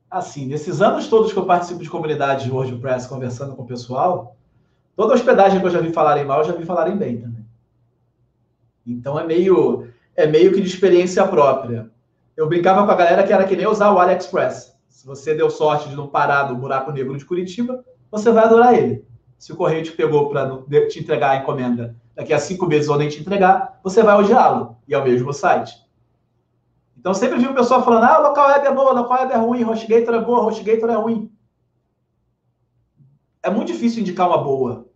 Assim, 0.08 0.46
nesses 0.46 0.80
anos 0.80 1.08
todos 1.08 1.32
que 1.32 1.38
eu 1.38 1.46
participo 1.46 1.82
de 1.82 1.90
comunidade 1.90 2.44
de 2.44 2.52
WordPress 2.52 3.08
conversando 3.08 3.56
com 3.56 3.62
o 3.62 3.66
pessoal, 3.66 4.36
toda 4.94 5.14
hospedagem 5.14 5.58
que 5.58 5.66
eu 5.66 5.70
já 5.70 5.80
vi 5.80 5.92
falarem 5.92 6.24
mal, 6.24 6.38
eu 6.38 6.44
já 6.44 6.52
vi 6.52 6.64
falarem 6.64 6.96
bem 6.96 7.20
também. 7.20 7.31
Então 8.86 9.18
é 9.18 9.24
meio, 9.24 9.88
é 10.16 10.26
meio 10.26 10.52
que 10.52 10.60
de 10.60 10.68
experiência 10.68 11.26
própria. 11.26 11.90
Eu 12.36 12.48
brincava 12.48 12.84
com 12.84 12.90
a 12.90 12.96
galera 12.96 13.22
que 13.22 13.32
era 13.32 13.44
que 13.44 13.56
nem 13.56 13.66
usar 13.66 13.92
o 13.92 13.98
AliExpress. 13.98 14.74
Se 14.88 15.06
você 15.06 15.34
deu 15.34 15.50
sorte 15.50 15.88
de 15.88 15.96
não 15.96 16.08
parar 16.08 16.50
no 16.50 16.56
buraco 16.56 16.92
negro 16.92 17.16
de 17.16 17.24
Curitiba, 17.24 17.84
você 18.10 18.30
vai 18.30 18.44
adorar 18.44 18.74
ele. 18.74 19.04
Se 19.38 19.52
o 19.52 19.56
correio 19.56 19.82
te 19.82 19.92
pegou 19.92 20.28
para 20.28 20.58
te 20.88 21.00
entregar 21.00 21.30
a 21.30 21.36
encomenda 21.36 21.96
daqui 22.14 22.32
a 22.32 22.38
cinco 22.38 22.66
meses 22.66 22.88
ou 22.88 22.96
nem 22.96 23.08
te 23.08 23.20
entregar, 23.20 23.80
você 23.82 24.02
vai 24.02 24.16
odiá-lo. 24.16 24.76
E 24.86 24.94
é 24.94 24.98
o 24.98 25.04
mesmo 25.04 25.32
site. 25.32 25.74
Então 26.96 27.12
sempre 27.12 27.38
vi 27.38 27.48
o 27.48 27.54
pessoal 27.54 27.84
falando: 27.84 28.04
ah, 28.04 28.18
local 28.18 28.48
web 28.48 28.66
é 28.66 28.72
bom, 28.72 28.84
o 28.84 28.94
local 28.94 29.18
web 29.20 29.32
é 29.32 29.36
ruim, 29.36 29.64
HostGator 29.64 30.14
é 30.14 30.20
boa, 30.20 30.44
HostGator 30.44 30.90
é 30.90 30.94
ruim. 30.94 31.32
É 33.42 33.50
muito 33.50 33.72
difícil 33.72 34.02
indicar 34.02 34.28
uma 34.28 34.38
boa. 34.38 34.86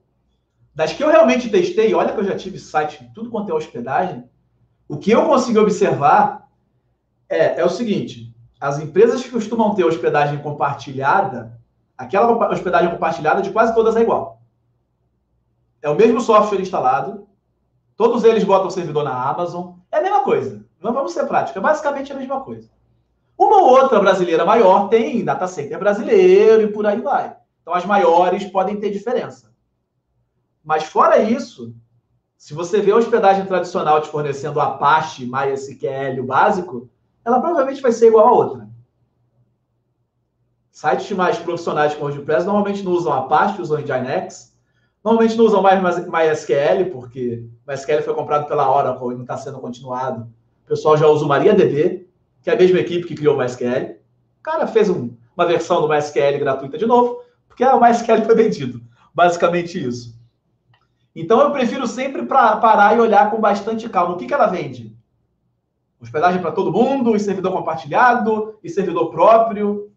Das 0.76 0.92
que 0.92 1.02
eu 1.02 1.08
realmente 1.08 1.48
testei, 1.48 1.94
olha 1.94 2.12
que 2.12 2.20
eu 2.20 2.24
já 2.24 2.36
tive 2.36 2.58
site, 2.58 3.10
tudo 3.14 3.30
quanto 3.30 3.50
é 3.50 3.54
hospedagem, 3.54 4.28
o 4.86 4.98
que 4.98 5.10
eu 5.10 5.24
consegui 5.24 5.58
observar 5.58 6.50
é, 7.30 7.62
é 7.62 7.64
o 7.64 7.70
seguinte: 7.70 8.36
as 8.60 8.78
empresas 8.78 9.22
que 9.22 9.30
costumam 9.30 9.74
ter 9.74 9.84
hospedagem 9.84 10.38
compartilhada, 10.42 11.58
aquela 11.96 12.30
hospedagem 12.52 12.90
compartilhada 12.90 13.40
de 13.40 13.52
quase 13.52 13.74
todas 13.74 13.96
é 13.96 14.02
igual. 14.02 14.42
É 15.80 15.88
o 15.88 15.94
mesmo 15.94 16.20
software 16.20 16.60
instalado, 16.60 17.26
todos 17.96 18.22
eles 18.22 18.44
botam 18.44 18.66
o 18.66 18.70
servidor 18.70 19.02
na 19.02 19.30
Amazon, 19.30 19.76
é 19.90 19.96
a 19.96 20.02
mesma 20.02 20.24
coisa. 20.24 20.62
Vamos 20.78 21.12
ser 21.12 21.24
práticos, 21.24 21.56
é 21.56 21.60
basicamente 21.60 22.12
a 22.12 22.16
mesma 22.16 22.42
coisa. 22.42 22.68
Uma 23.38 23.62
ou 23.62 23.70
outra 23.70 23.98
brasileira 23.98 24.44
maior 24.44 24.90
tem 24.90 25.24
data 25.24 25.46
center 25.46 25.78
brasileiro 25.78 26.64
e 26.64 26.68
por 26.70 26.84
aí 26.84 27.00
vai. 27.00 27.34
Então 27.62 27.72
as 27.72 27.86
maiores 27.86 28.44
podem 28.44 28.78
ter 28.78 28.90
diferença. 28.90 29.55
Mas 30.66 30.82
fora 30.82 31.22
isso, 31.22 31.72
se 32.36 32.52
você 32.52 32.80
vê 32.80 32.90
a 32.90 32.96
hospedagem 32.96 33.46
tradicional 33.46 34.00
te 34.02 34.08
fornecendo 34.08 34.60
Apache, 34.60 35.24
MySQL, 35.24 36.20
o 36.20 36.26
básico, 36.26 36.90
ela 37.24 37.38
provavelmente 37.38 37.80
vai 37.80 37.92
ser 37.92 38.08
igual 38.08 38.26
a 38.26 38.32
outra. 38.32 38.68
Sites 40.72 41.16
mais 41.16 41.38
profissionais 41.38 41.94
como 41.94 42.06
o 42.06 42.08
WordPress 42.08 42.44
normalmente 42.44 42.82
não 42.82 42.90
usam 42.90 43.12
Apache, 43.12 43.62
usam 43.62 43.78
Nginx. 43.78 44.56
Normalmente 45.04 45.36
não 45.36 45.44
usam 45.44 45.62
mais 45.62 45.80
MySQL, 45.80 46.90
porque 46.90 47.46
MySQL 47.64 48.02
foi 48.02 48.14
comprado 48.14 48.48
pela 48.48 48.68
Oracle 48.68 49.12
e 49.12 49.14
não 49.14 49.22
está 49.22 49.36
sendo 49.36 49.60
continuado. 49.60 50.22
O 50.64 50.68
pessoal 50.68 50.96
já 50.96 51.06
usa 51.06 51.24
o 51.24 51.28
MariaDB, 51.28 52.08
que 52.42 52.50
é 52.50 52.54
a 52.54 52.56
mesma 52.56 52.80
equipe 52.80 53.06
que 53.06 53.14
criou 53.14 53.36
o 53.36 53.38
MySQL. 53.38 54.00
O 54.40 54.42
cara 54.42 54.66
fez 54.66 54.90
um, 54.90 55.16
uma 55.36 55.46
versão 55.46 55.80
do 55.80 55.88
MySQL 55.88 56.40
gratuita 56.40 56.76
de 56.76 56.86
novo, 56.86 57.22
porque 57.46 57.64
o 57.64 57.80
MySQL 57.80 58.24
foi 58.24 58.34
vendido. 58.34 58.82
Basicamente 59.14 59.80
isso. 59.82 60.15
Então 61.16 61.40
eu 61.40 61.50
prefiro 61.50 61.86
sempre 61.86 62.26
pra, 62.26 62.58
parar 62.58 62.94
e 62.94 63.00
olhar 63.00 63.30
com 63.30 63.40
bastante 63.40 63.88
calma. 63.88 64.14
O 64.14 64.18
que, 64.18 64.26
que 64.26 64.34
ela 64.34 64.48
vende? 64.48 64.94
Hospedagem 65.98 66.42
para 66.42 66.52
todo 66.52 66.70
mundo, 66.70 67.16
e 67.16 67.18
servidor 67.20 67.52
compartilhado, 67.52 68.58
e 68.62 68.68
servidor 68.68 69.10
próprio. 69.10 69.90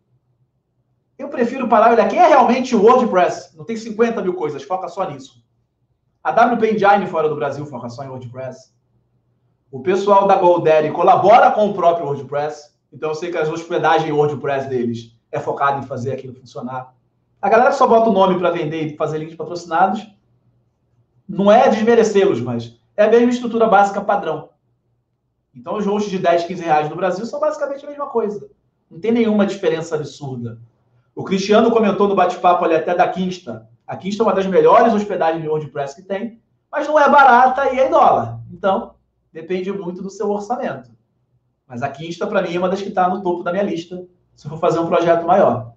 Eu 1.17 1.27
prefiro 1.27 1.67
parar 1.67 1.89
e 1.89 1.93
olhar 1.95 2.07
quem 2.07 2.19
é 2.19 2.25
realmente 2.25 2.73
o 2.73 2.81
WordPress. 2.81 3.57
Não 3.57 3.65
tem 3.65 3.75
50 3.75 4.21
mil 4.21 4.33
coisas, 4.33 4.63
foca 4.63 4.87
só 4.87 5.09
nisso. 5.09 5.43
A 6.23 6.31
WP 6.31 6.71
Engine 6.71 7.05
fora 7.05 7.27
do 7.27 7.35
Brasil 7.35 7.65
foca 7.65 7.89
só 7.89 8.01
em 8.05 8.07
WordPress. 8.07 8.73
O 9.69 9.81
pessoal 9.81 10.25
da 10.25 10.37
GoDaddy 10.37 10.91
colabora 10.91 11.51
com 11.51 11.69
o 11.69 11.73
próprio 11.73 12.05
WordPress. 12.05 12.73
Então 12.93 13.09
eu 13.09 13.15
sei 13.15 13.29
que 13.29 13.37
as 13.37 13.49
hospedagens 13.49 14.09
WordPress 14.09 14.69
deles 14.69 15.19
é 15.33 15.39
focada 15.39 15.79
em 15.79 15.83
fazer 15.83 16.13
aquilo 16.13 16.33
funcionar. 16.33 16.95
A 17.41 17.49
galera 17.49 17.73
só 17.73 17.85
bota 17.85 18.09
o 18.09 18.13
nome 18.13 18.39
para 18.39 18.51
vender 18.51 18.85
e 18.85 18.95
fazer 18.95 19.17
links 19.17 19.35
patrocinados 19.35 20.17
não 21.29 21.51
é 21.51 21.69
desmerecê-los, 21.69 22.41
mas 22.41 22.75
é 22.97 23.03
a 23.03 23.09
mesma 23.09 23.29
estrutura 23.29 23.67
básica 23.67 24.01
padrão. 24.01 24.49
Então, 25.53 25.77
os 25.77 25.85
hosts 25.85 26.09
de 26.09 26.17
10, 26.17 26.45
15 26.45 26.63
reais 26.63 26.89
no 26.89 26.95
Brasil 26.95 27.23
são 27.25 27.39
basicamente 27.39 27.85
a 27.85 27.89
mesma 27.89 28.07
coisa. 28.07 28.49
Não 28.89 28.99
tem 28.99 29.11
nenhuma 29.11 29.45
diferença 29.45 29.95
absurda. 29.95 30.59
O 31.13 31.23
Cristiano 31.23 31.69
comentou 31.69 32.07
no 32.07 32.15
bate-papo 32.15 32.65
ali 32.65 32.75
até 32.75 32.95
da 32.95 33.07
Kinsta. 33.07 33.67
A 33.85 33.95
Kinsta 33.95 34.23
é 34.23 34.25
uma 34.25 34.33
das 34.33 34.47
melhores 34.47 34.93
hospedagens 34.93 35.43
de 35.43 35.47
WordPress 35.47 35.95
que 35.95 36.01
tem, 36.01 36.41
mas 36.71 36.87
não 36.87 36.99
é 36.99 37.07
barata 37.07 37.73
e 37.73 37.79
é 37.79 37.87
em 37.87 37.91
dólar. 37.91 38.39
Então, 38.51 38.95
depende 39.31 39.71
muito 39.71 40.01
do 40.01 40.09
seu 40.09 40.29
orçamento. 40.31 40.89
Mas 41.67 41.83
a 41.83 41.89
Kinsta, 41.89 42.25
para 42.25 42.41
mim, 42.41 42.55
é 42.55 42.57
uma 42.57 42.69
das 42.69 42.81
que 42.81 42.89
está 42.89 43.07
no 43.07 43.21
topo 43.21 43.43
da 43.43 43.51
minha 43.51 43.63
lista, 43.63 44.03
se 44.35 44.47
eu 44.47 44.49
for 44.49 44.57
fazer 44.57 44.79
um 44.79 44.87
projeto 44.87 45.27
maior. 45.27 45.68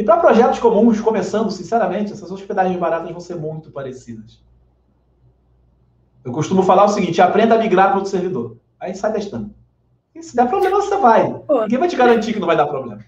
E 0.00 0.02
para 0.02 0.16
projetos 0.16 0.58
comuns, 0.58 0.98
começando, 0.98 1.50
sinceramente, 1.50 2.10
essas 2.10 2.32
hospedagens 2.32 2.78
baratas 2.78 3.10
vão 3.10 3.20
ser 3.20 3.34
muito 3.34 3.70
parecidas. 3.70 4.42
Eu 6.24 6.32
costumo 6.32 6.62
falar 6.62 6.86
o 6.86 6.88
seguinte: 6.88 7.20
aprenda 7.20 7.54
a 7.54 7.58
migrar 7.58 7.88
para 7.88 7.96
outro 7.96 8.10
servidor. 8.10 8.56
Aí 8.80 8.94
sai 8.94 9.12
testando. 9.12 9.54
E 10.14 10.22
se 10.22 10.34
der 10.34 10.48
problema, 10.48 10.80
você 10.80 10.96
vai. 10.96 11.30
Ninguém 11.64 11.78
vai 11.78 11.86
te 11.86 11.96
garantir 11.96 12.32
que 12.32 12.40
não 12.40 12.46
vai 12.46 12.56
dar 12.56 12.66
problema. 12.66 13.04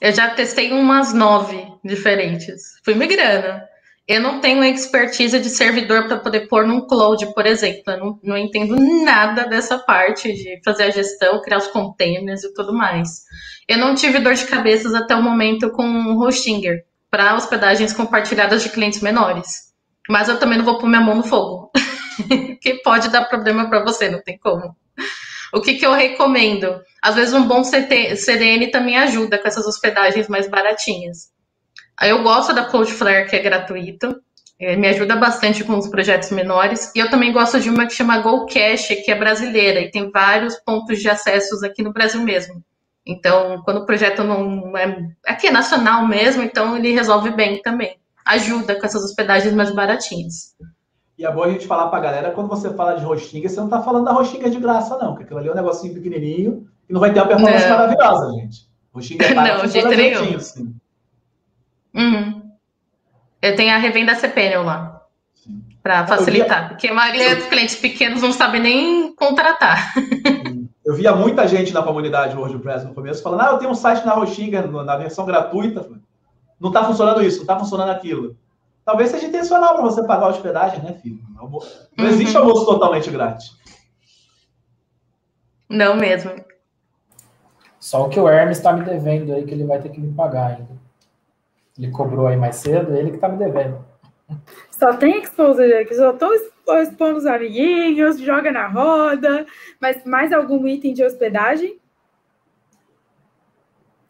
Eu 0.00 0.10
já 0.10 0.30
testei 0.30 0.72
umas 0.72 1.12
nove 1.12 1.70
diferentes. 1.84 2.80
Fui 2.82 2.94
migrando. 2.94 3.62
Eu 4.08 4.20
não 4.20 4.40
tenho 4.40 4.62
expertise 4.62 5.38
de 5.40 5.50
servidor 5.50 6.06
para 6.06 6.18
poder 6.18 6.46
pôr 6.46 6.64
num 6.64 6.86
cloud, 6.86 7.34
por 7.34 7.44
exemplo. 7.44 7.82
Eu 7.88 7.98
não, 7.98 8.20
não 8.22 8.38
entendo 8.38 8.76
nada 8.76 9.46
dessa 9.46 9.78
parte 9.78 10.32
de 10.32 10.60
fazer 10.64 10.84
a 10.84 10.90
gestão, 10.90 11.42
criar 11.42 11.58
os 11.58 11.66
containers 11.66 12.44
e 12.44 12.54
tudo 12.54 12.72
mais. 12.72 13.24
Eu 13.68 13.78
não 13.78 13.96
tive 13.96 14.20
dor 14.20 14.34
de 14.34 14.46
cabeças 14.46 14.94
até 14.94 15.14
o 15.16 15.22
momento 15.22 15.70
com 15.70 15.84
o 15.84 16.22
Hostinger 16.22 16.84
para 17.10 17.34
hospedagens 17.34 17.92
compartilhadas 17.92 18.62
de 18.62 18.68
clientes 18.68 19.02
menores. 19.02 19.72
Mas 20.08 20.28
eu 20.28 20.38
também 20.38 20.58
não 20.58 20.64
vou 20.64 20.78
pôr 20.78 20.88
minha 20.88 21.00
mão 21.00 21.16
no 21.16 21.24
fogo. 21.24 21.72
que 22.62 22.74
pode 22.84 23.08
dar 23.10 23.24
problema 23.24 23.68
para 23.68 23.82
você, 23.82 24.08
não 24.08 24.22
tem 24.22 24.38
como. 24.38 24.76
O 25.52 25.60
que, 25.60 25.74
que 25.74 25.86
eu 25.86 25.92
recomendo? 25.92 26.80
Às 27.02 27.16
vezes 27.16 27.34
um 27.34 27.46
bom 27.46 27.62
CT, 27.62 28.16
CDN 28.16 28.70
também 28.70 28.96
ajuda 28.98 29.38
com 29.38 29.48
essas 29.48 29.66
hospedagens 29.66 30.28
mais 30.28 30.48
baratinhas. 30.48 31.34
Eu 32.02 32.22
gosto 32.22 32.52
da 32.54 32.64
Cloudflare, 32.64 33.28
que 33.28 33.36
é 33.36 33.40
gratuito. 33.40 34.20
É, 34.58 34.74
me 34.74 34.88
ajuda 34.88 35.16
bastante 35.16 35.62
com 35.64 35.76
os 35.76 35.88
projetos 35.88 36.30
menores. 36.30 36.90
E 36.94 36.98
eu 36.98 37.10
também 37.10 37.32
gosto 37.32 37.60
de 37.60 37.68
uma 37.68 37.86
que 37.86 37.94
chama 37.94 38.18
GoCache, 38.18 38.96
que 38.96 39.10
é 39.10 39.14
brasileira 39.14 39.80
e 39.80 39.90
tem 39.90 40.10
vários 40.10 40.56
pontos 40.56 40.98
de 40.98 41.08
acessos 41.08 41.62
aqui 41.62 41.82
no 41.82 41.92
Brasil 41.92 42.22
mesmo. 42.22 42.62
Então, 43.06 43.62
quando 43.64 43.78
o 43.78 43.86
projeto 43.86 44.24
não 44.24 44.76
é 44.76 45.08
aqui 45.24 45.46
é 45.46 45.50
nacional 45.50 46.06
mesmo, 46.06 46.42
então 46.42 46.76
ele 46.76 46.92
resolve 46.92 47.30
bem 47.30 47.62
também. 47.62 47.98
Ajuda 48.24 48.74
com 48.74 48.84
essas 48.84 49.04
hospedagens 49.04 49.54
mais 49.54 49.70
baratinhas. 49.70 50.56
E 51.16 51.24
é 51.24 51.32
bom 51.32 51.44
a 51.44 51.50
gente 51.50 51.66
falar 51.66 51.88
para 51.88 51.98
a 51.98 52.02
galera, 52.02 52.30
quando 52.32 52.48
você 52.48 52.74
fala 52.74 52.94
de 52.94 53.06
Hostinga, 53.06 53.48
você 53.48 53.56
não 53.56 53.66
está 53.66 53.80
falando 53.80 54.04
da 54.04 54.18
Hostinga 54.18 54.50
de 54.50 54.58
graça, 54.58 54.98
não, 54.98 55.12
porque 55.12 55.24
aquilo 55.24 55.38
ali 55.38 55.48
é 55.48 55.52
um 55.52 55.54
negocinho 55.54 55.94
pequenininho 55.94 56.66
e 56.88 56.92
não 56.92 57.00
vai 57.00 57.12
ter 57.12 57.20
uma 57.20 57.28
performance 57.28 57.64
não. 57.64 57.76
maravilhosa, 57.76 58.32
gente. 58.32 58.68
Hostinga 58.92 59.24
é 59.24 59.34
Não, 59.34 59.66
de 59.66 59.72
jeito 59.72 59.88
nenhum. 59.88 60.36
Assim. 60.36 60.74
Uhum. 61.96 62.42
Eu 63.40 63.56
tenho 63.56 63.74
a 63.74 63.78
revenda 63.78 64.14
CPNL 64.14 64.64
lá. 64.64 65.02
Para 65.82 66.06
facilitar. 66.06 66.60
Via... 66.60 66.68
Porque 66.68 66.88
a 66.88 66.94
maioria 66.94 67.30
eu... 67.30 67.36
dos 67.36 67.46
clientes 67.46 67.76
pequenos 67.76 68.20
não 68.20 68.32
sabe 68.32 68.58
nem 68.58 69.14
contratar. 69.14 69.94
Eu 70.84 70.94
via 70.94 71.14
muita 71.16 71.48
gente 71.48 71.74
na 71.74 71.82
comunidade 71.82 72.36
WordPress 72.36 72.84
no 72.84 72.94
começo 72.94 73.22
falando: 73.22 73.40
ah, 73.40 73.50
eu 73.50 73.58
tenho 73.58 73.70
um 73.70 73.74
site 73.74 74.04
na 74.04 74.16
Hostinga, 74.16 74.62
na 74.62 74.96
versão 74.96 75.26
gratuita. 75.26 75.88
Não 76.60 76.70
está 76.70 76.84
funcionando 76.84 77.22
isso, 77.22 77.38
não 77.38 77.42
está 77.42 77.58
funcionando 77.58 77.90
aquilo. 77.90 78.36
Talvez 78.84 79.10
seja 79.10 79.26
intencional 79.26 79.74
para 79.74 79.82
você 79.82 80.04
pagar 80.04 80.26
a 80.26 80.28
hospedagem, 80.28 80.80
né, 80.82 80.92
filho? 81.02 81.20
Não 81.34 81.46
uhum. 81.46 82.06
existe 82.06 82.36
almoço 82.36 82.64
totalmente 82.64 83.10
grátis. 83.10 83.56
Não 85.68 85.96
mesmo. 85.96 86.32
Só 87.80 88.06
o 88.06 88.08
que 88.08 88.18
o 88.18 88.28
Hermes 88.28 88.58
está 88.58 88.72
me 88.72 88.84
devendo 88.84 89.34
aí, 89.34 89.44
que 89.44 89.52
ele 89.52 89.64
vai 89.64 89.80
ter 89.80 89.88
que 89.88 90.00
me 90.00 90.12
pagar 90.14 90.52
ainda. 90.52 90.75
Ele 91.78 91.90
cobrou 91.90 92.26
aí 92.26 92.36
mais 92.36 92.56
cedo, 92.56 92.94
ele 92.94 93.10
que 93.10 93.18
tá 93.18 93.28
me 93.28 93.38
devendo. 93.38 93.84
Só 94.70 94.94
tem 94.94 95.20
exposure 95.20 95.72
aqui, 95.74 95.94
só 95.94 96.12
tô 96.12 96.32
expondo 96.80 97.18
os 97.18 97.26
amiguinhos, 97.26 98.18
joga 98.20 98.50
na 98.50 98.66
roda, 98.66 99.46
mas 99.80 100.04
mais 100.04 100.32
algum 100.32 100.66
item 100.66 100.92
de 100.92 101.04
hospedagem? 101.04 101.78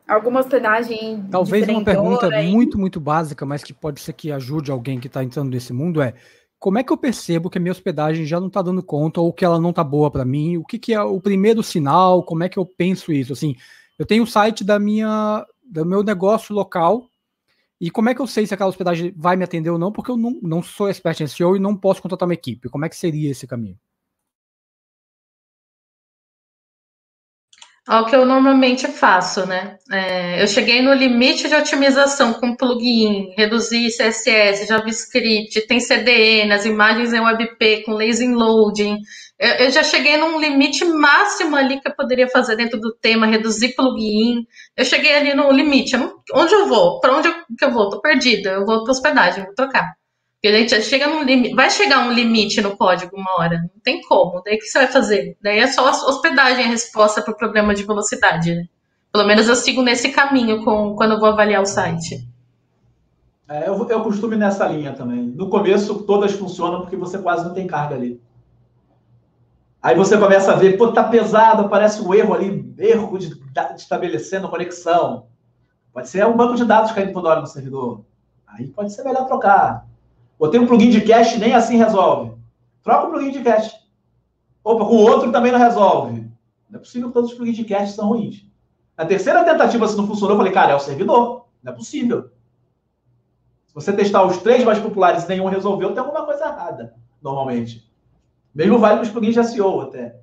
Alguma 0.08 0.40
hospedagem 0.40 1.24
Talvez 1.30 1.68
uma 1.68 1.84
pergunta 1.84 2.28
aí? 2.28 2.50
muito, 2.50 2.78
muito 2.78 3.00
básica, 3.00 3.44
mas 3.44 3.64
que 3.64 3.72
pode 3.72 4.00
ser 4.00 4.12
que 4.12 4.30
ajude 4.30 4.70
alguém 4.70 5.00
que 5.00 5.08
está 5.08 5.22
entrando 5.22 5.50
nesse 5.50 5.72
mundo 5.72 6.00
é 6.00 6.14
como 6.58 6.78
é 6.78 6.82
que 6.82 6.92
eu 6.92 6.96
percebo 6.96 7.50
que 7.50 7.58
a 7.58 7.60
minha 7.60 7.72
hospedagem 7.72 8.24
já 8.24 8.40
não 8.40 8.46
está 8.46 8.62
dando 8.62 8.82
conta 8.82 9.20
ou 9.20 9.32
que 9.32 9.44
ela 9.44 9.60
não 9.60 9.70
está 9.70 9.84
boa 9.84 10.10
para 10.10 10.24
mim? 10.24 10.56
O 10.56 10.64
que, 10.64 10.78
que, 10.78 10.94
é 10.94 11.02
o 11.02 11.20
primeiro 11.20 11.62
sinal? 11.62 12.22
Como 12.22 12.42
é 12.42 12.48
que 12.48 12.58
eu 12.58 12.64
penso 12.64 13.12
isso? 13.12 13.32
Assim, 13.32 13.54
eu 13.98 14.06
tenho 14.06 14.22
o 14.22 14.26
site 14.26 14.64
da 14.64 14.78
minha, 14.78 15.44
do 15.64 15.84
meu 15.84 16.02
negócio 16.02 16.54
local 16.54 17.10
e 17.80 17.90
como 17.90 18.08
é 18.08 18.14
que 18.14 18.20
eu 18.20 18.26
sei 18.26 18.46
se 18.46 18.54
aquela 18.54 18.70
hospedagem 18.70 19.12
vai 19.16 19.36
me 19.36 19.44
atender 19.44 19.70
ou 19.70 19.78
não? 19.78 19.92
Porque 19.92 20.10
eu 20.10 20.16
não, 20.16 20.38
não 20.42 20.62
sou 20.62 20.88
expert 20.88 21.20
em 21.20 21.26
SEO 21.26 21.56
e 21.56 21.60
não 21.60 21.76
posso 21.76 22.02
contratar 22.02 22.26
uma 22.26 22.34
equipe. 22.34 22.68
Como 22.68 22.84
é 22.84 22.88
que 22.88 22.96
seria 22.96 23.30
esse 23.30 23.46
caminho? 23.46 23.78
É 27.88 27.96
o 27.96 28.04
que 28.04 28.16
eu 28.16 28.26
normalmente 28.26 28.88
faço, 28.88 29.46
né? 29.46 29.76
É, 29.92 30.42
eu 30.42 30.48
cheguei 30.48 30.82
no 30.82 30.92
limite 30.92 31.48
de 31.48 31.54
otimização 31.54 32.34
com 32.34 32.56
plugin, 32.56 33.32
reduzi 33.36 33.88
CSS, 33.88 34.66
JavaScript, 34.66 35.66
tem 35.68 35.78
CDN, 35.78 36.52
as 36.52 36.64
imagens 36.64 37.12
em 37.12 37.20
WebP 37.20 37.84
com 37.84 37.92
lazy 37.92 38.26
loading, 38.26 38.98
eu, 39.38 39.50
eu, 39.66 39.70
já 39.70 39.82
cheguei 39.82 40.16
num 40.16 40.40
limite 40.40 40.84
máximo 40.84 41.56
ali 41.56 41.78
que 41.80 41.88
eu 41.88 41.94
poderia 41.94 42.28
fazer 42.28 42.56
dentro 42.56 42.80
do 42.80 42.94
tema, 42.94 43.26
reduzir 43.26 43.74
plugin. 43.74 44.46
Eu 44.74 44.84
cheguei 44.84 45.14
ali 45.14 45.34
no 45.34 45.52
limite. 45.52 45.94
Onde 46.34 46.54
eu 46.54 46.66
vou? 46.66 47.00
Para 47.00 47.16
onde 47.16 47.28
eu, 47.28 47.34
que 47.56 47.64
eu 47.64 47.70
vou? 47.70 47.90
Tô 47.90 48.00
perdida. 48.00 48.50
Eu 48.50 48.64
vou 48.64 48.82
para 48.82 48.92
hospedagem, 48.92 49.44
vou 49.44 49.54
trocar. 49.54 49.94
Porque 50.46 50.80
chega 50.82 51.08
num 51.08 51.22
limite, 51.24 51.54
vai 51.54 51.70
chegar 51.70 52.06
um 52.06 52.12
limite 52.12 52.60
no 52.60 52.76
código 52.76 53.16
uma 53.16 53.38
hora. 53.38 53.58
Não 53.58 53.80
tem 53.82 54.00
como. 54.02 54.42
Daí 54.44 54.56
o 54.56 54.58
que 54.58 54.66
você 54.66 54.78
vai 54.78 54.86
fazer? 54.86 55.36
Daí 55.42 55.58
é 55.58 55.66
só 55.66 55.88
hospedagem 55.88 56.64
a 56.64 56.68
resposta 56.68 57.20
para 57.20 57.32
o 57.32 57.36
problema 57.36 57.74
de 57.74 57.82
velocidade. 57.82 58.54
Né? 58.54 58.64
Pelo 59.12 59.26
menos 59.26 59.48
eu 59.48 59.56
sigo 59.56 59.82
nesse 59.82 60.10
caminho 60.10 60.64
com, 60.64 60.94
quando 60.94 61.12
eu 61.12 61.20
vou 61.20 61.28
avaliar 61.28 61.62
o 61.62 61.66
site. 61.66 62.28
É, 63.48 63.68
eu, 63.68 63.88
eu 63.88 64.00
costumo 64.02 64.34
nessa 64.36 64.66
linha 64.68 64.92
também. 64.92 65.22
No 65.22 65.48
começo, 65.48 66.02
todas 66.02 66.32
funcionam 66.32 66.82
porque 66.82 66.96
você 66.96 67.18
quase 67.18 67.44
não 67.44 67.54
tem 67.54 67.66
carga 67.66 67.96
ali. 67.96 68.20
Aí 69.82 69.96
você 69.96 70.16
começa 70.18 70.52
a 70.52 70.56
ver, 70.56 70.76
pô, 70.76 70.92
tá 70.92 71.04
pesado, 71.04 71.62
aparece 71.62 72.00
um 72.02 72.12
erro 72.12 72.34
ali, 72.34 72.74
erro 72.78 73.18
de, 73.18 73.30
de 73.30 73.74
estabelecendo 73.76 74.48
conexão. 74.48 75.26
Pode 75.92 76.08
ser 76.08 76.26
um 76.26 76.36
banco 76.36 76.54
de 76.54 76.64
dados 76.64 76.92
caindo 76.92 77.12
por 77.12 77.24
hora 77.24 77.40
no 77.40 77.46
servidor. 77.46 78.04
Aí 78.46 78.68
pode 78.68 78.92
ser 78.92 79.02
melhor 79.02 79.26
trocar. 79.26 79.86
Tem 80.50 80.60
um 80.60 80.66
plugin 80.66 80.90
de 80.90 81.00
cache, 81.00 81.38
nem 81.38 81.54
assim 81.54 81.76
resolve. 81.76 82.36
Troca 82.82 83.06
o 83.06 83.10
plugin 83.10 83.30
de 83.30 83.42
cache. 83.42 83.74
Opa, 84.62 84.84
com 84.84 84.96
outro 84.96 85.32
também 85.32 85.52
não 85.52 85.58
resolve. 85.58 86.28
Não 86.68 86.76
é 86.76 86.78
possível 86.78 87.08
que 87.08 87.14
todos 87.14 87.30
os 87.30 87.36
plugins 87.36 87.56
de 87.56 87.64
cache 87.64 87.92
são 87.92 88.08
ruins. 88.08 88.46
Na 88.96 89.04
terceira 89.04 89.44
tentativa, 89.44 89.86
se 89.86 89.96
não 89.96 90.06
funcionou, 90.06 90.34
eu 90.34 90.38
falei, 90.38 90.52
cara, 90.52 90.72
é 90.72 90.74
o 90.74 90.80
servidor. 90.80 91.46
Não 91.62 91.72
é 91.72 91.76
possível. 91.76 92.30
Se 93.66 93.74
você 93.74 93.92
testar 93.92 94.24
os 94.24 94.38
três 94.38 94.64
mais 94.64 94.78
populares 94.78 95.24
e 95.24 95.28
nenhum 95.28 95.46
resolveu, 95.46 95.92
tem 95.92 95.98
alguma 95.98 96.24
coisa 96.24 96.46
errada, 96.46 96.94
normalmente. 97.22 97.90
Mesmo 98.54 98.78
vale 98.78 98.96
para 98.96 99.04
os 99.04 99.10
plugins 99.10 99.34
de 99.34 99.44
SEO 99.44 99.82
até. 99.82 100.18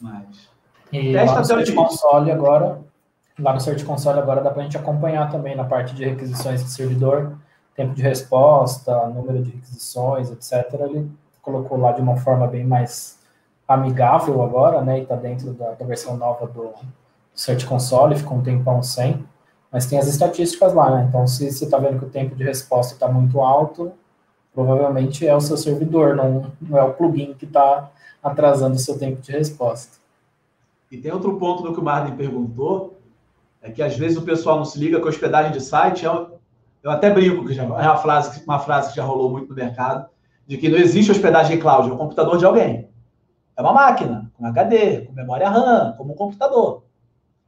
Mas. 0.00 0.48
E 0.92 1.12
lá 1.12 1.38
no 1.38 1.44
Search 1.44 1.72
Console 1.72 2.30
agora, 2.30 2.80
lá 3.38 3.52
no 3.52 3.60
Search 3.60 3.84
Console 3.84 4.20
agora 4.20 4.40
dá 4.40 4.50
para 4.50 4.60
a 4.60 4.64
gente 4.64 4.76
acompanhar 4.76 5.30
também 5.30 5.56
na 5.56 5.64
parte 5.64 5.94
de 5.94 6.04
requisições 6.04 6.62
de 6.62 6.70
servidor, 6.70 7.36
tempo 7.74 7.94
de 7.94 8.02
resposta, 8.02 9.08
número 9.08 9.42
de 9.42 9.50
requisições, 9.50 10.30
etc. 10.30 10.72
Ele 10.80 11.10
colocou 11.42 11.78
lá 11.78 11.92
de 11.92 12.00
uma 12.00 12.16
forma 12.16 12.46
bem 12.46 12.64
mais 12.64 13.18
amigável 13.66 14.42
agora, 14.42 14.80
né? 14.82 14.98
E 14.98 15.02
está 15.02 15.16
dentro 15.16 15.52
da, 15.52 15.72
da, 15.72 15.84
versão 15.84 16.16
nova 16.16 16.46
do 16.46 16.72
Search 17.34 17.66
Console, 17.66 18.16
ficou 18.16 18.38
um 18.38 18.42
tempão 18.42 18.82
sem. 18.82 19.24
Mas 19.72 19.86
tem 19.86 19.98
as 19.98 20.06
estatísticas 20.06 20.72
lá, 20.72 20.90
né? 20.90 21.06
Então, 21.08 21.26
se 21.26 21.50
você 21.50 21.64
está 21.64 21.78
vendo 21.78 21.98
que 21.98 22.04
o 22.04 22.10
tempo 22.10 22.34
de 22.36 22.44
resposta 22.44 22.94
está 22.94 23.08
muito 23.08 23.40
alto, 23.40 23.92
provavelmente 24.54 25.26
é 25.26 25.34
o 25.34 25.40
seu 25.40 25.56
servidor, 25.56 26.14
não, 26.14 26.52
não 26.60 26.78
é 26.78 26.82
o 26.82 26.92
plugin 26.92 27.34
que 27.34 27.44
está 27.44 27.90
atrasando 28.22 28.76
o 28.76 28.78
seu 28.78 28.98
tempo 28.98 29.20
de 29.20 29.32
resposta. 29.32 29.98
E 30.90 30.96
tem 30.96 31.12
outro 31.12 31.36
ponto 31.38 31.62
do 31.62 31.74
que 31.74 31.80
o 31.80 31.82
Marlin 31.82 32.16
perguntou, 32.16 32.96
é 33.60 33.70
que 33.70 33.82
às 33.82 33.96
vezes 33.96 34.16
o 34.16 34.22
pessoal 34.22 34.58
não 34.58 34.64
se 34.64 34.78
liga 34.78 35.00
que 35.00 35.06
a 35.06 35.08
hospedagem 35.08 35.50
de 35.50 35.60
site 35.60 36.06
é, 36.06 36.26
eu 36.84 36.90
até 36.90 37.08
brinco, 37.08 37.46
que 37.46 37.54
já, 37.54 37.62
é 37.62 37.66
uma 37.66 37.96
frase, 37.96 38.44
uma 38.44 38.58
frase 38.58 38.90
que 38.90 38.96
já 38.96 39.04
rolou 39.04 39.30
muito 39.30 39.48
no 39.48 39.54
mercado, 39.54 40.06
de 40.46 40.58
que 40.58 40.68
não 40.68 40.76
existe 40.76 41.10
hospedagem 41.10 41.58
cloud, 41.58 41.88
é 41.88 41.92
um 41.92 41.96
computador 41.96 42.36
de 42.36 42.44
alguém. 42.44 42.90
É 43.56 43.62
uma 43.62 43.72
máquina, 43.72 44.30
com 44.34 44.44
HD, 44.44 45.06
com 45.06 45.14
memória 45.14 45.48
RAM, 45.48 45.94
como 45.96 46.12
um 46.12 46.16
computador. 46.16 46.84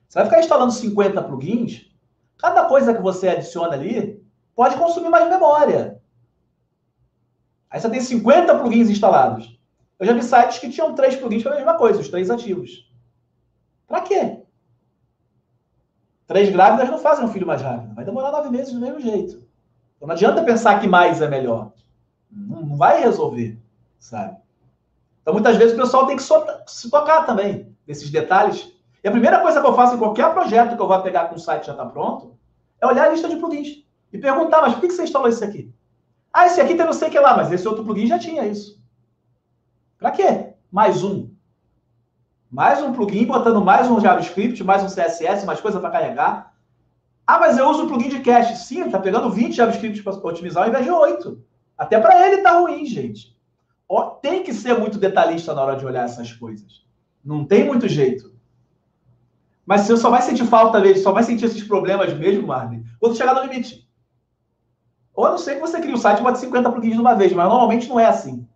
Você 0.09 0.19
vai 0.19 0.25
ficar 0.25 0.41
instalando 0.41 0.73
50 0.73 1.23
plugins, 1.23 1.87
cada 2.39 2.65
coisa 2.65 2.95
que 2.95 3.03
você 3.03 3.29
adiciona 3.29 3.75
ali 3.75 4.25
pode 4.55 4.77
consumir 4.77 5.11
mais 5.11 5.29
memória. 5.29 6.01
Aí 7.69 7.79
você 7.79 7.91
tem 7.91 8.01
50 8.01 8.59
plugins 8.59 8.89
instalados. 8.89 9.61
Eu 9.99 10.07
já 10.07 10.15
vi 10.15 10.23
sites 10.23 10.59
que 10.59 10.71
tinham 10.71 10.95
três 10.95 11.15
plugins 11.15 11.43
para 11.43 11.53
a 11.53 11.57
mesma 11.57 11.75
coisa, 11.75 12.01
os 12.01 12.09
três 12.09 12.31
ativos. 12.31 12.91
Para 13.87 14.01
quê? 14.01 14.46
Três 16.27 16.51
grávidas 16.51 16.91
não 16.91 16.99
fazem 16.99 17.25
um 17.25 17.29
filho 17.29 17.47
mais 17.47 17.63
rápido. 17.63 17.95
Vai 17.95 18.05
demorar 18.05 18.33
nove 18.33 18.51
meses 18.51 18.73
do 18.73 18.81
mesmo 18.81 19.01
jeito. 19.01 19.43
Então 19.97 20.09
não 20.09 20.15
adianta 20.15 20.43
pensar 20.43 20.81
que 20.81 20.89
mais 20.89 21.23
é 21.23 21.29
melhor. 21.29 21.73
Não 22.31 22.77
vai 22.77 23.01
resolver, 23.01 23.59
sabe? 23.99 24.37
Então 25.23 25.33
muitas 25.33 25.57
vezes 25.57 25.75
o 25.75 25.81
pessoal 25.81 26.07
tem 26.07 26.17
que 26.17 26.23
se 26.23 26.91
tocar 26.91 27.25
também 27.25 27.75
nesses 27.87 28.11
detalhes. 28.11 28.73
E 29.03 29.09
a 29.09 29.13
primeira 29.13 29.41
coisa 29.41 29.61
que 29.61 29.67
eu 29.67 29.75
faço 29.75 29.95
em 29.95 29.99
qualquer 29.99 30.33
projeto 30.35 30.77
que 30.77 30.83
eu 30.83 30.89
vá 30.89 31.01
pegar 31.01 31.27
com 31.29 31.37
o 31.37 31.39
site 31.39 31.67
já 31.67 31.73
está 31.73 31.87
pronto 31.87 32.37
é 32.81 32.87
olhar 32.87 33.05
a 33.05 33.09
lista 33.09 33.29
de 33.29 33.37
plugins 33.37 33.85
e 34.13 34.19
perguntar, 34.19 34.61
mas 34.63 34.75
por 34.75 34.81
que 34.81 34.91
você 34.91 35.05
instalou 35.05 35.29
isso 35.29 35.45
aqui? 35.45 35.73
Ah, 36.33 36.47
esse 36.47 36.61
aqui 36.61 36.75
tem 36.75 36.85
não 36.85 36.93
sei 36.93 37.09
o 37.09 37.11
que 37.11 37.19
lá, 37.19 37.37
mas 37.37 37.51
esse 37.53 37.67
outro 37.67 37.85
plugin 37.85 38.07
já 38.07 38.19
tinha 38.19 38.45
isso. 38.45 38.81
Para 39.99 40.11
quê? 40.11 40.55
Mais 40.71 41.03
um. 41.03 41.31
Mais 42.57 42.83
um 42.83 42.91
plugin, 42.91 43.27
botando 43.27 43.63
mais 43.63 43.87
um 43.87 44.01
JavaScript, 44.01 44.65
mais 44.65 44.83
um 44.83 44.87
CSS, 44.87 45.45
mais 45.45 45.61
coisa 45.61 45.79
para 45.79 45.91
carregar. 45.91 46.55
Ah, 47.27 47.39
mas 47.39 47.59
eu 47.59 47.69
uso 47.69 47.85
o 47.85 47.87
plugin 47.87 48.09
de 48.09 48.21
cache. 48.21 48.57
Sim, 48.57 48.77
ele 48.77 48.87
está 48.87 48.99
pegando 48.99 49.29
20 49.29 49.55
JavaScript 49.55 50.03
para 50.03 50.15
otimizar 50.15 50.63
ao 50.63 50.71
invés 50.71 50.83
de 50.83 50.91
8. 50.91 51.39
Até 51.77 52.01
para 52.01 52.27
ele 52.27 52.41
tá 52.41 52.59
ruim, 52.59 52.87
gente. 52.87 53.37
Tem 54.23 54.43
que 54.43 54.55
ser 54.55 54.73
muito 54.79 54.99
detalhista 54.99 55.53
na 55.53 55.63
hora 55.63 55.77
de 55.77 55.85
olhar 55.85 56.07
essas 56.07 56.33
coisas. 56.33 56.83
Não 57.23 57.45
tem 57.45 57.63
muito 57.67 57.87
jeito. 57.87 58.33
Mas 59.67 59.83
você 59.83 59.95
só 59.99 60.09
vai 60.09 60.23
sentir 60.23 60.47
falta 60.47 60.81
dele, 60.81 60.99
só 60.99 61.13
vai 61.13 61.25
sentir 61.25 61.45
esses 61.45 61.63
problemas 61.63 62.15
mesmo, 62.15 62.47
Marley, 62.47 62.83
quando 62.99 63.19
chegar 63.19 63.35
no 63.35 63.43
limite. 63.43 63.87
Ou 65.13 65.27
a 65.27 65.31
não 65.33 65.39
ser 65.39 65.57
que 65.57 65.61
você 65.61 65.79
crie 65.79 65.93
um 65.93 65.99
site 65.99 66.21
e 66.21 66.23
bote 66.23 66.39
50 66.39 66.73
plugins 66.73 66.95
de 66.95 67.01
uma 67.03 67.15
vez, 67.15 67.35
mas 67.35 67.49
normalmente 67.51 67.87
não 67.87 68.01
é 68.01 68.07
assim. 68.07 68.49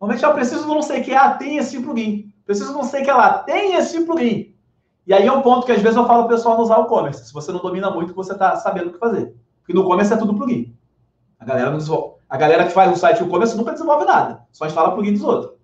Normalmente 0.00 0.24
eu 0.24 0.32
preciso 0.32 0.68
não 0.68 0.80
sei 0.80 1.00
o 1.00 1.04
que, 1.04 1.12
ah, 1.12 1.34
tem 1.34 1.56
esse 1.56 1.82
plugin. 1.82 2.32
Preciso 2.44 2.72
não 2.72 2.84
sei 2.84 3.02
o 3.02 3.04
que 3.04 3.10
lá, 3.10 3.38
tem 3.38 3.74
esse 3.74 4.04
plugin. 4.04 4.54
E 5.06 5.12
aí 5.12 5.26
é 5.26 5.32
um 5.32 5.42
ponto 5.42 5.66
que 5.66 5.72
às 5.72 5.82
vezes 5.82 5.96
eu 5.96 6.06
falo 6.06 6.26
pro 6.26 6.36
pessoal 6.36 6.56
não 6.56 6.64
usar 6.64 6.78
o 6.78 6.86
commerce. 6.86 7.26
Se 7.26 7.32
você 7.32 7.52
não 7.52 7.60
domina 7.60 7.90
muito, 7.90 8.14
você 8.14 8.32
está 8.32 8.56
sabendo 8.56 8.88
o 8.88 8.92
que 8.92 8.98
fazer. 8.98 9.34
Porque 9.60 9.74
no 9.74 9.84
commerce 9.84 10.12
é 10.12 10.16
tudo 10.16 10.34
plugin. 10.34 10.74
A 11.38 11.44
galera 11.44 11.70
não 11.70 11.78
desenvolve. 11.78 12.14
A 12.28 12.36
galera 12.36 12.64
que 12.64 12.72
faz 12.72 12.90
um 12.90 12.96
site 12.96 13.22
no 13.22 13.28
commerce 13.28 13.56
nunca 13.56 13.72
desenvolve 13.72 14.04
nada. 14.04 14.46
Só 14.50 14.66
instala 14.66 14.92
plugin 14.92 15.12
dos 15.12 15.22
outros. 15.22 15.54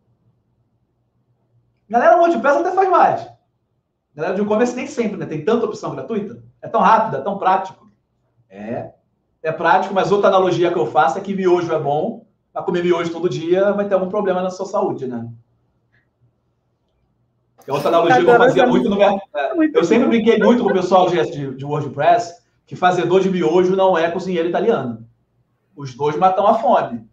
Galera 1.88 2.18
WordPress 2.18 2.58
até 2.58 2.72
faz 2.72 2.88
mais. 2.90 3.28
Galera 4.14 4.34
de 4.34 4.42
e-commerce 4.42 4.76
nem 4.76 4.86
sempre, 4.86 5.16
né? 5.16 5.26
Tem 5.26 5.44
tanta 5.44 5.66
opção 5.66 5.94
gratuita. 5.94 6.42
É 6.60 6.68
tão 6.68 6.80
rápido, 6.80 7.16
é 7.16 7.20
tão 7.20 7.38
prático. 7.38 7.90
É 8.48 8.92
é 9.42 9.50
prático, 9.50 9.94
mas 9.94 10.12
outra 10.12 10.28
analogia 10.28 10.70
que 10.70 10.78
eu 10.78 10.86
faço 10.86 11.18
é 11.18 11.20
que 11.20 11.34
miojo 11.34 11.72
é 11.72 11.78
bom, 11.78 12.26
mas 12.52 12.64
comer 12.64 12.82
miojo 12.82 13.10
todo 13.10 13.28
dia 13.28 13.72
vai 13.72 13.88
ter 13.88 13.94
algum 13.94 14.08
problema 14.08 14.42
na 14.42 14.50
sua 14.50 14.66
saúde, 14.66 15.06
né? 15.06 15.28
É 17.66 17.72
outra 17.72 17.88
analogia 17.88 18.24
que 18.24 18.30
eu 18.30 18.36
fazia 18.36 18.66
muito 18.66 18.88
no 18.88 18.96
mercado. 18.96 19.20
É, 19.34 19.78
eu 19.78 19.84
sempre 19.84 20.08
brinquei 20.08 20.38
muito 20.38 20.62
com 20.62 20.70
o 20.70 20.72
pessoal 20.72 21.08
de, 21.08 21.54
de 21.54 21.64
WordPress 21.64 22.40
que 22.66 22.76
fazedor 22.76 23.20
de 23.20 23.28
miojo 23.28 23.74
não 23.74 23.98
é 23.98 24.10
cozinheiro 24.10 24.48
italiano. 24.48 25.06
Os 25.74 25.94
dois 25.94 26.16
matam 26.16 26.46
a 26.46 26.54
fome. 26.54 27.08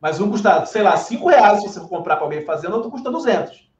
Mas 0.00 0.18
um 0.18 0.30
custa, 0.30 0.64
sei 0.64 0.82
lá, 0.82 0.96
5 0.96 1.28
reais 1.28 1.60
se 1.60 1.68
você 1.68 1.80
for 1.80 1.88
comprar 1.88 2.16
para 2.16 2.24
alguém 2.24 2.42
fazendo, 2.42 2.74
outro 2.74 2.90
custa 2.90 3.10
200. 3.10 3.70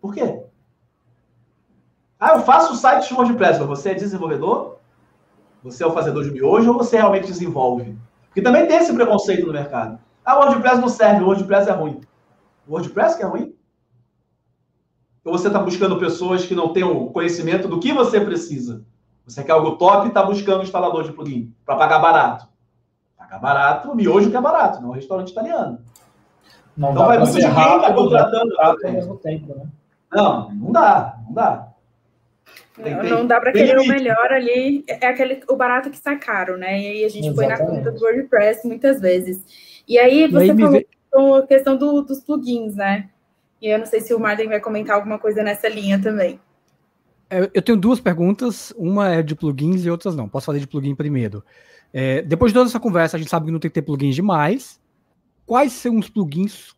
Por 0.00 0.14
quê? 0.14 0.42
Ah, 2.18 2.34
eu 2.34 2.40
faço 2.40 2.72
o 2.72 2.76
site 2.76 3.08
de 3.08 3.14
WordPress, 3.14 3.58
mas 3.58 3.68
você 3.68 3.90
é 3.90 3.94
desenvolvedor? 3.94 4.78
Você 5.62 5.84
é 5.84 5.86
o 5.86 5.92
fazedor 5.92 6.24
de 6.24 6.30
miojo 6.30 6.72
ou 6.72 6.78
você 6.78 6.96
realmente 6.96 7.26
desenvolve? 7.26 7.98
Porque 8.28 8.40
também 8.40 8.66
tem 8.66 8.78
esse 8.78 8.94
preconceito 8.94 9.46
no 9.46 9.52
mercado. 9.52 9.98
Ah, 10.24 10.36
o 10.36 10.38
WordPress 10.40 10.80
não 10.80 10.88
serve, 10.88 11.22
o 11.22 11.26
WordPress 11.26 11.68
é 11.68 11.72
ruim. 11.72 12.00
O 12.66 12.72
WordPress 12.72 13.16
que 13.16 13.22
é 13.22 13.26
ruim? 13.26 13.54
Ou 15.24 15.32
você 15.32 15.48
está 15.48 15.58
buscando 15.58 15.98
pessoas 15.98 16.46
que 16.46 16.54
não 16.54 16.72
têm 16.72 16.84
o 16.84 17.06
conhecimento 17.06 17.68
do 17.68 17.78
que 17.78 17.92
você 17.92 18.20
precisa? 18.20 18.84
Você 19.26 19.44
quer 19.44 19.52
algo 19.52 19.76
top 19.76 20.06
e 20.06 20.08
está 20.08 20.22
buscando 20.22 20.60
um 20.60 20.62
instalador 20.62 21.04
de 21.04 21.12
plugin 21.12 21.54
para 21.64 21.76
pagar 21.76 21.98
barato. 21.98 22.48
Pagar 23.16 23.38
barato, 23.38 23.90
o 23.90 23.94
miojo 23.94 24.30
que 24.30 24.36
é 24.36 24.40
barato, 24.40 24.80
não 24.80 24.88
é 24.88 24.92
um 24.92 24.94
restaurante 24.94 25.30
italiano. 25.30 25.78
Não 26.76 26.92
então 26.92 27.06
vai 27.06 27.18
muito 27.18 27.32
de 27.32 27.40
quem 27.40 27.48
está 27.48 27.94
contratando. 27.94 28.60
Ao 28.60 28.76
mesmo 28.78 29.16
tempo, 29.18 29.54
né? 29.54 29.66
Não, 30.12 30.50
não 30.50 30.72
dá, 30.72 31.18
não 31.26 31.32
dá. 31.32 31.68
Tem, 32.82 32.94
não, 32.94 33.02
não 33.02 33.26
dá 33.26 33.38
para 33.38 33.52
querer 33.52 33.78
o 33.78 33.86
melhor 33.86 34.32
ali, 34.32 34.84
é 34.88 35.06
aquele 35.06 35.42
o 35.48 35.56
barato 35.56 35.90
que 35.90 35.96
está 35.96 36.16
caro, 36.16 36.56
né? 36.56 36.80
E 36.80 36.86
aí 36.86 37.04
a 37.04 37.08
gente 37.08 37.28
Exatamente. 37.28 37.58
põe 37.58 37.66
na 37.66 37.72
conta 37.72 37.92
do 37.92 38.02
WordPress 38.02 38.66
muitas 38.66 39.00
vezes. 39.00 39.44
E 39.86 39.98
aí 39.98 40.26
você 40.26 40.46
e 40.46 40.50
aí 40.50 40.56
falou 41.12 41.34
vê... 41.34 41.44
a 41.44 41.46
questão 41.46 41.76
do, 41.76 42.02
dos 42.02 42.20
plugins, 42.20 42.74
né? 42.74 43.10
E 43.60 43.68
eu 43.68 43.78
não 43.78 43.86
sei 43.86 44.00
se 44.00 44.14
o 44.14 44.20
Martin 44.20 44.46
vai 44.46 44.60
comentar 44.60 44.96
alguma 44.96 45.18
coisa 45.18 45.42
nessa 45.42 45.68
linha 45.68 46.00
também. 46.00 46.40
É, 47.28 47.48
eu 47.54 47.62
tenho 47.62 47.78
duas 47.78 48.00
perguntas, 48.00 48.72
uma 48.76 49.14
é 49.14 49.22
de 49.22 49.36
plugins 49.36 49.84
e 49.84 49.90
outras 49.90 50.16
não. 50.16 50.28
Posso 50.28 50.46
fazer 50.46 50.60
de 50.60 50.66
plugin 50.66 50.94
primeiro. 50.94 51.44
É, 51.92 52.22
depois 52.22 52.52
de 52.52 52.58
toda 52.58 52.68
essa 52.68 52.80
conversa, 52.80 53.16
a 53.16 53.20
gente 53.20 53.30
sabe 53.30 53.46
que 53.46 53.52
não 53.52 53.60
tem 53.60 53.70
que 53.70 53.74
ter 53.74 53.82
plugins 53.82 54.14
demais. 54.14 54.80
Quais 55.46 55.72
são 55.72 55.98
os 55.98 56.08
plugins 56.08 56.74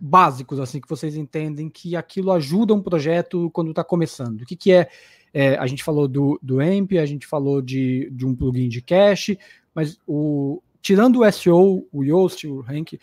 básicos 0.00 0.60
assim 0.60 0.80
que 0.80 0.88
vocês 0.88 1.16
entendem 1.16 1.68
que 1.68 1.96
aquilo 1.96 2.30
ajuda 2.32 2.74
um 2.74 2.82
projeto 2.82 3.50
quando 3.50 3.70
está 3.70 3.82
começando? 3.82 4.42
O 4.42 4.46
que, 4.46 4.56
que 4.56 4.72
é, 4.72 4.88
é, 5.32 5.56
A 5.56 5.66
gente 5.66 5.82
falou 5.82 6.06
do, 6.06 6.38
do 6.42 6.60
AMP, 6.60 6.98
a 6.98 7.06
gente 7.06 7.26
falou 7.26 7.60
de, 7.60 8.08
de 8.10 8.24
um 8.24 8.34
plugin 8.34 8.68
de 8.68 8.80
cache, 8.80 9.38
mas 9.74 9.98
o, 10.06 10.62
tirando 10.80 11.20
o 11.20 11.32
SEO, 11.32 11.86
o 11.92 12.02
Yoast, 12.04 12.46
o 12.46 12.60
Rank, 12.60 12.98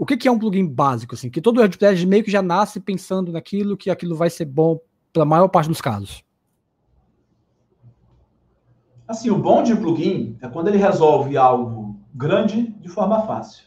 o 0.00 0.06
que, 0.06 0.16
que 0.16 0.26
é 0.26 0.32
um 0.32 0.38
plugin 0.38 0.66
básico? 0.66 1.14
Assim, 1.14 1.28
que 1.28 1.42
todo 1.42 1.58
WordPress 1.58 2.06
meio 2.06 2.24
que 2.24 2.30
já 2.30 2.40
nasce 2.40 2.80
pensando 2.80 3.30
naquilo, 3.30 3.76
que 3.76 3.90
aquilo 3.90 4.16
vai 4.16 4.30
ser 4.30 4.46
bom 4.46 4.80
para 5.12 5.24
a 5.24 5.26
maior 5.26 5.46
parte 5.48 5.68
dos 5.68 5.82
casos. 5.82 6.24
Assim, 9.06 9.28
o 9.28 9.36
bom 9.36 9.62
de 9.62 9.76
plugin 9.76 10.38
é 10.40 10.48
quando 10.48 10.68
ele 10.68 10.78
resolve 10.78 11.36
algo 11.36 12.00
grande 12.14 12.68
de 12.80 12.88
forma 12.88 13.26
fácil. 13.26 13.64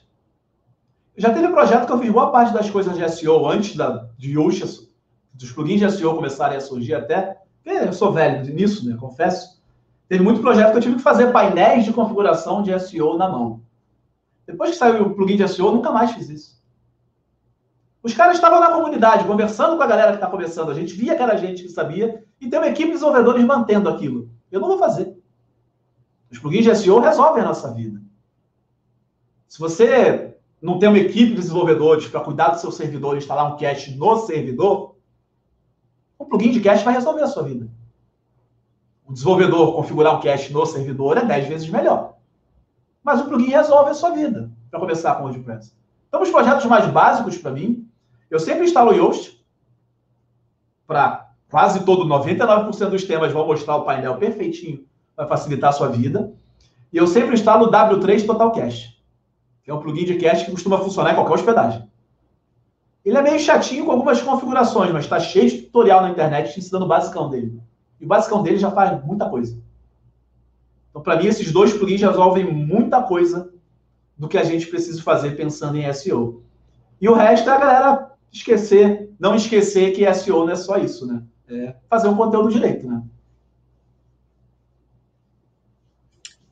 Já 1.16 1.32
teve 1.32 1.50
projeto 1.50 1.86
que 1.86 1.92
eu 1.92 2.00
fiz 2.00 2.12
boa 2.12 2.32
parte 2.32 2.52
das 2.52 2.68
coisas 2.68 2.98
de 2.98 3.08
SEO 3.12 3.48
antes 3.48 3.76
da, 3.76 4.10
de 4.18 4.32
Yoast, 4.32 4.90
dos 5.36 5.52
plugins 5.52 5.82
de 5.82 5.92
SEO 5.92 6.16
começarem 6.16 6.58
a 6.58 6.62
surgir 6.62 6.96
até. 6.96 7.38
Eu 7.64 7.94
sou 7.94 8.12
velho 8.12 8.52
nisso, 8.52 8.90
né? 8.90 8.98
Confesso. 9.00 9.62
Teve 10.10 10.24
muito 10.24 10.42
projeto 10.42 10.72
que 10.72 10.78
eu 10.78 10.82
tive 10.82 10.96
que 10.96 11.02
fazer 11.04 11.32
painéis 11.32 11.86
de 11.86 11.94
configuração 11.94 12.64
de 12.64 12.78
SEO 12.80 13.20
na 13.20 13.30
mão. 13.30 13.62
Depois 14.46 14.72
que 14.72 14.78
saiu 14.78 15.04
o 15.04 15.16
plugin 15.16 15.38
de 15.38 15.48
SEO, 15.48 15.72
nunca 15.72 15.91
mais 15.91 16.12
fiz 16.12 16.30
isso. 16.30 16.64
Os 18.02 18.14
caras 18.14 18.36
estavam 18.36 18.60
na 18.60 18.72
comunidade, 18.72 19.26
conversando 19.26 19.78
com 19.78 19.84
a 19.84 19.88
galera 19.88 20.12
que 20.12 20.18
está 20.18 20.28
começando. 20.28 20.70
A 20.70 20.74
gente 20.74 20.94
via 20.94 21.16
que 21.16 21.24
era 21.24 21.38
gente 21.38 21.64
que 21.64 21.70
sabia 21.70 22.24
e 22.39 22.50
tem 22.50 22.60
uma 22.60 22.68
equipe 22.68 22.88
de 22.88 22.94
desenvolvedores 22.94 23.46
mantendo 23.46 23.88
aquilo. 23.88 24.30
Eu 24.52 24.60
não 24.60 24.68
vou 24.68 24.78
fazer. 24.78 25.18
Os 26.30 26.38
plugins 26.38 26.66
de 26.66 26.76
SEO 26.76 27.00
resolvem 27.00 27.41
a 27.41 27.46
nossa 27.46 27.74
vida. 27.74 28.02
Se 29.48 29.60
você 29.60 30.36
não 30.62 30.80
tem 30.80 30.89
uma 30.89 30.98
equipe 30.98 31.32
de 31.32 31.36
desenvolvedores 31.36 32.08
para 32.08 32.20
cuidar 32.20 32.50
do 32.50 32.60
seu 32.60 32.72
servidor 32.72 33.16
e 33.16 33.20
instalar 33.20 33.54
um 33.54 33.58
cache 33.58 33.96
no 33.96 34.18
servidor, 34.18 34.96
o 36.18 36.26
plugin 36.26 36.52
de 36.52 36.60
cache 36.60 36.84
vai 36.84 36.94
resolver 36.94 37.22
a 37.22 37.28
sua 37.28 37.44
vida. 37.44 37.70
O 39.06 39.14
desenvolvedor 39.14 39.76
configurar 39.76 40.18
um 40.18 40.22
cache 40.22 40.52
no 40.52 40.66
servidor 40.66 41.18
é 41.18 41.26
10 41.26 41.48
vezes 41.48 41.70
melhor. 41.70 42.12
Mas 43.04 43.22
o 43.22 43.26
plugin 43.26 43.49
resolve 43.49 43.91
a 43.91 43.93
sua 43.93 44.12
vida, 44.12 44.49
para 44.72 44.80
começar 44.80 45.16
com 45.16 45.24
o 45.24 45.26
WordPress. 45.26 45.74
Então, 46.08 46.22
os 46.22 46.30
projetos 46.30 46.66
mais 46.66 46.88
básicos 46.88 47.38
para 47.38 47.51
mim, 47.51 47.88
eu 48.30 48.39
sempre 48.39 48.66
instalo 48.66 48.91
o 48.91 48.93
Yoast, 48.93 49.43
para 50.88 51.32
quase 51.49 51.84
todo, 51.86 52.06
99% 52.08 52.89
dos 52.89 53.04
temas 53.04 53.32
vão 53.32 53.45
mostrar 53.45 53.76
o 53.78 53.86
painel 53.86 54.18
perfeitinho, 54.18 54.86
vai 55.16 55.28
facilitar 55.28 55.70
a 55.70 55.74
sua 55.74 55.89
vida. 55.89 56.34
E 56.91 56.97
eu 56.97 57.08
sempre 57.08 57.34
instalo 57.34 57.68
o 57.68 57.72
W3 57.72 58.26
Total 58.26 58.52
Cache 58.52 58.94
que 59.64 59.72
é 59.72 59.73
um 59.73 59.80
plugin 59.80 60.06
de 60.06 60.15
cache 60.15 60.45
que 60.45 60.52
costuma 60.52 60.78
funcionar 60.78 61.11
em 61.11 61.15
qualquer 61.15 61.34
hospedagem. 61.34 61.90
Ele 63.03 63.18
é 63.18 63.22
meio 63.22 63.40
chatinho 63.40 63.86
com 63.86 63.91
algumas 63.91 64.22
configurações, 64.22 64.91
mas 64.91 65.06
está 65.06 65.19
cheio 65.19 65.49
de 65.49 65.61
tutorial 65.64 66.02
na 66.02 66.10
internet 66.10 66.53
te 66.53 66.60
ensinando 66.60 66.86
o 66.86 66.88
basicão 66.88 67.30
dele. 67.30 67.61
E 67.99 68.06
o 68.06 68.07
basicão 68.07 68.44
dele 68.44 68.57
já 68.57 68.72
faz 68.72 69.03
muita 69.03 69.30
coisa. 69.30 69.57
Então, 70.94 71.02
para 71.02 71.15
mim, 71.15 71.26
esses 71.26 71.52
dois 71.52 71.74
plugins 71.74 72.02
resolvem 72.02 72.45
muita 72.45 73.02
coisa 73.02 73.52
do 74.15 74.28
que 74.30 74.38
a 74.38 74.44
gente 74.44 74.68
precisa 74.68 75.02
fazer 75.02 75.36
pensando 75.36 75.76
em 75.76 75.91
SEO. 75.91 76.44
E 77.02 77.10
o 77.10 77.15
resto 77.15 77.49
é 77.49 77.53
a 77.53 77.57
galera 77.57 78.11
esquecer, 78.32 79.10
não 79.20 79.34
esquecer 79.34 79.91
que 79.91 80.14
SEO 80.14 80.45
não 80.45 80.53
é 80.53 80.56
só 80.56 80.78
isso, 80.78 81.07
né? 81.07 81.24
É 81.49 81.74
fazer 81.90 82.07
um 82.07 82.15
conteúdo 82.15 82.52
direito, 82.52 82.86
né? 82.86 83.02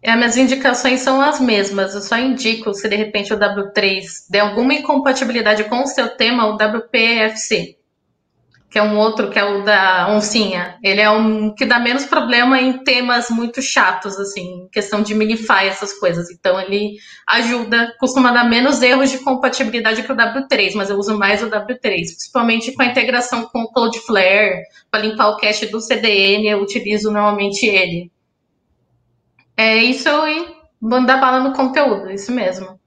É, 0.01 0.15
minhas 0.15 0.35
indicações 0.35 1.01
são 1.01 1.22
as 1.22 1.39
mesmas. 1.39 1.93
Eu 1.93 2.01
só 2.01 2.18
indico 2.18 2.73
se 2.73 2.89
de 2.89 2.95
repente 2.95 3.31
o 3.31 3.38
W3 3.38 4.01
der 4.27 4.39
alguma 4.39 4.73
incompatibilidade 4.73 5.65
com 5.65 5.84
o 5.84 5.88
seu 5.88 6.18
tema, 6.18 6.47
o 6.47 6.55
WPFC, 6.55 7.77
que 8.72 8.80
é 8.80 8.81
um 8.81 8.98
outro 8.98 9.30
que 9.30 9.38
é 9.38 9.43
o 9.43 9.65
da 9.65 10.07
oncinha. 10.10 10.80
Ele 10.81 11.02
é 11.02 11.10
um 11.10 11.53
que 11.53 11.65
dá 11.65 11.77
menos 11.77 12.06
problema 12.06 12.57
em 12.57 12.81
temas 12.85 13.30
muito 13.30 13.61
chatos, 13.61 14.18
assim, 14.18 14.69
questão 14.72 15.02
de 15.02 15.14
minify 15.14 15.65
essas 15.68 15.91
coisas. 15.99 16.31
Então 16.31 16.57
ele 16.57 16.95
ajuda, 17.27 17.93
costuma 17.99 18.31
dar 18.31 18.45
menos 18.45 18.81
erros 18.81 19.11
de 19.11 19.18
compatibilidade 19.18 20.03
que 20.03 20.11
o 20.11 20.15
W3, 20.15 20.73
mas 20.76 20.89
eu 20.89 20.98
uso 20.98 21.19
mais 21.19 21.43
o 21.43 21.49
W3, 21.49 21.81
principalmente 21.81 22.72
com 22.72 22.81
a 22.81 22.85
integração 22.85 23.43
com 23.43 23.64
o 23.64 23.72
Cloudflare, 23.73 24.64
para 24.89 25.02
limpar 25.02 25.31
o 25.31 25.38
cache 25.38 25.65
do 25.65 25.81
CDN, 25.81 26.48
eu 26.48 26.61
utilizo 26.61 27.11
normalmente 27.11 27.65
ele. 27.65 28.10
É 29.57 29.76
isso 29.76 30.07
e 30.07 30.48
mandar 30.80 31.18
bala 31.18 31.41
no 31.41 31.52
conteúdo, 31.52 32.10
isso 32.10 32.31
mesmo. 32.31 32.80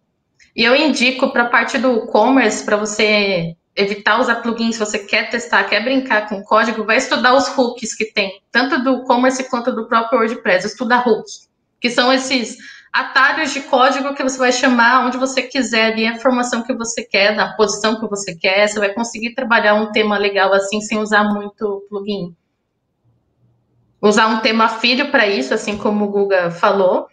E 0.57 0.65
eu 0.65 0.75
indico 0.75 1.31
para 1.31 1.43
a 1.43 1.51
parte 1.51 1.77
do 1.77 2.05
e-commerce, 2.05 2.65
para 2.65 2.79
você 2.79 3.55
evitar 3.77 4.21
usar 4.21 4.37
plugins, 4.37 4.77
se 4.77 4.81
você 4.81 4.99
quer 4.99 5.31
testar, 5.31 5.65
quer 5.65 5.83
brincar 5.83 6.29
com 6.29 6.43
código, 6.43 6.85
vai 6.85 6.97
estudar 6.97 7.35
os 7.35 7.49
hooks 7.57 7.95
que 7.95 8.07
tem, 8.07 8.41
tanto 8.53 8.83
do 8.83 9.03
e-commerce 9.03 9.49
quanto 9.51 9.73
do 9.73 9.87
próprio 9.87 10.21
WordPress. 10.21 10.67
Estuda 10.67 11.03
hooks, 11.07 11.49
que 11.81 11.91
são 11.91 12.13
esses 12.13 12.57
atalhos 12.93 13.53
de 13.53 13.63
código 13.63 14.15
que 14.15 14.23
você 14.23 14.39
vai 14.39 14.53
chamar 14.53 15.05
onde 15.05 15.19
você 15.19 15.43
quiser 15.43 15.93
ali 15.93 16.07
a 16.07 16.13
informação 16.13 16.63
que 16.63 16.73
você 16.73 17.03
quer, 17.03 17.35
na 17.35 17.55
posição 17.57 17.99
que 17.99 18.07
você 18.07 18.37
quer. 18.37 18.69
Você 18.69 18.79
vai 18.79 18.93
conseguir 18.95 19.35
trabalhar 19.35 19.75
um 19.75 19.91
tema 19.91 20.17
legal 20.17 20.53
assim 20.53 20.81
sem 20.81 20.99
usar 20.99 21.25
muito 21.25 21.85
plugin. 21.89 22.35
Usar 24.01 24.29
um 24.29 24.41
tema 24.41 24.69
filho 24.69 25.11
para 25.11 25.27
isso, 25.27 25.53
assim 25.53 25.77
como 25.77 26.05
o 26.05 26.09
Guga 26.09 26.51
falou. 26.53 27.09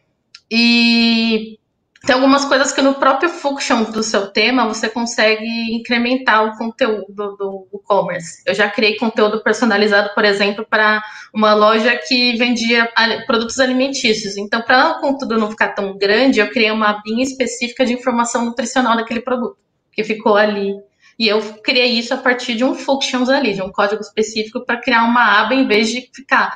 E 0.51 1.57
tem 2.05 2.15
algumas 2.15 2.43
coisas 2.45 2.71
que 2.71 2.81
no 2.81 2.95
próprio 2.95 3.29
function 3.29 3.83
do 3.83 4.01
seu 4.01 4.27
tema 4.27 4.67
você 4.67 4.89
consegue 4.89 5.45
incrementar 5.71 6.45
o 6.45 6.57
conteúdo 6.57 7.35
do 7.37 7.67
e-commerce. 7.71 8.41
Eu 8.43 8.55
já 8.55 8.67
criei 8.67 8.97
conteúdo 8.97 9.43
personalizado, 9.43 10.09
por 10.15 10.25
exemplo, 10.25 10.65
para 10.67 11.03
uma 11.31 11.53
loja 11.53 11.95
que 11.95 12.35
vendia 12.37 12.91
produtos 13.27 13.59
alimentícios. 13.59 14.35
Então, 14.35 14.63
para 14.63 14.97
o 14.97 14.99
conteúdo 14.99 15.37
não 15.37 15.51
ficar 15.51 15.69
tão 15.69 15.95
grande, 15.95 16.39
eu 16.39 16.49
criei 16.49 16.71
uma 16.71 16.89
abinha 16.89 17.23
específica 17.23 17.85
de 17.85 17.93
informação 17.93 18.45
nutricional 18.45 18.95
daquele 18.95 19.21
produto, 19.21 19.57
que 19.91 20.03
ficou 20.03 20.35
ali. 20.35 20.73
E 21.19 21.27
eu 21.27 21.39
criei 21.63 21.99
isso 21.99 22.15
a 22.15 22.17
partir 22.17 22.55
de 22.55 22.63
um 22.63 22.73
functions 22.73 23.29
ali, 23.29 23.53
de 23.53 23.61
um 23.61 23.71
código 23.71 24.01
específico 24.01 24.65
para 24.65 24.81
criar 24.81 25.03
uma 25.03 25.39
aba 25.39 25.53
em 25.53 25.67
vez 25.67 25.89
de 25.89 26.09
ficar 26.11 26.51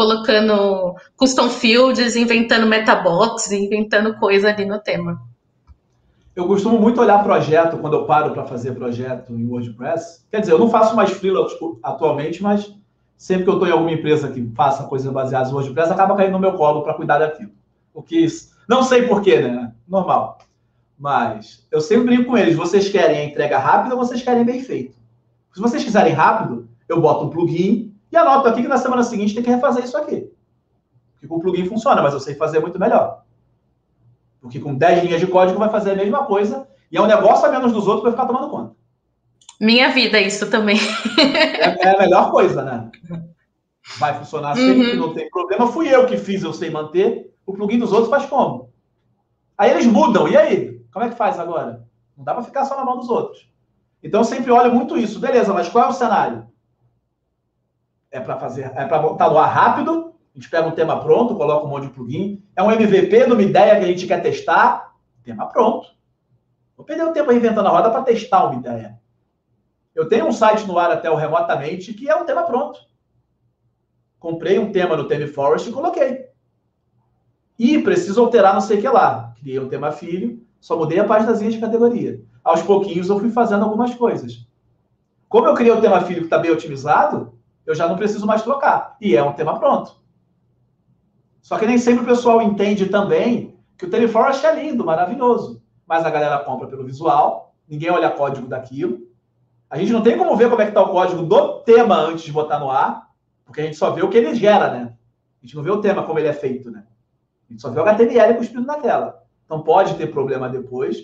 colocando 0.00 0.94
custom 1.14 1.50
fields, 1.50 2.16
inventando 2.16 2.66
metabox, 2.66 3.52
inventando 3.52 4.18
coisa 4.18 4.48
ali 4.48 4.64
no 4.64 4.80
tema. 4.80 5.20
Eu 6.34 6.46
costumo 6.46 6.80
muito 6.80 7.02
olhar 7.02 7.22
projeto 7.22 7.76
quando 7.76 7.92
eu 7.92 8.06
paro 8.06 8.32
para 8.32 8.46
fazer 8.46 8.72
projeto 8.72 9.34
em 9.34 9.46
WordPress. 9.46 10.24
Quer 10.30 10.40
dizer, 10.40 10.52
eu 10.52 10.58
não 10.58 10.70
faço 10.70 10.96
mais 10.96 11.10
freelance 11.10 11.54
atualmente, 11.82 12.42
mas 12.42 12.74
sempre 13.14 13.44
que 13.44 13.50
eu 13.50 13.54
estou 13.54 13.68
em 13.68 13.72
alguma 13.72 13.92
empresa 13.92 14.30
que 14.30 14.50
faça 14.56 14.84
coisas 14.84 15.12
baseadas 15.12 15.50
em 15.50 15.52
WordPress, 15.52 15.92
acaba 15.92 16.16
caindo 16.16 16.32
no 16.32 16.38
meu 16.38 16.54
colo 16.54 16.80
para 16.82 16.94
cuidar 16.94 17.18
daquilo. 17.18 17.52
O 17.92 18.02
que 18.02 18.26
não 18.66 18.82
sei 18.82 19.06
porquê, 19.06 19.38
né? 19.38 19.70
Normal. 19.86 20.38
Mas 20.98 21.66
eu 21.70 21.82
sempre 21.82 22.06
brinco 22.06 22.30
com 22.30 22.38
eles: 22.38 22.56
vocês 22.56 22.88
querem 22.88 23.18
a 23.18 23.24
entrega 23.26 23.58
rápida 23.58 23.94
ou 23.94 24.02
vocês 24.02 24.22
querem 24.22 24.46
bem 24.46 24.62
feito? 24.62 24.94
Se 25.52 25.60
vocês 25.60 25.84
quiserem 25.84 26.14
rápido, 26.14 26.70
eu 26.88 27.02
boto 27.02 27.26
um 27.26 27.28
plugin 27.28 27.89
e 28.12 28.16
anoto 28.16 28.48
aqui 28.48 28.62
que 28.62 28.68
na 28.68 28.78
semana 28.78 29.02
seguinte 29.02 29.34
tem 29.34 29.42
que 29.42 29.50
refazer 29.50 29.84
isso 29.84 29.96
aqui. 29.96 30.30
Porque 31.12 31.26
com 31.28 31.36
o 31.36 31.40
plugin 31.40 31.66
funciona, 31.66 32.02
mas 32.02 32.14
eu 32.14 32.20
sei 32.20 32.34
fazer 32.34 32.60
muito 32.60 32.78
melhor. 32.78 33.22
Porque 34.40 34.58
com 34.58 34.74
10 34.74 35.04
linhas 35.04 35.20
de 35.20 35.26
código 35.26 35.58
vai 35.58 35.68
fazer 35.68 35.92
a 35.92 35.96
mesma 35.96 36.24
coisa 36.24 36.66
e 36.90 36.96
é 36.96 37.00
um 37.00 37.06
negócio 37.06 37.46
a 37.46 37.50
menos 37.50 37.72
dos 37.72 37.86
outros 37.86 38.02
para 38.02 38.12
ficar 38.12 38.26
tomando 38.26 38.50
conta. 38.50 38.74
Minha 39.60 39.90
vida, 39.90 40.18
isso 40.20 40.50
também. 40.50 40.78
É, 41.18 41.88
é 41.88 41.94
a 41.94 41.98
melhor 41.98 42.30
coisa, 42.30 42.62
né? 42.62 42.90
Vai 43.98 44.14
funcionar 44.14 44.56
sempre, 44.56 44.92
uhum. 44.92 45.08
não 45.08 45.14
tem 45.14 45.28
problema. 45.28 45.66
Fui 45.66 45.94
eu 45.94 46.06
que 46.06 46.16
fiz, 46.16 46.42
eu 46.42 46.52
sei 46.52 46.70
manter. 46.70 47.30
O 47.44 47.52
plugin 47.52 47.78
dos 47.78 47.92
outros 47.92 48.08
faz 48.08 48.24
como? 48.26 48.70
Aí 49.58 49.70
eles 49.70 49.86
mudam. 49.86 50.26
E 50.26 50.36
aí? 50.36 50.80
Como 50.90 51.04
é 51.04 51.10
que 51.10 51.16
faz 51.16 51.38
agora? 51.38 51.84
Não 52.16 52.24
dá 52.24 52.32
para 52.32 52.42
ficar 52.42 52.64
só 52.64 52.76
na 52.76 52.84
mão 52.84 52.96
dos 52.96 53.10
outros. 53.10 53.50
Então 54.02 54.20
eu 54.20 54.24
sempre 54.24 54.50
olho 54.50 54.74
muito 54.74 54.96
isso. 54.96 55.20
Beleza, 55.20 55.52
mas 55.52 55.68
qual 55.68 55.84
é 55.84 55.88
o 55.88 55.92
cenário? 55.92 56.49
É 58.10 58.20
para 58.20 58.38
fazer, 58.38 58.72
é 58.74 58.84
para 58.84 58.98
botar 58.98 59.30
no 59.30 59.38
ar 59.38 59.48
rápido. 59.48 60.14
A 60.34 60.38
gente 60.38 60.50
pega 60.50 60.66
um 60.66 60.72
tema 60.72 61.00
pronto, 61.00 61.36
coloca 61.36 61.66
um 61.66 61.68
monte 61.68 61.84
de 61.84 61.90
plugin. 61.90 62.42
É 62.56 62.62
um 62.62 62.70
MVP 62.70 63.26
de 63.26 63.32
uma 63.32 63.42
ideia 63.42 63.78
que 63.78 63.84
a 63.84 63.88
gente 63.88 64.06
quer 64.06 64.22
testar. 64.22 64.94
Tema 65.22 65.46
pronto. 65.46 65.88
Vou 66.76 66.84
perder 66.84 67.04
o 67.04 67.12
tempo 67.12 67.32
inventando 67.32 67.66
a 67.66 67.70
roda 67.70 67.90
para 67.90 68.02
testar 68.02 68.46
uma 68.46 68.58
ideia. 68.58 68.98
Eu 69.94 70.08
tenho 70.08 70.26
um 70.26 70.32
site 70.32 70.66
no 70.66 70.78
ar 70.78 70.90
até 70.90 71.10
o 71.10 71.16
remotamente 71.16 71.92
que 71.92 72.08
é 72.08 72.16
um 72.16 72.24
tema 72.24 72.44
pronto. 72.44 72.80
Comprei 74.18 74.58
um 74.58 74.72
tema 74.72 74.96
no 74.96 75.06
Theme 75.06 75.26
Forest 75.26 75.68
e 75.68 75.72
coloquei. 75.72 76.26
E 77.58 77.78
preciso 77.82 78.22
alterar 78.22 78.54
não 78.54 78.60
sei 78.60 78.78
o 78.78 78.80
que 78.80 78.88
lá. 78.88 79.34
Criei 79.40 79.58
um 79.58 79.68
tema 79.68 79.92
filho, 79.92 80.42
só 80.60 80.76
mudei 80.76 80.98
a 80.98 81.04
página 81.04 81.34
de 81.34 81.58
categoria. 81.58 82.22
Aos 82.42 82.62
pouquinhos 82.62 83.08
eu 83.08 83.18
fui 83.18 83.30
fazendo 83.30 83.64
algumas 83.64 83.94
coisas. 83.94 84.46
Como 85.28 85.46
eu 85.46 85.54
criei 85.54 85.72
o 85.72 85.80
tema 85.80 86.00
filho 86.02 86.20
que 86.20 86.26
está 86.26 86.38
bem 86.38 86.50
otimizado, 86.50 87.38
eu 87.66 87.74
já 87.74 87.88
não 87.88 87.96
preciso 87.96 88.26
mais 88.26 88.42
trocar. 88.42 88.96
E 89.00 89.16
é 89.16 89.22
um 89.22 89.32
tema 89.32 89.58
pronto. 89.58 90.00
Só 91.40 91.58
que 91.58 91.66
nem 91.66 91.78
sempre 91.78 92.02
o 92.02 92.06
pessoal 92.06 92.42
entende 92.42 92.86
também 92.86 93.58
que 93.76 93.86
o 93.86 93.90
Teleforest 93.90 94.44
é 94.44 94.54
lindo, 94.54 94.84
maravilhoso. 94.84 95.62
Mas 95.86 96.04
a 96.04 96.10
galera 96.10 96.38
compra 96.38 96.68
pelo 96.68 96.84
visual, 96.84 97.54
ninguém 97.68 97.90
olha 97.90 98.10
código 98.10 98.46
daquilo. 98.46 99.00
A 99.68 99.78
gente 99.78 99.92
não 99.92 100.02
tem 100.02 100.18
como 100.18 100.36
ver 100.36 100.48
como 100.50 100.60
é 100.60 100.64
que 100.64 100.70
está 100.70 100.82
o 100.82 100.90
código 100.90 101.22
do 101.22 101.60
tema 101.60 101.96
antes 101.96 102.24
de 102.24 102.32
botar 102.32 102.58
no 102.58 102.70
ar, 102.70 103.08
porque 103.44 103.60
a 103.60 103.64
gente 103.64 103.76
só 103.76 103.90
vê 103.90 104.02
o 104.02 104.08
que 104.08 104.18
ele 104.18 104.34
gera, 104.34 104.70
né? 104.70 104.94
A 105.42 105.46
gente 105.46 105.56
não 105.56 105.62
vê 105.62 105.70
o 105.70 105.80
tema 105.80 106.02
como 106.02 106.18
ele 106.18 106.28
é 106.28 106.32
feito, 106.32 106.70
né? 106.70 106.84
A 107.48 107.52
gente 107.52 107.62
só 107.62 107.70
vê 107.70 107.80
o 107.80 107.82
HTML 107.82 108.34
cuspindo 108.34 108.66
na 108.66 108.76
tela. 108.76 109.22
Então 109.44 109.62
pode 109.62 109.94
ter 109.94 110.08
problema 110.08 110.48
depois. 110.48 110.98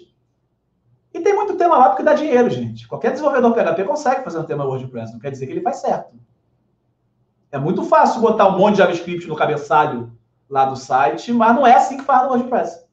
E 1.12 1.20
tem 1.20 1.34
muito 1.34 1.56
tema 1.56 1.78
lá 1.78 1.88
porque 1.88 2.02
dá 2.02 2.14
dinheiro, 2.14 2.50
gente. 2.50 2.86
Qualquer 2.86 3.12
desenvolvedor 3.12 3.54
PHP 3.54 3.84
consegue 3.84 4.22
fazer 4.22 4.38
um 4.38 4.44
tema 4.44 4.64
WordPress, 4.64 5.12
não 5.12 5.18
quer 5.18 5.30
dizer 5.30 5.46
que 5.46 5.52
ele 5.52 5.62
faz 5.62 5.80
certo. 5.80 6.14
É 7.56 7.58
muito 7.58 7.84
fácil 7.84 8.20
botar 8.20 8.48
um 8.48 8.58
monte 8.58 8.72
de 8.72 8.78
JavaScript 8.80 9.26
no 9.26 9.34
cabeçalho 9.34 10.12
lá 10.48 10.66
do 10.66 10.76
site, 10.76 11.32
mas 11.32 11.56
não 11.56 11.66
é 11.66 11.74
assim 11.74 11.96
que 11.96 12.04
faz 12.04 12.24
no 12.24 12.28
WordPress. 12.28 12.84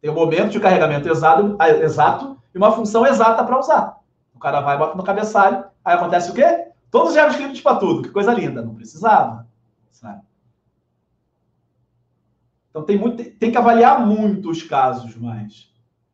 Tem 0.00 0.08
um 0.08 0.14
momento 0.14 0.52
de 0.52 0.60
carregamento 0.60 1.08
exato, 1.08 1.56
exato 1.82 2.38
e 2.54 2.56
uma 2.56 2.70
função 2.70 3.04
exata 3.04 3.42
para 3.42 3.58
usar. 3.58 3.98
O 4.32 4.38
cara 4.38 4.60
vai, 4.60 4.78
bota 4.78 4.96
no 4.96 5.02
cabeçalho, 5.02 5.64
aí 5.84 5.96
acontece 5.96 6.30
o 6.30 6.34
quê? 6.34 6.68
Todos 6.92 7.08
os 7.08 7.14
JavaScript 7.16 7.60
para 7.60 7.76
tudo, 7.76 8.02
que 8.02 8.10
coisa 8.10 8.32
linda. 8.32 8.62
Não 8.62 8.76
precisava, 8.76 9.48
sabe? 9.90 10.22
Então 12.70 12.84
tem, 12.84 12.96
muito, 12.96 13.24
tem 13.36 13.50
que 13.50 13.58
avaliar 13.58 14.06
muito 14.06 14.48
os 14.48 14.62
casos, 14.62 15.16
mas 15.16 15.72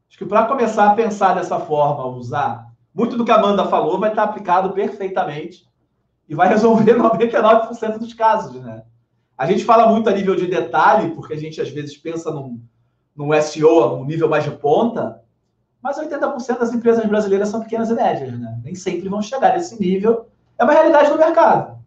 acho 0.09 0.17
que 0.17 0.25
para 0.25 0.47
começar 0.47 0.91
a 0.91 0.95
pensar 0.95 1.35
dessa 1.35 1.61
forma, 1.61 2.07
usar, 2.07 2.73
muito 2.95 3.19
do 3.19 3.27
que 3.27 3.31
a 3.31 3.37
Amanda 3.37 3.67
falou 3.67 4.01
vai 4.01 4.09
estar 4.09 4.23
aplicado 4.23 4.71
perfeitamente 4.71 5.70
e 6.31 6.35
vai 6.35 6.49
resolver 6.49 6.95
99% 6.97 7.99
dos 7.99 8.15
casos, 8.15 8.63
né? 8.63 8.85
A 9.37 9.47
gente 9.47 9.65
fala 9.65 9.91
muito 9.91 10.09
a 10.09 10.13
nível 10.13 10.37
de 10.37 10.47
detalhe, 10.47 11.15
porque 11.15 11.35
a 11.35 11.37
gente 11.37 11.61
às 11.61 11.71
vezes 11.71 11.97
pensa 11.97 12.31
num, 12.31 12.63
num 13.17 13.33
SEO, 13.43 13.97
num 13.97 14.05
nível 14.05 14.29
mais 14.29 14.45
de 14.45 14.51
ponta, 14.51 15.23
mas 15.83 15.99
80% 15.99 16.59
das 16.59 16.73
empresas 16.73 17.05
brasileiras 17.07 17.49
são 17.49 17.61
pequenas 17.61 17.91
e 17.91 17.95
médias, 17.95 18.39
né? 18.39 18.61
Nem 18.63 18.75
sempre 18.75 19.09
vão 19.09 19.23
chegar 19.23 19.55
nesse 19.55 19.81
nível. 19.81 20.29
É 20.59 20.63
uma 20.63 20.75
realidade 20.75 21.11
do 21.11 21.19
mercado. 21.19 21.79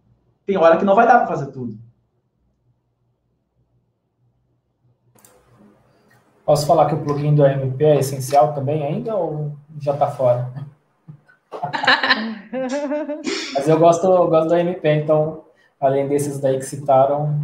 Tem 0.46 0.58
hora 0.58 0.78
que 0.78 0.84
não 0.84 0.96
vai 0.96 1.08
dar 1.08 1.20
para 1.20 1.28
fazer 1.28 1.52
tudo. 1.52 1.78
Posso 6.44 6.66
falar 6.66 6.88
que 6.88 6.96
o 6.96 7.04
plugin 7.04 7.36
do 7.36 7.46
AMP 7.46 7.82
é 7.82 8.00
essencial 8.00 8.54
também 8.54 8.84
ainda 8.84 9.16
ou 9.16 9.56
já 9.80 9.94
está 9.94 10.08
fora? 10.08 10.52
Mas 13.54 13.68
eu 13.68 13.80
gosto, 13.80 14.06
eu 14.06 14.28
gosto 14.28 14.50
da 14.50 14.60
MP, 14.60 14.88
então, 14.90 15.46
além 15.80 16.08
desses 16.08 16.40
daí 16.40 16.58
que 16.58 16.66
citaram, 16.66 17.40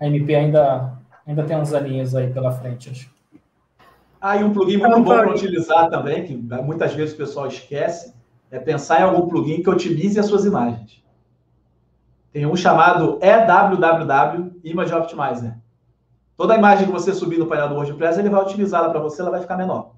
a 0.00 0.06
MP 0.06 0.34
ainda, 0.34 0.94
ainda 1.26 1.44
tem 1.44 1.56
uns 1.56 1.72
aninhos 1.72 2.14
aí 2.14 2.32
pela 2.32 2.52
frente, 2.52 2.90
acho. 2.90 3.10
Ah, 4.20 4.36
e 4.36 4.44
um 4.44 4.52
plugin 4.52 4.78
muito 4.78 5.00
bom 5.00 5.04
para 5.04 5.30
utilizar 5.30 5.88
também, 5.88 6.24
que 6.24 6.34
muitas 6.34 6.92
vezes 6.92 7.14
o 7.14 7.18
pessoal 7.18 7.46
esquece, 7.46 8.14
é 8.50 8.58
pensar 8.58 9.00
em 9.00 9.04
algum 9.04 9.28
plugin 9.28 9.62
que 9.62 9.70
otimize 9.70 10.18
as 10.18 10.26
suas 10.26 10.44
imagens. 10.44 11.02
Tem 12.32 12.44
um 12.46 12.56
chamado 12.56 13.18
EWWW 13.22 14.60
Image 14.64 14.94
Optimizer. 14.94 15.56
Toda 16.36 16.56
imagem 16.56 16.86
que 16.86 16.92
você 16.92 17.12
subir 17.12 17.38
no 17.38 17.46
painel 17.46 17.68
do 17.68 17.74
WordPress, 17.74 18.18
ele 18.18 18.28
vai 18.28 18.40
otimizá-la 18.42 18.90
para 18.90 19.00
você, 19.00 19.20
ela 19.20 19.30
vai 19.30 19.40
ficar 19.40 19.56
menor. 19.56 19.97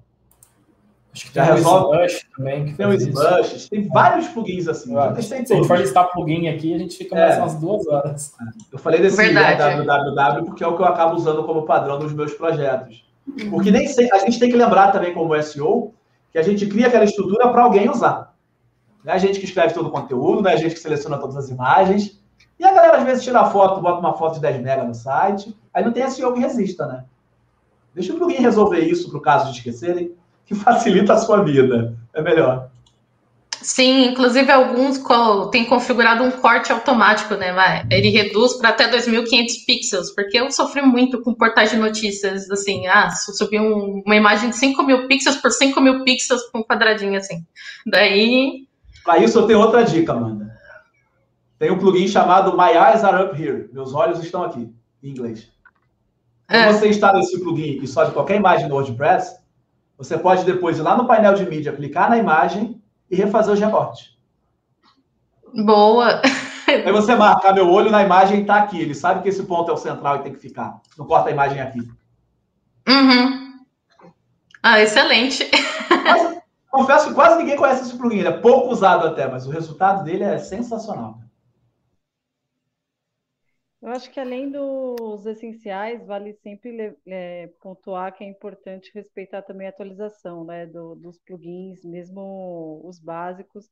Acho 1.13 1.25
que 1.25 1.33
tem 1.33 1.43
Já 1.43 1.53
resolve. 1.53 2.05
Smush 2.05 2.27
também. 2.35 2.65
Que 2.65 2.73
tem 2.73 2.85
o 2.85 2.93
Smush, 2.93 3.69
tem 3.69 3.87
vários 3.89 4.27
plugins 4.29 4.67
assim. 4.67 4.95
Ah, 4.97 5.13
se 5.21 5.33
a 5.33 5.37
gente 5.37 5.67
for 5.67 5.77
listar 5.77 6.09
plugin 6.11 6.47
aqui, 6.47 6.73
a 6.73 6.77
gente 6.77 6.97
fica 6.97 7.15
mais 7.15 7.35
é. 7.35 7.39
umas 7.39 7.55
duas 7.55 7.85
horas. 7.87 8.33
Eu 8.71 8.79
falei 8.79 9.01
desse 9.01 9.17
www 9.17 10.45
porque 10.45 10.63
é 10.63 10.67
o 10.67 10.75
que 10.75 10.81
eu 10.81 10.85
acabo 10.85 11.15
usando 11.15 11.43
como 11.43 11.63
padrão 11.63 11.99
nos 11.99 12.13
meus 12.13 12.33
projetos. 12.33 13.05
Porque 13.49 13.71
nem 13.71 13.87
sei, 13.87 14.09
a 14.11 14.19
gente 14.19 14.39
tem 14.39 14.49
que 14.49 14.55
lembrar 14.55 14.91
também, 14.91 15.13
como 15.13 15.39
SEO, 15.41 15.93
que 16.31 16.37
a 16.37 16.41
gente 16.41 16.65
cria 16.65 16.87
aquela 16.87 17.03
estrutura 17.03 17.49
para 17.49 17.63
alguém 17.63 17.89
usar. 17.89 18.33
Não 19.03 19.13
é 19.13 19.15
a 19.15 19.19
gente 19.19 19.39
que 19.39 19.45
escreve 19.45 19.73
todo 19.73 19.87
o 19.87 19.91
conteúdo, 19.91 20.41
não 20.41 20.49
é 20.49 20.53
a 20.53 20.57
gente 20.57 20.75
que 20.75 20.79
seleciona 20.79 21.17
todas 21.17 21.35
as 21.35 21.49
imagens. 21.49 22.19
E 22.57 22.63
a 22.63 22.73
galera 22.73 22.97
às 22.97 23.03
vezes 23.03 23.23
tira 23.23 23.45
foto, 23.45 23.81
bota 23.81 23.99
uma 23.99 24.13
foto 24.13 24.35
de 24.35 24.41
10 24.41 24.61
mega 24.61 24.83
no 24.83 24.93
site, 24.93 25.55
aí 25.73 25.83
não 25.83 25.91
tem 25.91 26.09
SEO 26.09 26.33
que 26.33 26.39
resista, 26.39 26.85
né? 26.85 27.05
Deixa 27.93 28.13
o 28.13 28.17
plugin 28.17 28.41
resolver 28.41 28.79
isso 28.79 29.09
para 29.09 29.17
o 29.17 29.21
caso 29.21 29.51
de 29.51 29.57
esquecerem 29.57 30.15
que 30.51 30.55
facilita 30.55 31.13
a 31.13 31.17
sua 31.17 31.41
vida. 31.43 31.95
É 32.13 32.21
melhor. 32.21 32.69
Sim, 33.61 34.07
inclusive 34.09 34.51
alguns 34.51 35.01
têm 35.51 35.65
configurado 35.65 36.23
um 36.23 36.31
corte 36.31 36.71
automático, 36.73 37.35
né? 37.35 37.53
Vai? 37.53 37.85
Ele 37.89 38.09
reduz 38.09 38.55
para 38.55 38.69
até 38.69 38.91
2.500 38.91 39.65
pixels, 39.65 40.11
porque 40.11 40.37
eu 40.37 40.51
sofri 40.51 40.81
muito 40.81 41.21
com 41.21 41.33
portais 41.33 41.69
de 41.69 41.77
notícias, 41.77 42.49
assim, 42.49 42.87
ah, 42.87 43.09
subi 43.11 43.59
um, 43.59 44.01
uma 44.05 44.15
imagem 44.15 44.49
de 44.49 44.57
5 44.57 44.83
mil 44.83 45.07
pixels 45.07 45.37
por 45.37 45.51
5 45.51 45.79
mil 45.79 46.03
pixels 46.03 46.41
com 46.51 46.59
um 46.59 46.63
quadradinho 46.63 47.15
assim. 47.15 47.45
Daí. 47.85 48.67
Para 49.05 49.19
isso 49.19 49.39
eu 49.39 49.47
tenho 49.47 49.59
outra 49.59 49.83
dica, 49.83 50.11
Amanda. 50.11 50.51
Tem 51.59 51.71
um 51.71 51.77
plugin 51.77 52.07
chamado 52.07 52.57
My 52.57 52.71
Eyes 52.71 53.03
Are 53.03 53.23
Up 53.23 53.41
Here. 53.41 53.69
Meus 53.71 53.93
olhos 53.93 54.21
estão 54.23 54.43
aqui, 54.43 54.67
em 55.03 55.09
inglês. 55.09 55.47
É. 56.49 56.73
Se 56.73 56.79
você 56.79 56.89
instala 56.89 57.19
esse 57.19 57.39
plugin 57.39 57.79
e 57.81 57.87
sobe 57.87 58.11
qualquer 58.11 58.37
imagem 58.37 58.67
no 58.67 58.75
WordPress, 58.75 59.40
você 60.01 60.17
pode 60.17 60.43
depois 60.43 60.79
ir 60.79 60.81
lá 60.81 60.97
no 60.97 61.05
painel 61.05 61.35
de 61.35 61.45
mídia, 61.45 61.71
clicar 61.71 62.09
na 62.09 62.17
imagem 62.17 62.81
e 63.07 63.15
refazer 63.15 63.53
os 63.53 63.59
recortes. 63.59 64.17
Boa! 65.63 66.23
Aí 66.67 66.91
você 66.91 67.13
marca, 67.15 67.53
meu 67.53 67.69
olho 67.69 67.91
na 67.91 68.01
imagem 68.01 68.41
está 68.41 68.55
aqui. 68.55 68.81
Ele 68.81 68.95
sabe 68.95 69.21
que 69.21 69.29
esse 69.29 69.43
ponto 69.43 69.69
é 69.69 69.73
o 69.75 69.77
central 69.77 70.15
e 70.15 70.23
tem 70.23 70.33
que 70.33 70.39
ficar. 70.39 70.81
Não 70.97 71.05
corta 71.05 71.29
a 71.29 71.31
imagem 71.31 71.61
aqui. 71.61 71.81
Uhum. 72.87 73.59
Ah, 74.63 74.79
excelente. 74.79 75.47
Mas, 76.03 76.39
confesso 76.71 77.09
que 77.09 77.13
quase 77.13 77.37
ninguém 77.37 77.55
conhece 77.55 77.83
esse 77.83 77.95
plugin. 77.95 78.17
Ele 78.19 78.27
é 78.27 78.37
pouco 78.37 78.71
usado 78.71 79.05
até, 79.05 79.27
mas 79.27 79.45
o 79.45 79.51
resultado 79.51 80.03
dele 80.03 80.23
é 80.23 80.39
sensacional. 80.39 81.19
Eu 83.81 83.89
acho 83.89 84.11
que 84.11 84.19
além 84.19 84.51
dos 84.51 85.25
essenciais, 85.25 86.05
vale 86.05 86.33
sempre 86.35 86.95
é, 87.07 87.47
pontuar 87.59 88.13
que 88.13 88.23
é 88.23 88.27
importante 88.27 88.91
respeitar 88.93 89.41
também 89.41 89.65
a 89.65 89.71
atualização 89.71 90.45
né, 90.45 90.67
do, 90.67 90.95
dos 90.95 91.17
plugins, 91.19 91.83
mesmo 91.83 92.79
os 92.85 92.99
básicos. 92.99 93.67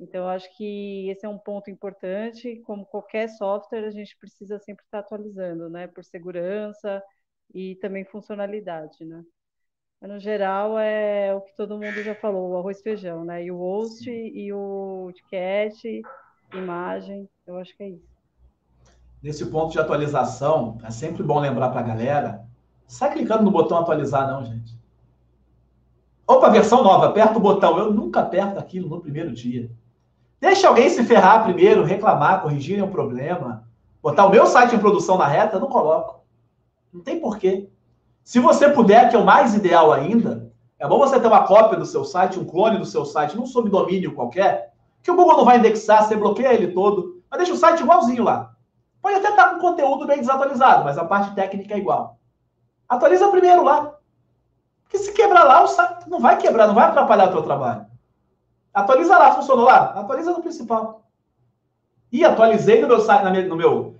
Então, 0.00 0.22
eu 0.24 0.28
acho 0.28 0.48
que 0.56 1.08
esse 1.10 1.26
é 1.26 1.28
um 1.28 1.38
ponto 1.38 1.70
importante. 1.70 2.60
Como 2.64 2.86
qualquer 2.86 3.28
software, 3.30 3.84
a 3.86 3.90
gente 3.90 4.16
precisa 4.18 4.58
sempre 4.60 4.84
estar 4.84 5.00
atualizando, 5.00 5.68
né? 5.68 5.88
Por 5.88 6.04
segurança 6.04 7.02
e 7.52 7.74
também 7.76 8.04
funcionalidade, 8.04 9.04
né? 9.04 9.24
Mas, 10.00 10.10
no 10.10 10.20
geral, 10.20 10.78
é 10.78 11.34
o 11.34 11.40
que 11.42 11.56
todo 11.56 11.78
mundo 11.78 12.02
já 12.04 12.14
falou, 12.16 12.50
o 12.50 12.58
arroz 12.58 12.80
e 12.80 12.82
feijão, 12.84 13.24
né? 13.24 13.44
E 13.44 13.50
o 13.50 13.58
host, 13.58 14.10
e 14.10 14.52
o 14.52 15.12
ticket, 15.14 16.04
imagem, 16.54 17.28
eu 17.46 17.56
acho 17.56 17.76
que 17.76 17.82
é 17.82 17.88
isso. 17.90 18.17
Nesse 19.22 19.46
ponto 19.46 19.72
de 19.72 19.78
atualização, 19.78 20.78
é 20.84 20.90
sempre 20.90 21.22
bom 21.22 21.40
lembrar 21.40 21.70
para 21.70 21.80
a 21.80 21.84
galera, 21.84 22.44
sai 22.86 23.12
clicando 23.12 23.42
no 23.42 23.50
botão 23.50 23.78
atualizar 23.78 24.28
não, 24.28 24.44
gente. 24.44 24.78
Opa, 26.26 26.50
versão 26.50 26.82
nova, 26.82 27.06
aperta 27.06 27.38
o 27.38 27.40
botão. 27.40 27.78
Eu 27.78 27.92
nunca 27.92 28.20
aperto 28.20 28.58
aquilo 28.58 28.88
no 28.88 29.00
primeiro 29.00 29.32
dia. 29.32 29.70
Deixa 30.40 30.68
alguém 30.68 30.88
se 30.88 31.02
ferrar 31.02 31.42
primeiro, 31.42 31.82
reclamar, 31.82 32.42
corrigir 32.42 32.82
um 32.84 32.90
problema. 32.90 33.66
Botar 34.02 34.26
o 34.26 34.30
meu 34.30 34.46
site 34.46 34.76
em 34.76 34.78
produção 34.78 35.18
na 35.18 35.26
reta, 35.26 35.56
eu 35.56 35.60
não 35.60 35.68
coloco. 35.68 36.20
Não 36.92 37.00
tem 37.00 37.18
porquê. 37.18 37.68
Se 38.22 38.38
você 38.38 38.68
puder, 38.68 39.08
que 39.08 39.16
é 39.16 39.18
o 39.18 39.24
mais 39.24 39.54
ideal 39.54 39.90
ainda, 39.90 40.52
é 40.78 40.86
bom 40.86 40.98
você 40.98 41.18
ter 41.18 41.26
uma 41.26 41.44
cópia 41.44 41.78
do 41.78 41.86
seu 41.86 42.04
site, 42.04 42.38
um 42.38 42.44
clone 42.44 42.78
do 42.78 42.84
seu 42.84 43.04
site, 43.04 43.36
num 43.36 43.46
subdomínio 43.46 44.14
qualquer, 44.14 44.74
que 45.02 45.10
o 45.10 45.16
Google 45.16 45.38
não 45.38 45.44
vai 45.44 45.58
indexar, 45.58 46.06
você 46.06 46.14
bloqueia 46.14 46.52
ele 46.52 46.68
todo, 46.68 47.22
mas 47.30 47.38
deixa 47.38 47.54
o 47.54 47.56
site 47.56 47.82
igualzinho 47.82 48.22
lá. 48.22 48.54
Pode 49.08 49.20
até 49.20 49.30
estar 49.30 49.54
com 49.54 49.58
conteúdo 49.58 50.06
bem 50.06 50.18
desatualizado, 50.18 50.84
mas 50.84 50.98
a 50.98 51.04
parte 51.04 51.34
técnica 51.34 51.72
é 51.72 51.78
igual. 51.78 52.18
Atualiza 52.86 53.30
primeiro 53.30 53.64
lá. 53.64 53.94
Porque 54.82 54.98
se 54.98 55.12
quebrar 55.12 55.44
lá, 55.44 55.64
o 55.64 55.66
site 55.66 56.10
não 56.10 56.20
vai 56.20 56.36
quebrar, 56.36 56.66
não 56.66 56.74
vai 56.74 56.88
atrapalhar 56.88 57.30
o 57.30 57.32
teu 57.32 57.42
trabalho. 57.42 57.86
Atualiza 58.74 59.16
lá, 59.16 59.32
funcionou 59.32 59.64
lá? 59.64 59.94
Atualiza 59.94 60.32
no 60.32 60.42
principal. 60.42 61.06
E 62.12 62.22
atualizei 62.22 62.82
no 62.82 62.88
meu 62.88 63.00
site, 63.00 63.24
na 63.24 63.30
minha, 63.30 63.46
no, 63.48 63.56
meu, 63.56 63.96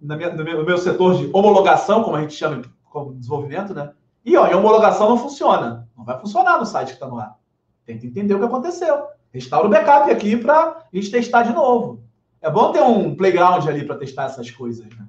na 0.00 0.16
minha, 0.16 0.32
no, 0.32 0.42
meu, 0.42 0.58
no 0.60 0.64
meu 0.64 0.78
setor 0.78 1.16
de 1.16 1.30
homologação, 1.34 2.02
como 2.02 2.16
a 2.16 2.22
gente 2.22 2.32
chama 2.32 2.62
como 2.84 3.12
desenvolvimento, 3.12 3.74
né? 3.74 3.92
E 4.24 4.38
ó, 4.38 4.46
em 4.46 4.54
homologação 4.54 5.10
não 5.10 5.18
funciona. 5.18 5.86
Não 5.94 6.02
vai 6.02 6.18
funcionar 6.18 6.58
no 6.58 6.64
site 6.64 6.88
que 6.88 6.94
está 6.94 7.06
no 7.06 7.18
ar. 7.18 7.36
Tem 7.84 7.98
que 7.98 8.06
entender 8.06 8.34
o 8.34 8.38
que 8.38 8.46
aconteceu. 8.46 9.04
Restaura 9.30 9.66
o 9.66 9.70
backup 9.70 10.10
aqui 10.10 10.34
para 10.34 10.54
a 10.54 10.86
gente 10.94 11.10
testar 11.10 11.42
de 11.42 11.52
novo. 11.52 12.05
É 12.46 12.50
bom 12.50 12.70
ter 12.70 12.80
um 12.80 13.12
playground 13.12 13.66
ali 13.66 13.84
para 13.84 13.96
testar 13.96 14.26
essas 14.26 14.48
coisas, 14.52 14.86
né? 14.86 15.04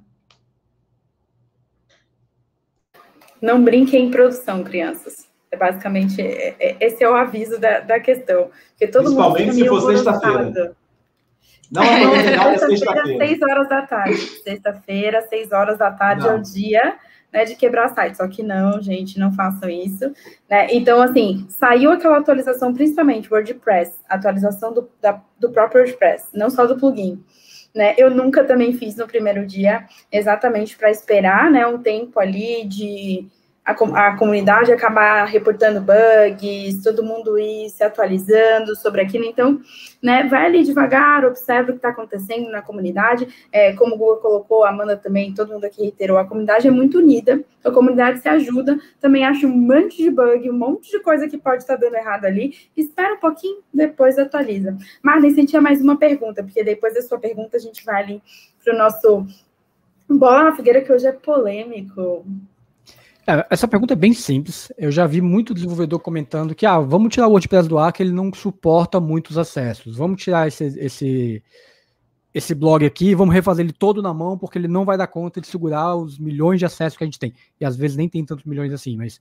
Não 3.40 3.62
brinquem 3.62 4.06
em 4.06 4.10
produção, 4.10 4.64
crianças. 4.64 5.28
É 5.48 5.56
basicamente, 5.56 6.20
é, 6.20 6.56
é, 6.58 6.76
esse 6.80 7.04
é 7.04 7.08
o 7.08 7.14
aviso 7.14 7.60
da, 7.60 7.78
da 7.78 8.00
questão. 8.00 8.50
Porque 8.70 8.88
todo 8.88 9.04
Principalmente 9.04 9.46
mundo 9.46 9.54
se 9.54 9.68
for 9.68 9.80
sexta-feira. 9.82 10.76
Não 11.70 11.82
é 11.84 12.04
novidade, 12.04 12.54
é 12.54 12.58
sexta-feira. 12.58 13.26
Seis 13.26 13.42
horas 13.42 13.68
da 13.68 13.86
tarde. 13.86 14.16
Sexta-feira, 14.16 15.22
seis 15.28 15.52
horas 15.52 15.78
da 15.78 15.92
tarde 15.92 16.26
não. 16.26 16.32
é 16.32 16.34
o 16.34 16.42
dia 16.42 16.98
né, 17.32 17.44
de 17.44 17.54
quebrar 17.56 17.94
site. 17.94 18.16
Só 18.16 18.26
que 18.28 18.42
não, 18.42 18.80
gente, 18.80 19.18
não 19.18 19.32
façam 19.32 19.68
isso. 19.68 20.12
Né? 20.48 20.68
Então, 20.70 21.00
assim, 21.00 21.46
saiu 21.48 21.90
aquela 21.90 22.18
atualização, 22.18 22.72
principalmente 22.72 23.32
WordPress, 23.32 23.94
atualização 24.08 24.72
do, 24.72 24.88
da, 25.00 25.22
do 25.38 25.50
próprio 25.50 25.82
WordPress, 25.82 26.28
não 26.32 26.50
só 26.50 26.66
do 26.66 26.76
plugin. 26.78 27.22
Né? 27.74 27.94
Eu 27.98 28.10
nunca 28.10 28.44
também 28.44 28.72
fiz 28.72 28.96
no 28.96 29.06
primeiro 29.06 29.46
dia, 29.46 29.86
exatamente 30.10 30.76
para 30.76 30.90
esperar 30.90 31.50
né, 31.50 31.66
um 31.66 31.78
tempo 31.78 32.18
ali 32.18 32.64
de 32.64 33.28
a, 33.68 34.08
a 34.08 34.16
comunidade 34.16 34.72
acabar 34.72 35.26
reportando 35.26 35.82
bugs, 35.82 36.82
todo 36.82 37.02
mundo 37.02 37.38
ir 37.38 37.68
se 37.68 37.84
atualizando 37.84 38.74
sobre 38.74 39.02
aquilo. 39.02 39.26
Então, 39.26 39.60
né, 40.02 40.26
vai 40.26 40.46
ali 40.46 40.64
devagar, 40.64 41.26
observa 41.26 41.68
o 41.68 41.72
que 41.72 41.78
está 41.78 41.90
acontecendo 41.90 42.50
na 42.50 42.62
comunidade. 42.62 43.28
É, 43.52 43.74
como 43.74 43.94
o 43.94 43.98
Google 43.98 44.16
colocou, 44.16 44.64
a 44.64 44.70
Amanda 44.70 44.96
também, 44.96 45.34
todo 45.34 45.52
mundo 45.52 45.66
aqui 45.66 45.82
reiterou, 45.82 46.16
a 46.16 46.24
comunidade 46.24 46.66
é 46.66 46.70
muito 46.70 46.98
unida, 46.98 47.44
a 47.62 47.70
comunidade 47.70 48.20
se 48.20 48.28
ajuda. 48.28 48.78
Também 49.00 49.24
acha 49.24 49.46
um 49.46 49.50
monte 49.50 49.98
de 49.98 50.10
bug, 50.10 50.48
um 50.48 50.56
monte 50.56 50.90
de 50.90 51.00
coisa 51.00 51.28
que 51.28 51.36
pode 51.36 51.62
estar 51.62 51.76
tá 51.76 51.80
dando 51.80 51.96
errado 51.96 52.24
ali. 52.24 52.54
Espera 52.74 53.14
um 53.14 53.18
pouquinho, 53.18 53.58
depois 53.72 54.18
atualiza. 54.18 54.78
Marlene, 55.02 55.44
tinha 55.44 55.60
mais 55.60 55.82
uma 55.82 55.98
pergunta, 55.98 56.42
porque 56.42 56.64
depois 56.64 56.94
da 56.94 57.02
sua 57.02 57.18
pergunta 57.18 57.58
a 57.58 57.60
gente 57.60 57.84
vai 57.84 58.02
ali 58.02 58.22
para 58.64 58.74
o 58.74 58.78
nosso 58.78 59.26
Bola 60.08 60.44
na 60.44 60.56
Figueira, 60.56 60.80
que 60.80 60.90
hoje 60.90 61.06
é 61.06 61.12
polêmico. 61.12 62.24
É, 63.28 63.46
essa 63.50 63.68
pergunta 63.68 63.92
é 63.92 63.96
bem 63.96 64.14
simples. 64.14 64.72
Eu 64.78 64.90
já 64.90 65.06
vi 65.06 65.20
muito 65.20 65.52
desenvolvedor 65.52 66.00
comentando 66.00 66.54
que 66.54 66.64
ah, 66.64 66.80
vamos 66.80 67.12
tirar 67.12 67.26
o 67.26 67.32
WordPress 67.32 67.68
do 67.68 67.76
ar, 67.76 67.92
que 67.92 68.02
ele 68.02 68.10
não 68.10 68.32
suporta 68.32 68.98
muitos 68.98 69.36
acessos. 69.36 69.98
Vamos 69.98 70.22
tirar 70.22 70.48
esse, 70.48 70.64
esse, 70.78 71.42
esse 72.32 72.54
blog 72.54 72.86
aqui, 72.86 73.14
vamos 73.14 73.34
refazer 73.34 73.66
ele 73.66 73.72
todo 73.74 74.00
na 74.00 74.14
mão, 74.14 74.38
porque 74.38 74.56
ele 74.56 74.66
não 74.66 74.86
vai 74.86 74.96
dar 74.96 75.08
conta 75.08 75.42
de 75.42 75.46
segurar 75.46 75.94
os 75.94 76.18
milhões 76.18 76.58
de 76.58 76.64
acessos 76.64 76.96
que 76.96 77.04
a 77.04 77.06
gente 77.06 77.18
tem. 77.18 77.34
E 77.60 77.66
às 77.66 77.76
vezes 77.76 77.98
nem 77.98 78.08
tem 78.08 78.24
tantos 78.24 78.46
milhões 78.46 78.72
assim, 78.72 78.96
mas. 78.96 79.20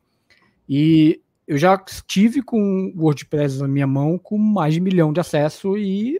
E 0.69 1.21
eu 1.45 1.57
já 1.57 1.81
estive 1.85 2.41
com 2.41 2.93
o 2.95 3.03
WordPress 3.03 3.59
na 3.59 3.67
minha 3.67 3.87
mão 3.87 4.17
com 4.17 4.37
mais 4.37 4.73
de 4.73 4.79
um 4.79 4.85
milhão 4.85 5.11
de 5.11 5.19
acesso 5.19 5.77
e 5.77 6.17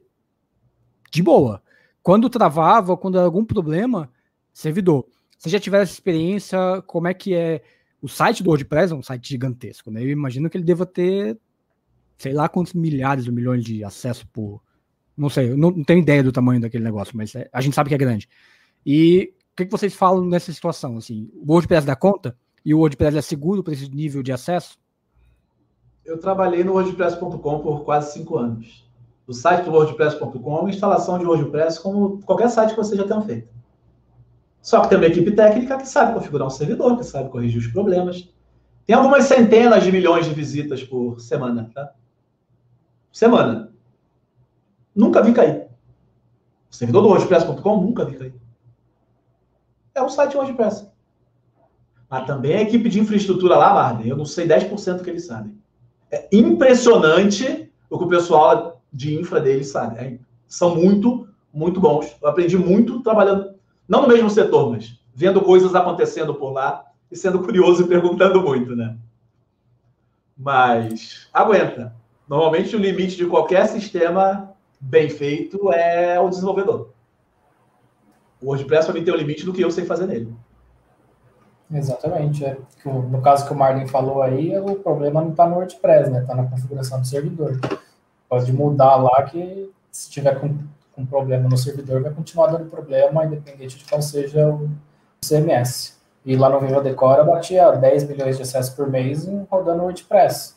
de 1.09 1.23
boa. 1.23 1.63
Quando 2.03 2.29
travava, 2.29 2.97
quando 2.97 3.17
era 3.17 3.25
algum 3.25 3.45
problema, 3.45 4.11
servidor. 4.51 5.05
Você 5.37 5.49
já 5.49 5.59
tiver 5.59 5.83
essa 5.83 5.93
experiência, 5.93 6.57
como 6.85 7.07
é 7.07 7.13
que 7.13 7.33
é 7.33 7.61
o 8.01 8.07
site 8.07 8.43
do 8.43 8.49
WordPress 8.49 8.93
é 8.93 8.95
um 8.95 9.03
site 9.03 9.29
gigantesco, 9.29 9.89
né? 9.89 10.03
Eu 10.03 10.09
imagino 10.09 10.49
que 10.49 10.57
ele 10.57 10.63
deva 10.63 10.85
ter, 10.85 11.37
sei 12.17 12.33
lá 12.33 12.47
quantos 12.47 12.73
milhares 12.73 13.27
ou 13.27 13.33
milhões 13.33 13.63
de 13.63 13.83
acessos 13.83 14.23
por. 14.23 14.61
Não 15.15 15.29
sei, 15.29 15.51
eu 15.51 15.57
não, 15.57 15.71
não 15.71 15.83
tenho 15.83 15.99
ideia 15.99 16.23
do 16.23 16.31
tamanho 16.31 16.61
daquele 16.61 16.83
negócio, 16.83 17.17
mas 17.17 17.33
é, 17.33 17.49
a 17.51 17.59
gente 17.59 17.73
sabe 17.73 17.89
que 17.89 17.95
é 17.95 17.97
grande. 17.97 18.29
E 18.85 19.33
o 19.51 19.55
que, 19.55 19.65
que 19.65 19.71
vocês 19.71 19.95
falam 19.95 20.23
nessa 20.25 20.53
situação? 20.53 20.97
Assim, 20.97 21.29
o 21.33 21.51
WordPress 21.51 21.87
dá 21.87 21.95
conta? 21.95 22.37
E 22.63 22.73
o 22.73 22.79
WordPress 22.79 23.17
é 23.17 23.21
seguro 23.21 23.63
para 23.63 23.73
esse 23.73 23.89
nível 23.89 24.21
de 24.21 24.31
acesso? 24.31 24.77
Eu 26.05 26.19
trabalhei 26.19 26.63
no 26.63 26.73
WordPress.com 26.73 27.59
por 27.59 27.83
quase 27.83 28.13
cinco 28.13 28.37
anos. 28.37 28.87
O 29.25 29.33
site 29.33 29.65
do 29.65 29.71
WordPress.com 29.71 30.57
é 30.57 30.59
uma 30.61 30.69
instalação 30.69 31.17
de 31.17 31.25
WordPress 31.25 31.81
como 31.81 32.21
qualquer 32.23 32.49
site 32.49 32.69
que 32.69 32.77
você 32.77 32.95
já 32.95 33.05
tenha 33.05 33.21
feito. 33.21 33.49
Só 34.67 34.81
que 34.81 34.89
tem 34.89 34.97
uma 34.97 35.07
equipe 35.07 35.31
técnica 35.31 35.77
que 35.77 35.87
sabe 35.87 36.13
configurar 36.13 36.45
um 36.45 36.49
servidor, 36.49 36.97
que 36.97 37.03
sabe 37.05 37.29
corrigir 37.29 37.57
os 37.57 37.67
problemas. 37.67 38.29
Tem 38.85 38.93
algumas 38.93 39.23
centenas 39.23 39.81
de 39.81 39.93
milhões 39.93 40.25
de 40.25 40.33
visitas 40.33 40.83
por 40.83 41.21
semana, 41.21 41.71
tá? 41.73 41.93
Semana. 43.09 43.71
Nunca 44.93 45.23
vi 45.23 45.31
cair. 45.31 45.69
O 46.69 46.75
servidor 46.75 47.01
do 47.01 47.07
WordPress.com 47.07 47.81
nunca 47.81 48.03
vi 48.03 48.17
cair. 48.17 48.35
É 49.95 50.03
um 50.03 50.09
site 50.09 50.35
WordPress. 50.35 50.91
Mas 52.09 52.27
também 52.27 52.57
a 52.57 52.61
equipe 52.61 52.89
de 52.89 52.99
infraestrutura 52.99 53.55
lá, 53.55 53.73
Marden, 53.73 54.09
eu 54.09 54.17
não 54.17 54.25
sei 54.25 54.45
10% 54.45 55.01
que 55.01 55.09
eles 55.09 55.27
sabem. 55.27 55.57
É 56.11 56.27
impressionante 56.29 57.71
o 57.89 57.97
que 57.97 58.03
o 58.03 58.09
pessoal 58.09 58.81
de 58.91 59.17
infra 59.17 59.39
deles 59.39 59.69
sabe. 59.69 59.97
É, 59.97 60.19
são 60.45 60.75
muito, 60.75 61.25
muito 61.53 61.79
bons. 61.79 62.17
Eu 62.21 62.27
aprendi 62.27 62.57
muito 62.57 63.01
trabalhando 63.01 63.55
não 63.87 64.01
no 64.01 64.07
mesmo 64.07 64.29
setor, 64.29 64.71
mas 64.71 64.99
vendo 65.13 65.41
coisas 65.41 65.73
acontecendo 65.73 66.35
por 66.35 66.51
lá 66.51 66.85
e 67.11 67.15
sendo 67.15 67.39
curioso 67.39 67.83
e 67.83 67.87
perguntando 67.87 68.41
muito, 68.41 68.75
né? 68.75 68.97
Mas 70.37 71.27
aguenta. 71.33 71.95
Normalmente 72.27 72.75
o 72.75 72.79
limite 72.79 73.15
de 73.15 73.25
qualquer 73.25 73.67
sistema 73.67 74.53
bem 74.79 75.09
feito 75.09 75.71
é 75.71 76.19
o 76.19 76.29
desenvolvedor. 76.29 76.89
O 78.41 78.47
WordPress 78.47 78.85
para 78.85 78.93
mim 78.93 79.03
tem 79.03 79.13
o 79.13 79.17
limite 79.17 79.45
do 79.45 79.53
que 79.53 79.61
eu 79.61 79.71
sei 79.71 79.85
fazer 79.85 80.05
nele. 80.05 80.35
Exatamente. 81.71 82.45
É. 82.45 82.57
No 82.85 83.21
caso 83.21 83.47
que 83.47 83.53
o 83.53 83.55
Marlin 83.55 83.87
falou 83.87 84.21
aí, 84.21 84.57
o 84.57 84.75
problema 84.75 85.21
não 85.21 85.31
está 85.31 85.47
no 85.47 85.55
WordPress, 85.55 86.09
né? 86.09 86.21
Está 86.21 86.35
na 86.35 86.45
configuração 86.45 87.01
do 87.01 87.07
servidor. 87.07 87.59
Pode 88.29 88.53
mudar 88.53 88.95
lá 88.97 89.23
que 89.23 89.71
se 89.91 90.09
tiver 90.09 90.39
com 90.39 90.55
um 90.97 91.05
problema 91.05 91.47
no 91.47 91.57
servidor, 91.57 92.01
vai 92.01 92.11
continuar 92.11 92.47
dando 92.47 92.69
problema, 92.69 93.25
independente 93.25 93.77
de 93.77 93.85
qual 93.85 94.01
seja 94.01 94.49
o 94.49 94.69
CMS. 95.21 95.95
E 96.25 96.35
lá 96.35 96.49
no 96.49 96.59
Viva 96.59 96.81
Decora 96.81 97.23
batia 97.23 97.71
10 97.71 98.07
milhões 98.09 98.35
de 98.35 98.41
acessos 98.41 98.73
por 98.73 98.89
mês 98.89 99.27
rodando 99.49 99.83
WordPress. 99.83 100.55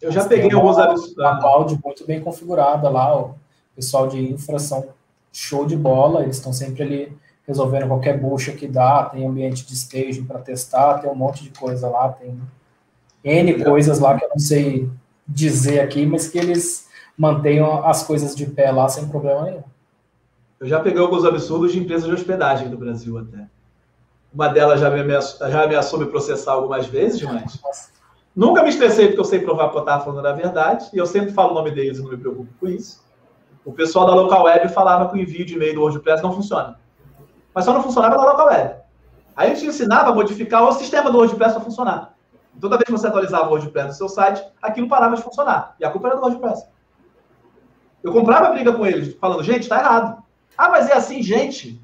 Eu 0.00 0.12
já 0.12 0.20
Mas 0.20 0.28
peguei 0.28 0.52
alguns 0.52 0.78
absurdos. 0.78 1.16
Uma 1.16 1.40
cloud 1.40 1.80
muito 1.82 2.06
bem 2.06 2.20
configurada 2.20 2.88
lá, 2.90 3.18
o 3.18 3.34
pessoal 3.74 4.06
de 4.06 4.20
infra 4.20 4.58
são 4.58 4.86
show 5.32 5.66
de 5.66 5.76
bola, 5.76 6.22
eles 6.22 6.36
estão 6.36 6.52
sempre 6.52 6.82
ali 6.82 7.18
resolvendo 7.46 7.88
qualquer 7.88 8.18
bucha 8.18 8.52
que 8.52 8.66
dá, 8.66 9.04
tem 9.04 9.26
ambiente 9.26 9.66
de 9.66 9.74
staging 9.74 10.24
para 10.24 10.38
testar, 10.38 10.98
tem 10.98 11.10
um 11.10 11.14
monte 11.14 11.42
de 11.42 11.50
coisa 11.50 11.88
lá, 11.88 12.08
tem 12.10 12.38
N 13.22 13.64
coisas 13.64 13.98
lá 13.98 14.16
que 14.16 14.24
eu 14.24 14.28
não 14.28 14.38
sei 14.38 14.88
dizer 15.26 15.80
aqui, 15.80 16.06
mas 16.06 16.28
que 16.28 16.38
eles 16.38 16.86
mantenham 17.16 17.86
as 17.86 18.02
coisas 18.02 18.34
de 18.34 18.46
pé 18.46 18.70
lá 18.70 18.88
sem 18.88 19.08
problema 19.08 19.42
nenhum. 19.42 19.62
Eu 20.60 20.66
já 20.66 20.80
peguei 20.80 21.00
alguns 21.00 21.24
absurdos 21.24 21.72
de 21.72 21.78
empresas 21.78 22.06
de 22.06 22.14
hospedagem 22.14 22.68
do 22.68 22.78
Brasil 22.78 23.18
até. 23.18 23.46
Uma 24.32 24.48
delas 24.48 24.80
já 24.80 24.90
me 24.90 25.00
ameaçou, 25.00 25.48
já 25.48 25.62
ameaçou 25.62 25.98
me 25.98 26.06
processar 26.06 26.52
algumas 26.52 26.86
vezes, 26.86 27.22
mas 27.22 27.92
nunca 28.34 28.62
me 28.62 28.68
estressei 28.68 29.06
porque 29.06 29.20
eu 29.20 29.24
sei 29.24 29.40
provar 29.40 29.70
que 29.70 29.76
eu 29.76 29.80
estava 29.80 30.04
falando 30.04 30.26
a 30.26 30.32
verdade, 30.32 30.88
e 30.92 30.98
eu 30.98 31.06
sempre 31.06 31.32
falo 31.32 31.52
o 31.52 31.54
nome 31.54 31.70
deles 31.70 31.98
e 31.98 32.02
não 32.02 32.10
me 32.10 32.16
preocupo 32.16 32.50
com 32.58 32.66
isso. 32.66 33.04
O 33.64 33.72
pessoal 33.72 34.06
da 34.06 34.14
Local 34.14 34.44
Web 34.44 34.68
falava 34.70 35.08
que 35.08 35.16
o 35.16 35.20
envio 35.20 35.44
de 35.44 35.54
e-mail 35.54 35.74
do 35.74 35.80
WordPress 35.80 36.22
não 36.22 36.32
funciona. 36.32 36.78
Mas 37.54 37.64
só 37.64 37.72
não 37.72 37.82
funcionava 37.82 38.16
na 38.16 38.24
Local 38.24 38.46
Web. 38.46 38.74
Aí 39.36 39.52
a 39.52 39.54
gente 39.54 39.66
ensinava 39.66 40.10
a 40.10 40.14
modificar 40.14 40.62
o 40.64 40.72
sistema 40.72 41.10
do 41.10 41.18
WordPress 41.18 41.54
para 41.54 41.64
funcionar. 41.64 42.14
Toda 42.60 42.76
vez 42.76 42.86
que 42.86 42.92
você 42.92 43.06
atualizava 43.06 43.46
o 43.46 43.50
WordPress 43.50 43.88
no 43.88 43.94
seu 43.94 44.08
site, 44.08 44.44
aquilo 44.62 44.88
parava 44.88 45.16
de 45.16 45.22
funcionar. 45.22 45.74
E 45.80 45.84
a 45.84 45.90
culpa 45.90 46.08
era 46.08 46.16
do 46.16 46.22
WordPress. 46.22 46.66
Eu 48.04 48.12
comprava 48.12 48.50
briga 48.50 48.70
com 48.74 48.86
eles, 48.86 49.14
falando, 49.14 49.42
gente, 49.42 49.62
está 49.62 49.78
errado. 49.78 50.22
Ah, 50.58 50.68
mas 50.68 50.90
é 50.90 50.92
assim, 50.92 51.22
gente. 51.22 51.80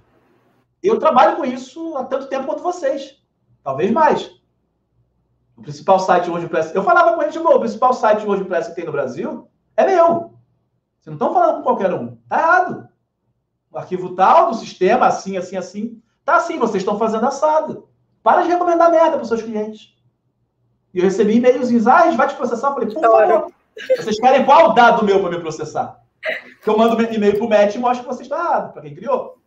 Eu 0.82 0.98
trabalho 0.98 1.36
com 1.36 1.46
isso 1.46 1.96
há 1.96 2.04
tanto 2.04 2.26
tempo 2.26 2.44
quanto 2.44 2.62
vocês. 2.62 3.16
Talvez 3.64 3.90
mais. 3.90 4.30
O 5.56 5.62
principal 5.62 5.98
site 5.98 6.28
WordPress. 6.28 6.74
Eu 6.74 6.82
falava 6.82 7.14
com 7.14 7.22
eles 7.22 7.32
de 7.32 7.40
novo, 7.40 7.56
o 7.56 7.60
principal 7.60 7.94
site 7.94 8.26
WordPress 8.26 8.68
que 8.68 8.76
tem 8.76 8.84
no 8.84 8.92
Brasil 8.92 9.48
é 9.74 9.86
meu. 9.86 10.34
Vocês 11.00 11.06
não 11.06 11.14
estão 11.14 11.32
falando 11.32 11.56
com 11.56 11.62
qualquer 11.62 11.92
um. 11.94 12.18
Está 12.22 12.38
errado. 12.38 12.88
O 13.72 13.78
arquivo 13.78 14.14
tal 14.14 14.50
do 14.50 14.56
sistema, 14.56 15.06
assim, 15.06 15.38
assim, 15.38 15.56
assim. 15.56 16.02
Tá 16.22 16.36
assim, 16.36 16.58
vocês 16.58 16.82
estão 16.82 16.98
fazendo 16.98 17.26
assado. 17.26 17.88
Para 18.22 18.42
de 18.42 18.48
recomendar 18.48 18.90
merda 18.90 19.12
para 19.12 19.22
os 19.22 19.28
seus 19.28 19.40
clientes. 19.40 19.94
E 20.92 20.98
eu 20.98 21.04
recebi 21.04 21.36
e-mailzinhos, 21.36 21.86
ah, 21.86 22.00
a 22.00 22.04
gente 22.04 22.18
vai 22.18 22.28
te 22.28 22.34
processar. 22.34 22.68
Eu 22.68 22.74
falei, 22.74 22.90
por 22.90 23.00
favor, 23.00 23.52
vocês 23.96 24.20
querem 24.20 24.44
qual 24.44 24.74
dado 24.74 25.02
meu 25.02 25.20
para 25.20 25.30
me 25.30 25.40
processar? 25.40 26.00
Eu 26.66 26.76
mando 26.76 27.00
e-mail 27.02 27.36
para 27.36 27.44
o 27.44 27.48
Matt 27.48 27.74
e 27.74 27.78
mostro 27.78 28.06
que 28.06 28.14
você 28.14 28.22
está 28.22 28.36
errado, 28.36 28.72
para 28.72 28.82
quem 28.82 28.94
criou. 28.94 29.38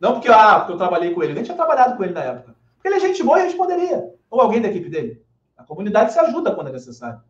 Não 0.00 0.14
porque, 0.14 0.28
ah, 0.28 0.58
porque 0.58 0.72
eu 0.72 0.78
trabalhei 0.78 1.14
com 1.14 1.22
ele, 1.22 1.32
eu 1.32 1.34
nem 1.36 1.44
tinha 1.44 1.56
trabalhado 1.56 1.96
com 1.96 2.02
ele 2.02 2.14
na 2.14 2.22
época. 2.22 2.56
Porque 2.74 2.88
ele 2.88 2.96
é 2.96 3.00
gente 3.00 3.22
boa 3.22 3.38
e 3.38 3.44
responderia. 3.44 4.10
Ou 4.30 4.40
alguém 4.40 4.60
da 4.60 4.68
equipe 4.68 4.88
dele. 4.88 5.22
A 5.56 5.62
comunidade 5.62 6.12
se 6.12 6.18
ajuda 6.18 6.54
quando 6.54 6.68
é 6.68 6.72
necessário. 6.72 7.20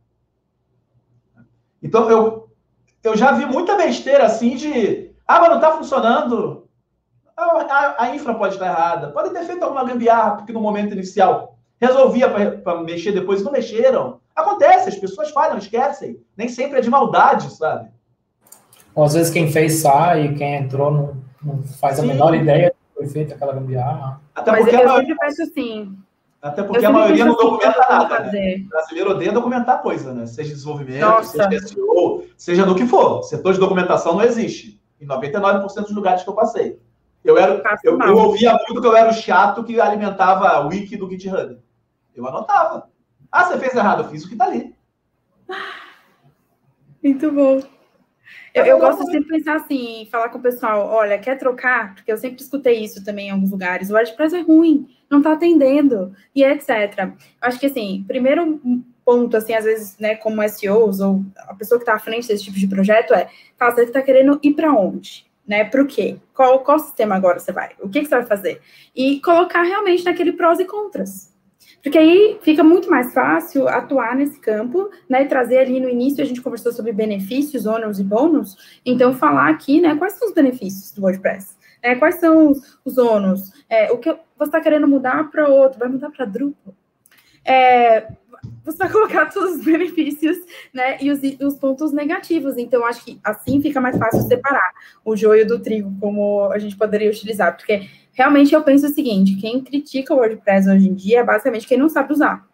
Então, 1.83 2.09
eu, 2.09 2.49
eu 3.03 3.17
já 3.17 3.33
vi 3.33 3.45
muita 3.45 3.77
besteira 3.77 4.25
assim 4.25 4.57
de. 4.57 5.13
Ah, 5.27 5.41
mas 5.41 5.51
não 5.51 5.57
está 5.57 5.73
funcionando. 5.73 6.69
A, 7.37 7.43
a, 7.43 8.05
a, 8.05 8.15
infra 8.15 8.35
pode 8.35 8.55
estar 8.55 8.67
errada. 8.67 9.11
Pode 9.11 9.31
ter 9.31 9.45
feito 9.45 9.63
alguma 9.63 9.85
gambiarra, 9.85 10.37
porque 10.37 10.53
no 10.53 10.61
momento 10.61 10.93
inicial 10.93 11.59
resolvia 11.81 12.31
para 12.63 12.81
mexer 12.83 13.13
depois 13.13 13.41
e 13.41 13.45
não 13.45 13.53
mexeram. 13.53 14.21
Acontece, 14.35 14.89
as 14.89 14.97
pessoas 14.97 15.31
falham, 15.31 15.59
esquecem. 15.59 16.25
Nem 16.37 16.49
sempre 16.49 16.79
é 16.79 16.81
de 16.81 16.89
maldade, 16.89 17.51
sabe? 17.53 17.91
Ou 18.95 19.05
às 19.05 19.15
vezes 19.15 19.33
quem 19.33 19.51
fez 19.51 19.81
sai 19.81 20.27
e 20.27 20.35
quem 20.35 20.55
entrou 20.55 20.91
não, 20.91 21.17
não 21.43 21.63
faz 21.63 21.97
Sim. 21.97 22.03
a 22.03 22.07
menor 22.07 22.35
ideia 22.35 22.71
que 22.71 22.95
foi 22.95 23.09
feita 23.09 23.35
aquela 23.35 23.55
gambiarra. 23.55 24.21
Até 24.35 24.51
Mas 24.51 24.61
porque 24.63 24.77
eu 24.77 24.97
sempre 24.97 25.17
peço 25.17 25.43
assim. 25.43 25.99
Até 26.43 26.63
porque 26.65 26.85
a 26.85 26.91
maioria 26.91 27.25
não 27.25 27.35
assim, 27.35 27.45
documenta 27.45 27.87
nada. 27.89 28.21
Né? 28.33 28.57
O 28.57 28.69
brasileiro 28.69 29.11
odeia 29.11 29.33
documentar 29.33 29.81
coisa, 29.81 30.13
né? 30.13 30.27
Seja 30.27 30.53
desenvolvimento, 30.53 31.01
Nossa. 31.01 31.49
seja 31.49 31.69
SEO, 31.69 32.25
seja 32.37 32.67
no 32.67 32.75
que 32.75 32.85
for. 32.85 33.23
Setor 33.23 33.53
de 33.55 33.61
documentação 33.61 34.15
não 34.15 34.23
existe. 34.23 34.81
Em 35.01 35.07
99% 35.07 35.83
dos 35.83 35.95
lugares 35.95 36.25
que 36.25 36.29
eu 36.29 36.35
passei. 36.35 36.81
Eu, 37.25 37.39
era, 37.39 37.63
eu, 37.85 37.97
eu, 38.01 38.17
ouvia 38.17 38.53
muito 38.55 38.81
que 38.81 38.87
eu 38.87 38.97
era 38.97 39.09
o 39.09 39.15
chato 39.15 39.63
que 39.63 39.81
alimentava 39.81 40.49
a 40.49 40.67
wiki 40.67 40.97
do 40.97 41.09
GitHub. 41.09 41.57
Eu 42.15 42.27
anotava. 42.27 42.89
Ah, 43.31 43.45
você 43.45 43.59
fez 43.59 43.75
errado, 43.75 44.03
eu 44.03 44.09
fiz 44.09 44.25
o 44.25 44.29
que 44.29 44.35
tá 44.35 44.47
ali. 44.47 44.75
Muito 47.03 47.31
bom. 47.31 47.61
Eu, 48.55 48.65
eu 48.67 48.79
gosto 48.79 49.05
de 49.05 49.13
sempre 49.13 49.39
pensar 49.39 49.57
assim, 49.57 50.07
falar 50.11 50.29
com 50.29 50.39
o 50.39 50.43
pessoal, 50.43 50.87
olha, 50.87 51.19
quer 51.19 51.39
trocar? 51.39 51.95
Porque 51.95 52.13
eu 52.13 52.19
sempre 52.19 52.43
escutei 52.43 52.85
isso 52.85 53.03
também 53.03 53.29
em 53.29 53.31
alguns 53.31 53.51
lugares. 53.51 53.91
O 53.91 53.95
WordPress 53.95 54.37
é 54.37 54.41
ruim, 54.41 54.89
não 55.11 55.19
está 55.19 55.33
atendendo, 55.33 56.15
e 56.35 56.45
etc. 56.45 57.13
Acho 57.41 57.59
que, 57.59 57.67
assim, 57.67 58.05
primeiro 58.07 58.61
ponto, 59.05 59.37
assim, 59.37 59.55
às 59.55 59.65
vezes, 59.65 59.99
né, 59.99 60.17
como 60.17 60.47
SEOs 60.49 61.01
ou 61.01 61.25
a 61.49 61.55
pessoa 61.55 61.79
que 61.79 61.83
está 61.83 61.95
à 61.95 61.99
frente 61.99 62.29
desse 62.29 62.45
tipo 62.45 62.59
de 62.59 62.69
projeto 62.69 63.15
é, 63.15 63.29
tá, 63.57 63.71
você 63.71 63.83
está 63.83 64.03
querendo 64.03 64.39
ir 64.43 64.53
para 64.53 64.73
onde? 64.73 65.27
Né, 65.47 65.65
para 65.65 65.83
o 65.83 65.87
quê? 65.87 66.19
Qual, 66.33 66.61
qual 66.61 66.79
sistema 66.79 67.17
agora 67.17 67.39
você 67.39 67.51
vai? 67.51 67.71
O 67.81 67.89
que, 67.89 68.01
que 68.01 68.07
você 68.07 68.17
vai 68.17 68.27
fazer? 68.27 68.61
E 68.95 69.21
colocar 69.21 69.63
realmente 69.63 70.05
naquele 70.05 70.33
prós 70.33 70.61
e 70.61 70.65
contras. 70.65 71.32
Porque 71.83 71.99
aí 71.99 72.39
fica 72.43 72.63
muito 72.63 72.89
mais 72.89 73.13
fácil 73.13 73.67
atuar 73.67 74.15
nesse 74.15 74.39
campo, 74.39 74.89
né? 75.09 75.25
Trazer 75.25 75.59
ali 75.59 75.81
no 75.81 75.89
início 75.89 76.23
a 76.23 76.27
gente 76.27 76.41
conversou 76.41 76.73
sobre 76.73 76.93
benefícios, 76.93 77.67
ônus 77.67 77.99
e 77.99 78.05
bônus. 78.05 78.81
Então, 78.87 79.13
falar 79.13 79.51
aqui, 79.51 79.81
né? 79.81 79.97
Quais 79.97 80.13
são 80.13 80.29
os 80.29 80.35
benefícios 80.35 80.93
do 80.93 81.03
WordPress? 81.03 81.57
É, 81.83 81.97
quais 81.97 82.15
são 82.17 82.53
os, 82.85 82.97
ônus? 82.97 83.51
É, 83.69 83.91
o 83.91 83.99
que 83.99 84.09
você 84.39 84.45
está 84.45 84.61
querendo 84.61 84.87
mudar 84.87 85.29
para 85.31 85.49
outro? 85.49 85.81
Vai 85.81 85.89
mudar 85.89 86.11
para 86.11 86.25
Drupal? 86.25 86.73
É, 87.45 88.07
você 88.65 88.79
vai 88.79 88.91
colocar 88.91 89.27
todos 89.27 89.57
os 89.57 89.65
benefícios, 89.65 90.39
né? 90.73 90.99
E 91.01 91.11
os, 91.11 91.21
os, 91.41 91.57
pontos 91.57 91.93
negativos. 91.93 92.57
Então, 92.59 92.87
acho 92.87 93.05
que 93.05 93.19
assim 93.25 93.61
fica 93.61 93.81
mais 93.81 93.99
fácil 93.99 94.23
separar 94.23 94.73
o 95.05 95.17
joio 95.17 95.45
do 95.45 95.59
trigo, 95.59 95.93
como 95.99 96.45
a 96.53 96.59
gente 96.61 96.77
poderia 96.77 97.11
utilizar, 97.11 97.57
porque 97.57 97.89
realmente 98.13 98.55
eu 98.55 98.63
penso 98.63 98.87
o 98.87 98.91
seguinte: 98.91 99.37
quem 99.41 99.61
critica 99.61 100.15
o 100.15 100.19
WordPress 100.19 100.69
hoje 100.69 100.89
em 100.89 100.95
dia 100.95 101.21
é 101.21 101.25
basicamente 101.25 101.67
quem 101.67 101.79
não 101.79 101.89
sabe 101.89 102.13
usar. 102.13 102.47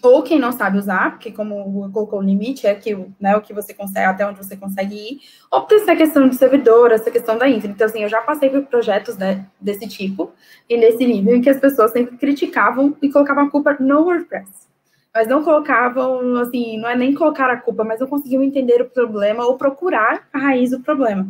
Ou 0.00 0.22
quem 0.22 0.38
não 0.38 0.52
sabe 0.52 0.78
usar, 0.78 1.10
porque 1.10 1.32
como 1.32 1.90
colocou 1.90 2.20
o 2.20 2.22
limite, 2.22 2.68
é 2.68 2.74
que, 2.74 2.96
né, 3.18 3.36
o 3.36 3.40
que 3.40 3.52
você 3.52 3.74
consegue, 3.74 4.06
até 4.06 4.24
onde 4.24 4.38
você 4.38 4.56
consegue 4.56 4.94
ir, 4.94 5.20
ou 5.50 5.62
por 5.62 5.76
essa 5.76 5.96
questão 5.96 6.28
de 6.28 6.36
servidor, 6.36 6.92
essa 6.92 7.10
questão 7.10 7.36
da 7.36 7.48
infra. 7.48 7.68
Então, 7.68 7.84
assim, 7.84 8.04
eu 8.04 8.08
já 8.08 8.20
passei 8.20 8.48
por 8.48 8.62
projetos 8.66 9.16
né, 9.16 9.44
desse 9.60 9.88
tipo, 9.88 10.32
e 10.68 10.76
nesse 10.76 11.04
nível, 11.04 11.34
em 11.34 11.40
que 11.40 11.50
as 11.50 11.58
pessoas 11.58 11.90
sempre 11.90 12.16
criticavam 12.16 12.96
e 13.02 13.10
colocavam 13.10 13.46
a 13.46 13.50
culpa 13.50 13.76
no 13.80 14.02
WordPress. 14.02 14.68
Mas 15.12 15.26
não 15.26 15.42
colocavam, 15.42 16.36
assim, 16.36 16.78
não 16.78 16.88
é 16.88 16.94
nem 16.94 17.12
colocar 17.12 17.50
a 17.50 17.56
culpa, 17.56 17.82
mas 17.82 17.98
não 17.98 18.06
conseguiam 18.06 18.44
entender 18.44 18.80
o 18.80 18.88
problema 18.88 19.46
ou 19.46 19.58
procurar 19.58 20.28
a 20.32 20.38
raiz 20.38 20.70
do 20.70 20.78
problema 20.78 21.28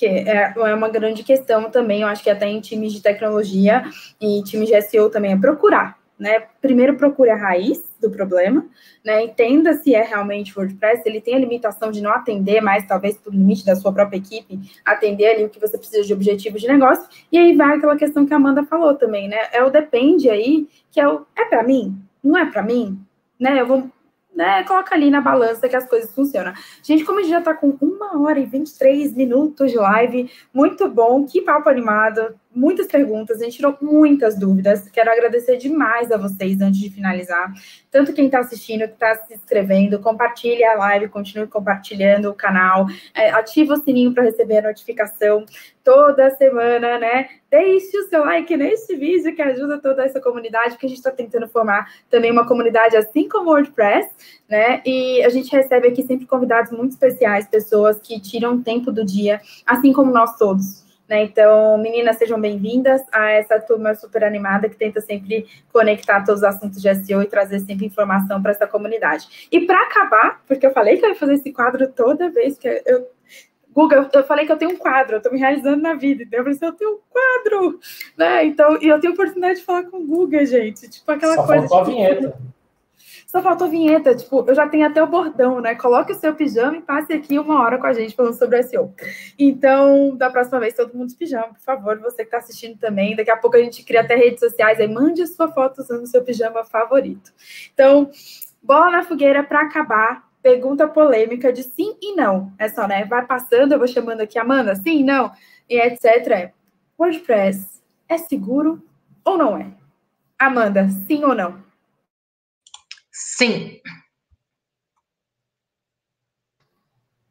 que 0.00 0.06
é, 0.06 0.54
é 0.56 0.74
uma 0.74 0.88
grande 0.88 1.22
questão 1.22 1.70
também, 1.70 2.00
eu 2.00 2.08
acho 2.08 2.22
que 2.22 2.30
até 2.30 2.48
em 2.48 2.58
times 2.58 2.94
de 2.94 3.02
tecnologia 3.02 3.84
e 4.18 4.42
times 4.44 4.70
de 4.70 4.80
SEO 4.80 5.10
também 5.10 5.32
é 5.32 5.36
procurar, 5.36 5.98
né? 6.18 6.44
Primeiro 6.58 6.96
procure 6.96 7.28
a 7.28 7.36
raiz 7.36 7.84
do 8.00 8.10
problema, 8.10 8.64
né? 9.04 9.22
Entenda 9.22 9.74
se 9.74 9.94
é 9.94 10.02
realmente 10.02 10.58
WordPress, 10.58 11.02
ele 11.04 11.20
tem 11.20 11.34
a 11.34 11.38
limitação 11.38 11.90
de 11.90 12.00
não 12.00 12.10
atender 12.10 12.62
mais, 12.62 12.86
talvez 12.86 13.18
por 13.18 13.30
limite 13.30 13.62
da 13.62 13.76
sua 13.76 13.92
própria 13.92 14.16
equipe, 14.16 14.58
atender 14.86 15.34
ali 15.34 15.44
o 15.44 15.50
que 15.50 15.60
você 15.60 15.76
precisa 15.76 16.02
de 16.02 16.14
objetivo 16.14 16.58
de 16.58 16.66
negócio, 16.66 17.06
e 17.30 17.36
aí 17.36 17.54
vai 17.54 17.76
aquela 17.76 17.94
questão 17.94 18.24
que 18.24 18.32
a 18.32 18.38
Amanda 18.38 18.64
falou 18.64 18.94
também, 18.94 19.28
né? 19.28 19.36
É 19.52 19.62
o 19.62 19.68
depende 19.68 20.30
aí, 20.30 20.66
que 20.90 20.98
é 20.98 21.06
o 21.06 21.26
é 21.36 21.44
para 21.44 21.62
mim? 21.62 21.94
Não 22.24 22.38
é 22.38 22.50
para 22.50 22.62
mim? 22.62 22.98
Né? 23.38 23.60
Eu 23.60 23.66
vou 23.66 23.90
né, 24.34 24.64
coloca 24.64 24.94
ali 24.94 25.10
na 25.10 25.20
balança 25.20 25.68
que 25.68 25.76
as 25.76 25.88
coisas 25.88 26.14
funcionam. 26.14 26.52
Gente, 26.82 27.04
como 27.04 27.18
a 27.18 27.22
gente 27.22 27.30
já 27.30 27.40
está 27.40 27.54
com 27.54 27.76
uma 27.80 28.20
hora 28.22 28.38
e 28.38 28.46
23 28.46 29.14
minutos 29.14 29.70
de 29.70 29.76
live, 29.76 30.30
muito 30.52 30.88
bom, 30.88 31.26
que 31.26 31.42
papo 31.42 31.68
animado, 31.68 32.34
muitas 32.54 32.86
perguntas, 32.86 33.40
a 33.40 33.44
gente 33.44 33.56
tirou 33.56 33.76
muitas 33.80 34.36
dúvidas. 34.36 34.88
Quero 34.88 35.10
agradecer 35.10 35.56
demais 35.56 36.10
a 36.10 36.16
vocês 36.16 36.60
antes 36.60 36.80
de 36.80 36.90
finalizar. 36.90 37.52
Tanto 37.90 38.12
quem 38.12 38.26
está 38.26 38.40
assistindo, 38.40 38.86
que 38.86 38.94
está 38.94 39.14
se 39.14 39.34
inscrevendo, 39.34 40.00
compartilhe 40.00 40.64
a 40.64 40.74
live, 40.74 41.08
continue 41.08 41.46
compartilhando 41.46 42.28
o 42.28 42.34
canal, 42.34 42.86
é, 43.14 43.30
ativa 43.30 43.74
o 43.74 43.76
sininho 43.76 44.12
para 44.12 44.24
receber 44.24 44.58
a 44.58 44.68
notificação 44.68 45.44
toda 45.84 46.30
semana, 46.32 46.98
né? 46.98 47.28
Deixe 47.50 47.96
o 47.98 48.08
seu 48.08 48.24
like 48.24 48.56
nesse 48.56 48.94
vídeo 48.96 49.34
que 49.34 49.42
ajuda 49.42 49.78
toda 49.78 50.04
essa 50.04 50.20
comunidade, 50.20 50.70
porque 50.70 50.86
a 50.86 50.88
gente 50.88 50.98
está 50.98 51.10
tentando 51.10 51.48
formar 51.48 51.90
também 52.08 52.30
uma 52.30 52.46
comunidade 52.46 52.96
assim 52.96 53.28
como 53.28 53.50
o 53.50 53.52
WordPress, 53.52 54.08
né? 54.48 54.82
E 54.84 55.22
a 55.22 55.28
gente 55.28 55.50
recebe 55.50 55.88
aqui 55.88 56.02
sempre 56.02 56.26
convidados 56.26 56.72
muito 56.72 56.90
especiais, 56.90 57.48
pessoas 57.48 57.98
que 58.00 58.20
tiram 58.20 58.62
tempo 58.62 58.92
do 58.92 59.04
dia, 59.04 59.40
assim 59.66 59.92
como 59.92 60.12
nós 60.12 60.36
todos 60.36 60.89
né? 61.10 61.24
Então, 61.24 61.76
meninas, 61.76 62.16
sejam 62.18 62.40
bem-vindas 62.40 63.02
a 63.10 63.30
essa 63.30 63.60
turma 63.60 63.92
super 63.96 64.22
animada 64.22 64.68
que 64.68 64.76
tenta 64.76 65.00
sempre 65.00 65.44
conectar 65.72 66.24
todos 66.24 66.42
os 66.42 66.46
assuntos 66.46 66.80
de 66.80 66.94
SEO 66.94 67.20
e 67.20 67.26
trazer 67.26 67.58
sempre 67.58 67.84
informação 67.84 68.40
para 68.40 68.52
essa 68.52 68.64
comunidade. 68.64 69.48
E 69.50 69.66
para 69.66 69.82
acabar, 69.82 70.40
porque 70.46 70.64
eu 70.64 70.72
falei 70.72 70.98
que 70.98 71.04
eu 71.04 71.08
ia 71.08 71.16
fazer 71.16 71.34
esse 71.34 71.52
quadro 71.52 71.88
toda 71.88 72.30
vez 72.30 72.56
que 72.56 72.68
eu 72.86 73.08
Guga, 73.72 74.08
eu 74.12 74.24
falei 74.24 74.46
que 74.46 74.52
eu 74.52 74.56
tenho 74.56 74.72
um 74.72 74.76
quadro, 74.76 75.16
eu 75.16 75.22
tô 75.22 75.30
me 75.30 75.38
realizando 75.38 75.80
na 75.80 75.94
vida, 75.94 76.24
então 76.24 76.40
eu 76.40 76.44
falei 76.44 76.56
assim, 76.56 76.66
eu 76.66 76.72
tenho 76.72 76.90
um 76.90 76.98
quadro, 77.08 77.80
né? 78.16 78.44
Então, 78.44 78.76
e 78.80 78.88
eu 78.88 78.98
tenho 78.98 79.12
oportunidade 79.12 79.60
de 79.60 79.64
falar 79.64 79.84
com 79.84 79.98
o 79.98 80.06
Guga, 80.06 80.44
gente. 80.44 80.88
Tipo, 80.88 81.12
aquela 81.12 81.36
Só 81.36 81.46
coisa. 81.46 81.68
Faltou 81.68 81.84
tipo, 81.84 81.90
a 81.90 81.94
vinheta. 81.94 82.38
Só 83.30 83.40
faltou 83.40 83.70
vinheta, 83.70 84.12
tipo, 84.12 84.44
eu 84.44 84.52
já 84.56 84.68
tenho 84.68 84.84
até 84.84 85.00
o 85.00 85.06
bordão, 85.06 85.60
né? 85.60 85.76
Coloque 85.76 86.10
o 86.10 86.16
seu 86.16 86.34
pijama 86.34 86.78
e 86.78 86.82
passe 86.82 87.12
aqui 87.12 87.38
uma 87.38 87.62
hora 87.62 87.78
com 87.78 87.86
a 87.86 87.92
gente 87.92 88.16
falando 88.16 88.36
sobre 88.36 88.60
SEO. 88.64 88.92
Então, 89.38 90.16
da 90.16 90.28
próxima 90.28 90.58
vez, 90.58 90.74
todo 90.74 90.92
mundo 90.92 91.10
de 91.10 91.14
pijama, 91.14 91.54
por 91.54 91.60
favor, 91.60 91.96
você 92.00 92.16
que 92.16 92.22
está 92.22 92.38
assistindo 92.38 92.76
também. 92.76 93.14
Daqui 93.14 93.30
a 93.30 93.36
pouco 93.36 93.56
a 93.56 93.60
gente 93.60 93.84
cria 93.84 94.00
até 94.00 94.16
redes 94.16 94.40
sociais, 94.40 94.80
aí 94.80 94.88
mande 94.88 95.22
a 95.22 95.28
sua 95.28 95.46
foto 95.46 95.80
usando 95.80 96.02
o 96.02 96.06
seu 96.08 96.24
pijama 96.24 96.64
favorito. 96.64 97.32
Então, 97.72 98.10
bola 98.60 98.90
na 98.90 99.04
fogueira 99.04 99.44
para 99.44 99.60
acabar. 99.60 100.28
Pergunta 100.42 100.88
polêmica 100.88 101.52
de 101.52 101.62
sim 101.62 101.96
e 102.02 102.16
não. 102.16 102.52
É 102.58 102.68
só, 102.68 102.88
né? 102.88 103.04
Vai 103.04 103.24
passando, 103.24 103.70
eu 103.70 103.78
vou 103.78 103.86
chamando 103.86 104.22
aqui 104.22 104.40
Amanda, 104.40 104.74
sim, 104.74 105.04
não, 105.04 105.30
e 105.68 105.78
etc. 105.78 106.50
WordPress 106.98 107.80
é 108.08 108.18
seguro 108.18 108.82
ou 109.24 109.38
não 109.38 109.56
é? 109.56 109.68
Amanda, 110.36 110.88
sim 111.06 111.22
ou 111.22 111.32
não? 111.32 111.69
Sim. 113.40 113.80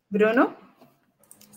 Bruno? 0.09 0.55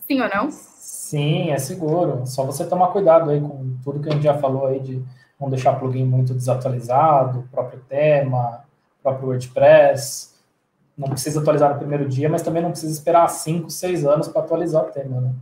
Sim 0.06 0.20
ou 0.20 0.28
não? 0.28 0.50
Sim, 0.50 1.50
é 1.52 1.56
seguro. 1.56 2.26
Só 2.26 2.44
você 2.44 2.68
tomar 2.68 2.88
cuidado 2.88 3.30
aí 3.30 3.40
com 3.40 3.78
tudo 3.82 4.02
que 4.02 4.10
a 4.10 4.12
gente 4.12 4.24
já 4.24 4.36
falou 4.36 4.66
aí 4.66 4.78
de 4.78 5.02
não 5.40 5.48
deixar 5.48 5.80
plugin 5.80 6.04
muito 6.04 6.34
desatualizado, 6.34 7.48
próprio 7.50 7.80
tema, 7.88 8.62
próprio 9.02 9.28
WordPress. 9.28 10.34
Não 10.98 11.08
precisa 11.08 11.40
atualizar 11.40 11.72
no 11.72 11.78
primeiro 11.78 12.06
dia, 12.06 12.28
mas 12.28 12.42
também 12.42 12.62
não 12.62 12.72
precisa 12.72 12.92
esperar 12.92 13.26
5, 13.28 13.70
6 13.70 14.04
anos 14.04 14.28
para 14.28 14.42
atualizar 14.42 14.84
o 14.84 14.92
tema, 14.92 15.18
né? 15.18 15.34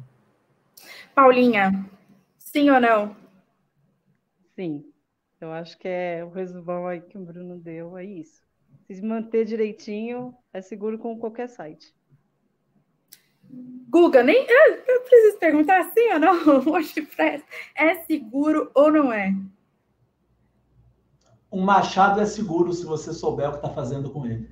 Paulinha, 1.17 1.85
sim 2.39 2.71
ou 2.71 2.81
não? 2.81 3.17
Sim. 4.55 4.85
Eu 5.41 5.51
acho 5.51 5.77
que 5.79 5.89
é 5.89 6.25
o 6.25 6.31
resumão 6.31 6.87
aí 6.87 7.01
que 7.01 7.19
o 7.19 7.25
Bruno 7.25 7.59
deu, 7.59 7.99
é 7.99 8.05
isso. 8.05 8.49
Se 8.91 9.01
manter 9.03 9.45
direitinho, 9.45 10.35
é 10.53 10.61
seguro 10.61 10.99
com 10.99 11.17
qualquer 11.17 11.49
site. 11.49 11.95
Guga, 13.89 14.21
nem 14.21 14.45
eu, 14.49 14.75
eu 14.85 15.01
preciso 15.03 15.39
perguntar 15.39 15.85
sim 15.93 16.13
ou 16.13 16.19
não. 16.19 16.35
O 16.59 16.71
WordPress 16.71 17.45
é 17.77 17.95
seguro 18.03 18.69
ou 18.75 18.91
não 18.91 19.13
é? 19.13 19.33
Um 21.53 21.61
machado 21.61 22.21
é 22.21 22.27
seguro 22.27 22.73
se 22.73 22.85
você 22.85 23.13
souber 23.13 23.49
o 23.49 23.53
que 23.53 23.59
está 23.59 23.71
fazendo 23.71 24.11
com 24.11 24.27
ele. 24.27 24.51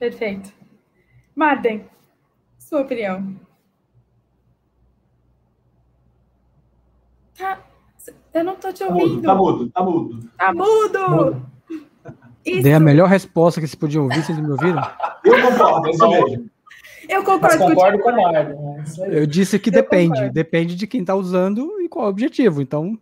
Perfeito. 0.00 0.52
Marden, 1.36 1.88
sua 2.58 2.80
opinião. 2.80 3.38
Tá, 7.38 7.69
eu 8.34 8.44
não 8.44 8.56
tô 8.56 8.72
te 8.72 8.80
Tá 8.80 8.90
mudo, 8.90 9.02
ouvindo. 9.02 9.22
tá 9.22 9.34
mudo, 9.34 9.70
tá 9.70 9.82
mudo. 9.84 10.30
Tá 10.36 10.52
mudo. 10.52 11.46
Isso, 12.44 12.62
Dei 12.62 12.72
a 12.72 12.80
melhor 12.80 13.06
resposta 13.08 13.60
que 13.60 13.66
vocês 13.66 13.74
podiam 13.74 14.04
ouvir, 14.04 14.22
vocês 14.24 14.38
me 14.38 14.50
ouviram? 14.50 14.82
Eu 15.24 15.42
concordo, 15.42 15.88
é 15.88 15.90
isso 15.90 16.08
mesmo. 16.08 16.50
eu 17.08 17.22
Mas 17.22 17.24
concordo 17.24 17.58
concordo 17.58 17.98
contigo. 17.98 18.02
com 18.02 18.10
o 18.10 18.32
Mário. 18.32 18.56
né? 18.56 18.84
Eu 19.10 19.26
disse 19.26 19.58
que 19.58 19.68
Eu 19.68 19.74
depende. 19.74 20.08
concordo. 20.14 20.32
Depende 20.32 20.74
de 20.74 20.86
quem 20.86 21.02
está 21.02 21.14
usando 21.14 21.80
e 21.82 21.88
qual 21.88 22.06
é 22.06 22.08
o 22.08 22.10
objetivo. 22.10 22.62
Então, 22.62 22.98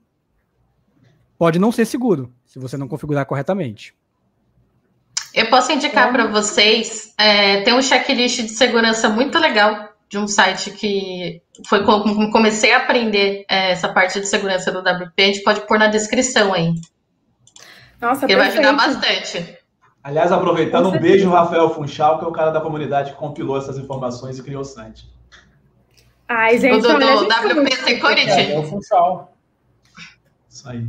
pode 1.38 1.58
não 1.58 1.70
ser 1.70 1.84
seguro, 1.84 2.32
se 2.46 2.58
você 2.58 2.76
não 2.76 2.88
configurar 2.88 3.26
corretamente. 3.26 3.94
Eu 5.34 5.48
posso 5.50 5.70
indicar 5.70 6.10
para 6.10 6.26
vocês, 6.26 7.14
é, 7.16 7.60
tem 7.62 7.74
um 7.74 7.82
checklist 7.82 8.40
de 8.42 8.48
segurança 8.48 9.08
muito 9.08 9.38
legal 9.38 9.87
de 10.08 10.18
um 10.18 10.26
site 10.26 10.70
que 10.70 11.42
foi 11.68 11.84
como 11.84 12.30
comecei 12.30 12.72
a 12.72 12.78
aprender 12.78 13.44
é, 13.48 13.72
essa 13.72 13.88
parte 13.92 14.18
de 14.20 14.26
segurança 14.26 14.72
do 14.72 14.78
WP, 14.80 15.12
a 15.22 15.26
gente 15.26 15.42
pode 15.42 15.60
pôr 15.66 15.78
na 15.78 15.88
descrição 15.88 16.54
aí. 16.54 16.74
Nossa, 18.00 18.24
Ele 18.26 18.36
vai 18.36 18.48
ajudar 18.48 18.72
bastante. 18.74 19.58
Aliás, 20.02 20.32
aproveitando, 20.32 20.88
um 20.88 20.98
beijo, 20.98 21.28
Rafael 21.28 21.68
Funchal, 21.70 22.18
que 22.18 22.24
é 22.24 22.28
o 22.28 22.32
cara 22.32 22.50
da 22.50 22.60
comunidade 22.60 23.10
que 23.12 23.16
compilou 23.18 23.58
essas 23.58 23.76
informações 23.76 24.38
e 24.38 24.42
criou 24.42 24.62
o 24.62 24.64
site. 24.64 25.06
Ai, 26.26 26.56
O 26.56 26.60
gente, 26.60 26.80
do, 26.80 26.90
a 26.90 26.94
do 26.94 27.26
tá 27.28 27.40
WP 27.40 27.54
muito- 27.54 27.72
É, 27.72 27.76
Security. 27.76 28.52
é 28.52 28.58
o 28.58 28.62
Funchal. 28.62 29.36
Isso 30.48 30.68
aí. 30.68 30.86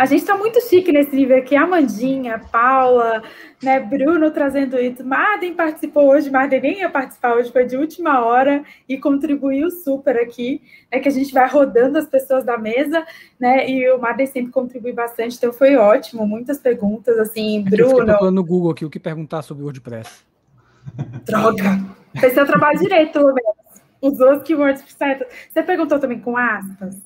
A 0.00 0.06
gente 0.06 0.24
tá 0.24 0.34
muito 0.34 0.58
chique 0.62 0.90
nesse 0.90 1.14
nível 1.14 1.36
aqui. 1.36 1.54
Amandinha, 1.54 2.38
Paula, 2.50 3.22
né, 3.62 3.78
Bruno 3.80 4.30
trazendo 4.30 4.78
isso. 4.78 5.04
Marden 5.04 5.52
participou 5.52 6.08
hoje, 6.08 6.30
Marden 6.30 6.58
nem 6.58 6.78
ia 6.78 6.88
participar 6.88 7.34
hoje, 7.34 7.52
foi 7.52 7.66
de 7.66 7.76
última 7.76 8.24
hora 8.24 8.64
e 8.88 8.96
contribuiu 8.96 9.70
super 9.70 10.16
aqui. 10.16 10.62
É 10.90 10.98
que 10.98 11.06
a 11.06 11.10
gente 11.10 11.34
vai 11.34 11.46
rodando 11.46 11.98
as 11.98 12.06
pessoas 12.06 12.42
da 12.46 12.56
mesa, 12.56 13.04
né? 13.38 13.68
E 13.68 13.90
o 13.90 14.00
Marden 14.00 14.26
sempre 14.26 14.50
contribui 14.50 14.94
bastante, 14.94 15.36
então 15.36 15.52
foi 15.52 15.76
ótimo. 15.76 16.26
Muitas 16.26 16.58
perguntas, 16.58 17.18
assim, 17.18 17.58
Eu 17.58 17.64
fiquei 17.64 17.76
Bruno, 17.76 18.06
procurando 18.06 18.34
no 18.34 18.42
Google 18.42 18.70
aqui 18.70 18.86
o 18.86 18.90
que 18.90 18.98
perguntar 18.98 19.42
sobre 19.42 19.64
o 19.64 19.66
WordPress. 19.66 20.24
droga. 21.26 21.78
Fez 22.18 22.32
seu 22.32 22.46
trabalho 22.46 22.78
direito, 22.78 23.12
pelo 23.12 23.34
menos. 23.34 23.82
Usou 24.00 24.32
os 24.32 24.42
keywords 24.44 24.82
certos. 24.96 25.26
Você 25.50 25.62
perguntou 25.62 25.98
também 25.98 26.20
com 26.20 26.38
aspas? 26.38 26.96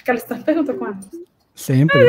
Aquela 0.00 0.18
história, 0.18 0.42
perguntou 0.42 0.74
com 0.74 0.86
aspas. 0.86 1.29
Sempre. 1.60 2.08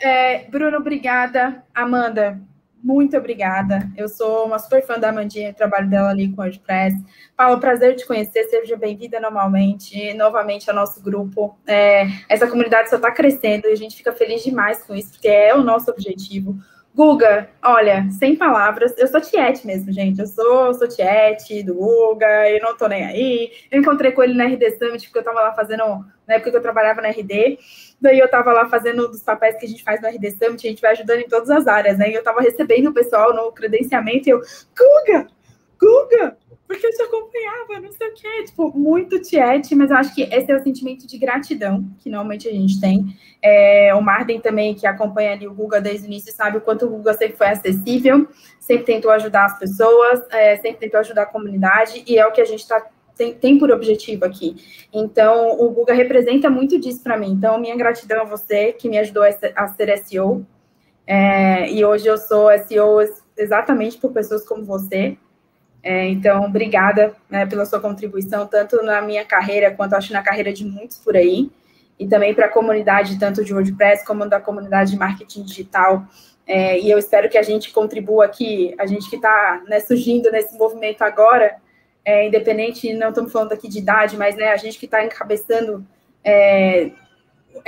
É, 0.00 0.44
Bruno, 0.48 0.76
obrigada. 0.76 1.64
Amanda, 1.74 2.40
muito 2.82 3.16
obrigada. 3.16 3.90
Eu 3.96 4.08
sou 4.08 4.46
uma 4.46 4.60
super 4.60 4.86
fã 4.86 4.96
da 4.96 5.08
Amandinha, 5.08 5.52
trabalho 5.52 5.90
dela 5.90 6.10
ali 6.10 6.28
com 6.28 6.40
o 6.40 6.44
WordPress. 6.44 6.94
Paulo, 7.36 7.58
prazer 7.58 7.96
te 7.96 8.06
conhecer, 8.06 8.44
seja 8.44 8.76
bem-vinda 8.76 9.18
normalmente, 9.18 10.14
novamente 10.14 10.70
ao 10.70 10.76
nosso 10.76 11.02
grupo. 11.02 11.58
É, 11.66 12.06
essa 12.28 12.46
comunidade 12.46 12.88
só 12.88 12.94
está 12.94 13.10
crescendo 13.10 13.66
e 13.66 13.72
a 13.72 13.76
gente 13.76 13.96
fica 13.96 14.12
feliz 14.12 14.44
demais 14.44 14.84
com 14.84 14.94
isso, 14.94 15.10
porque 15.10 15.26
é 15.26 15.52
o 15.52 15.64
nosso 15.64 15.90
objetivo. 15.90 16.56
Guga, 16.96 17.50
olha, 17.62 18.08
sem 18.10 18.34
palavras, 18.34 18.94
eu 18.96 19.06
sou 19.06 19.20
tiete 19.20 19.66
mesmo, 19.66 19.92
gente. 19.92 20.18
Eu 20.18 20.26
sou, 20.26 20.72
sou 20.72 20.88
tiete 20.88 21.62
do 21.62 21.74
Guga, 21.74 22.48
eu 22.48 22.58
não 22.62 22.74
tô 22.74 22.88
nem 22.88 23.04
aí. 23.04 23.52
Eu 23.70 23.80
encontrei 23.82 24.12
com 24.12 24.22
ele 24.22 24.32
na 24.32 24.46
RD 24.46 24.78
Summit, 24.78 25.04
porque 25.04 25.18
eu 25.18 25.22
tava 25.22 25.42
lá 25.42 25.52
fazendo, 25.52 25.82
na 26.26 26.36
época 26.36 26.50
que 26.50 26.56
eu 26.56 26.62
trabalhava 26.62 27.02
na 27.02 27.08
RD. 27.08 27.58
Daí 28.00 28.18
eu 28.18 28.30
tava 28.30 28.50
lá 28.50 28.66
fazendo 28.70 29.06
um 29.06 29.10
dos 29.10 29.22
papéis 29.22 29.58
que 29.58 29.66
a 29.66 29.68
gente 29.68 29.84
faz 29.84 30.00
no 30.00 30.08
RD 30.08 30.30
Summit, 30.30 30.66
a 30.66 30.70
gente 30.70 30.80
vai 30.80 30.92
ajudando 30.92 31.20
em 31.20 31.28
todas 31.28 31.50
as 31.50 31.66
áreas, 31.66 31.98
né? 31.98 32.10
E 32.10 32.14
eu 32.14 32.22
tava 32.22 32.40
recebendo 32.40 32.88
o 32.88 32.94
pessoal 32.94 33.34
no 33.34 33.52
credenciamento 33.52 34.30
e 34.30 34.32
eu, 34.32 34.40
Guga, 34.74 35.26
Guga, 35.78 36.38
porque 36.66 36.86
eu 36.86 36.90
te 36.90 37.02
acompanhava, 37.02 37.80
não 37.80 37.92
sei 37.92 38.08
o 38.08 38.14
quê. 38.14 38.44
Tipo, 38.44 38.76
muito 38.76 39.20
tiete, 39.20 39.74
mas 39.74 39.90
eu 39.90 39.96
acho 39.96 40.14
que 40.14 40.22
esse 40.22 40.50
é 40.50 40.56
o 40.56 40.62
sentimento 40.62 41.06
de 41.06 41.16
gratidão 41.16 41.88
que 41.98 42.10
normalmente 42.10 42.48
a 42.48 42.52
gente 42.52 42.80
tem. 42.80 43.16
É, 43.40 43.94
o 43.94 44.00
Marden 44.00 44.40
também, 44.40 44.74
que 44.74 44.86
acompanha 44.86 45.32
ali 45.32 45.46
o 45.46 45.54
Guga 45.54 45.80
desde 45.80 46.06
o 46.06 46.08
início, 46.08 46.32
sabe 46.32 46.58
o 46.58 46.60
quanto 46.60 46.86
o 46.86 46.88
Guga 46.88 47.14
sempre 47.14 47.36
foi 47.36 47.48
acessível, 47.48 48.26
sempre 48.58 48.84
tentou 48.84 49.10
ajudar 49.12 49.44
as 49.44 49.58
pessoas, 49.58 50.20
é, 50.30 50.56
sempre 50.56 50.78
tentou 50.78 51.00
ajudar 51.00 51.22
a 51.22 51.26
comunidade, 51.26 52.02
e 52.06 52.18
é 52.18 52.26
o 52.26 52.32
que 52.32 52.40
a 52.40 52.44
gente 52.44 52.66
tá, 52.66 52.84
tem, 53.16 53.32
tem 53.34 53.58
por 53.58 53.70
objetivo 53.70 54.24
aqui. 54.24 54.56
Então, 54.92 55.58
o 55.60 55.70
Guga 55.70 55.94
representa 55.94 56.50
muito 56.50 56.78
disso 56.78 57.02
para 57.02 57.16
mim. 57.16 57.30
Então, 57.30 57.60
minha 57.60 57.76
gratidão 57.76 58.22
a 58.22 58.24
você, 58.24 58.72
que 58.72 58.88
me 58.88 58.98
ajudou 58.98 59.22
a 59.22 59.68
ser 59.68 59.98
SEO. 59.98 60.44
É, 61.06 61.70
e 61.70 61.84
hoje 61.84 62.08
eu 62.08 62.18
sou 62.18 62.48
SEO 62.66 62.98
exatamente 63.36 63.98
por 63.98 64.12
pessoas 64.12 64.44
como 64.44 64.64
você. 64.64 65.16
É, 65.82 66.08
então, 66.08 66.44
obrigada 66.44 67.14
né, 67.30 67.46
pela 67.46 67.64
sua 67.64 67.80
contribuição, 67.80 68.46
tanto 68.46 68.82
na 68.82 69.00
minha 69.00 69.24
carreira, 69.24 69.70
quanto 69.70 69.94
acho 69.94 70.12
na 70.12 70.22
carreira 70.22 70.52
de 70.52 70.64
muitos 70.64 70.98
por 70.98 71.16
aí, 71.16 71.50
e 71.98 72.06
também 72.06 72.34
para 72.34 72.46
a 72.46 72.50
comunidade, 72.50 73.18
tanto 73.18 73.44
de 73.44 73.54
WordPress 73.54 74.04
como 74.04 74.28
da 74.28 74.40
comunidade 74.40 74.90
de 74.90 74.98
marketing 74.98 75.44
digital. 75.44 76.04
É, 76.46 76.78
e 76.78 76.90
eu 76.90 76.98
espero 76.98 77.28
que 77.28 77.38
a 77.38 77.42
gente 77.42 77.72
contribua 77.72 78.24
aqui, 78.24 78.74
a 78.78 78.86
gente 78.86 79.08
que 79.08 79.16
está 79.16 79.62
né, 79.66 79.80
surgindo 79.80 80.30
nesse 80.30 80.56
movimento 80.56 81.02
agora, 81.02 81.56
é, 82.04 82.26
independente, 82.26 82.92
não 82.92 83.08
estamos 83.08 83.32
falando 83.32 83.52
aqui 83.52 83.68
de 83.68 83.78
idade, 83.78 84.16
mas 84.16 84.36
né, 84.36 84.48
a 84.48 84.56
gente 84.56 84.78
que 84.78 84.84
está 84.86 85.04
encabeçando 85.04 85.84
é, 86.22 86.90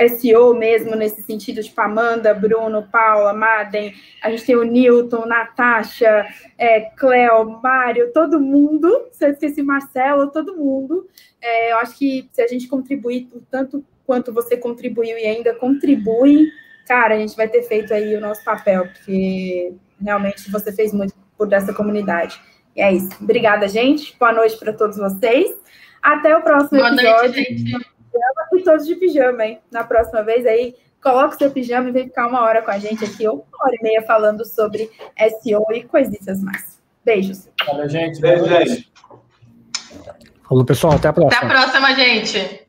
SEO 0.07 0.53
mesmo, 0.53 0.95
nesse 0.95 1.21
sentido, 1.21 1.61
tipo 1.61 1.79
Amanda, 1.81 2.33
Bruno, 2.33 2.87
Paula, 2.91 3.33
Madden, 3.33 3.93
a 4.21 4.29
gente 4.29 4.45
tem 4.45 4.55
o 4.55 4.63
Newton, 4.63 5.25
Natasha, 5.25 6.27
é, 6.57 6.81
Cleo, 6.81 7.59
Mário, 7.61 8.11
todo 8.13 8.39
mundo, 8.39 9.07
se 9.11 9.25
eu 9.25 9.31
esqueci 9.31 9.61
Marcelo, 9.61 10.31
todo 10.31 10.55
mundo. 10.55 11.07
É, 11.41 11.71
eu 11.71 11.77
acho 11.77 11.97
que 11.97 12.29
se 12.31 12.41
a 12.41 12.47
gente 12.47 12.67
contribuir 12.67 13.29
tanto 13.49 13.83
quanto 14.05 14.33
você 14.33 14.57
contribuiu 14.57 15.17
e 15.17 15.25
ainda 15.25 15.53
contribui, 15.53 16.47
cara, 16.87 17.15
a 17.15 17.17
gente 17.19 17.35
vai 17.35 17.47
ter 17.47 17.63
feito 17.63 17.93
aí 17.93 18.15
o 18.15 18.21
nosso 18.21 18.43
papel, 18.43 18.87
porque 18.87 19.73
realmente 20.01 20.49
você 20.51 20.71
fez 20.71 20.91
muito 20.93 21.13
por 21.37 21.47
dessa 21.47 21.73
comunidade. 21.73 22.41
E 22.75 22.81
é 22.81 22.91
isso. 22.91 23.09
Obrigada, 23.21 23.67
gente. 23.67 24.15
Boa 24.19 24.33
noite 24.33 24.57
para 24.57 24.73
todos 24.73 24.97
vocês. 24.97 25.55
Até 26.01 26.35
o 26.35 26.41
próximo 26.41 26.79
Boa 26.79 26.93
episódio. 26.93 27.33
noite, 27.33 27.57
gente. 27.57 27.98
E 28.53 28.63
todos 28.63 28.85
de 28.85 28.95
pijama, 28.95 29.45
hein? 29.45 29.59
Na 29.71 29.83
próxima 29.83 30.23
vez 30.23 30.45
aí, 30.45 30.75
coloca 31.01 31.35
o 31.35 31.37
seu 31.37 31.51
pijama 31.51 31.89
e 31.89 31.91
vem 31.91 32.05
ficar 32.05 32.27
uma 32.27 32.41
hora 32.41 32.61
com 32.61 32.71
a 32.71 32.77
gente 32.77 33.05
aqui, 33.05 33.27
ou 33.27 33.35
uma 33.35 33.65
hora 33.65 33.75
e 33.79 33.83
meia 33.83 34.01
falando 34.03 34.45
sobre 34.45 34.89
SEO 35.41 35.65
e 35.73 35.83
coisitas 35.83 36.41
mais. 36.41 36.79
Beijos. 37.03 37.47
Valeu, 37.65 37.89
gente. 37.89 38.19
Beijo, 38.19 38.45
gente. 38.45 38.91
Falou, 40.47 40.65
pessoal. 40.65 40.93
Até 40.93 41.07
a 41.07 41.13
próxima. 41.13 41.37
Até 41.37 41.45
a 41.45 41.61
próxima, 41.61 41.95
gente. 41.95 42.68